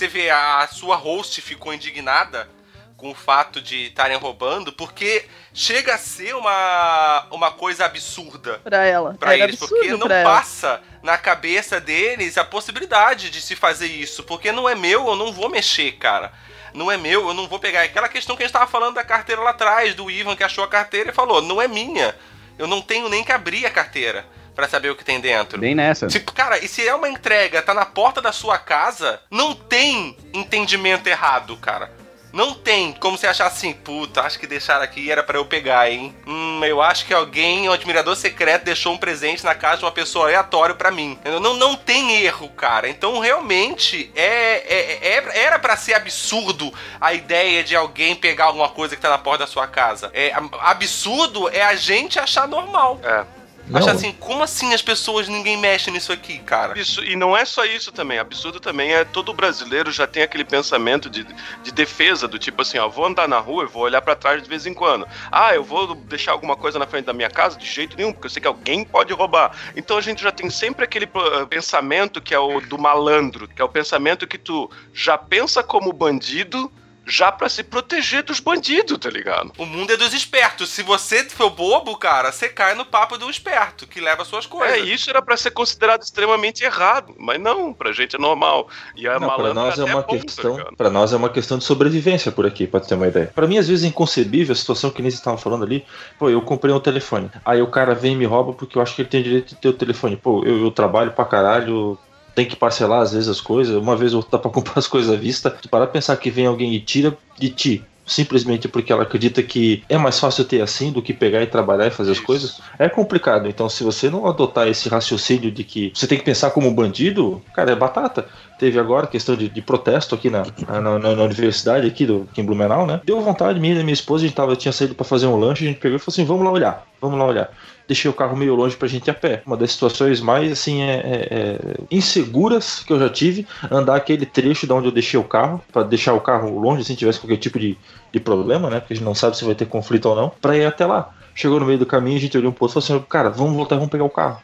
Você 0.00 0.08
vê, 0.08 0.30
a 0.30 0.66
sua 0.66 0.96
host 0.96 1.42
ficou 1.42 1.74
indignada 1.74 2.48
com 2.96 3.10
o 3.10 3.14
fato 3.14 3.60
de 3.60 3.88
estarem 3.88 4.16
roubando, 4.16 4.72
porque 4.72 5.26
chega 5.52 5.94
a 5.94 5.98
ser 5.98 6.34
uma, 6.34 7.26
uma 7.30 7.50
coisa 7.50 7.84
absurda 7.84 8.60
pra 8.64 8.82
ela. 8.82 9.14
pra 9.20 9.34
Era 9.34 9.44
eles, 9.44 9.58
porque 9.58 9.92
não 9.98 10.10
ela. 10.10 10.24
passa 10.24 10.80
na 11.02 11.18
cabeça 11.18 11.78
deles 11.78 12.38
a 12.38 12.44
possibilidade 12.46 13.28
de 13.28 13.42
se 13.42 13.54
fazer 13.54 13.88
isso, 13.88 14.22
porque 14.22 14.50
não 14.50 14.66
é 14.66 14.74
meu, 14.74 15.06
eu 15.06 15.16
não 15.16 15.34
vou 15.34 15.50
mexer, 15.50 15.92
cara. 15.92 16.32
Não 16.72 16.90
é 16.90 16.96
meu, 16.96 17.28
eu 17.28 17.34
não 17.34 17.46
vou 17.46 17.58
pegar. 17.58 17.82
Aquela 17.82 18.08
questão 18.08 18.34
que 18.34 18.42
a 18.42 18.46
gente 18.46 18.54
tava 18.54 18.70
falando 18.70 18.94
da 18.94 19.04
carteira 19.04 19.42
lá 19.42 19.50
atrás, 19.50 19.94
do 19.94 20.10
Ivan 20.10 20.34
que 20.34 20.42
achou 20.44 20.64
a 20.64 20.68
carteira 20.68 21.10
e 21.10 21.14
falou: 21.14 21.42
não 21.42 21.60
é 21.60 21.68
minha. 21.68 22.16
Eu 22.58 22.66
não 22.66 22.80
tenho 22.80 23.06
nem 23.10 23.22
que 23.22 23.32
abrir 23.32 23.66
a 23.66 23.70
carteira 23.70 24.24
pra 24.54 24.68
saber 24.68 24.90
o 24.90 24.96
que 24.96 25.04
tem 25.04 25.20
dentro. 25.20 25.58
Bem 25.58 25.74
nessa. 25.74 26.06
Tipo, 26.06 26.32
cara, 26.32 26.58
e 26.58 26.68
se 26.68 26.86
é 26.86 26.94
uma 26.94 27.08
entrega, 27.08 27.62
tá 27.62 27.72
na 27.74 27.86
porta 27.86 28.20
da 28.20 28.32
sua 28.32 28.58
casa, 28.58 29.20
não 29.30 29.54
tem 29.54 30.16
entendimento 30.32 31.06
errado, 31.06 31.56
cara. 31.56 31.90
Não 32.32 32.54
tem 32.54 32.92
como 32.92 33.18
você 33.18 33.26
achar 33.26 33.46
assim, 33.48 33.72
puta, 33.72 34.20
acho 34.22 34.38
que 34.38 34.46
deixaram 34.46 34.84
aqui 34.84 35.00
e 35.00 35.10
era 35.10 35.20
pra 35.20 35.36
eu 35.36 35.44
pegar, 35.44 35.90
hein? 35.90 36.14
Hum, 36.24 36.60
eu 36.64 36.80
acho 36.80 37.04
que 37.04 37.12
alguém, 37.12 37.68
um 37.68 37.72
admirador 37.72 38.14
secreto, 38.14 38.64
deixou 38.64 38.92
um 38.92 38.98
presente 38.98 39.42
na 39.44 39.52
casa 39.52 39.78
de 39.78 39.84
uma 39.84 39.90
pessoa 39.90 40.26
aleatória 40.26 40.76
pra 40.76 40.92
mim. 40.92 41.18
Não, 41.24 41.54
não 41.54 41.74
tem 41.74 42.22
erro, 42.22 42.48
cara. 42.50 42.88
Então, 42.88 43.18
realmente, 43.18 44.12
é, 44.14 44.22
é- 44.22 45.08
é- 45.16 45.38
era 45.40 45.58
pra 45.58 45.76
ser 45.76 45.94
absurdo 45.94 46.72
a 47.00 47.12
ideia 47.12 47.64
de 47.64 47.74
alguém 47.74 48.14
pegar 48.14 48.44
alguma 48.44 48.68
coisa 48.68 48.94
que 48.94 49.02
tá 49.02 49.10
na 49.10 49.18
porta 49.18 49.44
da 49.44 49.50
sua 49.50 49.66
casa. 49.66 50.08
É, 50.14 50.32
absurdo 50.60 51.48
é 51.48 51.62
a 51.62 51.74
gente 51.74 52.18
achar 52.20 52.46
normal. 52.46 53.00
É. 53.02 53.39
Não, 53.70 53.78
Achar 53.78 53.92
assim, 53.92 54.12
como 54.18 54.42
assim 54.42 54.74
as 54.74 54.82
pessoas, 54.82 55.28
ninguém 55.28 55.56
mexe 55.56 55.90
nisso 55.90 56.12
aqui, 56.12 56.38
cara? 56.40 56.72
Absu- 56.72 57.04
E 57.04 57.14
não 57.14 57.36
é 57.36 57.44
só 57.44 57.64
isso 57.64 57.92
também. 57.92 58.18
Absurdo 58.18 58.58
também 58.58 58.92
é 58.92 59.04
todo 59.04 59.32
brasileiro 59.32 59.92
já 59.92 60.06
tem 60.06 60.22
aquele 60.24 60.44
pensamento 60.44 61.08
de, 61.08 61.24
de 61.62 61.70
defesa, 61.72 62.26
do 62.26 62.38
tipo 62.38 62.62
assim, 62.62 62.78
ó, 62.78 62.88
vou 62.88 63.06
andar 63.06 63.28
na 63.28 63.38
rua 63.38 63.64
e 63.64 63.66
vou 63.66 63.82
olhar 63.82 64.02
pra 64.02 64.16
trás 64.16 64.42
de 64.42 64.48
vez 64.48 64.66
em 64.66 64.74
quando. 64.74 65.06
Ah, 65.30 65.54
eu 65.54 65.62
vou 65.62 65.94
deixar 65.94 66.32
alguma 66.32 66.56
coisa 66.56 66.78
na 66.78 66.86
frente 66.86 67.04
da 67.04 67.12
minha 67.12 67.30
casa? 67.30 67.56
De 67.58 67.64
jeito 67.66 67.96
nenhum, 67.96 68.12
porque 68.12 68.26
eu 68.26 68.30
sei 68.30 68.42
que 68.42 68.48
alguém 68.48 68.84
pode 68.84 69.12
roubar. 69.12 69.52
Então 69.76 69.96
a 69.96 70.00
gente 70.00 70.20
já 70.22 70.32
tem 70.32 70.50
sempre 70.50 70.84
aquele 70.84 71.06
uh, 71.06 71.46
pensamento 71.46 72.20
que 72.20 72.34
é 72.34 72.38
o 72.38 72.60
do 72.60 72.76
malandro, 72.76 73.46
que 73.46 73.62
é 73.62 73.64
o 73.64 73.68
pensamento 73.68 74.26
que 74.26 74.36
tu 74.38 74.68
já 74.92 75.16
pensa 75.16 75.62
como 75.62 75.92
bandido 75.92 76.70
já 77.06 77.32
pra 77.32 77.48
se 77.48 77.62
proteger 77.62 78.22
dos 78.22 78.40
bandidos, 78.40 78.98
tá 78.98 79.10
ligado? 79.10 79.52
O 79.58 79.66
mundo 79.66 79.92
é 79.92 79.96
dos 79.96 80.12
espertos. 80.14 80.70
Se 80.70 80.82
você 80.82 81.24
for 81.24 81.50
bobo, 81.50 81.96
cara, 81.96 82.30
você 82.30 82.48
cai 82.48 82.74
no 82.74 82.84
papo 82.84 83.18
do 83.18 83.28
esperto, 83.28 83.86
que 83.86 84.00
leva 84.00 84.24
suas 84.24 84.46
coisas. 84.46 84.76
É, 84.76 84.80
isso 84.80 85.10
era 85.10 85.20
pra 85.20 85.36
ser 85.36 85.50
considerado 85.50 86.02
extremamente 86.02 86.62
errado, 86.64 87.14
mas 87.18 87.40
não, 87.40 87.72
pra 87.72 87.92
gente 87.92 88.16
é 88.16 88.18
normal. 88.18 88.68
E 88.96 89.08
a 89.08 89.18
Não, 89.18 89.34
pra 89.34 89.54
nós 89.54 89.78
é 89.78 89.84
uma 89.84 90.02
bom, 90.02 90.16
tá 90.16 90.22
questão, 90.24 90.56
ligado? 90.56 90.76
para 90.76 90.90
nós 90.90 91.12
é 91.12 91.16
uma 91.16 91.28
questão 91.28 91.58
de 91.58 91.64
sobrevivência 91.64 92.30
por 92.30 92.46
aqui, 92.46 92.66
pode 92.66 92.86
ter 92.86 92.94
uma 92.94 93.08
ideia. 93.08 93.30
Pra 93.34 93.46
mim 93.46 93.58
às 93.58 93.68
vezes 93.68 93.84
é 93.84 93.88
inconcebível 93.88 94.52
a 94.52 94.56
situação 94.56 94.90
que 94.90 95.02
nem 95.02 95.10
vocês 95.10 95.20
estavam 95.20 95.38
falando 95.38 95.64
ali. 95.64 95.84
Pô, 96.18 96.28
eu 96.30 96.40
comprei 96.42 96.72
um 96.74 96.80
telefone. 96.80 97.30
Aí 97.44 97.60
o 97.60 97.66
cara 97.66 97.94
vem 97.94 98.12
e 98.12 98.16
me 98.16 98.24
rouba 98.26 98.52
porque 98.52 98.78
eu 98.78 98.82
acho 98.82 98.94
que 98.94 99.02
ele 99.02 99.08
tem 99.08 99.22
direito 99.22 99.50
de 99.50 99.56
ter 99.56 99.68
o 99.68 99.72
telefone. 99.72 100.16
Pô, 100.16 100.44
eu, 100.44 100.62
eu 100.64 100.70
trabalho 100.70 101.12
pra 101.12 101.24
caralho, 101.24 101.98
tem 102.34 102.46
que 102.46 102.56
parcelar 102.56 103.02
às 103.02 103.12
vezes 103.12 103.28
as 103.28 103.40
coisas. 103.40 103.76
Uma 103.76 103.96
vez 103.96 104.12
eu 104.12 104.24
dá 104.30 104.38
pra 104.38 104.50
comprar 104.50 104.78
as 104.78 104.86
coisas 104.86 105.12
à 105.12 105.16
vista. 105.16 105.50
Tu 105.50 105.68
parar 105.68 105.86
pensar 105.88 106.16
que 106.16 106.30
vem 106.30 106.46
alguém 106.46 106.74
e 106.74 106.80
tira 106.80 107.16
de 107.38 107.50
ti. 107.50 107.84
Simplesmente 108.06 108.66
porque 108.66 108.92
ela 108.92 109.04
acredita 109.04 109.40
que 109.40 109.84
é 109.88 109.96
mais 109.96 110.18
fácil 110.18 110.44
ter 110.44 110.60
assim 110.60 110.90
do 110.90 111.00
que 111.00 111.14
pegar 111.14 111.42
e 111.42 111.46
trabalhar 111.46 111.86
e 111.86 111.92
fazer 111.92 112.10
as 112.10 112.18
coisas. 112.18 112.60
É 112.76 112.88
complicado. 112.88 113.48
Então, 113.48 113.68
se 113.68 113.84
você 113.84 114.10
não 114.10 114.26
adotar 114.26 114.66
esse 114.66 114.88
raciocínio 114.88 115.48
de 115.50 115.62
que 115.62 115.92
você 115.94 116.08
tem 116.08 116.18
que 116.18 116.24
pensar 116.24 116.50
como 116.50 116.68
um 116.68 116.74
bandido, 116.74 117.40
cara, 117.54 117.70
é 117.70 117.76
batata. 117.76 118.26
Teve 118.60 118.78
agora 118.78 119.06
questão 119.06 119.34
de, 119.34 119.48
de 119.48 119.62
protesto 119.62 120.14
aqui 120.14 120.28
na, 120.28 120.42
na, 120.68 120.80
na- 120.98 120.98
na 121.16 121.22
universidade, 121.24 121.86
aqui, 121.86 122.04
do, 122.04 122.28
aqui 122.30 122.42
em 122.42 122.44
Blumenau, 122.44 122.86
né? 122.86 123.00
Deu 123.02 123.18
vontade, 123.22 123.58
minha 123.58 123.74
e 123.74 123.82
minha 123.82 123.94
esposa, 123.94 124.22
a 124.24 124.26
gente 124.28 124.36
tava, 124.36 124.54
tinha 124.54 124.70
saído 124.70 124.94
pra 124.94 125.04
fazer 125.04 125.26
um 125.26 125.36
lanche, 125.38 125.64
a 125.64 125.68
gente 125.68 125.80
pegou 125.80 125.96
e 125.96 125.98
falou 125.98 126.12
assim: 126.12 126.24
vamos 126.26 126.44
lá 126.44 126.50
olhar, 126.52 126.84
vamos 127.00 127.18
lá 127.18 127.24
olhar. 127.24 127.48
Deixei 127.88 128.08
o 128.10 128.14
carro 128.14 128.36
meio 128.36 128.54
longe 128.54 128.76
pra 128.76 128.86
gente 128.86 129.08
ir 129.08 129.10
a 129.10 129.14
pé. 129.14 129.42
Uma 129.46 129.56
das 129.56 129.72
situações 129.72 130.20
mais, 130.20 130.52
assim, 130.52 130.82
é, 130.82 130.92
é- 130.94 131.28
é 131.30 131.58
inseguras 131.90 132.80
que 132.84 132.92
eu 132.92 132.98
já 132.98 133.08
tive, 133.08 133.46
andar 133.70 133.96
aquele 133.96 134.26
trecho 134.26 134.66
da 134.66 134.74
onde 134.74 134.86
eu 134.88 134.92
deixei 134.92 135.18
o 135.18 135.24
carro, 135.24 135.60
pra 135.72 135.82
deixar 135.82 136.12
o 136.12 136.20
carro 136.20 136.58
longe, 136.58 136.84
se 136.84 136.94
tivesse 136.94 137.18
qualquer 137.18 137.38
tipo 137.38 137.58
de, 137.58 137.78
de 138.12 138.20
problema, 138.20 138.68
né? 138.68 138.78
Porque 138.80 138.92
a 138.92 138.96
gente 138.96 139.04
não 139.06 139.14
sabe 139.14 139.36
se 139.36 139.44
vai 139.44 139.54
ter 139.54 139.66
conflito 139.66 140.06
ou 140.08 140.14
não, 140.14 140.30
pra 140.40 140.56
ir 140.56 140.66
até 140.66 140.84
lá. 140.84 141.10
Chegou 141.34 141.58
no 141.58 141.64
meio 141.66 141.78
do 141.78 141.86
caminho, 141.86 142.18
a 142.18 142.20
gente 142.20 142.36
olhou 142.36 142.50
um 142.50 142.54
pouco 142.54 142.70
e 142.78 142.80
falou 142.82 142.98
assim: 142.98 143.06
cara, 143.08 143.30
vamos 143.30 143.54
voltar, 143.56 143.76
vamos 143.76 143.90
pegar 143.90 144.04
o 144.04 144.10
carro. 144.10 144.38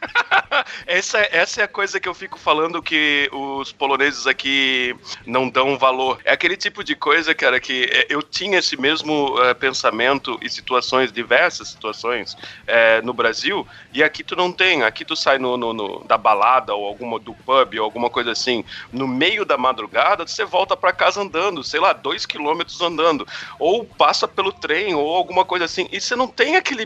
Essa, 0.85 1.19
essa 1.31 1.61
é 1.61 1.63
a 1.63 1.67
coisa 1.67 1.99
que 1.99 2.07
eu 2.07 2.13
fico 2.13 2.37
falando 2.39 2.81
que 2.81 3.29
os 3.31 3.71
poloneses 3.71 4.27
aqui 4.27 4.95
não 5.25 5.49
dão 5.49 5.77
valor. 5.77 6.19
É 6.23 6.31
aquele 6.33 6.57
tipo 6.57 6.83
de 6.83 6.95
coisa, 6.95 7.33
cara, 7.35 7.59
que 7.59 7.85
é, 7.91 8.07
eu 8.09 8.21
tinha 8.23 8.59
esse 8.59 8.79
mesmo 8.79 9.35
eh, 9.43 9.53
pensamento 9.53 10.37
e 10.41 10.49
situações, 10.49 11.11
diversas 11.11 11.69
situações 11.69 12.35
eh, 12.65 13.01
no 13.01 13.13
Brasil, 13.13 13.65
e 13.91 14.03
aqui 14.03 14.23
tu 14.23 14.35
não 14.35 14.51
tem. 14.51 14.83
Aqui 14.83 15.05
tu 15.05 15.15
sai 15.15 15.37
no, 15.37 15.57
no- 15.57 15.73
no- 15.73 16.03
da 16.07 16.17
balada 16.17 16.73
ou 16.75 16.85
alguma 16.85 17.19
do 17.19 17.35
pub 17.35 17.75
ou 17.77 17.83
alguma 17.83 18.09
coisa 18.09 18.31
assim, 18.31 18.63
no 18.91 19.07
meio 19.07 19.45
da 19.45 19.57
madrugada, 19.57 20.25
você 20.25 20.45
volta 20.45 20.75
pra 20.77 20.93
casa 20.93 21.21
andando, 21.21 21.63
sei 21.63 21.79
lá, 21.79 21.93
dois 21.93 22.25
quilômetros 22.25 22.81
andando, 22.81 23.25
ou 23.59 23.85
passa 23.85 24.27
pelo 24.27 24.51
trem 24.51 24.93
ou 24.95 25.15
alguma 25.15 25.45
coisa 25.45 25.65
assim, 25.65 25.87
e 25.91 25.99
você 26.01 26.15
não 26.15 26.27
tem 26.27 26.55
aquele 26.55 26.85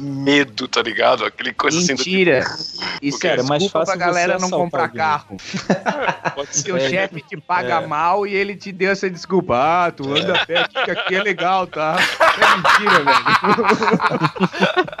medo, 0.00 0.66
tá 0.66 0.82
ligado? 0.82 1.24
Aquele 1.24 1.52
coisa 1.52 1.78
assim 1.78 1.94
do 1.94 1.98
Mentira. 1.98 2.40
Isso 3.02 3.18
Porque 3.18 3.28
é, 3.28 3.34
é 3.38 3.42
mais 3.42 3.62
desculpa 3.62 3.86
fácil 3.86 3.98
pra 3.98 4.06
galera 4.06 4.38
não 4.38 4.48
comprar 4.50 4.88
carro. 4.88 5.36
Pode 6.34 6.56
ser. 6.56 6.62
Seu 6.62 6.80
chefe 6.80 7.22
te 7.22 7.36
paga 7.36 7.74
É. 7.82 7.86
mal 7.86 8.26
e 8.26 8.34
ele 8.34 8.56
te 8.56 8.72
deu 8.72 8.90
essa 8.90 9.08
desculpa. 9.10 9.56
Ah, 9.56 9.90
tu 9.90 10.10
anda 10.12 10.40
a 10.40 10.46
pé, 10.46 10.66
que 10.68 10.90
aqui 10.90 11.14
é 11.14 11.22
legal, 11.22 11.66
tá? 11.66 11.96
É 12.40 12.56
mentira, 12.56 13.04
velho. 13.04 14.30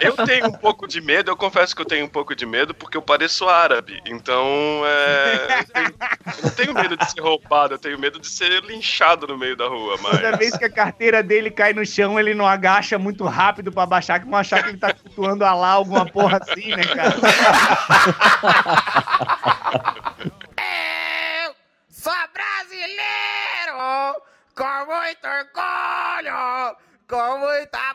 Eu 0.00 0.16
tenho 0.26 0.46
um 0.48 0.52
pouco 0.52 0.86
de 0.88 1.00
medo, 1.00 1.30
eu 1.30 1.36
confesso 1.36 1.74
que 1.76 1.82
eu 1.82 1.86
tenho 1.86 2.04
um 2.04 2.08
pouco 2.08 2.34
de 2.34 2.44
medo 2.44 2.74
porque 2.74 2.96
eu 2.96 3.02
pareço 3.02 3.48
árabe. 3.48 4.00
Então, 4.06 4.82
é, 4.84 5.60
eu, 5.60 5.64
tenho- 5.72 5.94
eu 6.26 6.42
não 6.42 6.50
tenho 6.50 6.74
medo 6.74 6.96
de 6.96 7.10
ser 7.10 7.20
roubado, 7.20 7.74
eu 7.74 7.78
tenho 7.78 7.98
medo 7.98 8.18
de 8.18 8.26
ser 8.26 8.62
linchado 8.64 9.26
no 9.26 9.38
meio 9.38 9.56
da 9.56 9.68
rua, 9.68 9.96
Toda 9.98 10.30
mas. 10.30 10.38
vez 10.38 10.56
que 10.56 10.64
a 10.64 10.70
carteira 10.70 11.22
dele 11.22 11.50
cai 11.50 11.72
no 11.72 11.84
chão, 11.86 12.18
ele 12.18 12.34
não 12.34 12.46
agacha 12.46 12.98
muito 12.98 13.24
rápido 13.24 13.70
pra 13.72 13.86
baixar, 13.86 14.20
que 14.20 14.26
vão 14.28 14.38
achar 14.38 14.62
que 14.62 14.70
ele 14.70 14.78
tá 14.78 14.89
cultuando 14.94 15.44
Alá, 15.44 15.70
alguma 15.72 16.06
porra 16.06 16.38
assim, 16.42 16.70
né, 16.70 16.84
cara? 16.84 17.16
Eu 21.44 21.54
sou 21.90 22.12
brasileiro 22.32 24.20
com 24.54 24.86
muito 24.86 25.26
orgulho, 25.26 26.76
com 27.08 27.38
muita. 27.38 27.90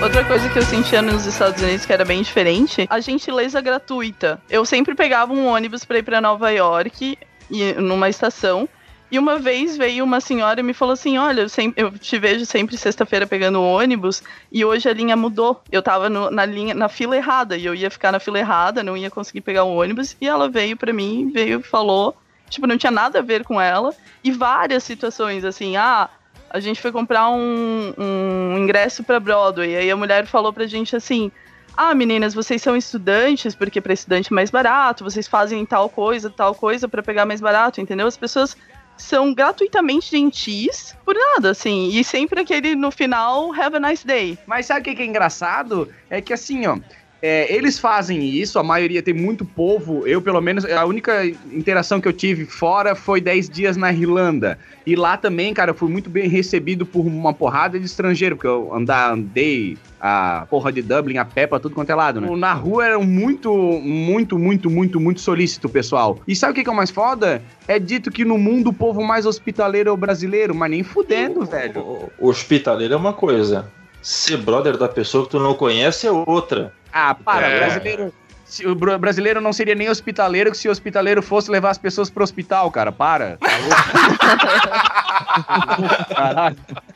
Outra 0.00 0.24
coisa 0.24 0.48
que 0.48 0.56
eu 0.56 0.62
sentia 0.62 1.02
nos 1.02 1.26
Estados 1.26 1.60
Unidos 1.60 1.84
que 1.84 1.92
era 1.92 2.04
bem 2.04 2.22
diferente, 2.22 2.86
a 2.88 3.00
gentileza 3.00 3.60
gratuita. 3.60 4.40
Eu 4.48 4.64
sempre 4.64 4.94
pegava 4.94 5.32
um 5.32 5.44
ônibus 5.46 5.84
pra 5.84 5.98
ir 5.98 6.04
pra 6.04 6.20
Nova 6.20 6.52
York, 6.52 7.18
e, 7.50 7.72
numa 7.74 8.08
estação, 8.08 8.68
e 9.10 9.18
uma 9.18 9.38
vez 9.38 9.76
veio 9.76 10.04
uma 10.04 10.20
senhora 10.20 10.60
e 10.60 10.62
me 10.62 10.74
falou 10.74 10.92
assim: 10.92 11.16
Olha, 11.18 11.42
eu, 11.42 11.48
sempre, 11.48 11.82
eu 11.82 11.90
te 11.98 12.18
vejo 12.18 12.44
sempre 12.44 12.76
sexta-feira 12.76 13.26
pegando 13.26 13.62
ônibus, 13.62 14.22
e 14.52 14.64
hoje 14.64 14.88
a 14.88 14.92
linha 14.92 15.16
mudou. 15.16 15.62
Eu 15.72 15.82
tava 15.82 16.08
no- 16.08 16.30
na 16.30 16.44
linha, 16.44 16.74
na 16.74 16.88
fila 16.88 17.16
errada, 17.16 17.56
e 17.56 17.64
eu 17.64 17.74
ia 17.74 17.90
ficar 17.90 18.12
na 18.12 18.20
fila 18.20 18.38
errada, 18.38 18.82
não 18.82 18.96
ia 18.96 19.10
conseguir 19.10 19.40
pegar 19.40 19.64
o 19.64 19.76
ônibus, 19.76 20.16
e 20.20 20.28
ela 20.28 20.48
veio 20.48 20.76
pra 20.76 20.92
mim, 20.92 21.30
veio 21.32 21.60
e 21.60 21.62
falou. 21.62 22.16
Tipo, 22.50 22.66
não 22.66 22.78
tinha 22.78 22.90
nada 22.90 23.18
a 23.18 23.22
ver 23.22 23.44
com 23.44 23.60
ela. 23.60 23.94
E 24.24 24.30
várias 24.32 24.82
situações, 24.82 25.44
assim, 25.44 25.76
ah, 25.76 26.08
a 26.50 26.60
gente 26.60 26.80
foi 26.80 26.90
comprar 26.90 27.28
um, 27.30 27.92
um 27.98 28.58
ingresso 28.58 29.04
pra 29.04 29.20
Broadway. 29.20 29.76
Aí 29.76 29.90
a 29.90 29.96
mulher 29.96 30.26
falou 30.26 30.52
pra 30.52 30.66
gente 30.66 30.96
assim: 30.96 31.30
Ah, 31.76 31.94
meninas, 31.94 32.34
vocês 32.34 32.60
são 32.62 32.74
estudantes, 32.76 33.54
porque 33.54 33.80
pra 33.80 33.92
estudante 33.92 34.32
é 34.32 34.34
mais 34.34 34.50
barato, 34.50 35.04
vocês 35.04 35.28
fazem 35.28 35.64
tal 35.66 35.88
coisa, 35.88 36.28
tal 36.30 36.54
coisa 36.54 36.88
pra 36.88 37.02
pegar 37.02 37.24
mais 37.26 37.40
barato, 37.40 37.80
entendeu? 37.80 38.06
As 38.06 38.16
pessoas 38.16 38.56
são 38.98 39.32
gratuitamente 39.32 40.10
gentis 40.10 40.94
por 41.04 41.14
nada, 41.14 41.50
assim. 41.50 41.88
E 41.88 42.04
sempre 42.04 42.40
aquele 42.40 42.74
no 42.74 42.90
final, 42.90 43.52
have 43.54 43.76
a 43.76 43.80
nice 43.80 44.06
day. 44.06 44.36
Mas 44.46 44.66
sabe 44.66 44.90
o 44.90 44.94
que 44.94 45.02
é 45.02 45.06
engraçado? 45.06 45.88
É 46.10 46.20
que 46.20 46.32
assim, 46.32 46.66
ó. 46.66 46.78
É, 47.20 47.52
eles 47.52 47.78
fazem 47.78 48.24
isso, 48.24 48.58
a 48.58 48.62
maioria 48.62 49.02
tem 49.02 49.14
muito 49.14 49.44
povo. 49.44 50.06
Eu, 50.06 50.22
pelo 50.22 50.40
menos, 50.40 50.64
a 50.64 50.84
única 50.84 51.26
interação 51.52 52.00
que 52.00 52.06
eu 52.06 52.12
tive 52.12 52.44
fora 52.44 52.94
foi 52.94 53.20
10 53.20 53.48
dias 53.50 53.76
na 53.76 53.92
Irlanda. 53.92 54.58
E 54.86 54.94
lá 54.94 55.16
também, 55.16 55.52
cara, 55.52 55.72
eu 55.72 55.74
fui 55.74 55.90
muito 55.90 56.08
bem 56.08 56.28
recebido 56.28 56.86
por 56.86 57.04
uma 57.04 57.34
porrada 57.34 57.78
de 57.78 57.84
estrangeiro, 57.84 58.36
porque 58.36 58.46
eu 58.46 58.72
andar, 58.72 59.12
andei 59.12 59.76
a 60.00 60.46
porra 60.48 60.72
de 60.72 60.80
Dublin 60.80 61.18
a 61.18 61.24
pé 61.24 61.46
pra 61.46 61.58
tudo 61.58 61.74
quanto 61.74 61.90
é 61.90 61.94
lado, 61.94 62.20
né? 62.20 62.28
Na 62.36 62.54
rua 62.54 62.86
era 62.86 62.98
muito, 62.98 63.52
muito, 63.52 64.38
muito, 64.38 64.70
muito, 64.70 65.00
muito 65.00 65.20
solícito, 65.20 65.68
pessoal. 65.68 66.20
E 66.26 66.36
sabe 66.36 66.52
o 66.52 66.54
que 66.54 66.62
que 66.62 66.70
é 66.70 66.72
o 66.72 66.76
mais 66.76 66.90
foda? 66.90 67.42
É 67.66 67.78
dito 67.78 68.10
que 68.10 68.24
no 68.24 68.38
mundo 68.38 68.70
o 68.70 68.72
povo 68.72 69.02
mais 69.02 69.26
hospitaleiro 69.26 69.90
é 69.90 69.92
o 69.92 69.96
brasileiro, 69.96 70.54
mas 70.54 70.70
nem 70.70 70.84
fudendo, 70.84 71.44
velho. 71.44 71.80
O, 71.80 72.12
o 72.18 72.28
hospitaleiro 72.28 72.94
é 72.94 72.96
uma 72.96 73.12
coisa. 73.12 73.70
Ser 74.00 74.36
brother 74.38 74.76
da 74.76 74.88
pessoa 74.88 75.24
que 75.24 75.30
tu 75.30 75.40
não 75.40 75.54
conhece 75.54 76.06
é 76.06 76.12
outra. 76.12 76.72
Ah, 76.92 77.14
para, 77.14 77.46
É. 77.46 77.58
brasileiro. 77.58 78.12
se 78.44 78.66
o 78.66 78.74
brasileiro 78.74 79.40
não 79.42 79.52
seria 79.52 79.74
nem 79.74 79.90
hospitaleiro 79.90 80.54
se 80.54 80.68
o 80.68 80.70
hospitaleiro 80.70 81.22
fosse 81.22 81.50
levar 81.50 81.68
as 81.70 81.76
pessoas 81.78 82.08
pro 82.08 82.24
hospital, 82.24 82.70
cara. 82.70 82.90
Para. 82.90 83.36
Tá. 83.38 83.48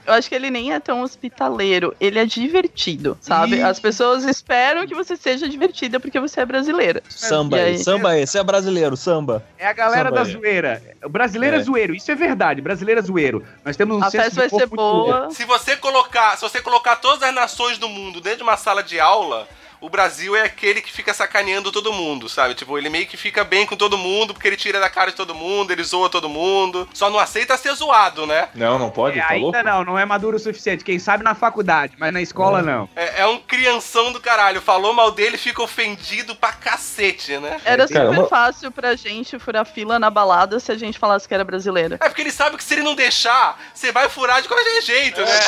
Eu 0.05 0.15
acho 0.15 0.29
que 0.29 0.35
ele 0.35 0.51
nem 0.51 0.73
é 0.73 0.81
tão 0.81 1.03
hospitaleiro, 1.03 1.95
ele 2.01 2.19
é 2.19 2.25
divertido, 2.25 3.17
sabe? 3.21 3.57
Ih. 3.57 3.63
As 3.63 3.79
pessoas 3.79 4.25
esperam 4.25 4.87
que 4.87 4.95
você 4.95 5.17
seja 5.17 5.49
divertida 5.49 6.01
porque 6.01 6.19
você 6.19 6.41
é 6.41 6.47
brasileira. 6.47 7.03
Samba 7.09 7.57
aí, 7.59 7.79
samba 7.79 8.09
aí, 8.11 8.27
você 8.27 8.39
é 8.39 8.43
brasileiro, 8.43 8.97
samba. 8.97 9.45
É 9.59 9.67
a 9.67 9.73
galera 9.73 10.09
Samba 10.09 10.17
da 10.17 10.23
aí. 10.27 10.33
zoeira. 10.33 10.83
O 11.05 11.09
brasileiro 11.09 11.57
é. 11.57 11.61
É. 11.61 11.63
zoeiro, 11.63 11.95
isso 11.95 12.11
é 12.11 12.15
verdade. 12.17 12.61
Brasileiro 12.61 13.01
é 13.01 13.03
zoeiro. 13.03 13.45
Nós 13.65 13.77
temos 13.77 13.97
um 13.97 14.03
A 14.03 14.11
senso 14.11 14.25
festa 14.25 14.43
de 14.43 14.49
vai 14.51 14.61
ser 14.61 14.67
boa. 14.67 15.31
Se 15.31 15.45
você 15.45 15.77
colocar, 15.77 16.37
se 16.37 16.43
você 16.43 16.61
colocar 16.61 16.97
todas 16.97 17.23
as 17.23 17.35
nações 17.35 17.79
do 17.79 17.89
mundo 17.89 18.21
dentro 18.21 18.39
de 18.39 18.43
uma 18.45 18.57
sala 18.57 18.83
de 18.83 18.99
aula, 18.99 19.47
o 19.83 19.91
Brasil 19.91 20.35
é 20.37 20.43
aquele 20.43 20.81
que 20.81 20.91
fica 20.93 21.13
sacaneando 21.13 21.71
todo 21.71 21.93
mundo, 21.93 22.29
sabe? 22.29 22.55
Tipo, 22.55 22.79
ele 22.79 22.89
meio 22.89 23.07
que 23.07 23.17
fica 23.17 23.45
bem 23.45 23.67
com 23.67 23.77
todo 23.77 23.99
mundo, 23.99 24.33
porque 24.33 24.47
ele 24.49 24.57
tira 24.57 24.81
da 24.81 24.89
cara 24.89 25.11
de 25.11 25.17
todo 25.17 25.35
mundo, 25.35 25.71
ele 25.73 25.83
zoa 25.85 26.09
todo 26.09 26.29
mundo. 26.29 26.89
Só 26.95 27.11
não 27.11 27.19
aceita 27.19 27.57
ser 27.57 27.75
zoado, 27.75 28.27
né? 28.27 28.49
Não, 28.55 28.79
não 28.79 28.91
pode, 28.91 29.19
É, 29.19 29.23
tá 29.27 29.35
louco? 29.35 29.57
ainda 29.57 29.71
não, 29.71 29.85
não 29.85 29.99
é 29.99 30.05
maduro 30.05 30.37
o 30.37 30.41
suficiente. 30.41 30.85
Quem 30.85 30.99
sabe 30.99 31.25
na 31.25 31.35
faculdade, 31.35 31.95
mas 31.99 32.13
na 32.13 32.23
escola 32.23 32.63
não. 32.63 32.89
É, 32.97 33.23
é 33.23 33.27
um 33.27 33.39
crianção 33.39 34.13
do 34.13 34.21
caralho. 34.21 34.61
Falou 34.63 34.95
mal 34.95 35.11
dele, 35.11 35.37
fica 35.37 35.63
ofendido 35.63 36.35
pra 36.37 36.53
cacete, 36.53 37.37
né? 37.39 37.61
Era 37.65 37.87
super 37.89 38.09
uma- 38.09 38.29
fácil 38.29 38.71
pra 38.71 38.95
gente 38.95 39.39
furar 39.39 39.67
fila 39.67 39.99
na 39.99 40.09
balada 40.11 40.61
se 40.61 40.71
a 40.71 40.77
gente 40.79 40.99
falasse 40.99 41.27
que 41.27 41.35
era 41.35 41.45
brasileira. 41.45 41.97
É 42.01 42.09
porque 42.09 42.21
ele 42.23 42.31
sabe 42.31 42.57
que 42.57 42.63
se 42.65 42.75
ele 42.75 42.83
não 42.83 42.95
deixar, 42.95 43.59
você 43.75 43.91
vai 43.91 44.09
furar 44.09 44.41
de 44.41 44.49
qualquer 44.49 44.81
jeito, 44.83 45.21
né? 45.21 45.41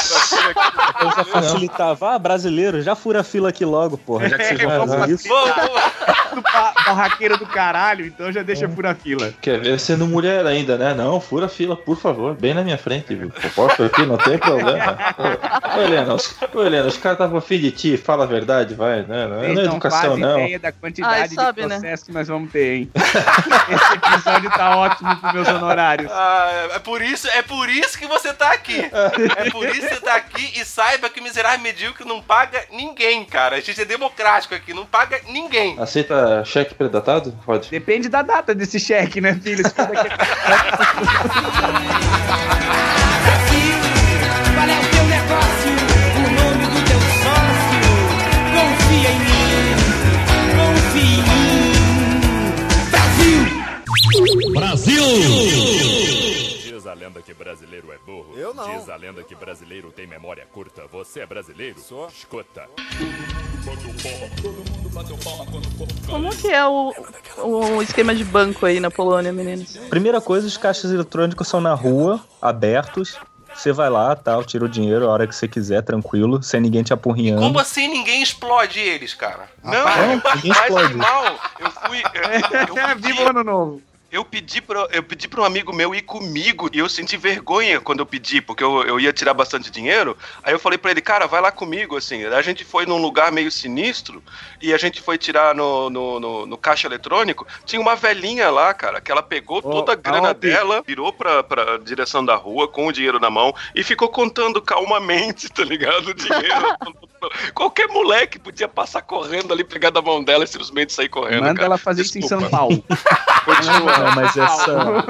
Eu 1.00 1.10
já 1.12 1.24
facilitava. 1.24 2.14
Ah, 2.14 2.18
brasileiro, 2.18 2.82
já 2.82 2.94
fura 2.96 3.20
a 3.20 3.24
fila 3.24 3.48
aqui 3.50 3.64
logo, 3.64 3.96
porra. 3.98 4.23
Porra, 4.24 4.28
já 4.30 4.38
que 4.38 4.44
vocês 4.44 4.60
vão 4.62 4.70
É, 4.72 4.78
fazer 4.78 4.96
vamos 4.96 5.10
isso. 5.10 5.28
Vamos, 5.28 5.54
vamos. 5.54 5.82
do 6.34 6.42
ba- 6.42 6.74
barraqueiro 6.86 7.38
do 7.38 7.46
caralho, 7.46 8.06
então 8.06 8.32
já 8.32 8.42
deixa 8.42 8.68
furar 8.68 8.96
fila. 8.96 9.32
Quer 9.40 9.60
ver 9.60 9.78
sendo 9.78 10.06
mulher 10.06 10.44
ainda, 10.46 10.76
né? 10.76 10.92
Não, 10.94 11.20
fura 11.20 11.46
a 11.46 11.48
fila, 11.48 11.76
por 11.76 11.96
favor, 11.98 12.34
bem 12.34 12.54
na 12.54 12.62
minha 12.62 12.78
frente, 12.78 13.14
viu? 13.14 13.30
Posso 13.54 13.82
aqui, 13.84 14.04
não 14.04 14.16
tem 14.16 14.36
problema. 14.38 14.96
Ô, 15.76 15.80
Helena, 15.80 16.14
os, 16.14 16.34
ô, 16.52 16.62
Helena, 16.62 16.88
os 16.88 16.96
caras 16.96 17.16
estavam 17.18 17.38
afim 17.38 17.58
de 17.58 17.70
ti, 17.70 17.96
fala 17.96 18.24
a 18.24 18.26
verdade, 18.26 18.74
vai, 18.74 19.02
né? 19.02 19.26
Não 19.26 19.42
é, 19.42 19.48
é 19.48 19.64
educação, 19.64 20.16
não. 20.16 20.40
ideia 20.40 20.58
da 20.58 20.72
quantidade 20.72 21.20
Ai, 21.20 21.28
sabe, 21.28 21.62
de 21.62 21.68
né? 21.68 21.78
processo 21.78 22.04
que 22.06 22.12
nós 22.12 22.26
vamos 22.28 22.50
ter, 22.50 22.74
hein? 22.76 22.90
Esse 23.70 23.92
episódio 23.94 24.50
tá 24.50 24.76
ótimo 24.76 25.16
pros 25.16 25.32
meus 25.32 25.48
honorários. 25.48 26.10
Ah, 26.12 26.68
é 26.74 26.78
por 26.78 27.00
isso, 27.02 27.28
é 27.28 27.42
por 27.42 27.68
isso 27.68 27.98
que 27.98 28.06
você 28.06 28.32
tá 28.32 28.52
aqui. 28.52 28.80
É 29.36 29.50
por 29.50 29.66
isso 29.68 29.80
que 29.88 29.94
você 29.94 30.00
tá 30.00 30.14
aqui 30.16 30.52
e 30.60 30.64
saiba 30.64 31.08
que 31.08 31.20
o 31.20 31.22
miserável 31.22 31.60
medíocre 31.60 32.06
não 32.06 32.20
paga 32.20 32.62
ninguém, 32.72 33.24
cara. 33.24 33.56
A 33.56 33.60
gente 33.60 33.80
é 33.80 33.84
democrático 33.84 34.13
aqui, 34.22 34.72
não 34.74 34.86
paga 34.86 35.20
ninguém. 35.28 35.76
Aceita 35.78 36.44
cheque 36.44 36.74
predatado? 36.74 37.32
Pode. 37.44 37.70
Depende 37.70 38.08
da 38.08 38.22
data 38.22 38.54
desse 38.54 38.78
cheque, 38.78 39.20
né, 39.20 39.34
filho? 39.42 39.66
Se 39.66 39.74
for 39.74 39.86
daqui 39.86 40.08
a- 40.08 41.24
Qual 44.54 44.68
é 44.68 44.78
o 44.78 44.84
teu 44.90 45.04
negócio? 45.04 45.72
O 46.16 46.20
nome 46.30 46.64
do 46.66 46.80
teu 46.86 47.00
sócio? 47.22 47.80
Confia 48.54 49.10
em 49.10 49.18
mim, 49.18 49.74
confia 50.56 51.24
em 51.34 51.44
mim. 54.44 54.52
Brasil! 54.54 55.04
Diz 56.62 56.86
a 56.86 56.94
lenda 56.94 57.20
que 57.22 57.34
brasileiro 57.34 57.73
é. 57.73 57.73
Eu 58.36 58.52
não. 58.52 58.78
Diz 58.78 58.88
a 58.88 58.96
lenda 58.96 59.22
que 59.22 59.34
brasileiro 59.34 59.92
tem 59.92 60.06
memória 60.06 60.44
curta. 60.52 60.82
Você 60.90 61.20
é 61.20 61.26
brasileiro? 61.26 61.78
Sou. 61.80 62.08
Escuta. 62.08 62.68
Como 66.08 66.36
que 66.36 66.48
é 66.48 66.66
o, 66.66 66.92
o 67.38 67.82
esquema 67.82 68.14
de 68.14 68.24
banco 68.24 68.66
aí 68.66 68.80
na 68.80 68.90
Polônia, 68.90 69.32
meninos? 69.32 69.76
Primeira 69.88 70.20
coisa, 70.20 70.46
os 70.46 70.56
caixas 70.56 70.90
eletrônicos 70.92 71.48
são 71.48 71.60
na 71.60 71.74
rua, 71.74 72.20
abertos. 72.42 73.18
Você 73.54 73.72
vai 73.72 73.88
lá, 73.88 74.16
tal, 74.16 74.44
tira 74.44 74.64
o 74.64 74.68
dinheiro 74.68 75.08
a 75.08 75.12
hora 75.12 75.26
que 75.28 75.34
você 75.34 75.46
quiser, 75.46 75.80
tranquilo, 75.82 76.42
sem 76.42 76.60
ninguém 76.60 76.82
te 76.82 76.92
apurrinhando. 76.92 77.40
Como 77.40 77.58
assim 77.58 77.86
ninguém 77.86 78.20
explode 78.20 78.80
eles, 78.80 79.14
cara? 79.14 79.48
Não, 79.62 79.72
Não, 79.72 80.22
ninguém 80.34 80.50
explode. 80.50 80.84
animal. 80.86 81.38
Eu 81.60 81.70
fui. 81.70 82.02
Eu, 82.14 82.78
eu, 82.90 82.98
Viva 82.98 83.22
o 83.22 83.28
ano 83.30 83.44
novo. 83.44 83.82
Eu 84.14 84.24
pedi, 84.24 84.60
pra, 84.62 84.86
eu 84.92 85.02
pedi 85.02 85.26
pra 85.26 85.40
um 85.40 85.44
amigo 85.44 85.72
meu 85.74 85.92
ir 85.92 86.02
comigo 86.02 86.70
e 86.72 86.78
eu 86.78 86.88
senti 86.88 87.16
vergonha 87.16 87.80
quando 87.80 87.98
eu 87.98 88.06
pedi, 88.06 88.40
porque 88.40 88.62
eu, 88.62 88.84
eu 88.84 89.00
ia 89.00 89.12
tirar 89.12 89.34
bastante 89.34 89.72
dinheiro. 89.72 90.16
Aí 90.44 90.52
eu 90.54 90.58
falei 90.60 90.78
pra 90.78 90.92
ele, 90.92 91.00
cara, 91.00 91.26
vai 91.26 91.40
lá 91.40 91.50
comigo, 91.50 91.96
assim. 91.96 92.24
A 92.24 92.40
gente 92.40 92.64
foi 92.64 92.86
num 92.86 92.98
lugar 93.02 93.32
meio 93.32 93.50
sinistro 93.50 94.22
e 94.62 94.72
a 94.72 94.78
gente 94.78 95.02
foi 95.02 95.18
tirar 95.18 95.52
no, 95.52 95.90
no, 95.90 96.20
no- 96.20 96.46
no 96.46 96.56
caixa 96.56 96.86
eletrônico. 96.86 97.44
Tinha 97.66 97.82
uma 97.82 97.96
velhinha 97.96 98.50
lá, 98.50 98.72
cara, 98.72 99.00
que 99.00 99.10
ela 99.10 99.20
pegou 99.20 99.60
toda 99.60 99.90
a 99.94 99.96
grana 99.96 100.32
dela, 100.32 100.80
virou 100.86 101.12
pra, 101.12 101.42
pra 101.42 101.78
direção 101.78 102.24
da 102.24 102.36
rua 102.36 102.68
com 102.68 102.86
o 102.86 102.92
dinheiro 102.92 103.18
na 103.18 103.30
mão 103.30 103.52
e 103.74 103.82
ficou 103.82 104.08
contando 104.08 104.62
calmamente, 104.62 105.48
tá 105.52 105.64
ligado? 105.64 106.10
O 106.10 106.14
dinheiro. 106.14 106.66
Qualquer 107.52 107.88
moleque 107.88 108.38
podia 108.38 108.68
passar 108.68 109.02
correndo 109.02 109.52
ali, 109.52 109.64
pegar 109.64 109.90
da 109.90 110.02
mão 110.02 110.22
dela 110.22 110.44
e 110.44 110.46
simplesmente 110.46 110.92
sair 110.92 111.08
correndo. 111.08 111.40
Manda 111.40 111.54
cara. 111.54 111.66
ela 111.66 111.78
fazer 111.78 112.02
isso 112.02 112.16
em 112.16 112.20
Desculpa. 112.20 112.44
São 112.44 112.50
Paulo. 112.50 112.84
Continua. 113.44 114.03
Não, 114.04 114.14
mas 114.14 114.36
essa. 114.36 115.04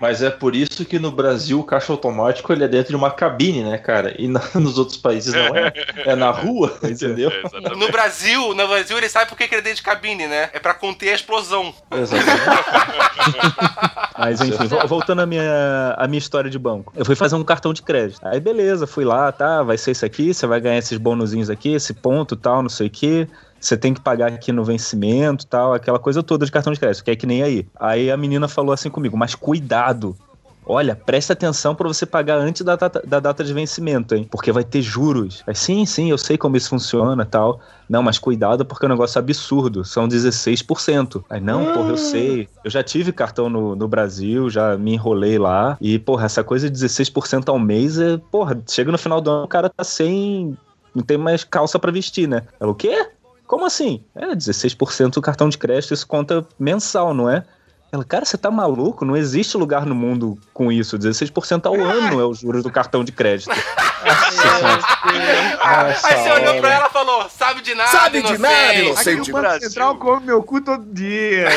Mas 0.00 0.22
é 0.22 0.30
por 0.30 0.54
isso 0.54 0.84
que 0.84 0.98
no 0.98 1.10
Brasil 1.10 1.58
o 1.60 1.64
caixa 1.64 1.92
automático 1.92 2.52
ele 2.52 2.64
é 2.64 2.68
dentro 2.68 2.90
de 2.90 2.96
uma 2.96 3.10
cabine, 3.10 3.62
né, 3.64 3.78
cara? 3.78 4.14
E 4.20 4.28
na- 4.28 4.42
nos 4.54 4.78
outros 4.78 4.96
países 4.96 5.32
não 5.34 5.56
é. 5.56 5.72
É 6.04 6.14
na 6.16 6.30
rua, 6.30 6.78
entendeu? 6.84 7.30
É. 7.30 7.74
No 7.74 7.90
Brasil, 7.90 8.54
no 8.54 8.68
Brasil 8.68 8.96
ele 8.96 9.08
sabe 9.08 9.28
por 9.28 9.36
que 9.36 9.48
que 9.48 9.54
ele 9.54 9.60
é 9.60 9.64
dentro 9.64 9.78
de 9.78 9.82
cabine, 9.82 10.26
né? 10.26 10.50
É 10.52 10.58
pra 10.58 10.74
conter 10.74 11.10
a 11.10 11.14
explosão. 11.14 11.74
Exatamente. 11.90 12.38
Mas 14.18 14.40
enfim, 14.40 14.66
vo- 14.66 14.86
voltando 14.86 15.20
à 15.22 15.26
minha, 15.26 15.94
à 15.96 16.06
minha 16.08 16.18
história 16.18 16.50
de 16.50 16.58
banco. 16.58 16.92
Eu 16.96 17.04
fui 17.04 17.14
fazer 17.14 17.34
um 17.36 17.44
cartão 17.44 17.72
de 17.72 17.82
crédito. 17.82 18.20
Aí 18.24 18.40
beleza, 18.40 18.86
fui 18.86 19.04
lá, 19.04 19.30
tá, 19.30 19.62
vai 19.62 19.78
ser 19.78 19.92
isso 19.92 20.04
aqui, 20.04 20.34
você 20.34 20.46
vai 20.46 20.60
ganhar 20.60 20.78
esses 20.78 20.98
bonuzinhos 20.98 21.50
aqui, 21.50 21.74
esse 21.74 21.94
ponto 21.94 22.34
tal, 22.36 22.62
não 22.62 22.68
sei 22.68 22.88
o 22.88 22.90
quê. 22.90 23.28
Você 23.60 23.76
tem 23.76 23.92
que 23.92 24.00
pagar 24.00 24.28
aqui 24.28 24.52
no 24.52 24.64
vencimento 24.64 25.46
tal, 25.46 25.74
aquela 25.74 25.98
coisa 25.98 26.22
toda 26.22 26.46
de 26.46 26.52
cartão 26.52 26.72
de 26.72 26.78
crédito, 26.78 27.04
que 27.04 27.10
é 27.10 27.16
que 27.16 27.26
nem 27.26 27.42
aí. 27.42 27.66
Aí 27.78 28.10
a 28.10 28.16
menina 28.16 28.48
falou 28.48 28.72
assim 28.72 28.90
comigo, 28.90 29.16
mas 29.16 29.34
cuidado. 29.34 30.16
Olha, 30.70 30.94
presta 30.94 31.32
atenção 31.32 31.74
pra 31.74 31.88
você 31.88 32.04
pagar 32.04 32.36
antes 32.36 32.60
da 32.60 32.76
data, 32.76 33.02
da 33.02 33.18
data 33.18 33.42
de 33.42 33.54
vencimento, 33.54 34.14
hein? 34.14 34.28
Porque 34.30 34.52
vai 34.52 34.62
ter 34.62 34.82
juros. 34.82 35.42
Aí, 35.46 35.54
sim, 35.54 35.86
sim, 35.86 36.10
eu 36.10 36.18
sei 36.18 36.36
como 36.36 36.58
isso 36.58 36.68
funciona 36.68 37.24
tal. 37.24 37.58
Não, 37.88 38.02
mas 38.02 38.18
cuidado 38.18 38.66
porque 38.66 38.84
é 38.84 38.86
um 38.86 38.90
negócio 38.90 39.18
absurdo. 39.18 39.82
São 39.82 40.06
16%. 40.06 41.24
Aí, 41.30 41.40
não, 41.40 41.72
porra, 41.72 41.88
eu 41.88 41.96
sei. 41.96 42.50
Eu 42.62 42.70
já 42.70 42.82
tive 42.82 43.12
cartão 43.12 43.48
no, 43.48 43.74
no 43.74 43.88
Brasil, 43.88 44.50
já 44.50 44.76
me 44.76 44.92
enrolei 44.92 45.38
lá. 45.38 45.78
E, 45.80 45.98
porra, 45.98 46.26
essa 46.26 46.44
coisa 46.44 46.68
de 46.68 46.78
16% 46.78 47.48
ao 47.48 47.58
mês 47.58 47.98
é. 47.98 48.18
Porra, 48.30 48.62
chega 48.68 48.92
no 48.92 48.98
final 48.98 49.22
do 49.22 49.30
ano, 49.30 49.44
o 49.44 49.48
cara 49.48 49.70
tá 49.70 49.82
sem. 49.82 50.54
Não 50.94 51.02
tem 51.02 51.16
mais 51.16 51.44
calça 51.44 51.78
pra 51.78 51.90
vestir, 51.90 52.28
né? 52.28 52.42
Ela, 52.60 52.70
o 52.70 52.74
quê? 52.74 53.08
Como 53.48 53.64
assim? 53.64 54.04
É, 54.14 54.26
16% 54.34 55.14
do 55.14 55.22
cartão 55.22 55.48
de 55.48 55.56
crédito, 55.56 55.94
isso 55.94 56.06
conta 56.06 56.46
mensal, 56.58 57.14
não 57.14 57.30
é? 57.30 57.42
Ela, 57.90 58.04
cara, 58.04 58.26
você 58.26 58.36
tá 58.36 58.50
maluco? 58.50 59.06
Não 59.06 59.16
existe 59.16 59.56
lugar 59.56 59.86
no 59.86 59.94
mundo 59.94 60.38
com 60.52 60.70
isso. 60.70 60.98
16% 60.98 61.64
ao 61.64 61.74
ano 61.74 62.20
é 62.20 62.24
o 62.24 62.34
juros 62.34 62.62
do 62.62 62.70
cartão 62.70 63.02
de 63.02 63.10
crédito. 63.10 63.50
Aí 65.64 65.94
você 65.94 66.30
olhou 66.30 66.60
pra 66.60 66.72
ela 66.74 66.86
e 66.88 66.90
falou: 66.90 67.28
sabe 67.30 67.62
de 67.62 67.74
nada, 67.74 67.90
Sabe 67.90 68.22
de 68.22 68.34
inocente." 68.34 68.40
nada, 68.42 68.70
Aqui 68.70 68.82
inocente. 68.82 69.30
o 69.30 69.32
Banco 69.32 69.60
Central 69.60 69.96
come 69.96 70.26
meu 70.26 70.42
cu 70.42 70.60
todo 70.60 70.84
dia. 70.92 71.48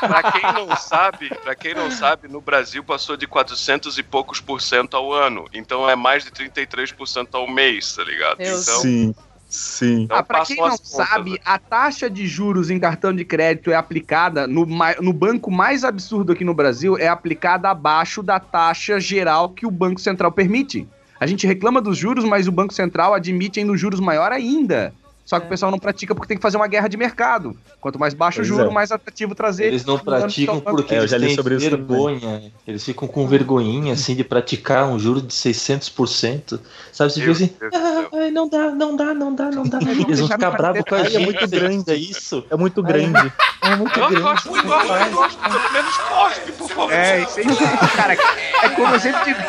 Pra 0.00 0.32
quem 0.32 0.42
não 0.54 0.76
sabe, 0.76 1.28
para 1.42 1.54
quem 1.54 1.74
não 1.74 1.90
sabe, 1.90 2.28
no 2.28 2.40
Brasil 2.40 2.82
passou 2.82 3.16
de 3.16 3.26
400 3.26 3.98
e 3.98 4.02
poucos 4.02 4.40
por 4.40 4.60
cento 4.62 4.96
ao 4.96 5.12
ano. 5.12 5.44
Então 5.52 5.88
é 5.88 5.94
mais 5.94 6.24
de 6.24 6.30
33% 6.30 7.28
ao 7.32 7.46
mês, 7.46 7.94
tá 7.94 8.02
ligado? 8.02 8.38
Meu 8.38 8.58
então, 8.58 8.80
Sim, 8.80 9.14
sim. 9.48 10.02
então 10.02 10.16
Ah, 10.16 10.22
pra 10.22 10.38
passam 10.38 10.56
quem 10.56 10.64
não 10.64 10.72
as 10.72 10.80
contas, 10.80 11.08
sabe, 11.08 11.30
né? 11.32 11.38
a 11.44 11.58
taxa 11.58 12.08
de 12.08 12.26
juros 12.26 12.70
em 12.70 12.78
cartão 12.78 13.14
de 13.14 13.24
crédito 13.24 13.70
é 13.70 13.74
aplicada 13.74 14.46
no, 14.46 14.66
no 15.00 15.12
banco 15.12 15.50
mais 15.50 15.84
absurdo 15.84 16.32
aqui 16.32 16.44
no 16.44 16.54
Brasil, 16.54 16.98
é 16.98 17.08
aplicada 17.08 17.68
abaixo 17.70 18.22
da 18.22 18.38
taxa 18.38 19.00
geral 19.00 19.48
que 19.50 19.66
o 19.66 19.70
Banco 19.70 20.00
Central 20.00 20.30
permite. 20.30 20.86
A 21.20 21.26
gente 21.26 21.46
reclama 21.46 21.80
dos 21.80 21.98
juros, 21.98 22.24
mas 22.24 22.46
o 22.46 22.52
Banco 22.52 22.72
Central 22.72 23.12
admite 23.14 23.58
ainda 23.58 23.76
juros 23.76 23.98
maior 23.98 24.30
ainda. 24.30 24.92
Só 25.28 25.38
que 25.38 25.44
o 25.44 25.48
pessoal 25.50 25.70
não 25.70 25.78
pratica 25.78 26.14
porque 26.14 26.26
tem 26.26 26.38
que 26.38 26.42
fazer 26.42 26.56
uma 26.56 26.66
guerra 26.66 26.88
de 26.88 26.96
mercado. 26.96 27.54
Quanto 27.82 27.98
mais 27.98 28.14
baixo 28.14 28.40
o 28.40 28.44
juro, 28.44 28.70
é. 28.70 28.72
mais 28.72 28.90
atrativo 28.90 29.34
trazer. 29.34 29.66
Eles 29.66 29.84
não 29.84 29.98
praticam 29.98 30.58
porque 30.58 30.94
É, 30.94 30.96
eu 30.96 31.00
eles 31.02 31.10
já 31.10 31.18
li 31.18 31.26
têm 31.26 31.36
sobre 31.36 31.56
isso 31.56 31.68
vergonha. 31.68 32.50
Eles 32.66 32.82
ficam 32.82 33.06
com 33.06 33.28
vergonhinha, 33.28 33.92
assim, 33.92 34.14
de 34.16 34.24
praticar 34.24 34.86
um 34.86 34.98
juro 34.98 35.20
de 35.20 35.34
600%. 35.34 36.58
Sabe, 36.90 37.12
você 37.12 37.20
fica 37.20 37.32
assim, 37.32 37.50
ah, 37.74 38.30
não 38.32 38.48
dá, 38.48 38.70
não 38.70 38.96
dá, 38.96 39.12
não 39.12 39.34
dá, 39.34 39.50
não 39.50 39.62
dá. 39.64 39.78
Eles 40.08 40.18
vão 40.18 40.28
ficar 40.28 40.50
bravos 40.50 40.82
com 40.88 40.94
a 40.94 40.98
Ai, 40.98 41.06
é 41.08 41.10
gente. 41.10 41.24
muito 41.26 41.46
grande. 41.46 41.92
isso. 41.92 42.46
É 42.48 42.56
muito 42.56 42.82
grande. 42.82 43.32
É 43.60 43.76
muito 43.76 44.00
Eu 44.00 44.08
grande. 44.08 44.22
gosto, 44.22 44.48
eu 44.48 44.62
gosto, 44.62 44.92
eu 44.94 45.12
gosto, 45.12 45.72
menos 45.74 45.96
cospe, 45.98 46.52
por 46.52 46.68
favor. 46.70 46.90
É, 46.90 47.20
isso 47.20 47.38
aí, 47.40 47.46
cara, 47.94 48.14
é 48.14 48.68
como 48.70 48.94
eu 48.94 49.00
sempre 49.00 49.24
digo. 49.24 49.40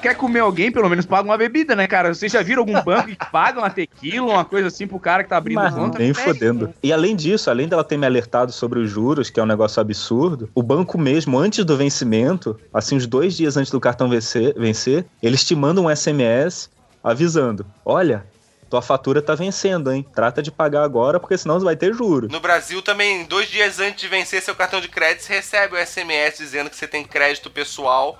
Quer 0.00 0.14
comer 0.14 0.40
alguém, 0.40 0.70
pelo 0.70 0.88
menos 0.88 1.04
paga 1.04 1.28
uma 1.28 1.36
bebida, 1.36 1.74
né, 1.74 1.86
cara? 1.86 2.14
Vocês 2.14 2.30
já 2.30 2.42
viram 2.42 2.62
algum 2.62 2.80
banco 2.82 3.08
que 3.08 3.30
paga 3.30 3.58
uma 3.58 3.70
tequila, 3.70 4.26
uma 4.26 4.44
coisa 4.44 4.68
assim 4.68 4.86
pro 4.86 4.98
cara 5.00 5.24
que 5.24 5.28
tá 5.28 5.36
abrindo 5.36 5.56
Mas 5.56 5.74
conta? 5.74 5.98
nem 5.98 6.14
fodendo. 6.14 6.72
E 6.82 6.92
além 6.92 7.16
disso, 7.16 7.50
além 7.50 7.66
dela 7.66 7.82
ter 7.82 7.96
me 7.96 8.06
alertado 8.06 8.52
sobre 8.52 8.78
os 8.78 8.90
juros, 8.90 9.28
que 9.28 9.40
é 9.40 9.42
um 9.42 9.46
negócio 9.46 9.80
absurdo, 9.80 10.48
o 10.54 10.62
banco 10.62 10.96
mesmo, 10.98 11.38
antes 11.38 11.64
do 11.64 11.76
vencimento, 11.76 12.58
assim, 12.72 12.96
uns 12.96 13.06
dois 13.06 13.36
dias 13.36 13.56
antes 13.56 13.72
do 13.72 13.80
cartão 13.80 14.08
vencer, 14.08 14.54
vencer 14.56 15.04
eles 15.22 15.44
te 15.44 15.54
mandam 15.54 15.86
um 15.86 15.94
SMS 15.94 16.70
avisando: 17.02 17.66
olha, 17.84 18.24
tua 18.68 18.82
fatura 18.82 19.22
tá 19.22 19.34
vencendo, 19.34 19.90
hein? 19.90 20.06
Trata 20.14 20.42
de 20.42 20.50
pagar 20.50 20.82
agora, 20.82 21.18
porque 21.18 21.36
senão 21.36 21.58
vai 21.60 21.74
ter 21.74 21.94
juros. 21.94 22.30
No 22.30 22.40
Brasil 22.40 22.82
também, 22.82 23.24
dois 23.24 23.48
dias 23.48 23.80
antes 23.80 24.00
de 24.00 24.08
vencer 24.08 24.42
seu 24.42 24.54
cartão 24.54 24.80
de 24.80 24.88
crédito, 24.88 25.22
você 25.22 25.34
recebe 25.34 25.74
o 25.74 25.86
SMS 25.86 26.38
dizendo 26.38 26.70
que 26.70 26.76
você 26.76 26.86
tem 26.86 27.04
crédito 27.04 27.50
pessoal 27.50 28.18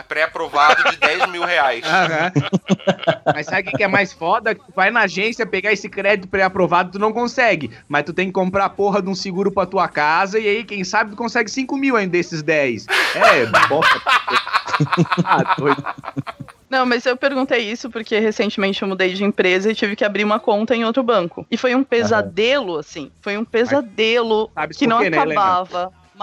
pré-aprovado 0.00 0.90
de 0.90 0.96
10 0.96 1.26
mil 1.30 1.44
reais. 1.44 1.84
Aham. 1.84 2.32
Mas 3.34 3.46
sabe 3.46 3.68
o 3.68 3.72
que 3.72 3.82
é 3.82 3.88
mais 3.88 4.12
foda? 4.12 4.54
Tu 4.54 4.72
vai 4.74 4.90
na 4.90 5.00
agência 5.00 5.44
pegar 5.44 5.72
esse 5.72 5.88
crédito 5.88 6.28
pré-aprovado, 6.28 6.92
tu 6.92 6.98
não 6.98 7.12
consegue. 7.12 7.70
Mas 7.88 8.04
tu 8.04 8.12
tem 8.12 8.28
que 8.28 8.32
comprar 8.32 8.66
a 8.66 8.70
porra 8.70 9.02
de 9.02 9.08
um 9.08 9.14
seguro 9.14 9.50
pra 9.50 9.66
tua 9.66 9.88
casa 9.88 10.38
e 10.38 10.48
aí, 10.48 10.64
quem 10.64 10.84
sabe, 10.84 11.10
tu 11.10 11.16
consegue 11.16 11.50
5 11.50 11.76
mil 11.76 11.96
ainda 11.96 12.12
desses 12.12 12.42
10. 12.42 12.86
É, 13.16 13.46
bosta. 13.68 14.00
ah, 15.24 15.54
doido. 15.58 15.84
Não, 16.70 16.86
mas 16.86 17.04
eu 17.04 17.14
perguntei 17.16 17.70
isso 17.70 17.90
porque 17.90 18.18
recentemente 18.18 18.80
eu 18.80 18.88
mudei 18.88 19.12
de 19.12 19.22
empresa 19.22 19.70
e 19.70 19.74
tive 19.74 19.94
que 19.94 20.04
abrir 20.04 20.24
uma 20.24 20.40
conta 20.40 20.74
em 20.74 20.86
outro 20.86 21.02
banco. 21.02 21.46
E 21.50 21.56
foi 21.58 21.74
um 21.74 21.84
pesadelo, 21.84 22.78
assim. 22.78 23.12
Foi 23.20 23.36
um 23.36 23.44
pesadelo 23.44 24.50
que 24.74 24.86
não 24.86 25.00
quê, 25.00 25.10
né, 25.10 25.18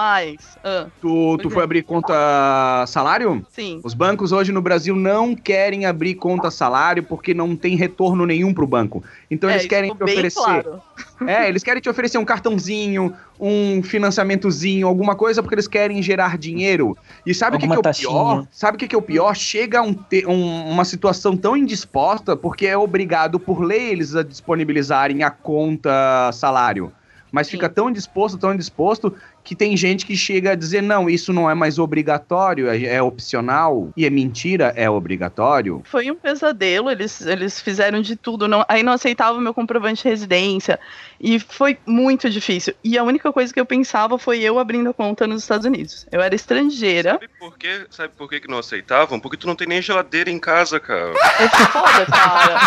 Mais. 0.04 0.58
Ah, 0.64 0.86
Tu, 1.02 1.38
tu 1.39 1.41
Pois 1.43 1.54
foi 1.54 1.62
é. 1.62 1.66
abrir 1.66 1.84
conta 1.84 2.86
salário? 2.88 3.45
sim. 3.52 3.82
Os 3.84 3.93
bancos 3.93 4.32
hoje 4.32 4.50
no 4.50 4.62
Brasil 4.62 4.95
não 4.95 5.36
querem 5.36 5.86
abrir 5.86 6.16
conta 6.16 6.50
salário 6.50 7.04
porque 7.04 7.34
não 7.34 7.54
tem 7.54 7.76
retorno 7.76 8.26
nenhum 8.26 8.54
pro 8.54 8.66
banco. 8.66 9.04
Então 9.30 9.50
É, 9.50 9.56
eles 9.56 9.66
querem 9.66 9.93
te 9.93 10.02
oferecer. 10.02 10.39
claro. 10.41 10.82
É, 11.28 11.50
eles 11.50 11.64
querem 11.64 11.82
te 11.82 11.89
oferecer 11.89 12.18
um 12.18 12.24
cartãozinho, 12.24 13.14
um 13.38 13.84
financiamentozinho, 13.84 14.88
alguma 14.88 15.16
coisa, 15.18 15.41
porque 15.43 15.56
eles 15.56 15.68
querem 15.68 16.02
gerar 16.02 16.38
dinheiro. 16.38 16.97
E 17.26 17.34
sabe 17.34 17.58
o 17.58 17.60
que, 17.60 17.68
que 17.68 17.74
é 17.74 17.78
o 17.78 17.82
pior? 17.82 18.47
Sabe 18.54 18.76
o 18.78 18.80
que, 18.80 18.88
que 18.88 18.95
é 18.95 18.97
o 18.97 19.02
pior? 19.02 19.36
Chega 19.36 19.82
um 19.82 19.93
te- 19.93 20.26
um- 20.26 20.70
uma 20.70 20.86
situação 20.86 21.36
tão 21.36 21.58
indisposta, 21.58 22.38
porque 22.38 22.66
é 22.68 22.78
obrigado 22.78 23.38
por 23.38 23.60
lei 23.62 23.89
eles 23.89 24.16
a 24.16 24.24
disponibilizarem 24.24 25.22
a 25.24 25.30
conta 25.30 26.32
salário. 26.32 26.89
Mas 27.34 27.47
Sim. 27.47 27.52
fica 27.52 27.68
tão 27.70 27.89
indisposto, 27.89 28.38
tão 28.38 28.54
indisposto, 28.54 29.14
que 29.50 29.56
tem 29.56 29.76
gente 29.76 30.06
que 30.06 30.16
chega 30.16 30.52
a 30.52 30.56
dizer, 30.56 30.80
não, 30.84 31.10
isso 31.10 31.34
não 31.34 31.50
é 31.50 31.56
mais 31.56 31.80
obrigatório, 31.80 32.70
é, 32.70 32.84
é 32.84 33.02
opcional. 33.02 33.89
E 33.97 34.06
é 34.06 34.10
mentira, 34.12 34.72
é 34.76 34.88
obrigatório. 34.88 35.82
Foi 35.86 36.12
um 36.12 36.16
pesadelo, 36.16 36.88
eles, 36.91 37.20
eles 37.22 37.60
fizeram 37.60 38.00
de 38.00 38.16
tudo, 38.16 38.47
não, 38.47 38.64
aí 38.70 38.84
não 38.84 38.93
aceitavam 38.93 39.41
meu 39.41 39.52
comprovante 39.52 40.04
de 40.04 40.10
residência, 40.10 40.80
e 41.20 41.40
foi 41.40 41.78
muito 41.86 42.30
difícil. 42.30 42.74
E 42.84 42.98
a 42.98 43.04
única 43.04 43.32
coisa 43.34 43.54
que 43.54 43.60
eu 43.60 43.66
pensava 43.66 44.18
foi 44.18 44.40
eu 44.40 44.58
abrindo 44.58 44.90
a 44.90 44.94
conta 44.94 45.28
nos 45.28 45.42
Estados 45.42 45.66
Unidos. 45.66 46.08
Eu 46.12 46.22
era 46.22 46.34
estrangeira, 46.34 47.14
Sabe 47.14 47.28
por 47.40 47.58
quê? 47.58 47.86
Sabe 47.90 48.14
por 48.18 48.30
que, 48.30 48.40
que 48.40 48.48
não 48.48 48.60
aceitavam? 48.60 49.20
Porque 49.20 49.36
tu 49.38 49.46
não 49.48 49.56
tem 49.56 49.68
nem 49.68 49.82
geladeira 49.82 50.30
em 50.30 50.40
casa, 50.40 50.80
cara. 50.80 51.12
é 51.40 51.50
foda, 51.50 52.06
cara. 52.06 52.60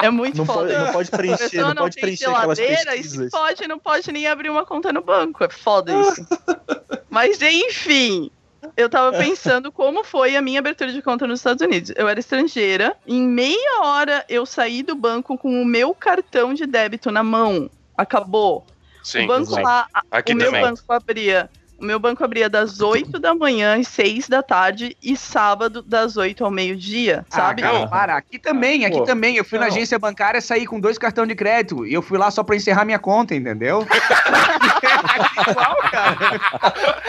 É 0.00 0.10
muito 0.10 0.38
Não 0.38 0.46
foda. 0.46 0.68
pode, 0.72 0.84
não 0.84 0.92
pode 0.92 1.10
preencher, 1.10 1.50
pessoa 1.50 1.74
não 1.74 1.82
pode 1.82 1.94
tem 1.94 2.02
preencher 2.02 2.24
aquelas 2.30 2.58
geladeira 2.58 2.90
se 2.92 2.96
pesquisas. 2.98 3.30
pode, 3.30 3.68
não 3.68 3.78
pode 3.78 4.12
nem 4.12 4.26
abrir 4.26 4.50
uma 4.50 4.64
conta 4.64 4.92
no 4.92 5.02
banco. 5.02 5.42
É 5.44 5.48
foda 5.48 5.92
isso. 6.00 6.26
Mas 7.10 7.40
enfim, 7.40 8.30
eu 8.76 8.88
tava 8.88 9.16
pensando 9.18 9.70
como 9.70 10.04
foi 10.04 10.36
a 10.36 10.42
minha 10.42 10.60
abertura 10.60 10.92
de 10.92 11.02
conta 11.02 11.26
nos 11.26 11.40
Estados 11.40 11.64
Unidos. 11.66 11.92
Eu 11.96 12.08
era 12.08 12.18
estrangeira, 12.20 12.96
em 13.06 13.22
meia 13.22 13.80
hora 13.82 14.24
eu 14.28 14.46
saí 14.46 14.82
do 14.82 14.94
banco 14.94 15.36
com 15.36 15.60
o 15.60 15.64
meu 15.64 15.94
cartão 15.94 16.54
de 16.54 16.66
débito 16.66 17.10
na 17.10 17.22
mão. 17.22 17.70
Acabou. 17.96 18.66
Sim. 19.02 19.24
o 19.24 19.26
banco 19.28 19.52
exato. 19.52 19.62
lá, 19.62 19.86
Aqui 20.10 20.32
o 20.32 20.36
meu 20.36 20.46
também. 20.46 20.62
banco 20.62 20.82
abria. 20.88 21.48
O 21.78 21.84
meu 21.84 21.98
banco 21.98 22.24
abria 22.24 22.48
das 22.48 22.80
8 22.82 23.18
da 23.18 23.34
manhã 23.34 23.78
às 23.78 23.88
6 23.88 24.28
da 24.28 24.42
tarde 24.42 24.96
e 25.02 25.16
sábado 25.16 25.82
das 25.82 26.16
8 26.16 26.44
ao 26.44 26.50
meio-dia, 26.50 27.24
sabe? 27.28 27.62
Ah, 27.62 27.72
Não. 27.72 27.88
para. 27.88 28.16
Aqui 28.16 28.38
também, 28.38 28.84
aqui 28.84 28.98
Pô, 28.98 29.04
também. 29.04 29.36
Eu 29.36 29.44
fui 29.44 29.58
na 29.58 29.66
não. 29.66 29.72
agência 29.72 29.98
bancária, 29.98 30.40
saí 30.40 30.66
com 30.66 30.80
dois 30.80 30.96
cartões 30.98 31.28
de 31.28 31.34
crédito. 31.34 31.86
E 31.86 31.92
eu 31.92 32.02
fui 32.02 32.16
lá 32.18 32.30
só 32.30 32.42
pra 32.42 32.56
encerrar 32.56 32.84
minha 32.84 32.98
conta, 32.98 33.34
entendeu? 33.34 33.86
é 33.90 35.50
igual, 35.50 35.76
cara. 35.90 37.00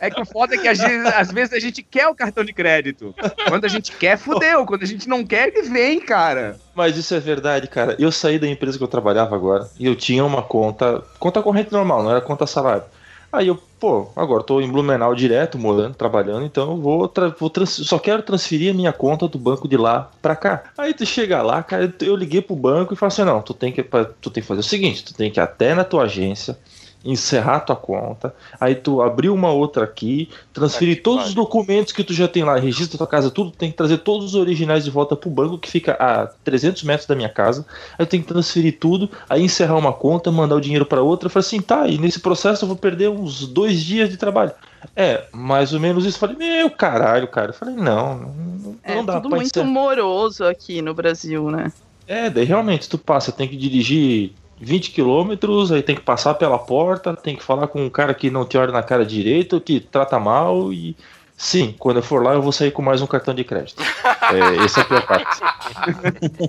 É 0.00 0.10
que 0.10 0.20
o 0.20 0.24
foda 0.26 0.54
é 0.54 0.58
que 0.58 0.68
às 0.68 0.78
vezes, 0.78 1.06
às 1.06 1.32
vezes 1.32 1.52
a 1.54 1.58
gente 1.58 1.82
quer 1.82 2.06
o 2.08 2.14
cartão 2.14 2.44
de 2.44 2.52
crédito. 2.52 3.14
Quando 3.48 3.64
a 3.64 3.68
gente 3.68 3.92
quer, 3.92 4.16
fudeu. 4.16 4.64
Quando 4.66 4.82
a 4.82 4.86
gente 4.86 5.08
não 5.08 5.24
quer, 5.24 5.48
ele 5.48 5.62
vem, 5.68 6.00
cara. 6.00 6.56
Mas 6.74 6.96
isso 6.96 7.14
é 7.14 7.20
verdade, 7.20 7.66
cara. 7.68 7.96
Eu 7.98 8.12
saí 8.12 8.38
da 8.38 8.46
empresa 8.46 8.78
que 8.78 8.84
eu 8.84 8.88
trabalhava 8.88 9.34
agora 9.34 9.68
e 9.78 9.86
eu 9.86 9.94
tinha 9.96 10.24
uma 10.24 10.42
conta, 10.42 11.02
conta 11.18 11.42
corrente 11.42 11.72
normal, 11.72 12.02
não 12.02 12.10
era 12.10 12.20
conta 12.20 12.46
salário. 12.46 12.84
Aí 13.34 13.48
eu, 13.48 13.56
pô, 13.80 14.08
agora 14.14 14.44
tô 14.44 14.60
em 14.60 14.70
Blumenau 14.70 15.14
direto, 15.14 15.58
morando, 15.58 15.94
trabalhando, 15.94 16.46
então 16.46 16.70
eu 16.70 16.76
vou, 16.80 17.08
tra- 17.08 17.34
vou 17.38 17.50
só 17.66 17.98
quero 17.98 18.22
transferir 18.22 18.70
a 18.72 18.76
minha 18.76 18.92
conta 18.92 19.26
do 19.26 19.38
banco 19.38 19.66
de 19.66 19.76
lá 19.76 20.10
pra 20.22 20.36
cá. 20.36 20.64
Aí 20.78 20.94
tu 20.94 21.04
chega 21.04 21.42
lá, 21.42 21.62
cara, 21.62 21.92
eu 22.00 22.14
liguei 22.14 22.40
pro 22.40 22.54
banco 22.54 22.94
e 22.94 22.96
falei 22.96 23.08
assim, 23.12 23.24
não, 23.24 23.42
tu 23.42 23.52
tem 23.52 23.72
que, 23.72 23.82
tu 24.20 24.30
tem 24.30 24.40
que 24.40 24.48
fazer 24.48 24.60
o 24.60 24.64
seguinte, 24.64 25.04
tu 25.04 25.14
tem 25.14 25.30
que 25.32 25.40
ir 25.40 25.42
até 25.42 25.74
na 25.74 25.82
tua 25.84 26.04
agência, 26.04 26.56
encerrar 27.04 27.60
tua 27.60 27.76
conta, 27.76 28.34
aí 28.58 28.74
tu 28.74 29.02
abrir 29.02 29.28
uma 29.28 29.50
outra 29.52 29.84
aqui, 29.84 30.28
transferir 30.52 31.02
todos 31.02 31.26
os 31.28 31.34
pariu. 31.34 31.44
documentos 31.44 31.92
que 31.92 32.02
tu 32.02 32.14
já 32.14 32.26
tem 32.26 32.42
lá, 32.44 32.56
registra 32.56 32.96
tua 32.96 33.06
casa, 33.06 33.30
tudo, 33.30 33.50
tem 33.50 33.70
que 33.70 33.76
trazer 33.76 33.98
todos 33.98 34.26
os 34.26 34.34
originais 34.34 34.84
de 34.84 34.90
volta 34.90 35.14
pro 35.14 35.28
banco 35.30 35.58
que 35.58 35.70
fica 35.70 35.92
a 36.00 36.26
300 36.44 36.82
metros 36.84 37.06
da 37.06 37.14
minha 37.14 37.28
casa. 37.28 37.66
Aí 37.98 38.02
eu 38.04 38.06
tenho 38.06 38.22
que 38.22 38.28
transferir 38.28 38.78
tudo, 38.78 39.10
aí 39.28 39.42
encerrar 39.42 39.76
uma 39.76 39.92
conta, 39.92 40.32
mandar 40.32 40.56
o 40.56 40.60
dinheiro 40.60 40.86
para 40.86 41.02
outra. 41.02 41.26
Eu 41.26 41.30
falei 41.30 41.46
assim, 41.46 41.60
tá, 41.60 41.86
e 41.86 41.98
nesse 41.98 42.20
processo 42.20 42.64
eu 42.64 42.68
vou 42.68 42.76
perder 42.76 43.10
uns 43.10 43.46
dois 43.46 43.82
dias 43.82 44.08
de 44.08 44.16
trabalho. 44.16 44.52
É, 44.96 45.24
mais 45.32 45.72
ou 45.72 45.80
menos 45.80 46.04
isso. 46.04 46.16
Eu 46.16 46.20
falei, 46.20 46.36
meu 46.36 46.70
caralho, 46.70 47.26
cara. 47.28 47.50
Eu 47.50 47.54
falei, 47.54 47.74
não, 47.74 48.16
não, 48.18 48.76
É 48.82 48.94
não 48.96 49.04
dá 49.04 49.14
tudo 49.14 49.28
pra 49.30 49.36
muito 49.38 49.48
encerrar. 49.48 49.66
moroso 49.66 50.44
aqui 50.44 50.80
no 50.82 50.94
Brasil, 50.94 51.50
né? 51.50 51.72
É, 52.06 52.28
daí 52.28 52.44
realmente 52.44 52.88
tu 52.88 52.98
passa, 52.98 53.32
tem 53.32 53.48
que 53.48 53.56
dirigir 53.56 54.32
20 54.64 54.90
quilômetros, 54.90 55.70
aí 55.70 55.82
tem 55.82 55.94
que 55.94 56.02
passar 56.02 56.34
pela 56.34 56.58
porta, 56.58 57.14
tem 57.14 57.36
que 57.36 57.42
falar 57.42 57.66
com 57.68 57.84
um 57.84 57.90
cara 57.90 58.14
que 58.14 58.30
não 58.30 58.44
te 58.44 58.56
olha 58.56 58.72
na 58.72 58.82
cara 58.82 59.04
direito, 59.04 59.60
que 59.60 59.80
trata 59.80 60.18
mal 60.18 60.72
e. 60.72 60.96
Sim, 61.36 61.74
quando 61.80 61.96
eu 61.96 62.02
for 62.02 62.22
lá 62.22 62.34
eu 62.34 62.40
vou 62.40 62.52
sair 62.52 62.70
com 62.70 62.80
mais 62.80 63.02
um 63.02 63.08
cartão 63.08 63.34
de 63.34 63.44
crédito. 63.44 63.82
É, 64.24 64.64
essa 64.64 64.80
é 64.80 64.82
a 64.82 64.86
pior 64.86 65.06
parte. 65.06 65.40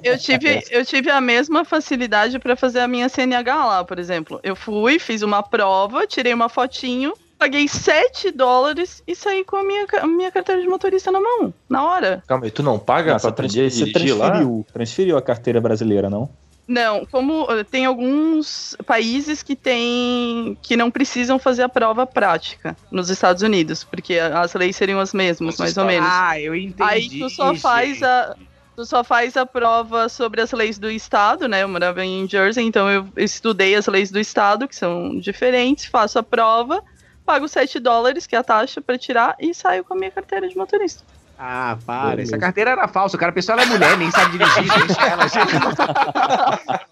Eu 0.01 0.17
tive, 0.17 0.63
eu 0.71 0.85
tive 0.85 1.09
a 1.09 1.19
mesma 1.19 1.65
facilidade 1.65 2.39
pra 2.39 2.55
fazer 2.55 2.79
a 2.79 2.87
minha 2.87 3.09
CNH 3.09 3.65
lá, 3.65 3.83
por 3.83 3.99
exemplo. 3.99 4.39
Eu 4.41 4.55
fui, 4.55 4.97
fiz 4.97 5.21
uma 5.21 5.43
prova, 5.43 6.07
tirei 6.07 6.33
uma 6.33 6.47
fotinho, 6.47 7.13
paguei 7.37 7.67
7 7.67 8.31
dólares 8.31 9.03
e 9.05 9.13
saí 9.13 9.43
com 9.43 9.57
a 9.57 9.63
minha, 9.63 9.85
a 10.01 10.07
minha 10.07 10.31
carteira 10.31 10.61
de 10.61 10.67
motorista 10.69 11.11
na 11.11 11.19
mão, 11.19 11.53
na 11.69 11.83
hora. 11.83 12.23
Calma 12.27 12.45
aí, 12.45 12.51
tu 12.51 12.63
não 12.63 12.79
paga 12.79 13.13
Não, 13.13 13.19
pra 13.19 13.29
aprender 13.29 13.65
a 13.65 13.69
dirigir 13.69 14.17
lá? 14.17 14.29
transferiu, 14.29 14.65
transferiu 14.71 15.17
a 15.17 15.21
carteira 15.21 15.59
brasileira, 15.59 16.09
não? 16.09 16.29
Não, 16.67 17.05
como 17.05 17.45
tem 17.65 17.85
alguns 17.85 18.75
países 18.87 19.43
que 19.43 19.55
tem 19.55 20.57
que 20.63 20.75
não 20.75 20.89
precisam 20.89 21.37
fazer 21.37 21.61
a 21.61 21.69
prova 21.69 22.07
prática 22.07 22.75
nos 22.89 23.09
Estados 23.09 23.43
Unidos, 23.43 23.83
porque 23.83 24.17
as 24.17 24.53
leis 24.55 24.75
seriam 24.75 24.99
as 24.99 25.13
mesmas, 25.13 25.57
mais 25.57 25.77
ou 25.77 25.85
menos. 25.85 26.09
Ah, 26.11 26.39
eu 26.39 26.55
entendi. 26.55 26.81
Aí 26.81 27.09
tu 27.19 27.29
só 27.29 27.53
faz 27.53 28.01
a 28.01 28.35
tu 28.75 28.85
só 28.85 29.03
faz 29.03 29.37
a 29.37 29.45
prova 29.45 30.09
sobre 30.09 30.41
as 30.41 30.51
leis 30.51 30.77
do 30.77 30.89
estado, 30.89 31.47
né? 31.47 31.63
Eu 31.63 31.69
morava 31.69 32.03
em 32.03 32.27
Jersey, 32.27 32.65
então 32.65 32.89
eu 32.89 33.07
estudei 33.15 33.75
as 33.75 33.87
leis 33.87 34.11
do 34.11 34.19
estado, 34.19 34.67
que 34.67 34.75
são 34.75 35.17
diferentes, 35.19 35.85
faço 35.85 36.19
a 36.19 36.23
prova, 36.23 36.83
pago 37.25 37.47
7 37.47 37.79
dólares, 37.79 38.27
que 38.27 38.35
é 38.35 38.39
a 38.39 38.43
taxa 38.43 38.81
pra 38.81 38.97
tirar 38.97 39.35
e 39.39 39.53
saio 39.53 39.83
com 39.83 39.93
a 39.93 39.97
minha 39.97 40.11
carteira 40.11 40.49
de 40.49 40.57
motorista. 40.57 41.03
Ah, 41.37 41.77
para. 41.85 42.21
Essa 42.21 42.37
carteira 42.37 42.71
era 42.71 42.87
falsa. 42.87 43.17
O 43.17 43.19
cara 43.19 43.31
pensou 43.31 43.53
ela 43.53 43.63
é 43.63 43.65
mulher, 43.65 43.97
nem 43.97 44.09
sabe 44.11 44.37
dirigir, 44.37 44.87
deixa 44.87 45.01
ela. 45.07 45.25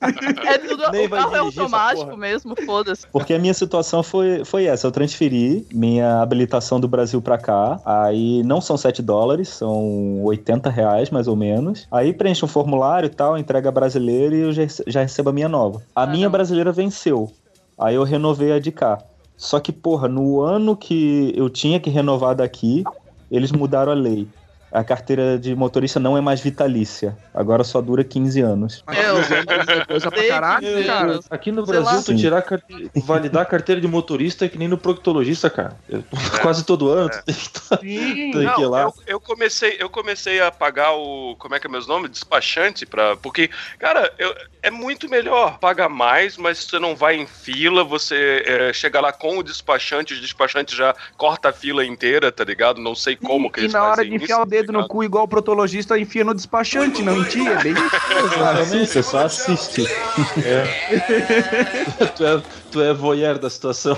É 0.45 0.57
tudo, 0.57 0.91
Nem 0.91 1.07
o 1.07 1.09
carro 1.09 1.35
é 1.35 1.39
automático 1.39 2.17
mesmo, 2.17 2.55
foda-se. 2.65 3.07
Porque 3.07 3.33
a 3.33 3.39
minha 3.39 3.53
situação 3.53 4.03
foi, 4.03 4.43
foi 4.43 4.65
essa. 4.65 4.85
Eu 4.85 4.91
transferi 4.91 5.65
minha 5.73 6.21
habilitação 6.21 6.79
do 6.79 6.87
Brasil 6.87 7.21
pra 7.21 7.37
cá. 7.37 7.79
Aí 7.85 8.43
não 8.43 8.59
são 8.59 8.75
7 8.77 9.01
dólares, 9.01 9.47
são 9.49 10.21
80 10.23 10.69
reais 10.69 11.09
mais 11.09 11.27
ou 11.27 11.35
menos. 11.35 11.87
Aí 11.91 12.13
preenche 12.13 12.43
um 12.43 12.47
formulário 12.47 13.07
e 13.07 13.09
tal, 13.09 13.37
entrega 13.37 13.69
a 13.69 13.71
brasileira 13.71 14.35
e 14.35 14.41
eu 14.41 14.51
já 14.51 15.01
recebo 15.01 15.29
a 15.29 15.33
minha 15.33 15.47
nova. 15.49 15.81
A 15.95 16.03
Ah, 16.03 16.07
minha 16.07 16.25
não. 16.27 16.31
brasileira 16.31 16.71
venceu. 16.71 17.31
Aí 17.79 17.95
eu 17.95 18.03
renovei 18.03 18.51
a 18.51 18.59
de 18.59 18.71
cá. 18.71 18.99
Só 19.35 19.59
que, 19.59 19.71
porra, 19.71 20.07
no 20.07 20.41
ano 20.41 20.75
que 20.75 21.33
eu 21.35 21.49
tinha 21.49 21.79
que 21.79 21.89
renovar 21.89 22.35
daqui, 22.35 22.83
eles 23.33 23.51
mudaram 23.51 23.91
a 23.91 23.95
lei. 23.95 24.27
A 24.73 24.83
carteira 24.83 25.37
de 25.37 25.55
motorista 25.55 25.99
não 25.99 26.17
é 26.17 26.21
mais 26.21 26.41
vitalícia. 26.41 27.15
Agora 27.33 27.63
só 27.63 27.79
dura 27.79 28.03
15 28.03 28.41
anos. 28.41 28.83
é 28.87 29.85
coisa 29.85 30.09
pra 30.11 30.59
Meu 30.61 30.83
cara. 30.85 31.19
Aqui 31.29 31.51
no 31.51 31.65
Sei 31.65 31.75
Brasil, 31.75 31.97
lá. 31.97 32.03
tu 32.03 32.15
tirar 32.15 32.37
a 32.39 32.41
carte- 32.41 32.91
validar 32.95 33.43
a 33.43 33.45
carteira 33.45 33.79
de 33.79 33.87
motorista 33.87 34.45
é 34.45 34.49
que 34.49 34.57
nem 34.57 34.67
no 34.67 34.77
proctologista, 34.77 35.49
cara. 35.49 35.77
Eu- 35.87 36.03
Quase 36.41 36.65
todo 36.65 36.89
ano 36.89 37.09
tu 37.09 37.23
tem 37.23 37.35
que, 37.35 37.49
tá- 37.49 37.77
Sim. 37.77 38.31
tem 38.31 38.31
que 38.31 38.39
ir 38.39 38.43
Não, 38.63 38.69
lá. 38.69 38.81
eu, 38.83 38.93
eu 39.05 39.19
comecei, 39.19 39.77
eu 39.79 39.89
comecei 39.89 40.41
a 40.41 40.51
pagar 40.51 40.93
o. 40.93 41.35
Como 41.37 41.53
é 41.55 41.59
que 41.59 41.67
é 41.67 41.69
meus 41.69 41.87
nomes? 41.87 42.09
Despachante 42.09 42.85
para 42.85 43.15
Porque, 43.17 43.49
cara, 43.79 44.11
eu- 44.17 44.33
é 44.61 44.71
muito 44.71 45.09
melhor. 45.09 45.59
Paga 45.59 45.87
mais, 45.87 46.37
mas 46.37 46.57
você 46.63 46.79
não 46.79 46.95
vai 46.95 47.15
em 47.15 47.27
fila, 47.27 47.83
você 47.83 48.43
é, 48.45 48.73
chega 48.73 48.99
lá 48.99 49.11
com 49.13 49.37
o 49.37 49.43
despachante, 49.43 50.13
o 50.13 50.19
despachante 50.21 50.75
já 50.75 50.95
corta 51.17 51.49
a 51.49 51.53
fila 51.53 51.85
inteira, 51.85 52.31
tá 52.31 52.43
ligado? 52.43 52.81
Não 52.81 52.95
sei 52.95 53.15
como 53.15 53.51
que 53.51 53.59
e 53.59 53.63
eles 53.63 53.73
na 53.73 53.83
hora 53.83 53.95
fazem 53.97 54.09
de 54.17 54.23
enfiar 54.23 54.37
isso, 54.37 54.45
dedo 54.65 54.73
no 54.73 54.87
cu 54.87 55.03
igual 55.03 55.25
o 55.25 55.27
protologista, 55.27 55.97
enfia 55.97 56.23
no 56.23 56.33
despachante, 56.33 57.01
não 57.01 57.17
em 57.17 57.23
ti, 57.25 57.47
é 57.47 57.63
bem 57.63 57.75
Sim, 58.65 58.85
você 58.85 59.03
só 59.03 59.25
assiste. 59.25 59.83
tu, 62.15 62.25
é, 62.25 62.43
tu 62.71 62.81
é 62.81 62.93
voyeur 62.93 63.39
da 63.39 63.49
situação. 63.49 63.97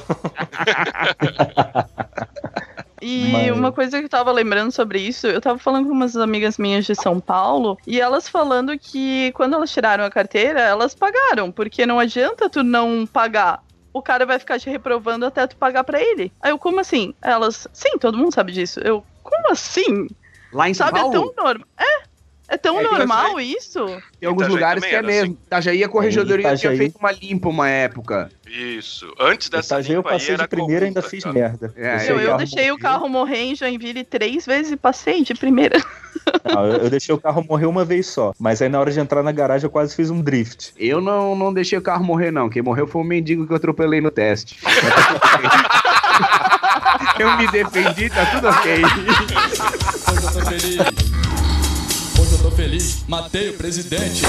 E 3.01 3.51
uma 3.51 3.71
coisa 3.71 3.99
que 3.99 4.05
eu 4.05 4.09
tava 4.09 4.31
lembrando 4.31 4.71
sobre 4.71 4.99
isso, 4.99 5.27
eu 5.27 5.39
tava 5.39 5.59
falando 5.59 5.87
com 5.87 5.93
umas 5.93 6.17
amigas 6.17 6.57
minhas 6.57 6.85
de 6.85 6.95
São 6.95 7.19
Paulo, 7.19 7.77
e 7.85 8.01
elas 8.01 8.27
falando 8.27 8.77
que 8.79 9.31
quando 9.33 9.53
elas 9.53 9.71
tiraram 9.71 10.03
a 10.03 10.09
carteira, 10.09 10.61
elas 10.61 10.95
pagaram, 10.95 11.51
porque 11.51 11.85
não 11.85 11.99
adianta 11.99 12.49
tu 12.49 12.63
não 12.63 13.05
pagar. 13.05 13.63
O 13.93 14.01
cara 14.01 14.25
vai 14.25 14.39
ficar 14.39 14.59
te 14.59 14.69
reprovando 14.69 15.25
até 15.25 15.45
tu 15.45 15.55
pagar 15.55 15.83
pra 15.83 16.01
ele. 16.01 16.31
Aí 16.41 16.51
eu, 16.51 16.57
como 16.57 16.79
assim? 16.79 17.13
Elas, 17.21 17.67
sim, 17.71 17.97
todo 17.97 18.17
mundo 18.17 18.33
sabe 18.33 18.51
disso. 18.51 18.79
Eu, 18.79 19.05
como 19.23 19.51
assim? 19.51 20.07
Lá 20.55 20.69
em 20.69 20.73
São 20.73 20.87
Sabe, 20.87 20.99
é 20.99 21.01
Paulo? 21.01 21.31
tão 21.33 21.43
normal. 21.45 21.67
É, 21.77 22.05
É 22.47 22.57
tão 22.57 22.79
É 22.79 22.83
normal 22.83 23.39
isso? 23.39 23.85
Tem 24.19 24.27
alguns 24.29 24.43
Itajaí 24.43 24.53
lugares 24.55 24.83
que 24.83 24.89
é 24.91 24.93
era 24.99 25.07
mesmo. 25.07 25.37
Itajaí, 25.45 25.83
a 25.83 25.89
corregedoria 25.89 26.43
tinha 26.43 26.53
Itajaí. 26.55 26.77
feito 26.77 26.97
uma 26.99 27.11
limpa 27.11 27.49
uma 27.49 27.67
época. 27.69 28.29
Isso. 28.47 29.11
Antes 29.19 29.49
dessa 29.49 29.75
Itajaí 29.75 29.95
eu 29.95 29.99
limpa 30.01 30.09
aí 30.11 30.15
passei 30.19 30.37
de 30.37 30.47
primeira 30.47 30.85
e 30.85 30.87
ainda 30.89 31.01
fiz 31.01 31.23
cara. 31.23 31.33
merda. 31.33 31.73
É, 31.75 32.09
Eu, 32.09 32.19
eu 32.19 32.37
deixei 32.37 32.71
o 32.71 32.77
carro 32.77 33.09
morrer 33.09 33.39
em 33.39 33.55
Joinville 33.55 34.03
três 34.03 34.45
vezes 34.45 34.71
e 34.71 34.77
passei 34.77 35.23
de 35.23 35.33
primeira. 35.33 35.77
Não, 36.45 36.65
eu, 36.65 36.77
eu 36.83 36.89
deixei 36.89 37.13
o 37.13 37.19
carro 37.19 37.43
morrer 37.47 37.65
uma 37.65 37.83
vez 37.83 38.07
só. 38.07 38.31
Mas 38.39 38.61
aí 38.61 38.69
na 38.69 38.79
hora 38.79 38.91
de 38.91 38.99
entrar 38.99 39.21
na 39.21 39.31
garagem 39.31 39.65
eu 39.65 39.69
quase 39.71 39.95
fiz 39.95 40.09
um 40.09 40.21
drift. 40.21 40.71
Eu 40.77 40.99
não, 41.01 41.35
não 41.35 41.53
deixei 41.53 41.77
o 41.77 41.81
carro 41.81 42.03
morrer, 42.03 42.31
não. 42.31 42.49
Quem 42.49 42.61
morreu 42.63 42.87
foi 42.87 43.01
o 43.01 43.05
mendigo 43.05 43.45
que 43.45 43.51
eu 43.53 43.57
atropelei 43.57 44.01
no 44.01 44.09
teste. 44.09 44.57
eu 47.19 47.37
me 47.37 47.47
defendi, 47.47 48.09
tá 48.09 48.25
tudo 48.27 48.47
ok. 48.47 48.83
Hoje 48.83 50.25
eu 50.25 50.33
tô 50.33 50.41
feliz. 50.45 50.79
Hoje 52.19 52.31
eu 52.33 52.39
tô 52.41 52.51
feliz. 52.51 53.05
Matei 53.07 53.49
o 53.49 53.53
presidente. 53.53 54.23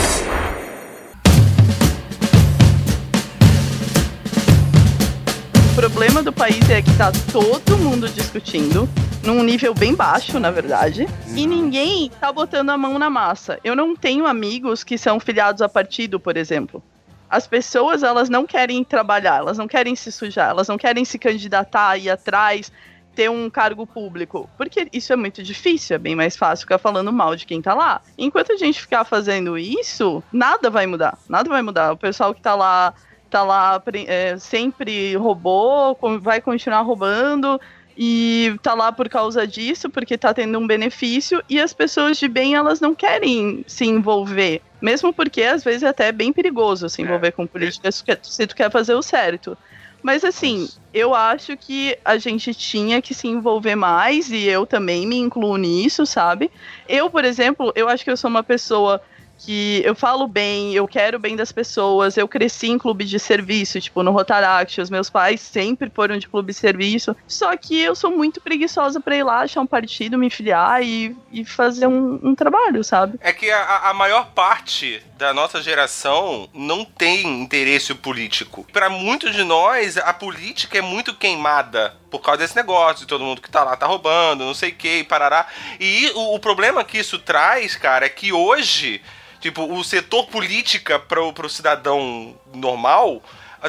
O 5.71 5.75
problema 5.77 6.23
do 6.23 6.33
país 6.33 6.69
é 6.71 6.81
que 6.81 6.93
tá 6.97 7.13
todo 7.31 7.77
mundo 7.77 8.09
discutindo, 8.09 8.89
num 9.23 9.43
nível 9.43 9.75
bem 9.75 9.95
baixo, 9.95 10.41
na 10.41 10.51
verdade, 10.51 11.07
e 11.35 11.47
ninguém 11.47 12.11
tá 12.19 12.33
botando 12.33 12.71
a 12.71 12.79
mão 12.79 12.99
na 12.99 13.11
massa. 13.11 13.61
Eu 13.63 13.77
não 13.77 13.95
tenho 13.95 14.27
amigos 14.27 14.83
que 14.83 14.97
são 14.97 15.21
filiados 15.21 15.61
a 15.61 15.69
partido, 15.69 16.19
por 16.19 16.37
exemplo. 16.37 16.83
As 17.28 17.47
pessoas, 17.47 18.03
elas 18.03 18.28
não 18.28 18.47
querem 18.47 18.82
trabalhar, 18.85 19.39
elas 19.39 19.59
não 19.59 19.66
querem 19.66 19.97
se 19.97 20.12
sujar, 20.12 20.51
elas 20.51 20.69
não 20.69 20.78
querem 20.78 21.05
se 21.05 21.19
candidatar, 21.19 21.97
ir 21.97 22.11
atrás, 22.11 22.70
ter 23.15 23.31
um 23.31 23.51
cargo 23.51 23.86
público. 23.86 24.48
Porque 24.57 24.89
isso 24.93 25.12
é 25.12 25.16
muito 25.16 25.43
difícil, 25.43 25.97
é 25.97 25.98
bem 25.98 26.15
mais 26.15 26.36
fácil 26.36 26.65
ficar 26.65 26.78
falando 26.78 27.12
mal 27.12 27.35
de 27.35 27.47
quem 27.47 27.61
tá 27.61 27.74
lá. 27.74 28.01
Enquanto 28.16 28.53
a 28.53 28.57
gente 28.57 28.81
ficar 28.81 29.05
fazendo 29.05 29.59
isso, 29.59 30.23
nada 30.32 30.70
vai 30.70 30.86
mudar. 30.86 31.19
Nada 31.28 31.48
vai 31.48 31.62
mudar. 31.62 31.93
O 31.93 31.97
pessoal 31.97 32.35
que 32.35 32.40
tá 32.40 32.55
lá 32.55 32.94
tá 33.28 33.43
lá 33.43 33.82
é, 34.07 34.39
sempre 34.39 35.16
roubou, 35.16 35.98
vai 36.20 36.40
continuar 36.40 36.82
roubando 36.82 37.61
e 37.97 38.55
tá 38.62 38.74
lá 38.74 38.93
por 38.93 39.09
causa 39.09 39.47
disso, 39.47 39.89
porque 39.89 40.19
tá 40.19 40.35
tendo 40.35 40.59
um 40.59 40.66
benefício 40.66 41.43
e 41.48 41.61
as 41.61 41.73
pessoas 41.73 42.19
de 42.19 42.28
bem 42.28 42.55
elas 42.55 42.81
não 42.81 42.94
querem 42.94 43.65
se 43.66 43.85
envolver, 43.85 44.62
mesmo 44.81 45.12
porque 45.12 45.43
às 45.43 45.65
vezes 45.65 45.82
é 45.82 45.89
até 45.89 46.12
bem 46.12 46.32
perigoso 46.32 46.89
se 46.89 47.03
envolver 47.03 47.32
com 47.32 47.47
política 47.47 47.90
se 47.90 47.98
tu 48.01 48.05
quer- 48.05 48.20
se 48.23 48.47
tu 48.47 48.55
quer 48.55 48.70
fazer 48.70 48.94
o 48.94 49.03
certo. 49.03 49.57
Mas 50.03 50.24
assim, 50.24 50.69
eu 50.93 51.15
acho 51.15 51.57
que 51.57 51.98
a 52.05 52.16
gente 52.19 52.55
tinha 52.55 53.03
que 53.03 53.15
se 53.15 53.27
envolver 53.28 53.74
mais 53.74 54.31
e 54.31 54.44
eu 54.47 54.66
também 54.66 55.07
me 55.07 55.16
incluo 55.16 55.57
nisso, 55.57 56.07
sabe? 56.07 56.51
Eu, 56.86 57.11
por 57.11 57.24
exemplo, 57.24 57.73
eu 57.74 57.89
acho 57.89 58.05
que 58.05 58.11
eu 58.11 58.16
sou 58.16 58.31
uma 58.31 58.44
pessoa 58.44 59.01
que 59.39 59.83
eu 59.85 59.95
falo 59.95 60.27
bem, 60.27 60.75
eu 60.75 60.87
quero 60.87 61.17
o 61.17 61.21
bem 61.21 61.37
das 61.37 61.53
pessoas, 61.53 62.17
eu 62.17 62.27
cresci 62.27 62.69
em 62.69 62.79
clube 62.79 63.05
de 63.05 63.19
serviço, 63.19 63.81
tipo 63.81 64.03
no 64.03 64.11
Rotaract, 64.11 64.81
os 64.81 64.91
meus 64.91 65.11
pais 65.11 65.41
sempre 65.41 65.91
foram 65.95 66.19
de 66.19 66.29
clube 66.29 66.53
de 66.53 66.59
serviço, 66.59 67.17
só 67.27 67.57
que 67.57 67.81
eu 67.81 67.95
sou 67.95 68.11
muito 68.11 68.41
preguiçosa 68.41 69.01
pra 69.01 69.17
ir 69.17 69.23
lá 69.23 69.41
achar 69.41 69.61
um 69.61 69.67
partido, 69.67 70.19
me 70.19 70.31
filiar 70.31 70.83
e, 70.83 71.17
e 71.33 71.45
fazer 71.45 71.87
um, 71.87 72.21
um 72.23 72.35
trabalho, 72.35 72.83
sabe? 72.83 73.19
É 73.21 73.33
que 73.33 73.51
a, 73.51 73.91
a 73.91 73.95
maior 73.95 74.31
parte 74.35 75.03
da 75.17 75.33
nossa 75.33 75.63
geração 75.63 76.49
não 76.53 76.85
tem 76.85 77.43
interesse 77.43 77.95
político. 77.95 78.67
Pra 78.73 78.91
muitos 78.91 79.35
de 79.35 79.45
nós, 79.45 79.97
a 79.97 80.13
política 80.13 80.79
é 80.79 80.83
muito 80.83 81.15
queimada 81.15 81.95
por 82.11 82.21
causa 82.21 82.39
desse 82.39 82.57
negócio, 82.57 83.01
de 83.01 83.07
todo 83.07 83.25
mundo 83.25 83.41
que 83.41 83.51
tá 83.51 83.65
lá 83.65 83.77
tá 83.77 83.87
roubando, 83.87 84.45
não 84.45 84.55
sei 84.55 84.71
o 84.71 84.75
que, 84.75 85.05
parará. 85.05 85.47
E 85.81 86.11
o, 86.15 86.35
o 86.35 86.39
problema 86.39 86.85
que 86.85 86.99
isso 86.99 87.19
traz, 87.19 87.77
cara, 87.77 88.07
é 88.07 88.09
que 88.09 88.33
hoje, 88.33 89.03
tipo, 89.47 89.73
o 89.73 89.85
setor 89.85 90.27
política 90.27 90.98
pro, 90.98 91.32
pro 91.32 91.48
cidadão 91.48 92.35
normal 92.52 93.23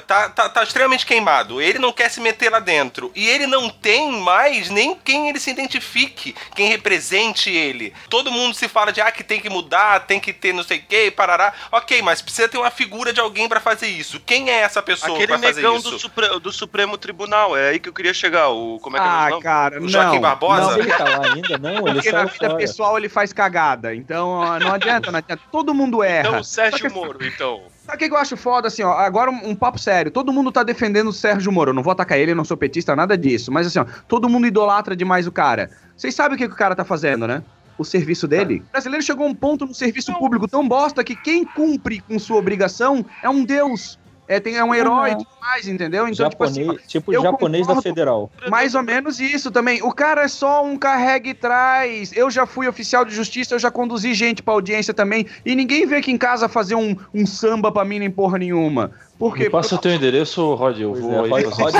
tá, 0.06 0.30
tá, 0.30 0.50
tá 0.50 0.64
extremamente 0.64 1.06
queimado. 1.06 1.62
Ele 1.62 1.80
não 1.80 1.92
quer 1.92 2.10
se 2.10 2.20
meter 2.20 2.50
lá 2.52 2.60
dentro. 2.60 3.12
E 3.16 3.28
ele 3.28 3.48
não 3.48 3.70
tem 3.70 4.12
mais 4.12 4.70
nem 4.70 4.96
quem 4.96 5.30
ele 5.30 5.40
se 5.40 5.50
identifique, 5.50 6.36
quem 6.56 6.68
represente 6.70 7.50
ele. 7.50 7.94
Todo 8.10 8.32
mundo 8.32 8.54
se 8.56 8.68
fala 8.68 8.92
de 8.92 9.02
ah, 9.02 9.12
que 9.12 9.24
tem 9.24 9.40
que 9.40 9.50
mudar, 9.50 10.02
tem 10.02 10.20
que 10.20 10.34
ter 10.34 10.54
não 10.54 10.64
sei 10.64 10.78
o 10.80 10.84
que, 10.84 11.12
parará. 11.12 11.54
Ok, 11.72 12.02
mas 12.02 12.22
precisa 12.22 12.48
ter 12.48 12.58
uma 12.58 12.72
figura 12.72 13.12
de 13.14 13.20
alguém 13.20 13.48
pra 13.48 13.60
fazer 13.60 13.88
isso. 13.88 14.20
Quem 14.26 14.50
é 14.50 14.60
essa 14.62 14.82
pessoa 14.82 15.14
Aquele 15.14 15.28
pra 15.28 15.40
fazer 15.40 15.62
negão 15.62 15.78
isso? 15.78 15.92
do, 15.92 16.00
Supre- 16.00 16.40
do 16.40 16.52
Supremo 16.52 16.98
Tribunal, 16.98 17.56
é 17.58 17.70
aí 17.70 17.80
que 17.80 17.90
eu 17.90 17.94
queria 17.94 18.14
chegar. 18.14 18.50
O, 18.50 18.80
como 18.80 18.98
é 18.98 19.00
que 19.00 19.06
é 19.06 19.10
o 19.10 19.12
Ah, 19.14 19.30
nome? 19.30 19.44
cara, 19.44 19.82
O 19.82 19.88
Joaquim 19.90 20.16
não. 20.16 20.22
Barbosa? 20.22 20.62
não. 20.72 20.80
Ele 20.80 20.92
tá 20.92 21.04
lá 21.04 21.22
ainda? 21.34 21.58
Não, 21.58 21.88
ele 21.88 21.94
Porque 21.96 22.12
na 22.12 22.26
vida 22.26 22.48
fora. 22.48 22.56
pessoal 22.56 22.98
ele 22.98 23.10
faz 23.10 23.32
cagada. 23.34 23.96
Então 23.96 24.60
não 24.60 24.74
adianta, 24.74 25.12
não 25.12 25.20
adianta. 25.20 25.42
Todo 25.52 25.74
mundo 25.74 26.04
erra. 26.04 26.28
Então, 26.30 26.40
o 26.40 26.44
Sérgio 26.44 26.80
que- 26.90 26.90
Moro, 26.94 27.26
então. 27.26 27.64
Sabe 27.88 28.06
o 28.06 28.10
que 28.10 28.14
eu 28.14 28.18
acho 28.18 28.36
foda, 28.36 28.68
assim, 28.68 28.84
ó? 28.84 28.92
Agora 28.92 29.32
um, 29.32 29.52
um 29.52 29.56
papo 29.56 29.80
sério. 29.80 30.12
Todo 30.12 30.34
mundo 30.34 30.52
tá 30.52 30.62
defendendo 30.62 31.08
o 31.08 31.14
Sérgio 31.14 31.54
Moro. 31.54 31.70
Eu 31.70 31.74
não 31.74 31.82
vou 31.82 31.92
atacar 31.92 32.20
ele, 32.20 32.32
eu 32.32 32.36
não 32.36 32.44
sou 32.44 32.58
petista, 32.58 32.94
nada 32.98 33.18
disso. 33.18 33.50
Mas 33.50 33.66
assim, 33.66 33.80
ó, 33.80 33.86
todo 34.10 34.28
mundo 34.28 34.46
idolatra 34.46 34.94
demais 34.94 35.26
o 35.26 35.32
cara. 35.32 35.70
Vocês 35.96 36.14
sabem 36.14 36.36
o 36.36 36.38
que, 36.38 36.50
que 36.50 36.54
o 36.54 36.58
cara 36.58 36.76
tá 36.76 36.84
fazendo, 36.84 37.26
né? 37.26 37.42
O 37.78 37.86
serviço 37.86 38.28
dele. 38.28 38.62
O 38.68 38.72
brasileiro 38.74 39.06
chegou 39.06 39.26
a 39.26 39.30
um 39.30 39.34
ponto 39.34 39.66
no 39.66 39.74
serviço 39.74 40.14
público 40.20 40.50
tão 40.50 40.68
bosta 40.68 41.02
que 41.02 41.16
quem 41.16 41.46
cumpre 41.46 42.02
com 42.02 42.20
sua 42.20 42.36
obrigação 42.36 43.06
é 43.24 43.30
um 43.30 43.46
deus. 43.46 43.98
É, 44.28 44.40
tem, 44.40 44.58
é 44.58 44.64
um 44.64 44.76
herói 44.76 45.10
e 45.10 45.12
Uhum. 45.14 45.18
tudo 45.20 45.30
mais, 45.40 45.68
entendeu? 45.68 46.08
Então, 46.08 46.30
tipo 46.30 46.44
assim, 46.44 46.62
Japonês, 46.66 46.88
tipo 46.88 47.14
japonês 47.14 47.66
da. 47.68 47.82
Federal. 47.82 48.30
mais 48.50 48.76
ou 48.76 48.84
menos 48.84 49.20
isso 49.20 49.50
também. 49.52 49.82
O 49.82 49.94
cara 49.94 50.24
é 50.24 50.28
só 50.28 50.66
um 50.66 50.78
carregue 50.78 51.30
e 51.30 51.34
traz. 51.34 52.12
Eu 52.16 52.30
já 52.30 52.46
fui 52.46 52.68
oficial 52.68 53.06
de 53.06 53.16
justiça, 53.16 53.56
eu 53.56 53.60
já 53.60 53.72
conduzi 53.72 54.14
gente 54.14 54.44
pra 54.44 54.54
audiência 54.54 54.94
também. 54.94 55.26
E 55.46 55.56
ninguém 55.56 55.86
vem 55.86 56.00
aqui 56.00 56.12
em 56.12 56.18
casa 56.18 56.50
fazer 56.50 56.76
um, 56.76 56.96
um 57.14 57.26
samba 57.26 57.72
pra 57.72 57.86
mim 57.86 58.00
nem 58.00 58.12
porra 58.12 58.38
nenhuma. 58.38 58.92
Por 59.18 59.36
quê? 59.36 59.46
Me 59.46 59.50
passa 59.50 59.74
o 59.76 59.78
teu 59.80 59.92
endereço, 59.94 60.54
Rod. 60.54 60.80
Eu 60.80 60.92
Pois 60.92 61.02
vou 61.04 61.26
é, 61.26 61.38
aí 61.38 61.44
Rod- 61.46 61.74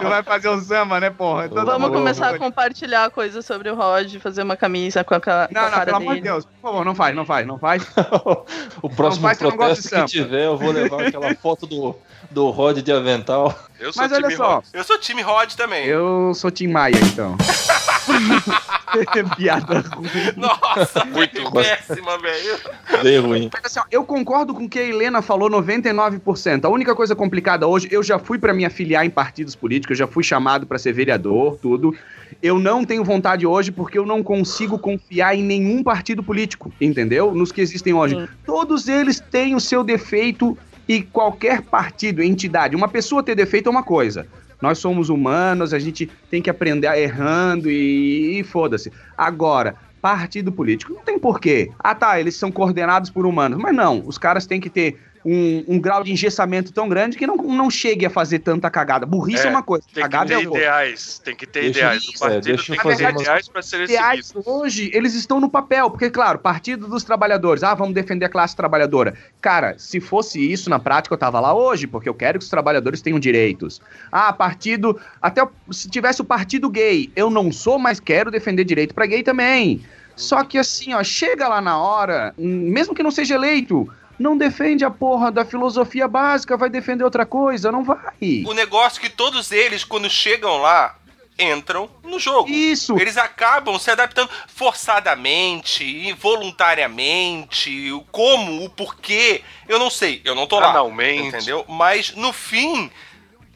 Tu 0.00 0.08
vai 0.08 0.22
fazer 0.22 0.48
um 0.48 0.60
samba, 0.60 0.98
né, 1.00 1.10
porra? 1.10 1.48
Todo 1.48 1.64
Vamos 1.64 1.88
mundo- 1.88 1.98
começar 1.98 2.30
a 2.34 2.38
compartilhar 2.38 3.10
coisas 3.10 3.44
sobre 3.44 3.70
o 3.70 3.74
Rod, 3.74 4.16
fazer 4.18 4.42
uma 4.42 4.56
camisa 4.56 5.04
com 5.04 5.14
a, 5.14 5.20
com 5.20 5.30
Não, 5.30 5.36
a 5.36 5.46
não, 5.64 5.70
cara 5.70 5.84
pelo 5.86 5.96
amor 5.98 6.14
de 6.16 6.20
Deus. 6.22 6.44
Por 6.44 6.70
favor, 6.70 6.84
não 6.84 6.94
faz, 6.94 7.14
não 7.14 7.24
faz, 7.24 7.46
não 7.46 7.58
faz. 7.58 7.86
O 8.82 8.88
próximo 8.88 9.22
faz 9.26 9.38
não 9.40 9.50
de 9.50 9.56
protesto 9.56 9.88
que 9.90 10.04
tiver, 10.06 10.44
eu 10.46 10.56
vou 10.56 10.70
levar 10.72 11.06
aquela 11.06 11.34
foto 11.34 11.66
do, 11.66 11.94
do 12.30 12.50
Rod 12.50 12.78
de 12.78 12.92
avental. 12.92 13.54
Eu 13.78 13.92
sou 13.92 14.02
Mas 14.02 14.12
olha 14.12 14.22
time 14.22 14.36
só, 14.36 14.54
Rod. 14.56 14.64
Eu 14.72 14.84
sou 14.84 14.98
time 14.98 15.22
Rod 15.22 15.54
também. 15.54 15.86
eu 15.86 16.32
sou 16.34 16.50
Tim 16.50 16.66
Maia, 16.66 16.96
então. 16.96 17.36
Piada 19.36 19.80
ruim. 19.80 20.08
Nossa, 20.36 21.04
Muito 21.04 21.52
péssima, 21.52 22.18
velho. 22.18 22.58
Bem 23.02 23.18
ruim. 23.18 23.50
Mas 23.52 23.64
assim, 23.66 23.80
ó, 23.80 23.84
eu 23.90 24.04
concordo 24.04 24.54
com 24.54 24.64
o 24.64 24.68
que 24.68 24.78
a 24.78 24.84
Helena 24.84 25.22
falou 25.22 25.48
99%. 25.50 26.64
A 26.64 26.68
única 26.68 26.94
coisa 26.94 27.14
complicada 27.14 27.66
hoje, 27.66 27.86
eu 27.90 28.02
já 28.02 28.18
fui 28.18 28.38
pra 28.38 28.52
me 28.52 28.64
afiliar 28.64 29.04
em 29.04 29.10
partidos 29.10 29.54
políticos, 29.54 29.98
eu 29.98 30.06
já 30.06 30.12
fui 30.12 30.24
chamado 30.24 30.66
pra 30.66 30.78
ser 30.78 30.92
vereador, 30.92 31.58
tudo. 31.60 31.94
Eu 32.42 32.58
não 32.58 32.84
tenho 32.84 33.04
vontade 33.04 33.46
hoje 33.46 33.70
porque 33.70 33.98
eu 33.98 34.06
não 34.06 34.22
consigo 34.22 34.78
confiar 34.78 35.34
em 35.34 35.42
nenhum 35.42 35.82
partido 35.82 36.22
político, 36.22 36.72
entendeu? 36.80 37.34
Nos 37.34 37.52
que 37.52 37.60
existem 37.60 37.92
hoje. 37.92 38.28
Todos 38.44 38.88
eles 38.88 39.20
têm 39.20 39.54
o 39.54 39.60
seu 39.60 39.84
defeito 39.84 40.56
e 40.88 41.02
qualquer 41.02 41.62
partido, 41.62 42.22
entidade, 42.22 42.74
uma 42.74 42.88
pessoa 42.88 43.22
ter 43.22 43.34
defeito 43.34 43.68
é 43.68 43.70
uma 43.70 43.82
coisa. 43.82 44.26
Nós 44.60 44.78
somos 44.78 45.08
humanos, 45.08 45.72
a 45.72 45.78
gente 45.78 46.10
tem 46.30 46.42
que 46.42 46.50
aprender 46.50 46.88
errando 46.96 47.70
e, 47.70 48.40
e 48.40 48.42
foda-se. 48.42 48.90
Agora, 49.16 49.76
partido 50.00 50.50
político 50.50 50.94
não 50.94 51.02
tem 51.02 51.18
porquê. 51.18 51.70
Ah, 51.78 51.94
tá, 51.94 52.18
eles 52.18 52.34
são 52.34 52.50
coordenados 52.50 53.10
por 53.10 53.26
humanos. 53.26 53.58
Mas 53.58 53.74
não, 53.74 54.02
os 54.04 54.18
caras 54.18 54.46
têm 54.46 54.60
que 54.60 54.70
ter 54.70 54.98
um, 55.24 55.64
um 55.68 55.80
grau 55.80 56.02
de 56.04 56.12
engessamento 56.12 56.72
tão 56.72 56.88
grande 56.88 57.16
que 57.16 57.26
não, 57.26 57.36
não 57.36 57.70
chegue 57.70 58.06
a 58.06 58.10
fazer 58.10 58.38
tanta 58.40 58.70
cagada. 58.70 59.04
Burrice 59.06 59.44
é, 59.44 59.48
É, 59.48 59.50
uma 59.50 59.62
coisa, 59.62 59.84
Tem 59.86 59.94
que 59.94 60.00
cagada 60.00 60.32
é 60.34 60.38
ter 60.38 60.46
outra. 60.46 60.60
ideais. 60.62 61.18
Tem 61.24 61.34
que 61.36 61.46
ter 61.46 61.60
Deixa- 61.62 61.78
ideais. 61.78 62.02
isso, 62.02 62.10
O 62.16 62.18
partido 62.20 62.38
é, 62.38 62.56
tem 62.56 62.76
que 62.76 62.82
fazer 62.82 62.96
ter 63.06 63.12
uma- 63.12 63.22
ideais 63.22 63.48
para 63.48 63.62
serem 63.62 63.84
Ideais 63.86 64.32
hoje, 64.44 64.90
eles 64.94 65.14
estão 65.14 65.40
no 65.40 65.48
papel, 65.50 65.90
porque, 65.90 66.10
claro, 66.10 66.38
Partido 66.38 66.86
dos 66.88 67.04
Trabalhadores, 67.04 67.62
ah, 67.62 67.74
vamos 67.74 67.94
defender 67.94 68.24
a 68.24 68.28
classe 68.28 68.54
trabalhadora. 68.56 69.14
Cara, 69.40 69.74
se 69.78 70.00
fosse 70.00 70.40
isso 70.40 70.68
na 70.70 70.78
prática, 70.78 71.14
eu 71.14 71.18
tava 71.18 71.40
lá 71.40 71.54
hoje, 71.54 71.86
porque 71.86 72.08
eu 72.08 72.14
quero 72.14 72.38
que 72.38 72.44
os 72.44 72.50
trabalhadores 72.50 73.00
tenham 73.02 73.18
direitos. 73.18 73.80
Ah, 74.12 74.32
partido. 74.32 74.98
Até 75.20 75.46
se 75.70 75.88
tivesse 75.90 76.20
o 76.20 76.24
partido 76.24 76.68
gay, 76.70 77.10
eu 77.16 77.30
não 77.30 77.50
sou, 77.52 77.78
mas 77.78 77.98
quero 78.00 78.30
defender 78.30 78.64
direito 78.64 78.94
pra 78.94 79.06
gay 79.06 79.22
também. 79.22 79.82
Só 80.16 80.42
que 80.42 80.58
assim, 80.58 80.94
ó, 80.94 81.02
chega 81.04 81.46
lá 81.46 81.60
na 81.60 81.78
hora, 81.78 82.34
hum, 82.36 82.70
mesmo 82.70 82.92
que 82.94 83.02
não 83.04 83.10
seja 83.10 83.36
eleito, 83.36 83.88
não 84.18 84.36
defende 84.36 84.84
a 84.84 84.90
porra 84.90 85.30
da 85.30 85.44
filosofia 85.44 86.08
básica, 86.08 86.56
vai 86.56 86.68
defender 86.68 87.04
outra 87.04 87.24
coisa, 87.24 87.70
não 87.70 87.84
vai. 87.84 88.44
O 88.46 88.52
negócio 88.52 88.98
é 88.98 89.08
que 89.08 89.14
todos 89.14 89.52
eles, 89.52 89.84
quando 89.84 90.10
chegam 90.10 90.58
lá, 90.58 90.96
entram 91.38 91.88
no 92.02 92.18
jogo. 92.18 92.48
Isso. 92.48 92.98
Eles 92.98 93.16
acabam 93.16 93.78
se 93.78 93.90
adaptando 93.90 94.28
forçadamente, 94.48 95.84
involuntariamente, 96.08 97.92
o 97.92 98.00
como, 98.10 98.64
o 98.64 98.70
porquê, 98.70 99.42
eu 99.68 99.78
não 99.78 99.88
sei, 99.88 100.20
eu 100.24 100.34
não 100.34 100.46
tô 100.46 100.58
lá. 100.58 100.70
Analmente. 100.70 101.28
Entendeu? 101.28 101.64
Mas 101.68 102.14
no 102.16 102.32
fim, 102.32 102.90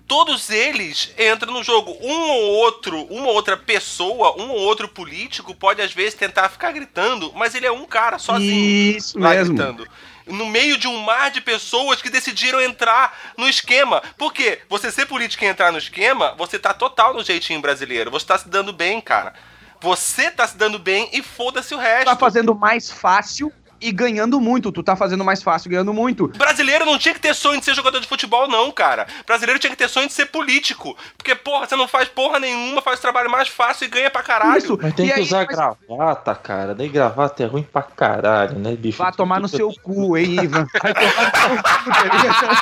todos 0.07 0.51
eles 0.51 1.13
entram 1.19 1.53
no 1.53 1.65
jogo. 1.65 1.97
Um 2.01 2.31
ou 2.31 2.43
outro, 2.59 3.03
uma 3.05 3.31
outra 3.31 3.57
pessoa, 3.57 4.41
um 4.41 4.51
ou 4.51 4.61
outro 4.61 4.87
político 4.87 5.55
pode 5.55 5.83
às 5.83 5.93
vezes 5.93 6.15
tentar 6.15 6.49
ficar 6.49 6.71
gritando, 6.71 7.33
mas 7.35 7.55
ele 7.55 7.67
é 7.67 7.73
um 7.73 7.85
cara 7.85 8.19
sozinho. 8.19 8.97
Isso 8.97 9.19
lá 9.19 9.31
mesmo. 9.31 9.57
gritando. 9.57 9.89
No 10.27 10.47
meio 10.47 10.77
de 10.79 10.87
um 10.87 10.99
mar 10.99 11.31
de 11.31 11.41
pessoas 11.41 12.01
que 12.01 12.11
decidiram 12.11 12.61
entrar 12.61 13.35
no 13.37 13.49
esquema. 13.49 14.03
Por 14.17 14.33
quê? 14.33 14.61
Você 14.69 14.91
ser 14.91 15.07
político 15.07 15.45
e 15.45 15.47
entrar 15.47 15.73
no 15.73 15.79
esquema, 15.79 16.35
você 16.37 16.59
tá 16.59 16.73
total 16.73 17.15
no 17.15 17.25
jeitinho 17.25 17.61
brasileiro. 17.61 18.11
Você 18.11 18.27
tá 18.27 18.39
se 18.39 18.49
dando 18.49 18.73
bem, 18.73 19.01
cara. 19.01 19.35
Você 19.81 20.31
tá 20.31 20.47
se 20.47 20.57
dando 20.57 20.79
bem 20.79 21.11
e 21.13 21.23
foda-se 21.23 21.75
o 21.75 21.79
resto. 21.79 22.05
Tá 22.05 22.17
fazendo 22.17 22.55
mais 22.55 22.91
fácil 22.91 23.53
e 23.83 23.93
ganhando 23.93 24.41
muito. 24.41 24.73
Tu 24.73 24.83
tá 24.83 24.97
fazendo 24.97 25.25
mais 25.25 25.43
fácil 25.43 25.71
ganhando 25.71 25.93
muito. 25.93 26.29
Brasileiro 26.29 26.85
não 26.87 26.99
tinha 26.99 27.15
que 27.15 27.21
ter 27.21 27.35
sonho 27.35 27.59
de 27.59 27.65
ser 27.65 27.75
jogador 27.75 28.01
de 28.01 28.07
futebol, 28.09 28.49
não, 28.49 28.71
cara. 28.71 29.07
Brasileiro 29.27 29.59
tinha 29.59 29.71
que 29.71 29.77
ter 29.77 29.89
sonho 29.89 30.07
de 30.07 30.13
ser 30.13 30.27
político. 30.27 30.97
Porque, 31.17 31.35
porra, 31.35 31.67
você 31.67 31.77
não 31.77 31.89
faz 31.89 32.09
porra 32.09 32.39
nenhuma, 32.39 32.81
faz 32.81 32.99
o 32.99 33.03
trabalho 33.03 33.31
mais 33.31 33.49
fácil 33.49 33.85
e 33.85 33.89
ganha 33.89 34.11
pra 34.11 34.23
caralho. 34.23 34.59
Isso. 34.59 34.79
Mas 34.81 34.95
tem 34.95 35.07
E 35.07 35.09
que 35.09 35.15
aí, 35.15 35.23
usar 35.23 35.47
mas- 35.47 35.57
gravata, 35.89 36.35
cara. 36.35 36.75
Daí 36.75 36.89
gravata 36.89 37.43
é 37.43 37.47
ruim 37.47 37.63
pra 37.63 37.83
caralho, 37.83 38.59
né, 38.59 38.75
bicho? 38.77 38.99
Vai 38.99 39.13
tomar 39.13 39.41
no 39.41 39.49
seu 39.49 39.73
cu, 39.83 40.17
hein, 40.17 40.37
Ivan? 40.43 40.67
Vai 40.83 40.95
tomar 40.95 42.25
no 42.25 42.35
seu 42.35 42.49
cu? 42.49 42.55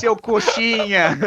Seu 0.00 0.16
coxinha. 0.16 1.18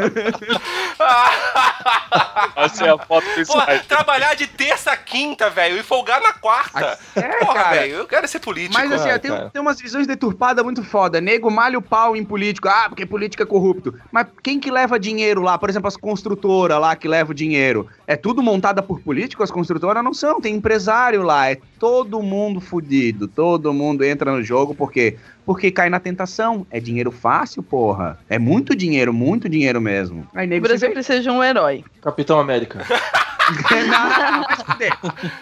Essa 2.55 2.85
é 2.85 2.89
a 2.89 2.97
foto 2.97 3.25
do 3.35 3.41
slide. 3.41 3.85
trabalhar 3.87 4.35
de 4.35 4.47
terça 4.47 4.91
a 4.91 4.97
quinta, 4.97 5.49
velho, 5.49 5.77
e 5.77 5.83
folgar 5.83 6.21
na 6.21 6.33
quarta. 6.33 6.97
É, 7.15 7.21
porra, 7.39 7.53
cara. 7.53 7.75
velho, 7.77 7.95
eu 7.95 8.05
quero 8.07 8.27
ser 8.27 8.39
político. 8.39 8.73
Mas 8.73 8.91
assim, 8.91 9.09
Ah, 9.09 9.19
tem, 9.19 9.31
tem 9.49 9.61
umas 9.61 9.79
visões 9.79 10.07
deturpadas 10.07 10.63
muito 10.63 10.83
foda. 10.83 11.19
Nego 11.19 11.49
malha 11.49 11.77
o 11.77 11.81
pau 11.81 12.15
em 12.15 12.23
político. 12.23 12.67
Ah, 12.67 12.85
porque 12.87 13.05
político 13.05 13.43
é 13.43 13.45
corrupto. 13.45 13.93
Mas 14.11 14.27
quem 14.43 14.59
que 14.59 14.71
leva 14.71 14.99
dinheiro 14.99 15.41
lá? 15.41 15.57
Por 15.57 15.69
exemplo, 15.69 15.87
as 15.87 15.97
construtoras 15.97 16.79
lá 16.79 16.95
que 16.95 17.07
levam 17.07 17.33
dinheiro. 17.33 17.87
É 18.05 18.15
tudo 18.15 18.41
montada 18.41 18.81
por 18.81 18.99
político? 19.01 19.43
As 19.43 19.51
construtoras 19.51 20.03
não 20.03 20.13
são. 20.13 20.39
Tem 20.41 20.55
empresário 20.55 21.23
lá. 21.23 21.49
É 21.49 21.57
todo 21.79 22.21
mundo 22.21 22.59
fudido. 22.59 23.27
Todo 23.27 23.73
mundo 23.73 24.03
entra 24.03 24.31
no 24.31 24.43
jogo 24.43 24.73
porque 24.75 25.17
porque 25.47 25.71
cai 25.71 25.89
na 25.89 25.97
tentação. 25.97 26.67
É 26.69 26.77
dinheiro 26.77 27.09
fácil, 27.09 27.63
porra. 27.63 28.19
É 28.27 28.37
muito 28.37 28.75
dinheiro, 28.75 29.13
muito 29.13 29.47
dinheiro 29.47 29.79
mesmo. 29.79 30.27
Aí 30.35 30.45
O 30.45 30.49
nego 30.49 30.65
se 30.65 30.69
Brasil 30.73 30.91
precisa 30.91 31.21
de 31.21 31.29
um 31.29 31.41
herói. 31.41 31.85
Capitão 32.01 32.26
América. 32.39 32.85
não, 33.87 34.09
não, 34.09 34.41
não. 34.41 34.43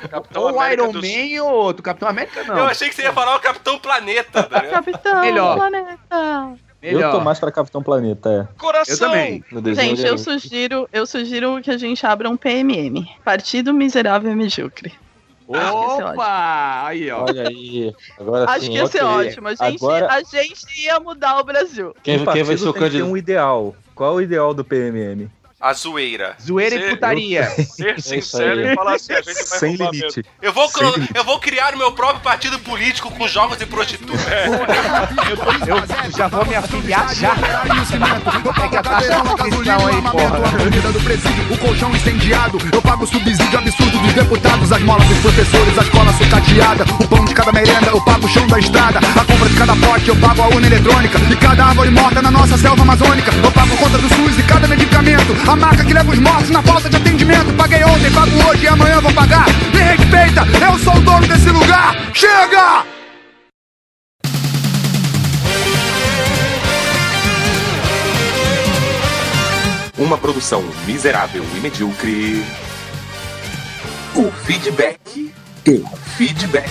Capitão 0.10 0.44
Ou 0.44 0.50
América 0.50 0.74
Iron 0.84 0.92
dos- 0.92 1.02
Man 1.02 1.44
ou 1.44 1.52
outro. 1.54 1.82
Capitão 1.84 2.08
América 2.10 2.44
não. 2.44 2.58
Eu 2.58 2.66
achei 2.66 2.90
que 2.90 2.96
você 2.96 3.02
ia 3.04 3.14
falar 3.14 3.36
o 3.36 3.40
Capitão 3.40 3.80
Planeta, 3.80 4.44
tá? 4.44 4.62
Capitão 4.62 5.22
Melhor. 5.22 5.56
Planeta. 5.58 6.56
Eu 6.82 7.12
tô 7.12 7.20
mais 7.20 7.40
pra 7.40 7.52
Capitão 7.52 7.82
Planeta, 7.82 8.30
é. 8.30 8.60
Coração! 8.60 9.12
Eu 9.16 9.74
Gente, 9.74 10.04
eu 10.04 10.12
dele. 10.14 10.18
sugiro, 10.20 10.88
eu 10.94 11.08
sugiro 11.08 11.60
que 11.64 11.72
a 11.72 11.78
gente 11.78 12.06
abra 12.06 12.30
um 12.30 12.38
PMM. 12.38 13.04
Partido 13.24 13.74
Miserável 13.74 14.32
e 14.32 14.36
Medíocre. 14.36 14.92
Ser. 14.92 15.58
Opa! 15.74 16.86
Aí, 16.86 17.10
ó. 17.12 17.24
Olha 17.24 17.48
aí. 17.48 17.94
Agora 18.20 18.46
Acho 18.52 18.66
sim, 18.66 18.72
que 18.72 18.78
ia 18.78 18.88
ser 18.88 19.04
ok. 19.04 19.28
ótimo. 19.28 19.48
A 19.48 19.56
gente, 19.56 19.84
Agora- 19.84 20.08
a 20.12 20.22
gente 20.22 20.84
ia 20.84 21.00
mudar 21.00 21.40
o 21.40 21.44
Brasil. 21.44 21.96
Quem, 22.04 22.24
quem 22.24 22.44
vai 22.44 22.58
ser 22.58 22.68
o 22.70 22.74
candidato? 22.74 23.10
um 23.10 23.18
ideal. 23.18 23.76
Qual 23.96 24.12
é 24.12 24.16
o 24.16 24.22
ideal 24.22 24.54
do 24.54 24.64
PMM? 24.64 25.28
A 25.60 25.74
zoeira. 25.74 26.36
Zoeira 26.46 26.76
e 26.76 26.90
putaria. 26.90 27.50
Ser 27.76 28.00
sincero 28.02 28.60
aí. 28.60 28.74
e 28.74 28.76
falar 28.76 28.96
assim, 28.96 29.14
a 29.14 29.22
gente 29.22 29.50
vai 29.50 29.60
Sem 29.60 29.76
limite. 29.76 30.02
mesmo. 30.18 30.24
Eu 30.42 30.52
vou, 30.52 30.68
Sem 30.68 31.08
eu 31.16 31.24
vou 31.24 31.40
criar 31.40 31.74
o 31.74 31.78
meu 31.78 31.94
próprio 31.94 32.20
partido 32.22 32.60
político 32.60 33.10
com 33.12 33.26
jogos 33.28 33.60
e 33.62 33.66
prostitutas. 33.66 34.26
Eu 36.06 36.12
já 36.12 36.28
vou 36.28 36.46
me 36.46 36.56
afiliar 36.56 37.16
já. 37.16 37.34
Que 37.36 37.72
aí, 39.70 40.02
porra. 40.12 40.92
Do 40.92 41.00
presídio, 41.02 41.54
o 41.54 41.58
colchão 41.58 41.96
incendiado. 41.96 42.58
Eu 42.72 42.82
pago 42.82 43.04
o 43.06 43.08
subsídio 43.08 43.58
absurdo 43.58 43.98
dos 44.00 44.14
deputados, 44.14 44.72
as 44.72 44.82
molas 44.82 45.08
dos 45.08 45.18
professores, 45.20 45.78
a 45.78 45.82
escola 45.82 46.12
sucateada. 46.14 46.84
O 47.02 47.08
pão 47.08 47.24
de 47.26 47.34
cada 47.34 47.52
merenda, 47.52 47.88
eu 47.88 48.02
pago 48.04 48.26
o 48.26 48.30
chão 48.30 48.46
da 48.48 48.60
estrada. 48.60 49.00
A 49.00 49.26
compra 49.26 49.50
de 49.50 49.56
cada 49.56 49.76
pote, 49.78 50.10
eu 50.10 50.16
pago 50.18 50.42
a 50.42 50.48
urna 50.48 50.68
eletrônica. 50.68 51.18
E 51.32 51.36
cada 51.38 51.66
árvore 51.66 51.90
morta 51.92 52.22
na 52.22 52.30
nossa 52.30 52.58
selva 52.58 52.82
amazônica. 52.82 53.32
Eu 53.44 53.52
pago 53.52 53.74
a 53.74 53.78
conta 53.78 53.98
do 53.98 54.08
SUS 54.10 54.38
e 54.38 54.44
cada 54.44 54.68
medicamento. 54.68 55.34
A 55.50 55.55
marca 55.56 55.84
que 55.84 55.94
leva 55.94 56.12
os 56.12 56.20
mortos 56.20 56.50
na 56.50 56.62
falta 56.62 56.90
de 56.90 56.96
atendimento. 56.98 57.54
Paguei 57.56 57.84
ontem, 57.84 58.12
pago 58.12 58.50
hoje 58.50 58.64
e 58.64 58.68
amanhã 58.68 59.02
vou 59.02 59.14
pagar. 59.14 59.46
Me 59.74 59.82
respeita, 59.82 60.46
eu 60.64 60.80
sou 60.80 60.96
o 60.96 61.02
dono 61.02 61.28
desse 61.28 61.50
lugar. 61.50 61.96
Chega! 62.14 62.86
Uma 69.98 70.18
produção 70.18 70.62
miserável 70.86 71.46
e 71.56 71.60
medíocre. 71.62 72.44
O 74.14 74.32
feedback. 74.46 75.34
O 75.68 75.98
feedback. 76.18 76.70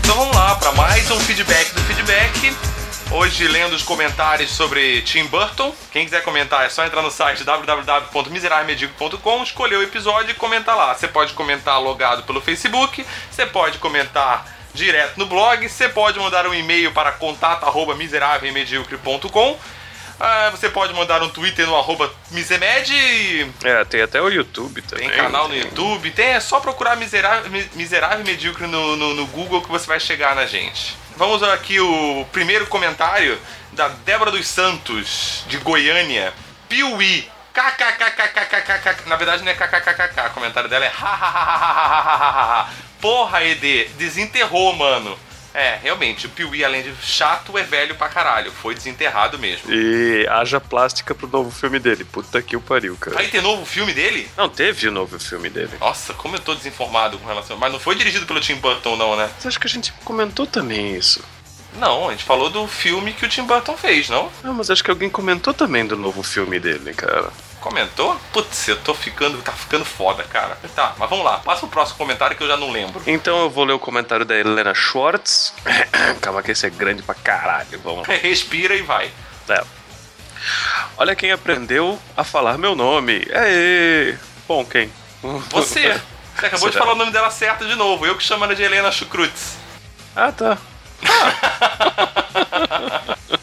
Então 0.00 0.16
vamos 0.16 0.36
lá 0.36 0.54
para 0.56 0.72
mais 0.72 1.10
um 1.10 1.18
feedback 1.20 1.74
do 1.74 1.80
feedback. 1.82 2.77
Hoje 3.10 3.48
lendo 3.48 3.74
os 3.74 3.82
comentários 3.82 4.50
sobre 4.50 5.00
Tim 5.00 5.24
Burton. 5.24 5.74
Quem 5.90 6.04
quiser 6.04 6.22
comentar 6.22 6.66
é 6.66 6.68
só 6.68 6.84
entrar 6.84 7.00
no 7.00 7.10
site 7.10 7.42
www.miserávelmedíocre.com, 7.42 9.42
escolher 9.42 9.76
o 9.76 9.82
episódio 9.82 10.32
e 10.32 10.34
comentar 10.34 10.76
lá. 10.76 10.94
Você 10.94 11.08
pode 11.08 11.32
comentar 11.32 11.80
logado 11.80 12.24
pelo 12.24 12.38
Facebook, 12.38 13.02
você 13.30 13.46
pode 13.46 13.78
comentar 13.78 14.46
direto 14.74 15.16
no 15.16 15.24
blog, 15.24 15.66
você 15.66 15.88
pode 15.88 16.18
mandar 16.18 16.46
um 16.46 16.52
e-mail 16.52 16.92
para 16.92 17.10
contato@miserávelmedíocre.com. 17.12 19.58
Ah, 20.20 20.50
você 20.50 20.68
pode 20.68 20.92
mandar 20.94 21.22
um 21.22 21.28
Twitter 21.28 21.66
no 21.66 21.76
arroba 21.76 22.12
Misemed. 22.32 23.52
É, 23.62 23.84
tem 23.84 24.02
até 24.02 24.20
o 24.20 24.28
YouTube 24.28 24.82
também. 24.82 25.08
Tem 25.08 25.16
canal 25.16 25.48
tem. 25.48 25.58
no 25.58 25.64
YouTube, 25.64 26.10
tem, 26.10 26.30
é 26.30 26.40
só 26.40 26.58
procurar 26.58 26.96
Miserável, 26.96 27.50
miserável 27.74 28.24
Medíocre 28.24 28.66
no, 28.66 28.96
no, 28.96 29.14
no 29.14 29.26
Google 29.26 29.62
que 29.62 29.70
você 29.70 29.86
vai 29.86 30.00
chegar 30.00 30.34
na 30.34 30.44
gente. 30.46 30.96
Vamos 31.16 31.42
aqui 31.42 31.78
o 31.80 32.26
primeiro 32.32 32.66
comentário 32.66 33.38
da 33.72 33.88
Débora 33.88 34.30
dos 34.30 34.46
Santos, 34.46 35.44
de 35.48 35.56
Goiânia. 35.58 36.32
Piuí. 36.68 37.28
KKKKKKKK. 37.52 39.08
Na 39.08 39.16
verdade 39.16 39.42
não 39.42 39.50
é 39.50 39.54
KKKKK. 39.54 40.28
O 40.28 40.30
comentário 40.30 40.68
dela 40.68 40.84
é 40.84 40.88
hahaha. 40.88 42.68
Porra, 43.00 43.44
ED, 43.44 43.88
desenterrou, 43.96 44.74
mano. 44.74 45.18
É, 45.58 45.76
realmente, 45.82 46.26
o 46.26 46.30
Piuí, 46.30 46.64
além 46.64 46.84
de 46.84 46.94
chato, 47.02 47.58
é 47.58 47.64
velho 47.64 47.96
pra 47.96 48.08
caralho. 48.08 48.52
Foi 48.52 48.76
desenterrado 48.76 49.40
mesmo. 49.40 49.72
E 49.72 50.24
haja 50.28 50.60
plástica 50.60 51.16
pro 51.16 51.26
novo 51.26 51.50
filme 51.50 51.80
dele. 51.80 52.04
Puta 52.04 52.40
que 52.40 52.56
o 52.56 52.60
pariu, 52.60 52.96
cara. 52.96 53.16
Vai 53.16 53.26
ter 53.26 53.42
novo 53.42 53.66
filme 53.66 53.92
dele? 53.92 54.30
Não, 54.36 54.48
teve 54.48 54.86
o 54.86 54.92
novo 54.92 55.18
filme 55.18 55.50
dele. 55.50 55.72
Nossa, 55.80 56.14
como 56.14 56.36
eu 56.36 56.40
tô 56.40 56.54
desinformado 56.54 57.18
com 57.18 57.26
relação. 57.26 57.56
Mas 57.56 57.72
não 57.72 57.80
foi 57.80 57.96
dirigido 57.96 58.24
pelo 58.24 58.40
Tim 58.40 58.54
Burton, 58.54 58.94
não, 58.94 59.16
né? 59.16 59.28
Mas 59.34 59.46
acho 59.46 59.58
que 59.58 59.66
a 59.66 59.70
gente 59.70 59.92
comentou 60.04 60.46
também 60.46 60.94
isso. 60.94 61.24
Não, 61.76 62.08
a 62.08 62.12
gente 62.12 62.22
falou 62.22 62.50
do 62.50 62.68
filme 62.68 63.12
que 63.12 63.26
o 63.26 63.28
Tim 63.28 63.42
Burton 63.42 63.76
fez, 63.76 64.08
não? 64.08 64.30
Não, 64.44 64.54
mas 64.54 64.70
acho 64.70 64.84
que 64.84 64.90
alguém 64.92 65.10
comentou 65.10 65.52
também 65.52 65.84
do 65.84 65.96
novo 65.96 66.22
filme 66.22 66.60
dele, 66.60 66.94
cara. 66.94 67.32
Comentou? 67.60 68.16
Putz, 68.32 68.68
eu 68.68 68.76
tô 68.80 68.94
ficando. 68.94 69.40
Tá 69.42 69.52
ficando 69.52 69.84
foda, 69.84 70.22
cara. 70.24 70.56
Tá, 70.74 70.94
mas 70.96 71.10
vamos 71.10 71.24
lá. 71.24 71.38
Passa 71.38 71.66
o 71.66 71.68
próximo 71.68 71.98
comentário 71.98 72.36
que 72.36 72.42
eu 72.42 72.48
já 72.48 72.56
não 72.56 72.70
lembro. 72.70 73.02
Então 73.06 73.38
eu 73.40 73.50
vou 73.50 73.64
ler 73.64 73.72
o 73.72 73.78
comentário 73.78 74.24
da 74.24 74.36
Helena 74.36 74.74
Schwartz. 74.74 75.52
Calma 76.20 76.42
que 76.42 76.52
esse 76.52 76.66
é 76.66 76.70
grande 76.70 77.02
pra 77.02 77.14
caralho. 77.14 77.80
Vamos 77.82 78.06
lá. 78.06 78.14
Respira 78.14 78.74
e 78.74 78.82
vai. 78.82 79.10
É. 79.48 79.64
Olha 80.96 81.16
quem 81.16 81.32
aprendeu 81.32 81.98
a 82.16 82.24
falar 82.24 82.58
meu 82.58 82.74
nome. 82.74 83.26
Aê! 83.34 84.16
Bom, 84.46 84.64
quem? 84.64 84.90
Você. 85.50 86.00
Você 86.36 86.46
acabou 86.46 86.68
de 86.68 86.74
Será? 86.74 86.84
falar 86.84 86.94
o 86.94 86.98
nome 86.98 87.10
dela 87.10 87.30
certo 87.30 87.66
de 87.66 87.74
novo. 87.74 88.06
Eu 88.06 88.16
que 88.16 88.22
chamo 88.22 88.44
ela 88.44 88.54
de 88.54 88.62
Helena 88.62 88.92
Chucrutz. 88.92 89.56
Ah, 90.14 90.30
tá. 90.30 90.56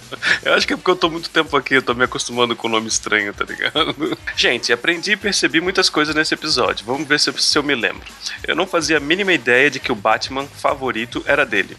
Eu 0.46 0.54
acho 0.54 0.68
que 0.68 0.74
é 0.74 0.78
porque 0.78 0.92
eu 0.92 0.96
tô 0.96 1.10
muito 1.10 1.28
tempo 1.32 1.58
aqui, 1.58 1.74
eu 1.74 1.82
tô 1.82 1.96
me 1.96 2.04
acostumando 2.04 2.56
com 2.56 2.68
o 2.68 2.72
nome 2.72 2.88
estranho, 2.88 3.34
tá 3.34 3.44
ligado? 3.44 4.16
Gente, 4.38 4.72
aprendi 4.72 5.14
e 5.14 5.18
percebi 5.18 5.60
muitas 5.60 5.90
coisas 5.90 6.14
nesse 6.14 6.36
episódio. 6.36 6.86
Vamos 6.86 7.08
ver 7.08 7.20
se, 7.20 7.34
se 7.34 7.58
eu 7.58 7.64
me 7.64 7.74
lembro. 7.74 8.04
Eu 8.48 8.56
não 8.56 8.68
fazia 8.68 8.98
a 8.98 9.00
mínima 9.00 9.34
ideia 9.34 9.72
de 9.72 9.80
que 9.80 9.92
o 9.92 9.96
Batman 9.96 10.46
favorito 10.46 11.24
era 11.26 11.44
dele. 11.48 11.76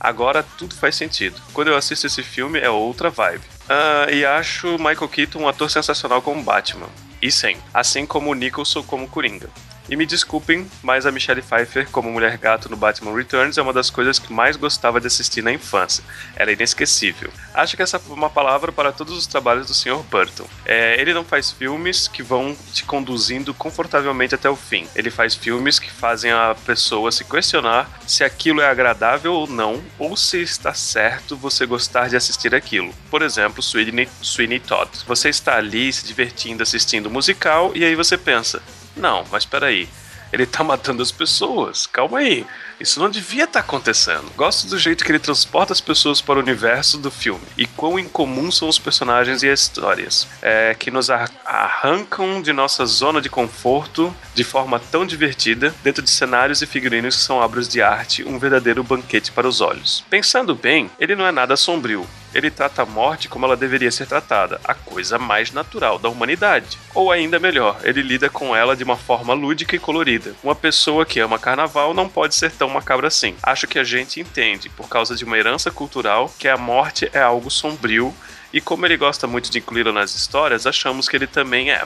Agora 0.00 0.42
tudo 0.42 0.74
faz 0.74 0.96
sentido. 0.96 1.38
Quando 1.52 1.68
eu 1.68 1.76
assisto 1.76 2.06
esse 2.06 2.22
filme 2.22 2.58
é 2.58 2.70
outra 2.70 3.10
vibe. 3.10 3.44
Ah, 3.68 4.06
e 4.10 4.24
acho 4.24 4.78
Michael 4.78 5.08
Keaton 5.08 5.40
um 5.40 5.48
ator 5.48 5.70
sensacional 5.70 6.22
como 6.22 6.42
Batman. 6.42 6.88
E 7.20 7.30
sem. 7.30 7.58
Assim 7.74 8.06
como 8.06 8.30
o 8.30 8.34
Nicholson 8.34 8.82
como 8.82 9.06
Coringa. 9.06 9.50
E 9.88 9.96
me 9.96 10.04
desculpem, 10.04 10.66
mas 10.82 11.06
a 11.06 11.12
Michelle 11.12 11.40
Pfeiffer 11.40 11.88
como 11.90 12.10
Mulher 12.10 12.36
Gato 12.36 12.68
no 12.68 12.76
Batman 12.76 13.16
Returns 13.16 13.56
é 13.56 13.62
uma 13.62 13.72
das 13.72 13.88
coisas 13.88 14.18
que 14.18 14.32
mais 14.32 14.56
gostava 14.56 15.00
de 15.00 15.06
assistir 15.06 15.42
na 15.42 15.50
infância. 15.50 16.04
Ela 16.36 16.50
é 16.50 16.52
inesquecível. 16.52 17.30
Acho 17.54 17.76
que 17.76 17.82
essa 17.82 17.96
é 17.96 18.12
uma 18.12 18.28
palavra 18.28 18.70
para 18.70 18.92
todos 18.92 19.16
os 19.16 19.26
trabalhos 19.26 19.66
do 19.66 19.74
Sr. 19.74 20.02
Burton. 20.10 20.46
É, 20.66 21.00
ele 21.00 21.14
não 21.14 21.24
faz 21.24 21.50
filmes 21.50 22.06
que 22.06 22.22
vão 22.22 22.54
te 22.72 22.84
conduzindo 22.84 23.54
confortavelmente 23.54 24.34
até 24.34 24.50
o 24.50 24.56
fim. 24.56 24.86
Ele 24.94 25.10
faz 25.10 25.34
filmes 25.34 25.78
que 25.78 25.90
fazem 25.90 26.30
a 26.30 26.54
pessoa 26.66 27.10
se 27.10 27.24
questionar 27.24 27.90
se 28.06 28.22
aquilo 28.22 28.60
é 28.60 28.68
agradável 28.68 29.32
ou 29.32 29.46
não, 29.46 29.82
ou 29.98 30.16
se 30.16 30.42
está 30.42 30.74
certo 30.74 31.36
você 31.36 31.64
gostar 31.64 32.08
de 32.08 32.16
assistir 32.16 32.54
aquilo. 32.54 32.92
Por 33.10 33.22
exemplo, 33.22 33.62
Sweeney, 33.62 34.08
Sweeney 34.22 34.60
Todd. 34.60 34.90
Você 35.06 35.30
está 35.30 35.56
ali 35.56 35.92
se 35.92 36.06
divertindo 36.06 36.62
assistindo 36.62 37.10
musical 37.10 37.72
e 37.74 37.84
aí 37.84 37.94
você 37.94 38.18
pensa: 38.18 38.62
não, 38.98 39.24
mas 39.30 39.44
peraí. 39.44 39.88
Ele 40.30 40.44
tá 40.44 40.62
matando 40.62 41.02
as 41.02 41.10
pessoas. 41.10 41.86
Calma 41.86 42.18
aí. 42.18 42.44
Isso 42.78 43.00
não 43.00 43.08
devia 43.08 43.44
estar 43.44 43.60
acontecendo. 43.60 44.30
Gosto 44.36 44.68
do 44.68 44.78
jeito 44.78 45.02
que 45.02 45.10
ele 45.10 45.18
transporta 45.18 45.72
as 45.72 45.80
pessoas 45.80 46.20
para 46.20 46.38
o 46.38 46.42
universo 46.42 46.98
do 46.98 47.10
filme 47.10 47.40
e 47.56 47.66
quão 47.66 47.98
incomum 47.98 48.50
são 48.52 48.68
os 48.68 48.78
personagens 48.78 49.42
e 49.42 49.48
as 49.48 49.62
histórias, 49.62 50.28
é, 50.42 50.76
que 50.78 50.90
nos 50.90 51.08
ar- 51.08 51.30
arrancam 51.46 52.42
de 52.42 52.52
nossa 52.52 52.84
zona 52.84 53.22
de 53.22 53.30
conforto 53.30 54.14
de 54.34 54.44
forma 54.44 54.78
tão 54.78 55.06
divertida 55.06 55.74
dentro 55.82 56.02
de 56.02 56.10
cenários 56.10 56.60
e 56.60 56.66
figurinos 56.66 57.16
que 57.16 57.22
são 57.22 57.36
obras 57.38 57.66
de 57.66 57.80
arte, 57.80 58.22
um 58.22 58.38
verdadeiro 58.38 58.84
banquete 58.84 59.32
para 59.32 59.48
os 59.48 59.62
olhos. 59.62 60.04
Pensando 60.10 60.54
bem, 60.54 60.90
ele 61.00 61.16
não 61.16 61.26
é 61.26 61.32
nada 61.32 61.56
sombrio. 61.56 62.06
Ele 62.38 62.52
trata 62.52 62.82
a 62.82 62.86
morte 62.86 63.28
como 63.28 63.44
ela 63.44 63.56
deveria 63.56 63.90
ser 63.90 64.06
tratada, 64.06 64.60
a 64.62 64.72
coisa 64.72 65.18
mais 65.18 65.50
natural 65.50 65.98
da 65.98 66.08
humanidade. 66.08 66.78
Ou 66.94 67.10
ainda 67.10 67.40
melhor, 67.40 67.80
ele 67.82 68.00
lida 68.00 68.30
com 68.30 68.54
ela 68.54 68.76
de 68.76 68.84
uma 68.84 68.96
forma 68.96 69.34
lúdica 69.34 69.74
e 69.74 69.78
colorida. 69.78 70.34
Uma 70.42 70.54
pessoa 70.54 71.04
que 71.04 71.18
ama 71.18 71.36
carnaval 71.36 71.92
não 71.92 72.08
pode 72.08 72.36
ser 72.36 72.52
tão 72.52 72.68
macabra 72.68 73.08
assim. 73.08 73.34
Acho 73.42 73.66
que 73.66 73.78
a 73.78 73.82
gente 73.82 74.20
entende, 74.20 74.68
por 74.68 74.88
causa 74.88 75.16
de 75.16 75.24
uma 75.24 75.36
herança 75.36 75.68
cultural, 75.70 76.32
que 76.38 76.46
a 76.46 76.56
morte 76.56 77.10
é 77.12 77.20
algo 77.20 77.50
sombrio, 77.50 78.14
e 78.52 78.60
como 78.60 78.86
ele 78.86 78.96
gosta 78.96 79.26
muito 79.26 79.50
de 79.50 79.58
incluí-la 79.58 79.92
nas 79.92 80.14
histórias, 80.14 80.64
achamos 80.64 81.08
que 81.08 81.16
ele 81.16 81.26
também 81.26 81.72
é. 81.72 81.84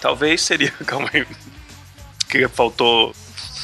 Talvez 0.00 0.42
seria. 0.42 0.72
Calma 0.84 1.08
aí. 1.14 1.24
Que 2.28 2.48
faltou. 2.48 3.14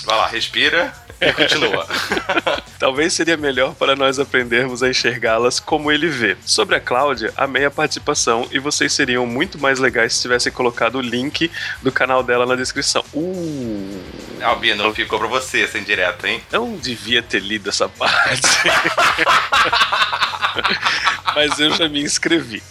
Vai 0.08 0.16
lá, 0.16 0.26
respira 0.26 0.90
e 1.20 1.30
continua. 1.34 1.86
Talvez 2.80 3.12
seria 3.12 3.36
melhor 3.36 3.74
para 3.74 3.94
nós 3.94 4.18
aprendermos 4.18 4.82
a 4.82 4.88
enxergá-las 4.88 5.60
como 5.60 5.92
ele 5.92 6.08
vê. 6.08 6.34
Sobre 6.46 6.76
a 6.76 6.80
Cláudia, 6.80 7.30
amei 7.36 7.66
a 7.66 7.70
participação 7.70 8.48
e 8.50 8.58
vocês 8.58 8.94
seriam 8.94 9.26
muito 9.26 9.58
mais 9.58 9.78
legais 9.78 10.14
se 10.14 10.22
tivessem 10.22 10.50
colocado 10.50 10.94
o 10.94 11.02
link 11.02 11.50
do 11.82 11.92
canal 11.92 12.22
dela 12.22 12.46
na 12.46 12.54
descrição. 12.54 13.04
Uh! 13.12 14.00
Albino, 14.40 14.94
ficou 14.94 15.18
pra 15.18 15.28
você 15.28 15.64
essa 15.64 15.76
indireta, 15.76 16.26
hein? 16.26 16.42
Não 16.50 16.74
devia 16.74 17.22
ter 17.22 17.42
lido 17.42 17.68
essa 17.68 17.86
parte. 18.00 18.40
Mas 21.36 21.60
eu 21.60 21.70
já 21.74 21.86
me 21.86 22.00
inscrevi. 22.00 22.62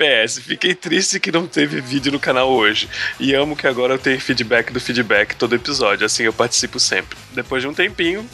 PS, 0.00 0.38
fiquei 0.38 0.74
triste 0.74 1.20
que 1.20 1.30
não 1.30 1.46
teve 1.46 1.80
vídeo 1.82 2.10
no 2.10 2.18
canal 2.18 2.50
hoje. 2.50 2.88
E 3.18 3.34
amo 3.34 3.54
que 3.54 3.66
agora 3.66 3.94
eu 3.94 3.98
tenho 3.98 4.18
feedback 4.18 4.72
do 4.72 4.80
feedback 4.80 5.36
todo 5.36 5.54
episódio, 5.54 6.06
assim 6.06 6.22
eu 6.22 6.32
participo 6.32 6.80
sempre. 6.80 7.18
Depois 7.32 7.62
de 7.62 7.68
um 7.68 7.74
tempinho. 7.74 8.26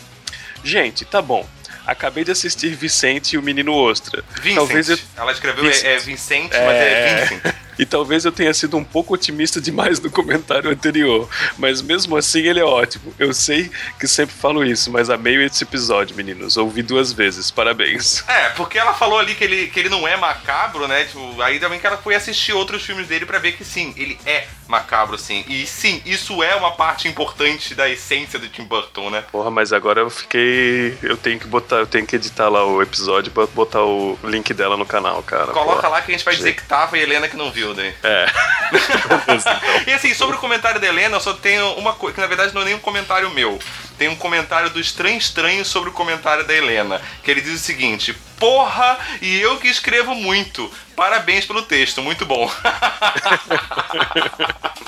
Gente, 0.62 1.04
tá 1.04 1.20
bom. 1.20 1.48
Acabei 1.84 2.24
de 2.24 2.30
assistir 2.30 2.74
Vicente 2.74 3.34
e 3.34 3.38
o 3.38 3.42
Menino 3.42 3.74
Ostra. 3.74 4.24
Vincent. 4.40 4.54
Talvez 4.56 4.88
eu... 4.90 4.98
Ela 5.16 5.32
escreveu 5.32 5.64
Vincent. 5.64 5.84
é, 5.84 5.94
é 5.94 5.98
Vicente, 5.98 6.52
mas 6.52 6.76
é 6.76 7.26
Vincent. 7.26 7.54
E 7.78 7.84
talvez 7.84 8.24
eu 8.24 8.32
tenha 8.32 8.52
sido 8.54 8.76
um 8.76 8.84
pouco 8.84 9.14
otimista 9.14 9.60
demais 9.60 10.00
no 10.00 10.10
comentário 10.10 10.70
anterior, 10.70 11.28
mas 11.58 11.82
mesmo 11.82 12.16
assim 12.16 12.40
ele 12.40 12.60
é 12.60 12.64
ótimo. 12.64 13.14
Eu 13.18 13.32
sei 13.32 13.70
que 13.98 14.06
sempre 14.06 14.34
falo 14.34 14.64
isso, 14.64 14.90
mas 14.90 15.10
amei 15.10 15.44
esse 15.44 15.64
episódio, 15.64 16.16
meninos. 16.16 16.56
Ouvi 16.56 16.82
duas 16.82 17.12
vezes, 17.12 17.50
parabéns. 17.50 18.24
É, 18.28 18.50
porque 18.50 18.78
ela 18.78 18.94
falou 18.94 19.18
ali 19.18 19.34
que 19.34 19.44
ele, 19.44 19.66
que 19.68 19.80
ele 19.80 19.88
não 19.88 20.06
é 20.06 20.16
macabro, 20.16 20.88
né? 20.88 21.04
Tipo, 21.04 21.40
aí 21.42 21.58
também 21.58 21.78
que 21.78 21.86
ela 21.86 21.96
foi 21.96 22.14
assistir 22.14 22.52
outros 22.52 22.82
filmes 22.82 23.06
dele 23.08 23.26
pra 23.26 23.38
ver 23.38 23.52
que 23.52 23.64
sim, 23.64 23.94
ele 23.96 24.18
é 24.24 24.46
macabro, 24.68 25.18
sim. 25.18 25.44
E 25.48 25.66
sim, 25.66 26.02
isso 26.04 26.42
é 26.42 26.54
uma 26.54 26.72
parte 26.72 27.08
importante 27.08 27.74
da 27.74 27.88
essência 27.88 28.38
do 28.38 28.48
Tim 28.48 28.64
Burton, 28.64 29.10
né? 29.10 29.24
Porra, 29.30 29.50
mas 29.50 29.72
agora 29.72 30.00
eu 30.00 30.10
fiquei. 30.10 30.96
Eu 31.02 31.16
tenho 31.16 31.38
que 31.38 31.46
botar, 31.46 31.76
eu 31.76 31.86
tenho 31.86 32.06
que 32.06 32.16
editar 32.16 32.48
lá 32.48 32.64
o 32.64 32.82
episódio 32.82 33.30
pra 33.32 33.46
botar 33.46 33.82
o 33.82 34.18
link 34.24 34.52
dela 34.54 34.76
no 34.76 34.86
canal, 34.86 35.22
cara. 35.22 35.52
Coloca 35.52 35.76
Porra. 35.76 35.88
lá 35.88 36.02
que 36.02 36.10
a 36.10 36.14
gente 36.14 36.24
vai 36.24 36.34
dizer 36.34 36.54
que 36.54 36.64
tava 36.64 36.98
e 36.98 37.02
Helena 37.02 37.28
que 37.28 37.36
não 37.36 37.50
viu, 37.50 37.65
né? 37.74 37.94
É. 38.02 38.26
E 39.86 39.92
assim, 39.92 40.12
sobre 40.14 40.36
o 40.36 40.40
comentário 40.40 40.80
da 40.80 40.86
Helena, 40.86 41.16
eu 41.16 41.20
só 41.20 41.32
tenho 41.32 41.72
uma 41.74 41.92
coisa, 41.92 42.14
que 42.14 42.20
na 42.20 42.26
verdade 42.26 42.54
não 42.54 42.62
é 42.62 42.64
nem 42.64 42.74
um 42.74 42.80
comentário 42.80 43.30
meu. 43.30 43.58
Tem 43.96 44.08
um 44.08 44.16
comentário 44.16 44.70
do 44.70 44.80
Estranho 44.80 45.16
Estranho 45.16 45.64
sobre 45.64 45.90
o 45.90 45.92
comentário 45.92 46.44
da 46.44 46.52
Helena. 46.52 47.00
Que 47.22 47.30
ele 47.30 47.40
diz 47.40 47.54
o 47.54 47.64
seguinte: 47.64 48.14
Porra, 48.38 48.98
e 49.22 49.38
eu 49.40 49.56
que 49.58 49.68
escrevo 49.68 50.14
muito. 50.14 50.70
Parabéns 50.94 51.46
pelo 51.46 51.62
texto, 51.62 52.02
muito 52.02 52.26
bom. 52.26 52.50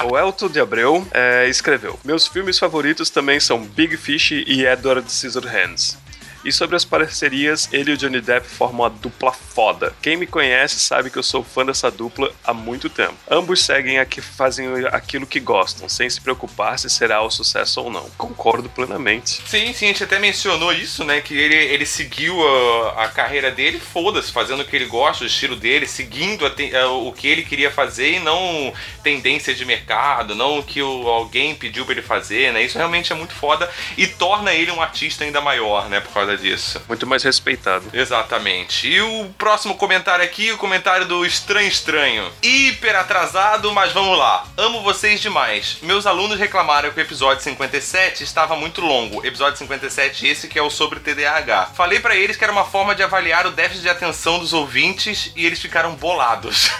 O 0.04 0.16
Elton 0.16 0.48
de 0.48 0.60
Abreu 0.60 1.06
é, 1.12 1.48
escreveu: 1.48 1.98
Meus 2.04 2.26
filmes 2.26 2.58
favoritos 2.58 3.10
também 3.10 3.40
são 3.40 3.64
Big 3.64 3.96
Fish 3.96 4.30
e 4.30 4.64
Edward 4.64 5.10
Scissorhands. 5.10 5.98
E 6.44 6.52
sobre 6.52 6.76
as 6.76 6.84
parcerias, 6.84 7.68
ele 7.72 7.90
e 7.90 7.94
o 7.94 7.96
Johnny 7.96 8.20
Depp 8.20 8.46
formam 8.46 8.82
uma 8.82 8.90
dupla 8.90 9.32
foda. 9.32 9.94
Quem 10.00 10.16
me 10.16 10.26
conhece 10.26 10.78
sabe 10.78 11.10
que 11.10 11.18
eu 11.18 11.22
sou 11.22 11.42
fã 11.42 11.64
dessa 11.64 11.90
dupla 11.90 12.32
há 12.44 12.54
muito 12.54 12.88
tempo. 12.88 13.14
Ambos 13.30 13.62
seguem 13.64 13.98
aqui, 13.98 14.20
fazem 14.20 14.68
aquilo 14.92 15.26
que 15.26 15.40
gostam, 15.40 15.88
sem 15.88 16.08
se 16.08 16.20
preocupar 16.20 16.78
se 16.78 16.88
será 16.88 17.22
o 17.22 17.30
sucesso 17.30 17.80
ou 17.82 17.90
não. 17.90 18.08
Concordo 18.16 18.68
plenamente. 18.68 19.42
Sim, 19.46 19.72
sim, 19.72 19.86
a 19.86 19.88
gente 19.88 20.04
até 20.04 20.18
mencionou 20.18 20.72
isso, 20.72 21.04
né? 21.04 21.20
Que 21.20 21.34
ele, 21.36 21.56
ele 21.56 21.84
seguiu 21.86 22.36
a, 22.46 23.04
a 23.04 23.08
carreira 23.08 23.50
dele, 23.50 23.78
foda-se, 23.80 24.30
fazendo 24.32 24.60
o 24.62 24.64
que 24.64 24.76
ele 24.76 24.86
gosta, 24.86 25.24
o 25.24 25.26
estilo 25.26 25.56
dele, 25.56 25.86
seguindo 25.86 26.46
a 26.46 26.48
a- 26.82 26.88
o 26.90 27.12
que 27.12 27.26
ele 27.28 27.42
queria 27.44 27.70
fazer 27.70 28.12
e 28.14 28.18
não 28.20 28.72
tendência 29.02 29.54
de 29.54 29.64
mercado, 29.64 30.34
não 30.34 30.58
o 30.58 30.62
que 30.62 30.82
o, 30.82 31.08
alguém 31.08 31.54
pediu 31.54 31.84
pra 31.84 31.92
ele 31.94 32.02
fazer, 32.02 32.52
né? 32.52 32.62
Isso 32.62 32.76
realmente 32.78 33.12
é 33.12 33.16
muito 33.16 33.34
foda 33.34 33.70
e 33.96 34.06
torna 34.06 34.52
ele 34.52 34.70
um 34.70 34.80
artista 34.82 35.24
ainda 35.24 35.40
maior, 35.40 35.88
né? 35.88 36.00
Por 36.00 36.12
causa 36.12 36.27
disso. 36.36 36.80
Muito 36.88 37.06
mais 37.06 37.22
respeitado. 37.22 37.86
Exatamente. 37.92 38.88
E 38.88 39.00
o 39.00 39.28
próximo 39.36 39.76
comentário 39.76 40.24
aqui, 40.24 40.52
o 40.52 40.58
comentário 40.58 41.06
do 41.06 41.24
Estranho 41.24 41.68
Estranho. 41.68 42.30
Hiper 42.42 42.96
atrasado, 42.96 43.72
mas 43.72 43.92
vamos 43.92 44.18
lá. 44.18 44.46
Amo 44.56 44.82
vocês 44.82 45.20
demais. 45.20 45.78
Meus 45.82 46.06
alunos 46.06 46.38
reclamaram 46.38 46.90
que 46.90 46.98
o 46.98 47.02
episódio 47.02 47.42
57 47.42 48.24
estava 48.24 48.56
muito 48.56 48.80
longo. 48.80 49.24
Episódio 49.26 49.58
57 49.58 50.26
esse 50.26 50.48
que 50.48 50.58
é 50.58 50.62
o 50.62 50.70
sobre 50.70 51.00
TDAH. 51.00 51.70
Falei 51.74 52.00
pra 52.00 52.16
eles 52.16 52.36
que 52.36 52.44
era 52.44 52.52
uma 52.52 52.64
forma 52.64 52.94
de 52.94 53.02
avaliar 53.02 53.46
o 53.46 53.50
déficit 53.50 53.82
de 53.82 53.88
atenção 53.88 54.38
dos 54.38 54.52
ouvintes 54.52 55.32
e 55.36 55.46
eles 55.46 55.60
ficaram 55.60 55.94
bolados. 55.94 56.70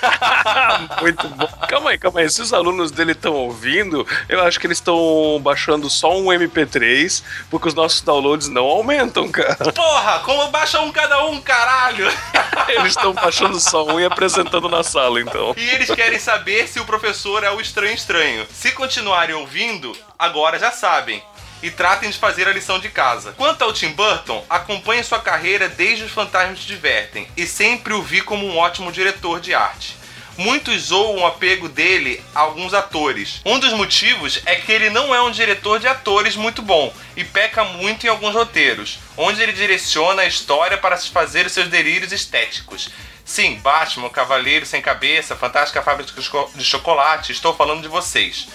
Muito 1.01 1.29
bom. 1.29 1.47
Calma 1.69 1.91
aí, 1.91 1.99
calma 1.99 2.21
aí. 2.21 2.31
Se 2.31 2.43
os 2.43 2.53
alunos 2.53 2.91
dele 2.91 3.13
estão 3.13 3.35
ouvindo, 3.35 4.07
eu 4.29 4.43
acho 4.43 4.59
que 4.59 4.67
eles 4.67 4.79
estão 4.79 5.41
baixando 5.43 5.89
só 5.89 6.17
um 6.19 6.27
MP3, 6.27 7.23
porque 7.51 7.69
os 7.69 7.75
nossos 7.75 8.01
downloads 8.01 8.49
não 8.49 8.65
aumentam, 8.65 9.31
cara. 9.43 9.73
Porra, 9.73 10.19
como 10.21 10.49
baixa 10.49 10.81
um 10.81 10.91
cada 10.91 11.25
um, 11.27 11.41
caralho? 11.41 12.07
Eles 12.69 12.89
estão 12.89 13.13
baixando 13.13 13.59
só 13.61 13.85
um 13.87 14.01
e 14.01 14.05
apresentando 14.05 14.69
na 14.69 14.83
sala, 14.83 15.21
então. 15.21 15.55
E 15.57 15.71
eles 15.71 15.91
querem 15.91 16.19
saber 16.19 16.69
se 16.69 16.79
o 16.79 16.85
professor 16.85 17.43
é 17.43 17.51
o 17.51 17.61
estranho 17.61 17.95
estranho. 17.95 18.47
Se 18.53 18.73
continuarem 18.73 19.35
ouvindo, 19.35 19.97
agora 20.19 20.59
já 20.59 20.71
sabem. 20.71 21.23
E 21.63 21.71
tratem 21.71 22.11
de 22.11 22.19
fazer 22.19 22.47
a 22.47 22.53
lição 22.53 22.79
de 22.79 22.89
casa. 22.89 23.33
Quanto 23.33 23.63
ao 23.63 23.73
Tim 23.73 23.89
Burton, 23.89 24.45
acompanhe 24.49 25.03
sua 25.03 25.19
carreira 25.19 25.69
desde 25.69 26.05
Os 26.05 26.13
Fantasmas 26.13 26.61
Te 26.61 26.67
Divertem 26.67 27.27
e 27.37 27.47
sempre 27.47 27.95
o 27.95 28.03
vi 28.03 28.21
como 28.21 28.47
um 28.47 28.57
ótimo 28.57 28.93
diretor 28.93 29.41
de 29.41 29.55
arte. 29.55 29.98
Muitos 30.39 30.83
zoam 30.83 31.17
o 31.17 31.27
apego 31.27 31.69
dele 31.69 32.23
a 32.33 32.43
alguns 32.43 32.73
atores. 32.73 33.41
Um 33.45 33.59
dos 33.59 33.73
motivos 33.73 34.41
é 34.47 34.55
que 34.55 34.71
ele 34.71 34.89
não 34.89 35.13
é 35.13 35.21
um 35.21 35.33
diretor 35.33 35.81
de 35.81 35.89
atores 35.89 36.37
muito 36.37 36.63
bom 36.63 36.95
e 37.17 37.25
peca 37.25 37.65
muito 37.65 38.07
em 38.07 38.09
alguns 38.09 38.35
roteiros, 38.35 39.01
onde 39.17 39.43
ele 39.43 39.53
direciona 39.53 40.23
a 40.23 40.27
história 40.27 40.79
para 40.79 40.97
fazer 40.97 41.45
os 41.45 41.53
seus 41.53 41.67
delírios 41.67 42.13
estéticos. 42.13 42.89
Sim, 43.25 43.57
Batman, 43.57 44.09
Cavaleiro 44.11 44.65
Sem 44.65 44.81
Cabeça, 44.81 45.35
Fantástica 45.35 45.83
Fábrica 45.83 46.13
de 46.55 46.65
Chocolate, 46.65 47.33
estou 47.33 47.53
falando 47.57 47.83
de 47.83 47.89
vocês. 47.89 48.47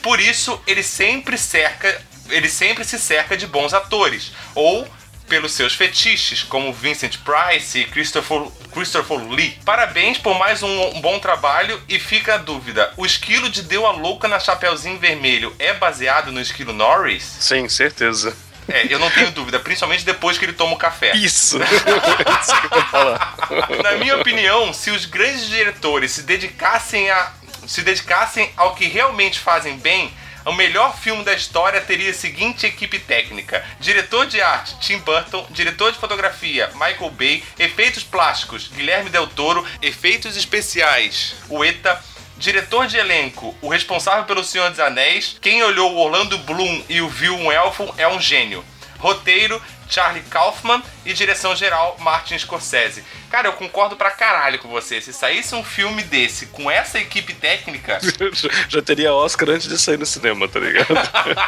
Por 0.00 0.20
isso, 0.20 0.62
ele 0.64 0.84
sempre 0.84 1.36
cerca, 1.36 2.00
ele 2.30 2.48
sempre 2.48 2.84
se 2.84 3.00
cerca 3.00 3.36
de 3.36 3.48
bons 3.48 3.74
atores, 3.74 4.30
ou 4.54 4.88
pelos 5.28 5.52
seus 5.52 5.74
fetiches, 5.74 6.42
como 6.42 6.72
Vincent 6.72 7.18
Price 7.18 7.78
e 7.78 7.84
Christopher, 7.84 8.42
Christopher 8.72 9.18
Lee. 9.18 9.58
Parabéns 9.64 10.18
por 10.18 10.38
mais 10.38 10.62
um, 10.62 11.00
bom 11.00 11.18
trabalho 11.18 11.80
e 11.88 11.98
fica 11.98 12.34
a 12.34 12.38
dúvida: 12.38 12.92
o 12.96 13.06
esquilo 13.06 13.48
de 13.48 13.62
Deu 13.62 13.86
a 13.86 13.92
Louca 13.92 14.28
na 14.28 14.38
Chapeuzinho 14.38 14.98
Vermelho 14.98 15.54
é 15.58 15.72
baseado 15.74 16.30
no 16.30 16.40
esquilo 16.40 16.72
Norris? 16.72 17.36
Sim, 17.40 17.68
certeza. 17.68 18.36
É, 18.68 18.86
eu 18.92 18.98
não 18.98 19.10
tenho 19.10 19.30
dúvida, 19.32 19.58
principalmente 19.58 20.04
depois 20.04 20.38
que 20.38 20.44
ele 20.44 20.52
toma 20.52 20.74
o 20.74 20.78
café. 20.78 21.16
Isso! 21.16 21.58
Isso 21.62 22.60
que 22.60 22.74
eu 22.74 22.78
ia 22.78 22.84
falar. 22.86 23.36
Na 23.82 23.92
minha 23.96 24.16
opinião, 24.16 24.72
se 24.72 24.90
os 24.90 25.04
grandes 25.04 25.48
diretores 25.48 26.12
se 26.12 26.22
dedicassem 26.22 27.10
a 27.10 27.32
se 27.66 27.82
dedicassem 27.82 28.50
ao 28.56 28.74
que 28.74 28.86
realmente 28.86 29.38
fazem 29.38 29.76
bem, 29.78 30.12
O 30.44 30.52
melhor 30.52 30.98
filme 30.98 31.22
da 31.22 31.34
história 31.34 31.80
teria 31.80 32.10
a 32.10 32.14
seguinte 32.14 32.66
equipe 32.66 32.98
técnica: 32.98 33.64
diretor 33.78 34.26
de 34.26 34.40
arte 34.40 34.76
Tim 34.80 34.98
Burton, 34.98 35.46
diretor 35.50 35.92
de 35.92 35.98
fotografia 35.98 36.68
Michael 36.74 37.10
Bay, 37.10 37.44
efeitos 37.58 38.02
plásticos 38.02 38.68
Guilherme 38.68 39.08
Del 39.08 39.28
Toro, 39.28 39.64
efeitos 39.80 40.36
especiais 40.36 41.36
Ueta, 41.48 42.02
diretor 42.36 42.88
de 42.88 42.96
elenco, 42.96 43.54
o 43.62 43.68
responsável 43.68 44.24
pelo 44.24 44.42
Senhor 44.42 44.68
dos 44.68 44.80
Anéis, 44.80 45.38
quem 45.40 45.62
olhou 45.62 45.92
o 45.92 45.98
Orlando 45.98 46.36
Bloom 46.38 46.82
e 46.88 47.00
o 47.00 47.08
viu 47.08 47.36
um 47.36 47.52
elfo 47.52 47.94
é 47.96 48.08
um 48.08 48.20
gênio. 48.20 48.64
Roteiro 48.98 49.62
Charlie 49.92 50.22
Kaufman 50.30 50.82
e 51.04 51.12
direção 51.12 51.54
geral 51.54 51.96
Martin 52.00 52.38
Scorsese. 52.38 53.04
Cara, 53.30 53.48
eu 53.48 53.52
concordo 53.52 53.96
pra 53.96 54.10
caralho 54.10 54.58
com 54.58 54.68
você. 54.68 55.00
Se 55.00 55.12
saísse 55.12 55.54
um 55.54 55.62
filme 55.64 56.02
desse 56.02 56.46
com 56.46 56.70
essa 56.70 56.98
equipe 56.98 57.34
técnica, 57.34 57.98
Já 58.68 58.82
teria 58.82 59.12
Oscar 59.12 59.50
antes 59.50 59.68
de 59.68 59.78
sair 59.78 59.98
no 59.98 60.06
cinema, 60.06 60.48
tá 60.48 60.60
ligado? 60.60 60.94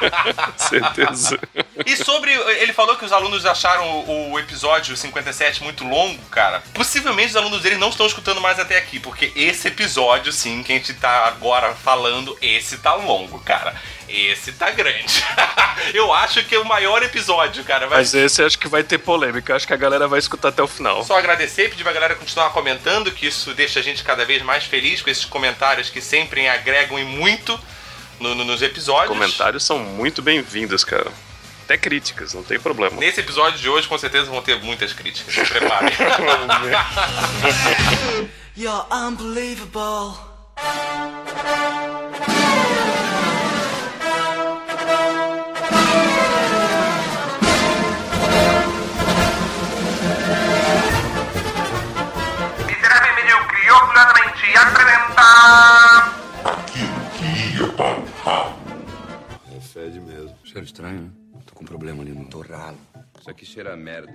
Certeza. 0.57 1.39
E 1.87 1.97
sobre. 1.97 2.33
Ele 2.33 2.73
falou 2.73 2.97
que 2.97 3.05
os 3.05 3.13
alunos 3.13 3.45
acharam 3.47 4.05
o, 4.31 4.39
episódio 4.39 4.97
57 4.97 5.63
muito 5.63 5.85
longo, 5.85 6.23
cara. 6.27 6.63
Possivelmente 6.73 7.31
os 7.31 7.37
alunos 7.37 7.63
dele 7.63 7.77
não 7.77 7.91
estão 7.91 8.07
escutando 8.07 8.41
mais 8.41 8.59
até 8.59 8.77
aqui, 8.77 8.99
porque 8.99 9.33
esse 9.37 9.69
episódio, 9.69 10.33
sim, 10.33 10.63
que 10.63 10.73
a 10.73 10.77
gente 10.77 10.95
tá 10.95 11.27
agora 11.27 11.75
falando, 11.75 12.37
esse 12.41 12.79
tá 12.79 12.95
longo, 12.95 13.39
cara. 13.41 13.75
Esse 14.09 14.53
tá 14.53 14.71
grande. 14.71 15.25
Eu 15.95 16.13
acho 16.13 16.43
que 16.45 16.57
é 16.57 16.59
o 16.59 16.65
maior 16.65 17.01
episódio, 17.05 17.63
cara. 17.63 17.87
Vai 17.87 17.99
Mas 17.99 18.13
esse 18.15 18.43
acho 18.43 18.59
que 18.59 18.67
vai 18.67 18.83
ter 18.83 18.99
polêmica. 18.99 19.55
Acho 19.55 19.65
que 19.65 19.73
a 19.73 19.77
galera 19.77 20.09
vai 20.09 20.19
escutar 20.19 20.49
até 20.49 20.61
o 20.61 20.67
final. 20.67 21.05
Só 21.05 21.17
agradecer 21.17 21.67
e 21.67 21.69
pedir 21.69 21.85
pra 21.85 21.93
galera 21.93 22.17
continuar 22.17 22.51
comentando, 22.51 23.13
que 23.13 23.29
isso 23.29 23.55
deixa 23.55 23.79
a 23.79 23.83
gente 23.83 24.03
cada 24.03 24.25
vez 24.25 24.43
mais 24.43 24.65
feliz 24.65 25.01
com 25.01 25.09
esses 25.09 25.25
comentários 25.25 25.89
que 25.91 26.01
sempre 26.01 26.49
agregam 26.49 26.99
e 26.99 27.05
muito 27.05 27.57
no- 28.19 28.35
no- 28.35 28.45
nos 28.45 28.61
episódios. 28.61 29.07
Comentários 29.09 29.63
são 29.65 29.79
muito 29.79 30.21
bem-vindos, 30.21 30.83
cara. 30.83 31.13
Até 31.65 31.79
críticas, 31.79 32.35
não 32.35 32.43
tem 32.43 32.59
problema. 32.59 32.97
Nesse 32.99 33.21
episódio 33.21 33.61
de 33.61 33.69
hoje, 33.69 33.87
com 33.87 33.97
certeza 33.97 34.29
vão 34.31 34.43
ter 34.43 34.61
muitas 34.63 34.93
críticas. 34.93 35.33
Se 35.33 35.45
preparem. 35.47 35.95
You're 38.57 38.85
unbelievable. 38.91 40.19
Apresenta... 55.25 56.15
É 59.57 59.61
fede 59.61 60.01
mesmo. 60.01 60.35
Cheiro 60.45 60.65
estranho, 60.65 61.01
né? 61.03 61.11
Tô 61.47 61.55
com 61.55 61.63
um 61.63 61.67
problema 61.67 62.03
ali 62.03 62.13
no 62.13 62.25
torralo. 62.27 62.79
Isso 63.21 63.31
aqui 63.31 63.47
cheira 63.47 63.73
a 63.73 63.77
merda. 63.77 64.13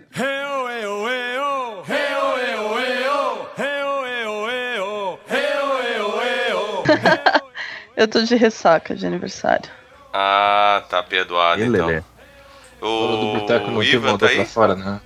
Eu 7.96 8.08
tô 8.08 8.22
de 8.22 8.36
ressaca 8.36 8.96
de 8.96 9.06
aniversário. 9.06 9.70
Ah, 10.14 10.84
tá 10.90 11.04
perdoado, 11.04 11.62
então. 11.62 11.88
Lelé. 11.88 12.04
Fora 12.80 13.18
do 13.18 13.34
boteco 13.40 13.72
não 13.72 13.80
O 13.80 13.84
Ivan 13.84 14.18
tá 14.18 14.28
pra 14.28 14.30
aí? 14.30 14.46
fora, 14.46 14.74
né? 14.76 15.02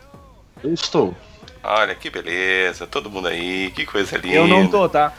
Eu 0.64 0.74
estou. 0.74 1.16
Olha, 1.64 1.96
que 1.96 2.10
beleza. 2.12 2.86
Todo 2.86 3.10
mundo 3.10 3.28
aí. 3.30 3.72
Que 3.72 3.86
coisa 3.86 4.18
linda. 4.18 4.36
Eu 4.36 4.48
não 4.48 4.68
tô, 4.68 4.88
tá? 4.88 5.12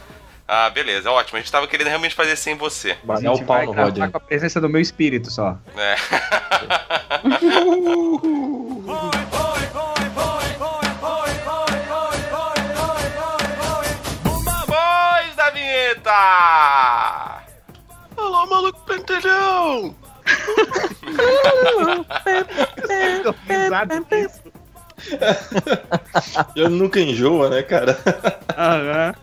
Ah, 0.46 0.68
beleza. 0.70 1.10
Ótimo. 1.10 1.38
A 1.38 1.40
gente 1.40 1.50
tava 1.50 1.66
querendo 1.66 1.88
realmente 1.88 2.14
fazer 2.14 2.36
sem 2.36 2.54
você. 2.54 2.96
A 3.08 3.20
gente 3.20 3.44
vai 3.44 3.66
gravar 3.66 4.10
com 4.10 4.16
a 4.18 4.20
presença 4.20 4.60
do 4.60 4.68
meu 4.68 4.80
espírito 4.80 5.30
só. 5.30 5.56
É. 5.76 5.96
Voz 14.66 15.36
da 15.36 15.50
vinheta! 15.50 16.10
Alô, 18.16 18.46
maluco 18.46 18.80
pentelhão! 18.86 19.94
Eu 26.56 26.70
nunca 26.70 27.00
enjoa, 27.00 27.50
né, 27.50 27.62
cara? 27.62 27.98
Aham. 28.56 29.14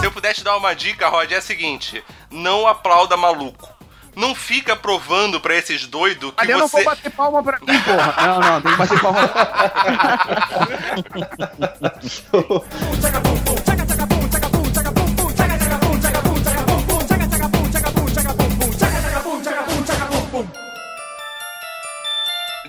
Se 0.00 0.06
eu 0.06 0.12
pudesse 0.12 0.36
te 0.40 0.44
dar 0.44 0.56
uma 0.56 0.74
dica, 0.74 1.08
Rod, 1.08 1.30
é 1.32 1.36
a 1.36 1.40
seguinte: 1.42 2.02
não 2.30 2.66
aplauda 2.66 3.16
maluco. 3.16 3.72
Não 4.16 4.32
fica 4.32 4.76
provando 4.76 5.40
pra 5.40 5.56
esses 5.56 5.88
doidos 5.88 6.30
que 6.36 6.40
Ali 6.40 6.52
eu 6.52 6.58
não 6.58 6.68
você. 6.68 6.76
vou 6.76 6.84
bater 6.84 7.10
palma 7.10 7.42
pra 7.42 7.58
mim, 7.58 7.80
porra. 7.80 8.14
Não, 8.24 8.38
não, 8.40 8.62
tem 8.62 8.70
que 8.70 8.78
bater 8.78 9.00
palma. 9.00 9.18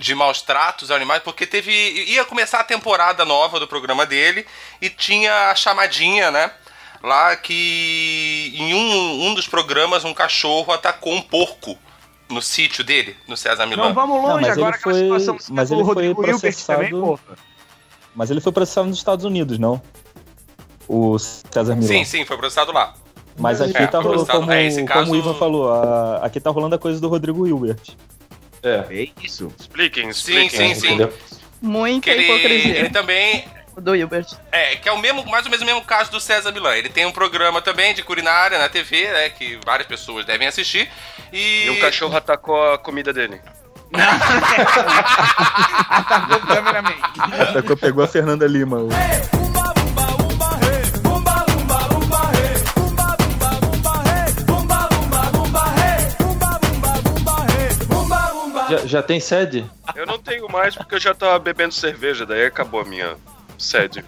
de 0.05 0.13
maus 0.15 0.41
tratos 0.41 0.91
aos 0.91 0.95
animais, 0.97 1.21
porque 1.23 1.47
teve. 1.47 1.71
ia 1.71 2.23
começar 2.25 2.59
a 2.59 2.63
temporada 2.63 3.25
nova 3.25 3.59
do 3.59 3.67
programa 3.67 4.05
dele 4.05 4.45
e 4.81 4.89
tinha 4.89 5.49
a 5.49 5.55
chamadinha, 5.55 6.29
né? 6.29 6.51
Lá 7.03 7.35
que 7.35 8.53
em 8.55 8.73
um, 8.73 9.27
um 9.27 9.33
dos 9.33 9.47
programas 9.47 10.03
um 10.05 10.13
cachorro 10.13 10.71
atacou 10.71 11.13
um 11.13 11.21
porco 11.21 11.77
no 12.29 12.41
sítio 12.41 12.83
dele, 12.83 13.15
no 13.27 13.35
César 13.35 13.65
Milano. 13.65 13.89
Não 13.89 13.95
vamos 13.95 14.15
Não, 14.21 14.29
longe 14.35 14.41
mas 14.41 14.57
agora 14.57 14.75
ele 14.75 14.77
aquela 14.77 14.93
foi, 14.95 15.19
situação 15.19 15.37
mas 15.55 15.69
do 15.69 15.75
ele 15.75 15.83
foi 15.83 15.93
Rodrigo 15.93 16.21
Hilbert 16.21 16.39
processado. 16.39 16.79
também, 16.85 17.01
porra. 17.01 17.37
mas 18.15 18.31
ele 18.31 18.41
foi 18.41 18.51
processado 18.51 18.87
nos 18.87 18.97
Estados 18.97 19.25
Unidos, 19.25 19.57
não? 19.59 19.81
O 20.87 21.17
César 21.17 21.75
Milão. 21.75 21.87
Sim, 21.87 22.05
sim, 22.05 22.25
foi 22.25 22.37
processado 22.37 22.71
lá. 22.71 22.93
Mas 23.37 23.59
aqui 23.59 23.75
É, 23.77 23.87
tá 23.87 24.01
foi 24.01 24.11
rolando, 24.15 24.31
como, 24.31 24.51
é, 24.51 24.65
esse 24.65 24.77
como 24.77 24.87
caso- 24.87 25.11
o 25.11 25.15
Ivan 25.15 25.33
falou, 25.33 25.71
a- 25.73 26.17
aqui 26.25 26.39
tá 26.39 26.49
rolando 26.51 26.75
a 26.75 26.79
coisa 26.79 27.01
do 27.01 27.07
Rodrigo 27.09 27.45
Hilbert. 27.45 27.81
É. 28.65 28.85
É 28.89 29.07
isso. 29.23 29.53
Expliquem, 29.59 30.05
Sim, 30.05 30.09
expliquem. 30.09 30.49
sim, 30.49 30.75
sim. 30.81 30.87
Entendeu? 30.87 31.13
Muita 31.61 32.01
Que 32.05 32.09
ele, 32.11 32.23
hipocrisia 32.23 32.77
ele 32.79 32.89
também. 32.89 33.45
do 33.77 33.95
Hilbert. 33.95 34.25
É, 34.51 34.75
que 34.75 34.87
é 34.89 34.91
o 34.91 34.97
mesmo, 34.99 35.25
mais 35.25 35.45
ou 35.45 35.51
menos 35.51 35.63
o 35.63 35.65
mesmo 35.65 35.81
caso 35.83 36.11
do 36.11 36.19
César 36.19 36.51
Milan. 36.51 36.75
Ele 36.75 36.89
tem 36.89 37.05
um 37.05 37.11
programa 37.11 37.61
também 37.61 37.93
de 37.93 38.01
culinária 38.03 38.57
na 38.57 38.67
TV, 38.69 39.07
né? 39.11 39.29
Que 39.29 39.59
várias 39.65 39.87
pessoas 39.87 40.25
devem 40.25 40.47
assistir. 40.47 40.89
E. 41.31 41.65
E 41.65 41.69
um 41.69 41.79
cachorro 41.79 42.15
atacou 42.15 42.73
a 42.73 42.77
comida 42.77 43.11
dele. 43.13 43.39
Atacou 45.89 46.37
o 46.37 46.47
cameraman. 46.47 46.93
Atacou, 47.49 47.77
pegou 47.77 48.03
a 48.03 48.07
Fernanda 48.07 48.45
Lima. 48.47 48.77
o- 48.79 48.89
Já, 58.69 58.77
já 58.85 59.03
tem 59.03 59.19
sede? 59.19 59.69
Eu 59.95 60.05
não 60.05 60.17
tenho 60.19 60.49
mais 60.49 60.75
porque 60.75 60.95
eu 60.95 60.99
já 60.99 61.13
tava 61.13 61.37
bebendo 61.39 61.73
cerveja, 61.73 62.25
daí 62.25 62.45
acabou 62.45 62.81
a 62.81 62.85
minha 62.85 63.15
sede. 63.57 64.03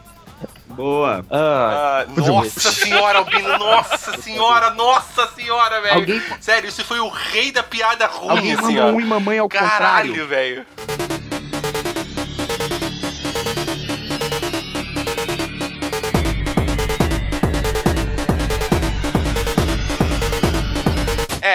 Boa. 0.67 1.25
Ah, 1.31 2.03
Ah, 2.07 2.21
nossa 2.21 2.71
senhora, 2.71 3.19
Albino, 3.19 3.57
nossa 3.57 4.17
senhora, 4.21 4.69
nossa 4.71 5.27
senhora, 5.29 5.81
velho. 5.81 5.95
Alguém- 5.95 6.21
Sério, 6.41 6.69
isso 6.69 6.83
foi 6.83 6.99
o 6.99 7.07
rei 7.09 7.51
da 7.51 7.63
piada 7.63 8.05
ruim, 8.05 8.29
Alguém 8.37 8.53
assim, 8.53 8.77
ó. 8.79 8.85
um 8.87 8.99
e 9.01 9.05
mamãe 9.05 9.39
ao 9.39 9.47
contrário. 9.49 9.77
Caralho, 9.79 10.27
velho. 10.27 10.65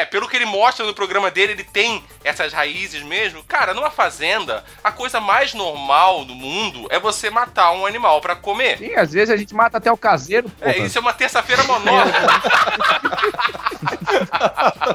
É, 0.02 0.04
pelo 0.04 0.28
que 0.28 0.34
ele 0.34 0.44
mostra 0.44 0.84
no 0.84 0.92
programa 0.92 1.30
dele, 1.30 1.52
ele 1.52 1.62
tem 1.62 2.02
essas 2.24 2.52
raízes 2.52 3.04
mesmo. 3.04 3.44
Cara, 3.44 3.72
numa 3.72 3.88
fazenda, 3.88 4.64
a 4.82 4.90
coisa 4.90 5.20
mais 5.20 5.54
normal 5.54 6.24
do 6.24 6.34
mundo 6.34 6.88
é 6.90 6.98
você 6.98 7.30
matar 7.30 7.70
um 7.70 7.86
animal 7.86 8.20
pra 8.20 8.34
comer. 8.34 8.78
Sim, 8.78 8.96
às 8.96 9.12
vezes 9.12 9.30
a 9.30 9.36
gente 9.36 9.54
mata 9.54 9.78
até 9.78 9.92
o 9.92 9.96
caseiro, 9.96 10.50
porra. 10.50 10.72
É, 10.72 10.78
isso 10.78 10.98
é 10.98 11.00
uma 11.00 11.12
terça-feira 11.12 11.62
monótona. 11.62 12.42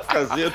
caseiro. 0.11 0.53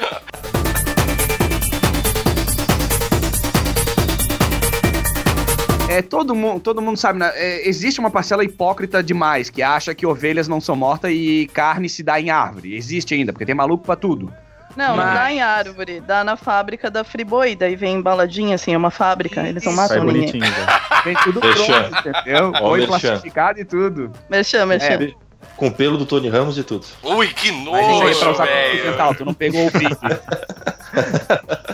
É, 5.92 6.00
todo 6.02 6.34
mundo, 6.34 6.60
todo 6.60 6.80
mundo 6.80 6.96
sabe, 6.96 7.18
né? 7.18 7.30
É, 7.34 7.68
existe 7.68 8.00
uma 8.00 8.10
parcela 8.10 8.42
hipócrita 8.44 9.02
demais 9.02 9.50
que 9.50 9.62
acha 9.62 9.94
que 9.94 10.06
ovelhas 10.06 10.48
não 10.48 10.60
são 10.60 10.74
mortas 10.74 11.10
e 11.12 11.48
carne 11.52 11.88
se 11.88 12.02
dá 12.02 12.18
em 12.20 12.30
árvore. 12.30 12.74
Existe 12.74 13.14
ainda, 13.14 13.32
porque 13.32 13.44
tem 13.44 13.54
maluco 13.54 13.84
pra 13.84 13.94
tudo. 13.96 14.32
Não, 14.74 14.96
não 14.96 15.04
Mas- 15.04 15.14
dá 15.14 15.30
em 15.32 15.42
árvore, 15.42 16.00
dá 16.00 16.24
na 16.24 16.34
fábrica 16.34 16.90
da 16.90 17.04
Friboi, 17.04 17.54
daí 17.54 17.76
vem 17.76 17.96
embaladinha 17.96 18.54
assim, 18.54 18.72
é 18.72 18.76
uma 18.78 18.90
fábrica, 18.90 19.46
eles 19.46 19.62
não 19.64 19.72
Isso. 19.72 19.86
Sai 19.86 19.98
matam 19.98 20.12
ninguém. 20.14 20.40
Vem 21.04 21.14
tudo 21.24 21.40
Merchan. 21.40 21.90
pronto, 21.90 22.08
entendeu? 22.08 22.52
Ó, 22.54 22.68
Foi 22.70 22.78
merchan. 22.78 22.86
plastificado 22.98 23.60
e 23.60 23.64
tudo. 23.66 24.12
Mexam, 24.30 24.66
mexam. 24.66 24.88
É. 24.92 25.12
Com 25.56 25.66
o 25.66 25.72
pelo 25.72 25.98
do 25.98 26.06
Tony 26.06 26.28
Ramos 26.28 26.56
e 26.56 26.62
tudo. 26.62 26.86
Ui, 27.02 27.26
que 27.34 27.50
Mas 27.52 27.60
isso 27.60 27.74
aí 27.74 27.98
pra 27.98 28.26
nojo, 28.26 28.30
usar 28.30 28.46
com 28.46 28.52
velho. 28.52 28.82
dental, 28.84 29.14
tu 29.16 29.24
não 29.26 29.34
pegou 29.34 29.66
o 29.66 29.70
pique. 29.72 29.96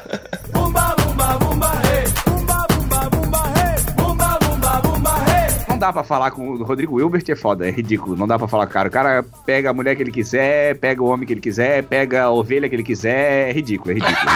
Não 5.78 5.86
dá 5.86 5.92
pra 5.92 6.02
falar 6.02 6.32
com 6.32 6.48
o 6.48 6.64
Rodrigo 6.64 6.96
Wilbert, 6.96 7.22
é 7.28 7.36
foda, 7.36 7.64
é 7.64 7.70
ridículo. 7.70 8.16
Não 8.16 8.26
dá 8.26 8.36
pra 8.36 8.48
falar 8.48 8.66
com 8.66 8.70
o 8.70 8.74
cara. 8.74 8.88
O 8.88 8.90
cara 8.90 9.24
pega 9.46 9.70
a 9.70 9.72
mulher 9.72 9.94
que 9.94 10.02
ele 10.02 10.10
quiser, 10.10 10.76
pega 10.80 11.00
o 11.00 11.06
homem 11.06 11.24
que 11.24 11.32
ele 11.32 11.40
quiser, 11.40 11.84
pega 11.84 12.24
a 12.24 12.30
ovelha 12.30 12.68
que 12.68 12.74
ele 12.74 12.82
quiser. 12.82 13.50
É 13.50 13.52
ridículo, 13.52 13.92
é 13.92 13.94
ridículo. 13.94 14.30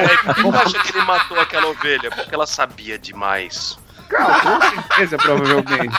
É, 0.00 0.16
por 0.16 0.34
que 0.34 0.42
tu 0.42 0.56
acha 0.56 0.78
que 0.80 0.90
ele 0.90 1.06
matou 1.06 1.38
aquela 1.38 1.68
ovelha? 1.68 2.10
Porque 2.10 2.34
ela 2.34 2.48
sabia 2.48 2.98
demais. 2.98 3.78
Cara, 4.08 4.40
com 4.40 4.60
certeza, 4.60 5.16
provavelmente. 5.18 5.96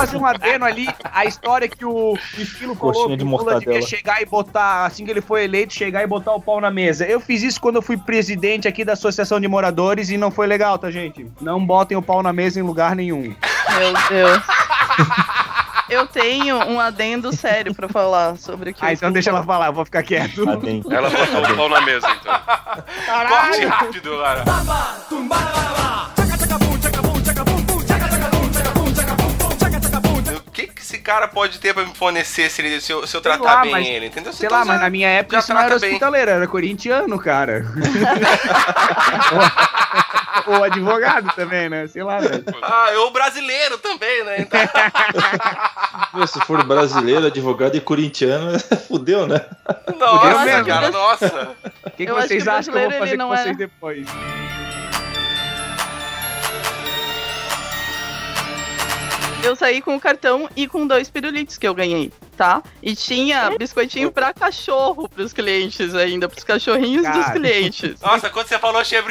Fazer 0.00 0.16
um 0.16 0.26
adeno 0.26 0.64
ali, 0.64 0.88
a 1.12 1.24
história 1.24 1.68
que 1.68 1.84
o 1.84 2.16
Esquilo 2.36 2.74
falou 2.74 2.92
Coxinha 2.92 3.16
que 3.16 3.16
de 3.18 3.24
o 3.24 3.26
Lula 3.26 3.42
mortadela. 3.44 3.60
devia 3.74 3.82
chegar 3.82 4.20
e 4.22 4.26
botar, 4.26 4.86
assim 4.86 5.04
que 5.04 5.10
ele 5.10 5.20
foi 5.20 5.44
eleito, 5.44 5.74
chegar 5.74 6.02
e 6.02 6.06
botar 6.06 6.32
o 6.34 6.40
pau 6.40 6.60
na 6.60 6.70
mesa. 6.70 7.04
Eu 7.06 7.20
fiz 7.20 7.42
isso 7.42 7.60
quando 7.60 7.76
eu 7.76 7.82
fui 7.82 7.96
presidente 7.96 8.66
aqui 8.66 8.84
da 8.84 8.94
Associação 8.94 9.40
de 9.40 9.46
Moradores 9.48 10.10
e 10.10 10.16
não 10.16 10.30
foi 10.30 10.46
legal, 10.46 10.78
tá, 10.78 10.90
gente? 10.90 11.26
Não 11.40 11.64
botem 11.64 11.96
o 11.96 12.02
pau 12.02 12.22
na 12.22 12.32
mesa 12.32 12.58
em 12.58 12.62
lugar 12.62 12.94
nenhum. 12.96 13.22
Meu 13.22 13.92
Deus. 14.08 14.42
Eu 15.88 16.06
tenho 16.06 16.56
um 16.56 16.78
adendo 16.78 17.34
sério 17.34 17.74
pra 17.74 17.88
falar 17.88 18.36
sobre 18.36 18.70
o 18.70 18.74
que 18.74 18.84
Ah, 18.84 18.92
então 18.92 19.10
deixa 19.10 19.30
ela 19.30 19.42
falar, 19.42 19.66
eu 19.66 19.72
vou 19.72 19.84
ficar 19.84 20.04
quieto. 20.04 20.42
Ela 20.88 21.10
botou 21.10 21.42
o 21.42 21.56
pau 21.56 21.68
na 21.68 21.80
mesa, 21.80 22.08
então. 22.10 22.40
Corte 23.28 23.64
rápido, 23.64 24.18
cara. 24.20 24.44
Cara 31.10 31.28
pode 31.28 31.58
ter 31.58 31.74
pra 31.74 31.84
me 31.84 31.94
fornecer 31.94 32.48
se, 32.50 32.62
ele, 32.62 32.80
se, 32.80 32.92
eu, 32.92 33.06
se 33.06 33.16
eu 33.16 33.20
tratar 33.20 33.42
lá, 33.42 33.60
bem 33.62 33.72
mas- 33.72 33.86
ele, 33.88 34.06
entendeu? 34.06 34.32
Sei 34.32 34.46
Então 34.46 34.58
lá, 34.58 34.64
já- 34.64 34.72
mas 34.72 34.80
na 34.80 34.90
minha 34.90 35.08
época 35.08 35.38
isso 35.38 35.52
não 35.52 35.60
era 35.60 35.78
bem. 35.78 35.90
hospitaleiro, 35.90 36.30
era 36.30 36.46
corintiano, 36.46 37.18
cara. 37.18 37.64
ou, 40.46 40.62
advogado 40.64 41.32
também, 41.34 41.68
né? 41.68 41.86
Sei 41.88 42.02
lá, 42.02 42.18
velho. 42.18 42.44
Ah, 42.62 42.88
eu 42.92 43.10
brasileiro 43.10 43.78
também, 43.78 44.24
né? 44.24 44.36
Então, 44.40 44.60
Meu, 46.14 46.26
Se 46.26 46.40
for 46.42 46.62
brasileiro, 46.64 47.26
advogado 47.26 47.76
e 47.76 47.80
corintiano, 47.80 48.58
fudeu, 48.88 49.26
né? 49.26 49.40
nossa, 49.98 50.44
mesmo. 50.44 50.66
cara, 50.66 50.90
nossa. 50.90 51.50
O 51.86 51.90
que, 51.90 52.06
que 52.06 52.12
vocês 52.12 52.42
que 52.42 52.48
acham 52.48 52.72
que 52.72 52.78
eu 52.78 52.90
vou 52.90 52.98
fazer 52.98 53.12
ele 53.14 53.22
com 53.22 53.28
vocês 53.28 53.46
é- 53.48 53.54
depois? 53.54 54.06
Eu 59.42 59.56
saí 59.56 59.80
com 59.80 59.96
o 59.96 60.00
cartão 60.00 60.48
e 60.54 60.68
com 60.68 60.86
dois 60.86 61.08
pirulitos 61.08 61.56
que 61.56 61.66
eu 61.66 61.74
ganhei, 61.74 62.12
tá? 62.36 62.62
E 62.82 62.94
tinha 62.94 63.50
biscoitinho 63.58 64.12
pra 64.12 64.34
cachorro 64.34 65.08
pros 65.08 65.32
clientes 65.32 65.94
ainda, 65.94 66.28
pros 66.28 66.44
cachorrinhos 66.44 67.06
dos 67.06 67.24
Cara. 67.24 67.32
clientes. 67.32 68.00
Nossa, 68.02 68.28
quando 68.28 68.46
você 68.46 68.58
falou 68.58 68.82
tinha 68.84 69.02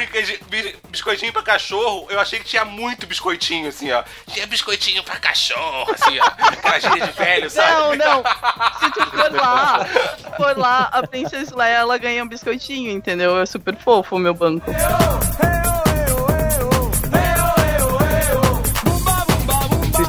biscoitinho 0.88 1.32
pra 1.32 1.42
cachorro, 1.42 2.06
eu 2.10 2.20
achei 2.20 2.38
que 2.38 2.44
tinha 2.44 2.64
muito 2.64 3.06
biscoitinho, 3.06 3.68
assim, 3.68 3.90
ó. 3.90 4.04
Tinha 4.28 4.46
biscoitinho 4.46 5.02
pra 5.02 5.16
cachorro, 5.16 5.92
assim, 5.92 6.18
ó. 6.20 6.26
Aquela 6.38 6.78
gíria 6.78 7.06
de 7.06 7.12
velho, 7.12 7.50
sabe? 7.50 7.96
Não, 7.96 7.96
não. 7.96 8.22
Se 8.80 8.90
tu 8.92 9.06
for 9.10 9.32
lá, 9.32 9.86
for 10.36 10.56
lá, 10.56 10.88
a 10.92 11.06
Princess 11.06 11.50
Leia, 11.50 11.78
ela 11.78 11.98
ganha 11.98 12.22
um 12.22 12.28
biscoitinho, 12.28 12.90
entendeu? 12.90 13.38
É 13.38 13.46
super 13.46 13.76
fofo 13.76 14.16
o 14.16 14.18
meu 14.18 14.34
banco. 14.34 14.70
Vocês 14.70 15.79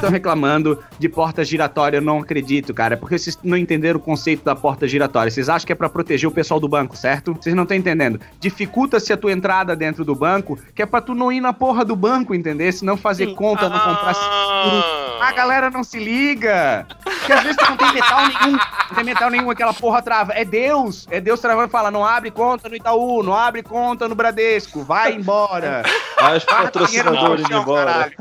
estão 0.02 0.11
reclamando 0.11 0.80
de 0.98 1.07
porta 1.07 1.44
giratória, 1.44 1.98
eu 1.98 2.02
não 2.02 2.19
acredito, 2.19 2.73
cara. 2.73 2.95
É 2.95 2.98
porque 2.98 3.18
vocês 3.18 3.38
não 3.44 3.56
entenderam 3.56 3.99
o 3.99 4.02
conceito 4.02 4.44
da 4.44 4.56
porta 4.56 4.88
giratória. 4.88 5.32
Vocês 5.32 5.48
acham 5.48 5.65
que 5.65 5.72
é 5.72 5.76
pra 5.76 5.90
proteger 5.90 6.28
o 6.28 6.32
pessoal 6.32 6.60
do 6.60 6.68
banco, 6.68 6.98
certo? 6.98 7.34
Vocês 7.40 7.56
não 7.56 7.64
estão 7.64 7.78
entendendo. 7.78 8.19
Dificulta-se 8.40 9.14
a 9.14 9.18
tua 9.18 9.32
entrada 9.32 9.76
dentro 9.76 10.03
do 10.03 10.15
banco, 10.15 10.57
que 10.76 10.82
é 10.82 10.86
pra 10.86 11.02
tu 11.02 11.14
não 11.14 11.32
ir 11.32 11.40
na 11.40 11.53
porra 11.53 11.86
do 11.86 11.95
banco, 11.95 12.34
entender? 12.34 12.72
Se 12.72 12.84
não 12.84 12.98
fazer 12.98 13.34
conta, 13.36 13.69
não 13.69 13.80
comprar 13.80 14.14
seguro. 14.14 14.84
A 15.22 15.32
galera 15.34 15.69
não 15.69 15.84
se 15.84 15.99
liga. 15.99 16.86
Porque 17.32 17.34
às 17.34 17.44
vezes 17.44 17.58
tu 17.58 17.66
não 17.70 17.78
tem 17.78 17.94
metal 17.94 18.28
nenhum, 18.28 18.52
não 18.52 18.95
tem 18.95 19.03
metal 19.06 19.30
nenhum, 19.30 19.49
aquela 19.52 19.74
porra 19.74 20.02
trava. 20.02 20.34
É 20.34 20.44
Deus, 20.44 21.08
é 21.10 21.22
Deus 21.22 21.40
travando 21.40 21.70
e 21.70 21.72
fala: 21.72 21.90
não 21.90 22.06
abre 22.06 22.30
conta 22.30 22.68
no 22.68 22.76
Itaú, 22.76 23.24
não 23.24 23.34
abre 23.34 23.64
conta 23.64 24.08
no 24.10 24.16
Bradesco, 24.16 24.84
vai 24.84 25.14
embora. 25.14 25.84
Acho 26.18 26.45
Guarda 26.45 26.64
patrocinador 26.66 27.14
dinheiro 27.14 27.30
no 27.30 27.40
indo 27.40 27.48
chão, 27.49 27.62
embora. 27.62 28.12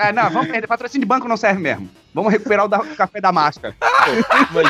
Ah, 0.00 0.12
não, 0.12 0.30
vamos 0.30 0.48
perder. 0.50 0.66
Patrocínio 0.66 1.06
de 1.06 1.08
banco 1.08 1.28
não 1.28 1.36
serve 1.36 1.60
mesmo. 1.60 1.88
Vamos 2.12 2.32
recuperar 2.32 2.64
o 2.64 2.68
da- 2.68 2.80
o 2.80 2.96
café 2.96 3.20
da 3.20 3.30
máscara. 3.30 3.74
Mas 4.50 4.66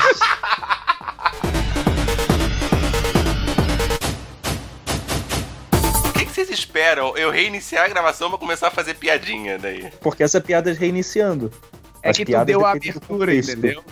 O 6.09 6.13
que, 6.13 6.25
que 6.27 6.33
vocês 6.33 6.51
esperam? 6.51 7.17
Eu 7.17 7.31
reiniciar 7.31 7.85
a 7.85 7.89
gravação 7.89 8.29
pra 8.29 8.39
começar 8.39 8.69
a 8.69 8.71
fazer 8.71 8.95
piadinha 8.95 9.59
daí. 9.59 9.91
Porque 10.01 10.23
essa 10.23 10.41
piada 10.41 10.71
é 10.71 10.75
reiniciando. 10.75 11.53
É 12.03 12.11
As 12.11 12.17
que 12.17 12.25
tu 12.25 12.45
deu 12.45 12.65
a 12.65 12.73
do 12.73 12.77
abertura, 12.79 13.07
contexto. 13.07 13.51
entendeu? 13.53 13.85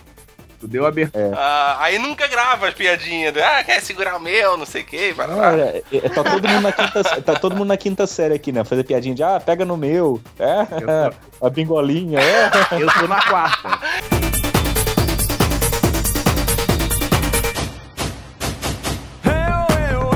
Tu 0.58 0.66
deu 0.68 0.84
a 0.86 0.88
abertura. 0.88 1.32
Ah, 1.36 1.76
aí 1.80 1.98
nunca 1.98 2.26
grava 2.28 2.68
as 2.68 2.74
piadinhas. 2.74 3.34
né? 3.34 3.42
Ah, 3.42 3.62
quer 3.62 3.80
segurar 3.82 4.16
o 4.16 4.20
meu, 4.20 4.56
não 4.56 4.64
sei 4.64 4.82
o 4.82 4.84
que. 4.86 5.12
Vai 5.12 5.26
Não, 5.26 5.36
lá. 5.36 5.54
é- 5.54 5.82
é- 5.92 6.08
tá, 6.08 6.24
todo 6.24 6.48
mundo 6.48 6.62
na 6.62 6.72
quinta, 6.72 7.04
tá 7.22 7.34
todo 7.34 7.56
mundo 7.56 7.68
na 7.68 7.76
quinta 7.76 8.06
série 8.06 8.34
aqui, 8.34 8.52
né? 8.52 8.64
Fazer 8.64 8.84
piadinha 8.84 9.14
de, 9.14 9.22
ah, 9.22 9.38
pega 9.38 9.64
no 9.66 9.76
meu. 9.76 10.20
É, 10.38 10.66
a 11.44 11.50
bingolinha, 11.50 12.18
é. 12.20 12.46
Eu 12.80 12.86
tô 12.92 13.06
na 13.06 13.20
quarta. 13.22 13.78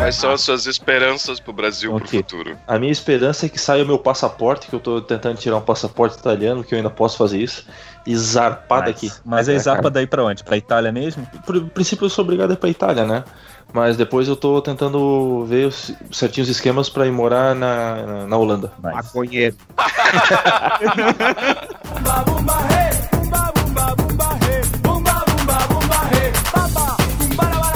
Quais 0.01 0.17
são 0.17 0.33
as 0.33 0.41
suas 0.41 0.65
esperanças 0.65 1.39
pro 1.39 1.53
Brasil 1.53 1.95
pro 1.95 2.09
futuro? 2.09 2.57
a 2.67 2.79
minha 2.79 2.91
esperança 2.91 3.45
é 3.45 3.51
que 3.51 3.61
saia 3.61 3.85
o 3.85 3.87
meu 3.87 3.99
passaporte, 3.99 4.67
que 4.67 4.75
eu 4.75 4.81
tô 4.81 5.03
tentando 5.03 5.37
tirar 5.37 5.59
um 5.59 5.61
passaporte 5.61 6.17
italiano, 6.17 6.65
que 6.65 6.75
eu 6.75 6.79
ainda 6.79 6.89
posso 6.89 7.19
fazer 7.19 7.39
isso, 7.39 7.67
e 8.07 8.17
zarpar 8.17 8.87
daqui. 8.87 9.13
Mas 9.27 9.47
aí 9.47 9.59
zarpa 9.59 9.91
daí 9.91 10.07
pra 10.07 10.25
onde? 10.25 10.43
Pra 10.43 10.57
Itália 10.57 10.91
mesmo? 10.91 11.27
Por 11.45 11.63
princípio 11.69 12.07
eu 12.07 12.11
sou 12.11 12.25
obrigado 12.25 12.51
a 12.51 12.55
ir 12.55 12.57
pra 12.57 12.71
Itália, 12.71 13.05
né? 13.05 13.25
Mas 13.75 13.99
depois 13.99 14.27
eu 14.27 14.37
tô 14.37 14.63
tentando 14.63 15.45
ver 15.45 15.67
os 15.67 15.93
certinhos 16.11 16.49
esquemas 16.49 16.89
pra 16.89 17.07
ir 17.07 17.13
morar 17.13 17.55
na, 17.55 18.07
na, 18.07 18.27
na 18.27 18.37
Holanda. 18.39 18.73
Maconheiro. 18.83 19.55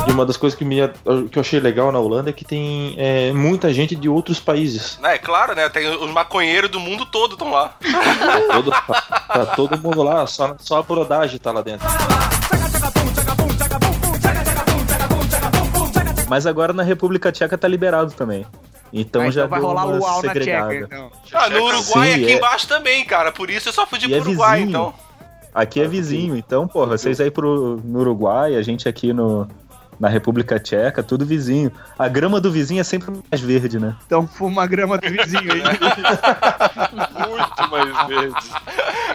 E 0.07 0.11
uma 0.11 0.27
das 0.27 0.37
coisas 0.37 0.59
que, 0.59 0.65
me, 0.65 0.77
que 1.31 1.39
eu 1.39 1.41
achei 1.41 1.59
legal 1.61 1.91
na 1.91 1.99
Holanda 1.99 2.31
é 2.31 2.33
que 2.33 2.45
tem 2.45 2.95
é, 2.99 3.33
muita 3.33 3.73
gente 3.73 3.95
de 3.97 4.09
outros 4.09 4.39
países. 4.39 4.99
É 5.03 5.19
claro, 5.19 5.55
né? 5.55 5.69
Tem 5.69 5.89
os 5.89 6.11
maconheiros 6.11 6.71
do 6.71 6.79
mundo 6.79 7.07
todo 7.07 7.33
estão 7.33 7.51
lá. 7.51 7.75
Todo, 8.53 8.71
tá 8.71 9.47
todo 9.57 9.79
mundo 9.79 10.03
lá, 10.03 10.27
só, 10.27 10.55
só 10.59 10.79
a 10.79 10.83
brodagem 10.83 11.39
tá 11.39 11.51
lá 11.53 11.63
dentro. 11.63 11.87
Mas 16.29 16.47
agora 16.47 16.73
na 16.73 16.83
República 16.83 17.31
Tcheca 17.33 17.57
tá 17.57 17.69
liberado 17.69 18.13
também. 18.13 18.47
Então 18.93 19.23
Ah, 19.23 19.31
já 19.31 19.45
então 19.45 19.51
vai 19.51 19.61
rolar 19.61 19.87
uma 19.87 19.97
luau 19.97 20.23
na 20.23 20.29
segregada. 20.33 20.71
Tcheca, 20.75 20.85
então. 20.87 21.11
Ah, 21.33 21.51
no 21.51 21.65
Uruguai 21.65 22.09
Sim, 22.13 22.23
aqui 22.23 22.33
é. 22.33 22.37
embaixo 22.37 22.69
também, 22.69 23.05
cara. 23.05 23.33
Por 23.33 23.51
isso 23.51 23.69
eu 23.69 23.73
só 23.73 23.87
fui 23.87 23.99
de 23.99 24.09
E 24.09 24.15
é 24.15 24.21
pro 24.21 24.29
Uruguai, 24.31 24.59
vizinho. 24.61 24.69
então. 24.71 24.95
Aqui 25.55 25.81
é 25.81 25.87
vizinho, 25.87 26.37
então, 26.37 26.67
porra, 26.67 26.99
vocês 26.99 27.21
aí 27.21 27.31
pro, 27.31 27.81
no 27.85 28.01
Uruguai, 28.01 28.57
a 28.57 28.63
gente 28.63 28.89
aqui 28.89 29.13
no, 29.13 29.47
na 30.05 30.11
República 30.11 30.61
Tcheca, 30.61 31.03
tudo 31.03 31.25
vizinho. 31.25 31.73
A 31.99 32.09
grama 32.09 32.39
do 32.39 32.53
vizinho 32.53 32.79
é 32.79 32.85
sempre 32.85 33.11
mais 33.11 33.41
verde, 33.41 33.79
né? 33.79 33.97
Então 34.05 34.29
fuma 34.29 34.63
a 34.63 34.67
grama 34.67 34.99
do 34.99 35.09
vizinho 35.09 35.51
aí. 35.51 35.63
Muito 37.27 37.71
mais 37.71 38.07
verde. 38.07 38.51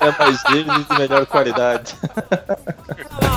É 0.01 0.17
mais 0.17 0.41
verde 0.49 0.81
e 0.81 0.83
de 0.83 0.99
melhor 0.99 1.27
qualidade. 1.27 1.95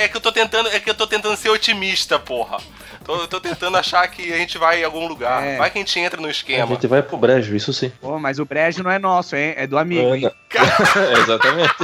é 0.00 0.08
que 0.08 0.16
eu 0.16 0.20
tô 0.20 0.32
tentando, 0.32 0.68
é 0.68 0.80
que 0.80 0.88
eu 0.90 0.94
tô 0.94 1.06
tentando 1.06 1.36
ser 1.36 1.50
otimista, 1.50 2.18
porra. 2.18 2.58
Tô, 3.04 3.26
tô 3.26 3.40
tentando 3.40 3.76
achar 3.76 4.06
que 4.08 4.32
a 4.32 4.36
gente 4.36 4.58
vai 4.58 4.80
em 4.80 4.84
algum 4.84 5.06
lugar. 5.06 5.42
É. 5.42 5.56
Vai 5.56 5.70
que 5.70 5.78
a 5.78 5.80
gente 5.80 5.98
entra 5.98 6.20
no 6.20 6.28
A 6.28 6.30
esquema. 6.30 6.66
gente 6.66 6.86
vai 6.86 7.02
pro 7.02 7.16
brejo, 7.16 7.56
isso 7.56 7.72
sim. 7.72 7.90
Pô, 8.00 8.18
mas 8.18 8.38
o 8.38 8.44
brejo 8.44 8.82
não 8.82 8.90
é 8.90 8.98
nosso, 8.98 9.34
hein? 9.36 9.54
É 9.56 9.66
do 9.66 9.78
amigo, 9.78 10.14
hein? 10.14 10.30
É, 10.54 11.12
exatamente. 11.20 11.74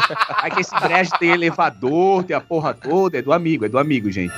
Aí 0.40 0.51
que 0.51 0.60
esse 0.60 0.78
brejo 0.78 1.10
tem 1.18 1.30
elevador, 1.30 2.22
tem 2.22 2.36
a 2.36 2.40
porra 2.40 2.74
toda, 2.74 3.18
é 3.18 3.22
do 3.22 3.32
amigo, 3.32 3.64
é 3.64 3.68
do 3.68 3.78
amigo, 3.78 4.10
gente. 4.10 4.34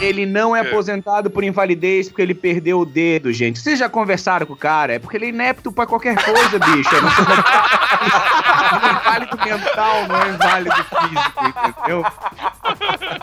Ele 0.00 0.26
não 0.26 0.54
é 0.54 0.60
aposentado 0.60 1.30
por 1.30 1.42
invalidez 1.42 2.08
porque 2.08 2.22
ele 2.22 2.34
perdeu 2.34 2.80
o 2.80 2.86
dedo, 2.86 3.32
gente. 3.32 3.58
Vocês 3.58 3.78
já 3.78 3.88
conversaram 3.88 4.46
com 4.46 4.52
o 4.52 4.56
cara? 4.56 4.94
É 4.94 4.98
porque 4.98 5.16
ele 5.16 5.26
é 5.26 5.28
inepto 5.30 5.72
pra 5.72 5.86
qualquer 5.86 6.16
coisa, 6.22 6.58
bicho. 6.58 6.90
É 6.94 6.98
inválido 8.92 9.38
mental, 9.38 10.08
não 10.08 10.22
é 10.22 10.28
inválido 10.28 10.76
físico, 10.76 11.46
entendeu? 11.68 12.04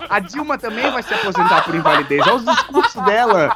A 0.09 0.19
Dilma 0.19 0.57
também 0.57 0.89
vai 0.91 1.03
se 1.03 1.13
aposentar 1.13 1.63
por 1.63 1.75
invalidez. 1.75 2.21
Olha 2.25 2.35
os 2.35 2.45
discursos 2.45 3.03
dela. 3.03 3.55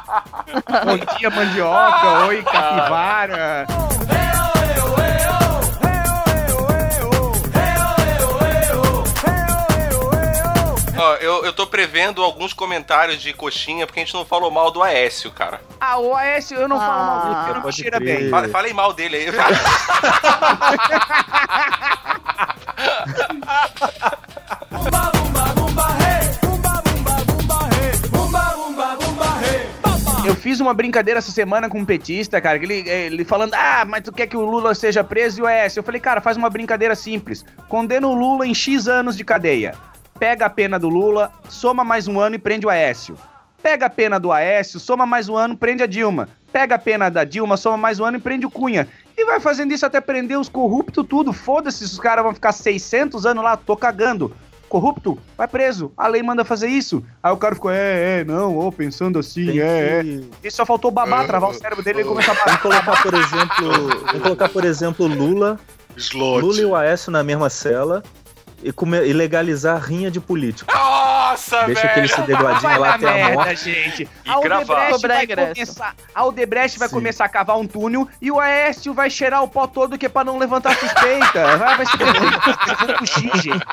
Bom 0.84 1.16
dia, 1.16 1.30
mandioca. 1.30 2.26
Oi, 2.26 2.42
capivara. 2.42 3.66
Ó, 11.00 11.14
eu, 11.16 11.44
eu 11.44 11.52
tô 11.52 11.64
prevendo 11.66 12.22
alguns 12.24 12.52
comentários 12.52 13.22
de 13.22 13.32
coxinha 13.32 13.86
porque 13.86 14.00
a 14.00 14.04
gente 14.04 14.14
não 14.14 14.24
falou 14.24 14.50
mal 14.50 14.70
do 14.72 14.82
Aécio, 14.82 15.30
cara. 15.30 15.60
Ah, 15.80 15.98
o 15.98 16.14
Aécio, 16.14 16.56
eu 16.58 16.66
não 16.68 16.76
falo 16.78 17.04
mal 17.06 17.20
dele, 17.22 17.34
porque 17.36 17.52
não 17.54 17.62
pode 17.62 17.76
cheira 17.76 18.00
bem. 18.00 18.28
Fa- 18.30 18.48
Falei 18.48 18.72
mal 18.72 18.92
dele 18.92 19.16
aí. 19.16 19.26
Eu 30.26 30.34
fiz 30.34 30.60
uma 30.60 30.74
brincadeira 30.74 31.18
essa 31.18 31.30
semana 31.30 31.68
com 31.70 31.78
um 31.78 31.84
petista, 31.84 32.40
cara, 32.40 32.58
que 32.58 32.64
ele, 32.66 32.88
ele 32.88 33.24
falando, 33.24 33.54
ah, 33.54 33.84
mas 33.86 34.02
tu 34.02 34.12
quer 34.12 34.26
que 34.26 34.36
o 34.36 34.44
Lula 34.44 34.74
seja 34.74 35.02
preso 35.02 35.40
e 35.40 35.42
o 35.42 35.46
Aécio? 35.46 35.78
Eu 35.80 35.84
falei, 35.84 36.00
cara, 36.00 36.20
faz 36.20 36.36
uma 36.36 36.50
brincadeira 36.50 36.94
simples. 36.94 37.44
Condena 37.68 38.06
o 38.06 38.14
Lula 38.14 38.46
em 38.46 38.54
X 38.54 38.88
anos 38.88 39.16
de 39.16 39.24
cadeia. 39.24 39.74
Pega 40.18 40.46
a 40.46 40.50
pena 40.50 40.78
do 40.78 40.88
Lula, 40.88 41.30
soma 41.48 41.84
mais 41.84 42.08
um 42.08 42.18
ano 42.18 42.34
e 42.34 42.38
prende 42.38 42.66
o 42.66 42.70
Aécio. 42.70 43.16
Pega 43.62 43.86
a 43.86 43.90
pena 43.90 44.18
do 44.18 44.32
Aécio, 44.32 44.80
soma 44.80 45.06
mais 45.06 45.28
um 45.28 45.36
ano, 45.36 45.56
prende 45.56 45.82
a 45.82 45.86
Dilma. 45.86 46.28
Pega 46.52 46.74
a 46.74 46.78
pena 46.78 47.08
da 47.08 47.22
Dilma, 47.24 47.56
soma 47.56 47.76
mais 47.76 48.00
um 48.00 48.04
ano 48.04 48.16
e 48.16 48.20
prende 48.20 48.44
o 48.46 48.50
Cunha. 48.50 48.88
E 49.16 49.24
vai 49.24 49.38
fazendo 49.38 49.72
isso 49.72 49.86
até 49.86 50.00
prender 50.00 50.38
os 50.38 50.48
corruptos 50.48 51.06
tudo. 51.08 51.32
Foda-se 51.32 51.86
se 51.86 51.94
os 51.94 52.00
caras 52.00 52.24
vão 52.24 52.34
ficar 52.34 52.52
600 52.52 53.26
anos 53.26 53.44
lá, 53.44 53.56
tô 53.56 53.76
cagando. 53.76 54.34
Corrupto, 54.68 55.18
vai 55.36 55.48
preso. 55.48 55.92
A 55.96 56.06
lei 56.08 56.22
manda 56.22 56.44
fazer 56.44 56.66
isso. 56.68 57.02
Aí 57.22 57.32
o 57.32 57.36
cara 57.36 57.54
ficou, 57.54 57.70
é, 57.70 58.20
é, 58.20 58.24
não, 58.24 58.58
ó, 58.58 58.70
pensando 58.70 59.18
assim, 59.18 59.46
Tem 59.46 59.60
é, 59.60 60.02
que- 60.02 60.28
é. 60.42 60.46
E 60.46 60.50
só 60.50 60.66
faltou 60.66 60.90
babar, 60.90 61.26
travar 61.26 61.50
o 61.50 61.54
cérebro 61.54 61.82
dele 61.82 62.02
e 62.02 62.04
começar 62.04 62.32
a 62.32 62.34
Vamos 62.34 62.60
colocar, 62.60 63.02
por 63.02 63.14
exemplo, 63.14 63.88
vamos 64.06 64.22
colocar, 64.22 64.48
por 64.50 64.64
exemplo, 64.64 65.06
Lula, 65.06 65.58
Lula 66.14 66.60
e 66.60 66.64
o 66.66 66.76
Aécio 66.76 67.10
na 67.10 67.22
mesma 67.24 67.48
cela 67.48 68.02
e, 68.62 68.72
come- 68.72 69.06
e 69.06 69.12
legalizar 69.12 69.76
a 69.76 69.78
rinha 69.78 70.10
de 70.10 70.20
político. 70.20 70.72
Nossa, 70.72 71.64
Deixa 71.64 71.80
velho! 71.82 71.90
aquele 71.90 72.08
se 72.08 72.20
degodinho 72.22 72.60
Vai 72.60 72.78
lá 72.78 72.94
até 72.94 73.08
a 73.08 73.12
merda, 73.14 73.32
morte. 73.34 73.56
gente. 73.72 74.08
E 74.24 74.30
A. 74.30 74.38
Odebrecht, 74.38 74.92
Cobrar 74.92 75.14
vai 75.16 75.26
começar, 75.54 75.94
a 76.14 76.24
Odebrecht 76.24 76.78
vai 76.78 76.88
começar 76.88 77.24
a 77.24 77.28
cavar 77.28 77.56
um 77.58 77.66
túnel 77.66 78.08
e 78.20 78.30
o 78.30 78.40
Aécio 78.40 78.92
vai 78.94 79.08
cheirar 79.10 79.42
o 79.42 79.48
pó 79.48 79.66
todo 79.66 79.96
que 79.98 80.06
é 80.06 80.08
pra 80.08 80.24
não 80.24 80.38
levantar 80.38 80.74
suspeita. 80.76 81.56
Vai, 81.58 81.76
vai 81.76 81.86
fugir, 82.98 83.30
gente. 83.42 83.66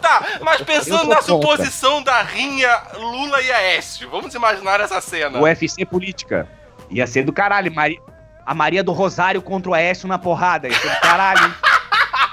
Tá, 0.00 0.22
mas 0.42 0.60
pensando 0.62 1.08
na 1.08 1.16
contra. 1.16 1.22
suposição 1.22 2.02
da 2.02 2.22
rinha 2.22 2.70
Lula 2.94 3.40
e 3.42 3.50
Aécio, 3.52 4.08
vamos 4.10 4.34
imaginar 4.34 4.80
essa 4.80 5.00
cena. 5.00 5.38
UFC 5.40 5.84
política. 5.84 6.48
Ia 6.90 7.06
ser 7.06 7.24
do 7.24 7.32
caralho. 7.32 7.72
Mari- 7.74 8.00
A 8.44 8.54
Maria 8.54 8.82
do 8.84 8.92
Rosário 8.92 9.42
contra 9.42 9.70
o 9.70 9.74
Aécio 9.74 10.06
na 10.08 10.18
porrada. 10.18 10.68
Ia 10.68 10.74
ser 10.78 10.88
do 10.90 11.00
caralho. 11.00 11.54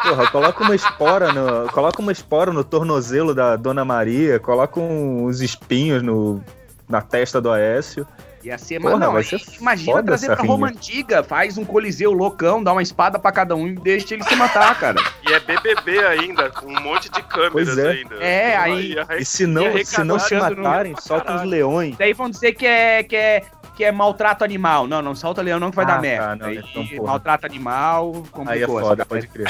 Porra, 0.04 0.30
coloca 0.30 0.64
uma 0.64 0.76
espora 0.76 1.32
no, 1.32 1.70
coloca 1.72 2.02
uma 2.02 2.12
espora 2.12 2.52
no 2.52 2.64
tornozelo 2.64 3.34
da 3.34 3.56
Dona 3.56 3.86
Maria, 3.86 4.40
coloca 4.40 4.80
uns 4.80 5.40
espinhos 5.42 6.04
no, 6.04 6.44
na 6.90 7.02
testa 7.02 7.40
do 7.42 7.50
Aécio. 7.52 8.06
Ia 8.44 8.58
ser, 8.58 8.82
Porra, 8.82 8.98
mano, 8.98 9.14
não, 9.14 9.24
ser 9.24 9.40
imagina 9.58 10.04
trazer 10.04 10.36
pra 10.36 10.44
Roma 10.44 10.68
antiga, 10.68 11.24
faz 11.24 11.58
um 11.58 11.64
coliseu 11.64 12.12
loucão, 12.12 12.62
dá 12.62 12.74
uma 12.74 12.82
espada 12.82 13.18
pra 13.18 13.32
cada 13.32 13.56
um 13.56 13.66
e 13.66 13.76
deixa 13.76 14.16
ele 14.16 14.24
se 14.26 14.36
matar, 14.36 14.78
cara. 14.78 15.02
E 15.26 15.32
é 15.32 15.40
BBB 15.40 16.00
ainda, 16.00 16.50
com 16.50 16.66
um 16.66 16.82
monte 16.82 17.10
de 17.10 17.24
câmeras 17.24 17.52
Pois 17.54 17.78
é. 17.78 17.92
ainda. 17.92 18.16
É, 18.16 18.58
aí- 18.58 19.00
arre- 19.00 19.20
E 19.20 19.26
se 19.26 19.48
não, 19.48 19.64
se 19.86 20.04
não 20.04 20.20
se 20.20 20.36
arrecadando 20.36 20.58
no- 20.62 20.68
matarem, 20.68 20.94
solta 21.00 21.36
os 21.38 21.44
leões. 21.44 21.96
Daí 21.96 22.12
vão 22.12 22.30
dizer 22.30 22.52
que 22.52 22.66
é, 22.66 23.02
que 23.04 23.16
é, 23.16 23.44
que 23.76 23.84
é 23.84 23.92
maltrato 23.92 24.44
animal. 24.44 24.88
Não, 24.88 25.02
não 25.02 25.16
solta 25.16 25.42
leão 25.42 25.60
não 25.60 25.70
que 25.72 25.76
vai 25.76 25.86
Ah, 25.86 25.88
dar 25.88 25.96
tá, 25.96 26.02
merda. 26.02 26.36
não, 26.36 26.46
Aí, 26.48 26.58
então, 26.58 27.06
maltrato 27.06 27.46
animal, 27.46 28.12
complicou. 28.32 28.48
Aí 28.54 28.64
é 28.64 28.68
foda, 28.68 29.06
pode 29.06 29.28
crer. 29.28 29.48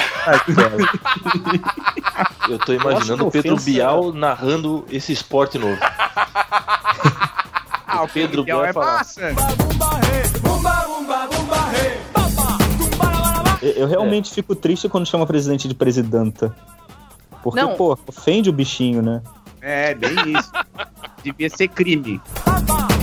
Eu 2.48 2.58
tô 2.58 2.72
imaginando 2.72 3.26
o 3.26 3.30
Pedro 3.30 3.54
ofensa. 3.54 3.70
Bial 3.70 4.12
narrando 4.12 4.84
esse 4.90 5.12
esporte 5.12 5.58
novo. 5.58 5.78
Ah, 7.86 8.02
o 8.02 8.08
Pedro 8.08 8.42
Bial 8.42 8.58
Bial 8.58 8.70
é 8.70 8.72
falar. 8.72 8.92
massa. 8.94 9.20
Eu, 13.62 13.70
eu 13.72 13.86
realmente 13.86 14.32
fico 14.34 14.54
triste 14.56 14.88
quando 14.88 15.06
chama 15.06 15.24
presidente 15.26 15.68
de 15.68 15.74
presidenta. 15.74 16.52
Porque, 17.42 17.60
Não. 17.62 17.76
pô, 17.76 17.96
ofende 18.06 18.50
o 18.50 18.52
bichinho, 18.52 19.00
né? 19.00 19.22
É, 19.60 19.94
bem 19.94 20.10
isso. 20.36 20.50
Devia 21.22 21.48
ser 21.50 21.68
crime. 21.68 22.20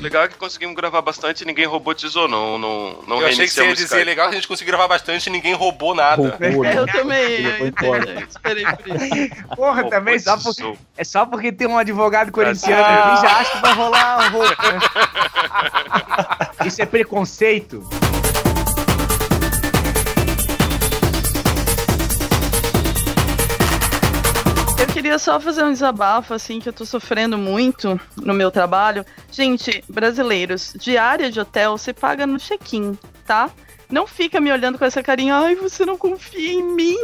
Legal 0.00 0.24
é 0.24 0.28
que 0.28 0.36
conseguimos 0.36 0.74
gravar 0.74 1.02
bastante 1.02 1.42
e 1.42 1.46
ninguém 1.46 1.66
robotizou, 1.66 2.26
não, 2.26 2.56
não, 2.58 2.98
não 3.06 3.20
Eu 3.20 3.26
achei 3.28 3.46
que 3.46 3.52
você 3.52 3.66
ia 3.66 3.72
dizer 3.74 3.84
Skype. 3.84 4.04
legal 4.04 4.28
que 4.28 4.34
a 4.34 4.38
gente 4.38 4.48
conseguiu 4.48 4.72
gravar 4.72 4.88
bastante 4.88 5.26
e 5.26 5.30
ninguém 5.30 5.52
roubou 5.54 5.94
nada. 5.94 6.38
Roubou, 6.40 6.62
né? 6.64 6.74
Eu 6.78 6.86
também. 6.86 7.44
Eu 7.44 8.26
esperei 8.26 8.64
por 8.64 8.86
isso. 8.88 9.44
Porra, 9.54 9.90
também 9.90 10.18
só 10.18 10.36
por, 10.38 10.54
é 10.96 11.04
só 11.04 11.26
porque 11.26 11.52
tem 11.52 11.66
um 11.68 11.76
advogado 11.78 12.32
corintiano 12.32 12.82
Ah. 12.82 13.18
já 13.20 13.36
acho 13.40 13.52
que 13.52 13.58
vai 13.60 13.74
rolar 13.74 14.28
roupa. 14.30 14.72
né? 14.72 14.78
Isso 16.66 16.80
é 16.82 16.86
preconceito. 16.86 17.88
Queria 25.10 25.18
só 25.18 25.40
fazer 25.40 25.64
um 25.64 25.72
desabafo, 25.72 26.34
assim, 26.34 26.60
que 26.60 26.68
eu 26.68 26.72
tô 26.72 26.84
sofrendo 26.84 27.36
muito 27.36 28.00
no 28.16 28.32
meu 28.32 28.48
trabalho. 28.48 29.04
Gente, 29.32 29.82
brasileiros, 29.88 30.72
diária 30.78 31.32
de 31.32 31.40
hotel 31.40 31.76
você 31.76 31.92
paga 31.92 32.24
no 32.28 32.38
check-in, 32.38 32.96
tá? 33.26 33.50
Não 33.90 34.06
fica 34.06 34.40
me 34.40 34.52
olhando 34.52 34.78
com 34.78 34.84
essa 34.84 35.02
carinha, 35.02 35.34
ai, 35.34 35.56
você 35.56 35.84
não 35.84 35.98
confia 35.98 36.52
em 36.52 36.62
mim, 36.62 36.96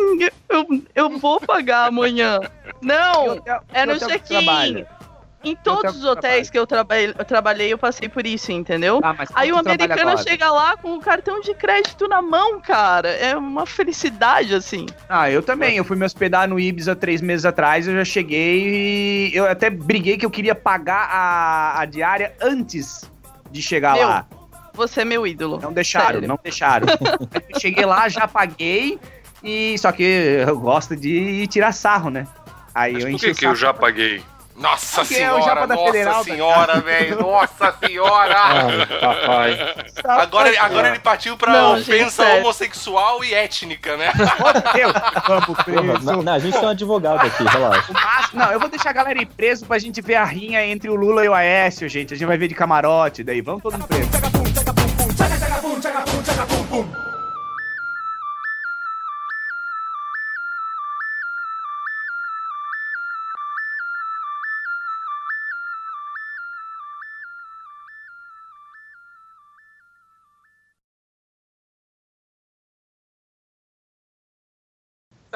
eu, 0.48 0.84
eu 0.94 1.18
vou 1.18 1.40
pagar 1.40 1.88
amanhã. 1.88 2.38
Não, 2.80 3.42
é 3.72 3.84
no 3.84 3.94
hotel 3.94 4.08
que 4.08 4.18
tu 4.20 4.34
check-in. 4.34 4.84
Em 5.44 5.54
todos 5.54 5.96
os 5.96 6.04
hotéis 6.04 6.50
que 6.50 6.58
eu, 6.58 6.66
trabalhei, 6.66 7.14
eu 7.16 7.24
trabalhei, 7.24 7.72
eu 7.72 7.78
passei 7.78 8.08
por 8.08 8.26
isso, 8.26 8.50
entendeu? 8.50 9.00
Ah, 9.02 9.14
Aí 9.34 9.52
o 9.52 9.58
americano 9.58 10.18
chega 10.18 10.50
lá 10.50 10.76
com 10.76 10.94
o 10.94 11.00
cartão 11.00 11.40
de 11.40 11.54
crédito 11.54 12.08
na 12.08 12.20
mão, 12.20 12.60
cara. 12.60 13.10
É 13.10 13.36
uma 13.36 13.64
felicidade, 13.64 14.54
assim. 14.54 14.86
Ah, 15.08 15.30
eu 15.30 15.42
também. 15.42 15.76
Eu 15.76 15.84
fui 15.84 15.96
me 15.96 16.04
hospedar 16.04 16.48
no 16.48 16.58
Ibiza 16.58 16.96
três 16.96 17.20
meses 17.20 17.44
atrás, 17.44 17.86
eu 17.86 17.94
já 17.94 18.04
cheguei 18.04 19.28
e 19.28 19.36
eu 19.36 19.46
até 19.46 19.70
briguei 19.70 20.16
que 20.16 20.26
eu 20.26 20.30
queria 20.30 20.54
pagar 20.54 21.08
a, 21.10 21.80
a 21.80 21.84
diária 21.84 22.34
antes 22.40 23.08
de 23.50 23.62
chegar 23.62 23.94
Meu, 23.94 24.08
lá. 24.08 24.26
Você 24.74 25.02
é 25.02 25.04
meu 25.04 25.26
ídolo. 25.26 25.60
Não 25.60 25.72
deixaram, 25.72 26.06
Sério. 26.06 26.28
não 26.28 26.38
deixaram. 26.42 26.86
Cheguei 27.60 27.84
lá, 27.86 28.08
já 28.08 28.26
paguei, 28.26 28.98
e 29.42 29.78
só 29.78 29.92
que 29.92 30.02
eu 30.02 30.58
gosto 30.58 30.96
de 30.96 31.46
tirar 31.46 31.72
sarro, 31.72 32.10
né? 32.10 32.26
Aí 32.74 32.94
Mas 32.94 33.04
eu 33.04 33.10
por 33.12 33.20
que, 33.20 33.34
que 33.34 33.46
eu 33.46 33.54
já 33.54 33.72
paguei? 33.72 34.22
Nossa 34.56 35.02
Porque 35.02 35.14
é 35.16 35.30
o 35.30 35.34
senhora, 35.34 35.42
Japa 35.44 35.66
da 35.66 35.74
nossa 35.74 35.86
Federal, 35.92 36.14
tá 36.14 36.24
senhora, 36.24 36.80
velho, 36.80 37.20
nossa 37.20 37.74
senhora. 37.84 38.34
Ai, 38.40 38.86
papai. 39.00 39.74
Agora, 40.22 40.48
ele- 40.48 40.56
agora 40.58 40.88
ele 40.88 40.98
partiu 40.98 41.36
pra 41.36 41.52
Não, 41.52 41.76
gente, 41.78 41.90
ofensa 41.92 42.24
sério. 42.24 42.40
homossexual 42.44 43.22
e 43.22 43.34
étnica, 43.34 43.96
né? 43.98 44.10
Fodeu, 44.12 44.92
vamos 45.26 45.46
Porra, 45.60 45.64
preso. 45.64 46.04
não, 46.04 46.22
não, 46.22 46.32
a 46.32 46.38
gente 46.38 46.54
tem 46.58 46.64
um 46.66 46.70
advogado 46.70 47.26
aqui, 47.26 47.44
relaxa. 47.44 47.92
Máximo- 47.92 48.40
não, 48.42 48.52
eu 48.52 48.58
vou 48.58 48.68
deixar 48.70 48.90
a 48.90 48.94
galera 48.94 49.20
ir 49.20 49.26
preso 49.26 49.66
pra 49.66 49.78
gente 49.78 50.00
ver 50.00 50.14
a 50.14 50.24
rinha 50.24 50.64
entre 50.64 50.88
o 50.88 50.94
Lula 50.94 51.24
e 51.24 51.28
o 51.28 51.34
Aécio, 51.34 51.86
gente. 51.88 52.14
A 52.14 52.16
gente 52.16 52.26
vai 52.26 52.38
ver 52.38 52.48
de 52.48 52.54
camarote, 52.54 53.22
daí 53.22 53.42
vamos 53.42 53.62
todo 53.62 53.72
mundo 53.74 53.86
preso. 53.86 54.08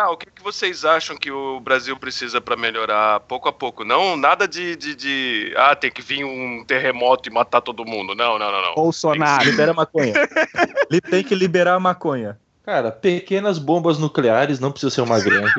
Tá, 0.00 0.10
o 0.10 0.16
que, 0.16 0.30
que 0.30 0.42
vocês 0.42 0.82
acham 0.82 1.14
que 1.14 1.30
o 1.30 1.60
Brasil 1.60 1.94
precisa 1.94 2.40
pra 2.40 2.56
melhorar 2.56 3.20
pouco 3.20 3.50
a 3.50 3.52
pouco? 3.52 3.84
Não, 3.84 4.16
nada 4.16 4.48
de, 4.48 4.74
de, 4.74 4.94
de, 4.94 5.52
Ah, 5.54 5.76
tem 5.76 5.90
que 5.90 6.00
vir 6.00 6.24
um 6.24 6.64
terremoto 6.64 7.28
e 7.28 7.32
matar 7.32 7.60
todo 7.60 7.84
mundo. 7.84 8.14
Não, 8.14 8.38
não, 8.38 8.50
não, 8.50 8.62
não. 8.62 8.74
Bolsonaro. 8.74 9.44
Libera 9.44 9.72
a 9.72 9.74
maconha. 9.74 10.14
Ele 10.90 11.02
tem 11.02 11.22
que 11.22 11.34
liberar 11.34 11.74
a 11.74 11.80
maconha. 11.80 12.38
Cara, 12.64 12.90
pequenas 12.90 13.58
bombas 13.58 13.98
nucleares 13.98 14.58
não 14.58 14.72
precisa 14.72 14.88
ser 14.88 15.02
uma 15.02 15.20
grande. 15.20 15.52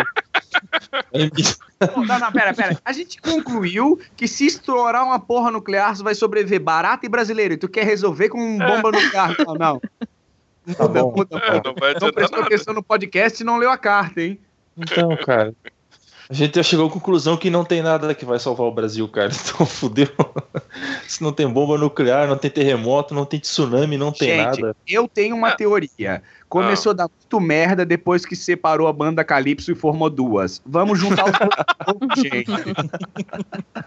Não, 1.13 2.03
não, 2.03 2.19
não, 2.19 2.31
pera, 2.31 2.51
pera. 2.51 2.80
A 2.84 2.93
gente 2.93 3.22
concluiu 3.22 3.99
que 4.15 4.27
se 4.27 4.47
estourar 4.47 5.03
uma 5.03 5.19
porra 5.19 5.51
nuclear, 5.51 5.95
você 5.95 6.01
vai 6.01 6.15
sobreviver 6.15 6.59
barato 6.59 7.05
e 7.05 7.09
brasileiro. 7.09 7.53
E 7.53 7.57
tu 7.57 7.69
quer 7.69 7.85
resolver 7.85 8.30
com 8.30 8.57
bomba 8.57 8.91
nuclear? 8.91 9.35
Não, 9.45 9.53
não. 9.53 9.81
Tá 10.77 10.88
bom. 10.88 11.11
Muda, 11.15 11.35
muda, 11.35 11.61
Não 11.65 11.73
vai 11.75 11.93
Não 11.93 12.07
adiantar 12.07 12.31
nada. 12.31 12.43
atenção 12.45 12.73
no 12.73 12.83
podcast 12.83 13.41
e 13.41 13.45
não 13.45 13.57
leu 13.57 13.69
a 13.71 13.77
carta, 13.77 14.21
hein? 14.21 14.39
Então, 14.77 15.15
cara. 15.17 15.53
A 16.32 16.34
gente 16.34 16.56
já 16.56 16.64
chegou 16.64 16.88
à 16.88 16.90
conclusão 16.90 17.36
que 17.36 17.49
não 17.49 17.66
tem 17.66 17.82
nada 17.82 18.16
que 18.16 18.24
vai 18.24 18.40
salvar 18.40 18.66
o 18.66 18.72
Brasil, 18.72 19.06
cara. 19.10 19.30
Então 19.52 19.66
fudeu. 19.66 20.08
Se 21.06 21.22
não 21.22 21.34
tem 21.34 21.45
bomba 21.45 21.78
nuclear, 21.78 22.26
não 22.26 22.38
tem 22.38 22.49
terremoto, 22.49 23.14
não 23.14 23.26
tem 23.26 23.38
tsunami, 23.38 23.98
não 23.98 24.14
tem 24.14 24.30
Gente, 24.30 24.62
nada. 24.62 24.76
eu 24.88 25.10
tenho 25.10 25.36
uma 25.36 25.52
teoria. 25.52 26.24
Começou 26.48 26.91
a 26.91 26.94
dar 26.94 27.10
muito 27.10 27.40
merda 27.41 27.86
depois 27.86 28.26
que 28.26 28.34
separou 28.34 28.88
a 28.88 28.94
banda 28.94 29.26
Calypso 29.26 29.74
e 29.74 29.76
formou 29.76 30.10
duas. 30.10 30.62
Vamos 30.66 30.99
juntar 30.99 31.26
os 31.26 31.34
dois, 31.36 32.20
gente. 32.24 32.52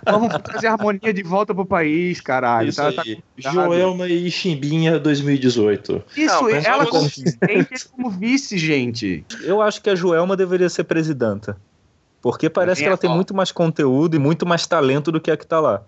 Vamos 0.04 0.28
trazer 0.42 0.66
a 0.66 0.72
harmonia 0.72 1.14
de 1.14 1.22
volta 1.22 1.54
pro 1.54 1.64
país, 1.64 2.20
caralho. 2.20 2.68
Isso 2.68 2.82
Tá- 2.82 2.92
tá. 2.92 3.02
Joelma 3.38 4.06
e 4.06 4.30
Chimbinha 4.30 4.98
2018. 4.98 6.02
Isso, 6.14 6.42
Não, 6.42 6.50
ela 6.50 6.84
ele 7.48 7.66
como 7.90 8.10
vice, 8.10 8.58
gente. 8.58 9.24
Eu 9.42 9.62
acho 9.62 9.80
que 9.80 9.88
a 9.88 9.94
Joelma 9.94 10.36
deveria 10.36 10.68
ser 10.68 10.84
presidenta. 10.84 11.56
Porque 12.24 12.48
parece 12.48 12.80
que 12.80 12.88
ela 12.88 12.96
tem 12.96 13.10
muito 13.10 13.34
mais 13.34 13.52
conteúdo 13.52 14.16
e 14.16 14.18
muito 14.18 14.46
mais 14.46 14.66
talento 14.66 15.12
do 15.12 15.20
que 15.20 15.30
a 15.30 15.36
que 15.36 15.46
tá 15.46 15.60
lá. 15.60 15.82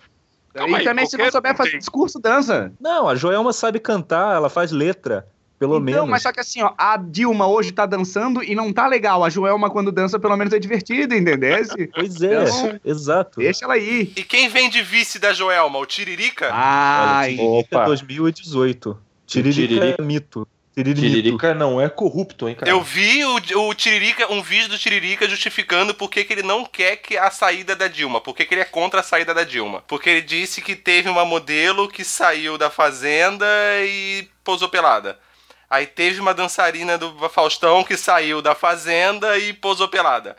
Calma 0.52 0.76
e 0.76 0.80
aí, 0.80 0.84
também, 0.84 1.06
se 1.06 1.16
não 1.16 1.30
souber 1.30 1.56
fazer 1.56 1.78
discurso, 1.78 2.18
dança. 2.20 2.70
Não, 2.78 3.08
a 3.08 3.14
Joelma 3.14 3.54
sabe 3.54 3.80
cantar, 3.80 4.36
ela 4.36 4.50
faz 4.50 4.70
letra, 4.70 5.26
pelo 5.58 5.76
então, 5.76 5.84
menos. 5.84 6.10
mas 6.10 6.22
só 6.22 6.30
que 6.30 6.38
assim, 6.38 6.60
ó, 6.60 6.74
a 6.76 6.98
Dilma 6.98 7.46
hoje 7.46 7.72
tá 7.72 7.86
dançando 7.86 8.44
e 8.44 8.54
não 8.54 8.70
tá 8.70 8.86
legal. 8.86 9.24
A 9.24 9.30
Joelma, 9.30 9.70
quando 9.70 9.90
dança, 9.90 10.18
pelo 10.18 10.36
menos 10.36 10.52
é 10.52 10.58
divertido, 10.58 11.14
entendeu? 11.14 11.56
Pois 11.94 12.20
é, 12.20 12.44
Então, 12.44 12.80
exato. 12.84 13.40
Deixa 13.40 13.64
ela 13.64 13.72
aí. 13.72 14.12
E 14.14 14.22
quem 14.22 14.50
vem 14.50 14.68
de 14.68 14.82
vice 14.82 15.18
da 15.18 15.32
Joelma? 15.32 15.78
O 15.78 15.86
Tiririca? 15.86 16.50
Ai, 16.52 17.30
Tiririca 17.36 17.76
Opa. 17.78 17.84
2018. 17.86 18.98
Tiririca, 19.26 19.68
Tiririca. 19.68 20.02
é 20.02 20.04
mito. 20.04 20.46
Tiririto. 20.77 21.01
Tiririca 21.01 21.55
não 21.55 21.81
é 21.81 21.89
corrupto, 21.89 22.48
hein, 22.48 22.55
cara? 22.55 22.70
Eu 22.70 22.82
vi 22.82 23.24
o, 23.24 23.36
o 23.69 23.74
Tiririca, 23.74 24.31
um 24.31 24.43
vídeo 24.43 24.69
do 24.69 24.78
Tiririca 24.78 25.27
justificando 25.27 25.94
por 25.94 26.11
que, 26.11 26.23
que 26.23 26.32
ele 26.35 26.43
não 26.43 26.66
quer 26.66 26.97
que 26.97 27.16
a 27.16 27.31
saída 27.31 27.74
da 27.74 27.89
Dilma. 27.89 28.20
Por 28.20 28.36
que, 28.36 28.44
que 28.44 28.53
ele 28.53 28.61
é 28.61 28.65
contra 28.66 29.01
a 29.01 29.03
saída 29.03 29.32
da 29.32 29.43
Dilma. 29.43 29.82
Porque 29.89 30.11
ele 30.11 30.20
disse 30.20 30.61
que 30.61 30.77
teve 30.77 31.09
uma 31.09 31.24
modelo 31.24 31.89
que 31.89 32.05
saiu 32.05 32.59
da 32.59 32.69
fazenda 32.69 33.47
e 33.86 34.28
posou 34.44 34.69
pelada. 34.69 35.19
Aí 35.69 35.86
teve 35.86 36.20
uma 36.20 36.35
dançarina 36.35 36.98
do 36.98 37.28
Faustão 37.31 37.82
que 37.82 37.97
saiu 37.97 38.43
da 38.43 38.55
fazenda 38.55 39.39
e 39.39 39.55
posou 39.55 39.89
pelada. 39.89 40.36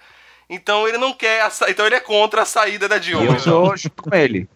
Então 0.47 0.87
ele 0.87 0.99
não 0.99 1.13
quer. 1.13 1.41
a 1.41 1.49
sa- 1.49 1.69
então 1.69 1.85
ele 1.85 1.95
é 1.95 1.99
contra 1.99 2.43
a 2.43 2.45
saída 2.45 2.87
da 2.87 2.99
Dilma. 2.99 3.25
eu 3.33 3.39
sou 3.39 3.75
junto 3.75 4.03
com 4.03 4.15
ele. 4.15 4.47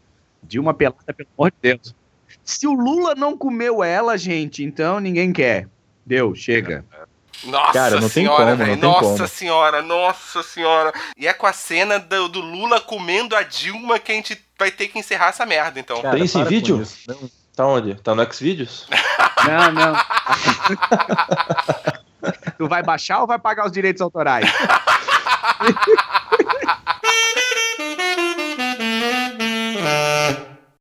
Dilma 0.43 0.73
pelada, 0.75 1.11
pelo 1.13 1.27
amor 1.37 1.51
de 1.51 1.57
Deus. 1.59 1.95
Se 2.43 2.67
o 2.67 2.73
Lula 2.73 3.15
não 3.15 3.37
comeu 3.37 3.83
ela, 3.83 4.17
gente, 4.17 4.63
então 4.63 4.99
ninguém 4.99 5.31
quer. 5.31 5.67
Deu, 6.05 6.35
chega. 6.35 6.83
Nossa 7.43 7.73
Cara, 7.73 7.93
não 7.95 8.01
tem 8.01 8.25
senhora, 8.25 8.57
como, 8.57 8.75
Nossa 8.75 9.01
como. 9.01 9.27
senhora, 9.27 9.81
nossa 9.81 10.43
senhora. 10.43 10.93
E 11.17 11.27
é 11.27 11.33
com 11.33 11.47
a 11.47 11.53
cena 11.53 11.97
do, 11.97 12.27
do 12.27 12.39
Lula 12.39 12.79
comendo 12.79 13.35
a 13.35 13.41
Dilma 13.41 13.97
que 13.97 14.11
a 14.11 14.15
gente 14.15 14.39
vai 14.59 14.69
ter 14.69 14.89
que 14.89 14.99
encerrar 14.99 15.29
essa 15.29 15.45
merda, 15.45 15.79
então. 15.79 16.01
Cara, 16.01 16.15
Tem 16.15 16.25
esse 16.25 16.43
vídeo? 16.43 16.83
Tá 17.55 17.65
onde? 17.65 17.95
Tá 17.95 18.13
no 18.15 18.33
Xvideos? 18.33 18.87
Não, 19.45 19.71
não. 19.71 19.95
tu 22.55 22.67
vai 22.67 22.83
baixar 22.83 23.21
ou 23.21 23.27
vai 23.27 23.39
pagar 23.39 23.65
os 23.65 23.71
direitos 23.71 24.03
autorais? 24.03 24.45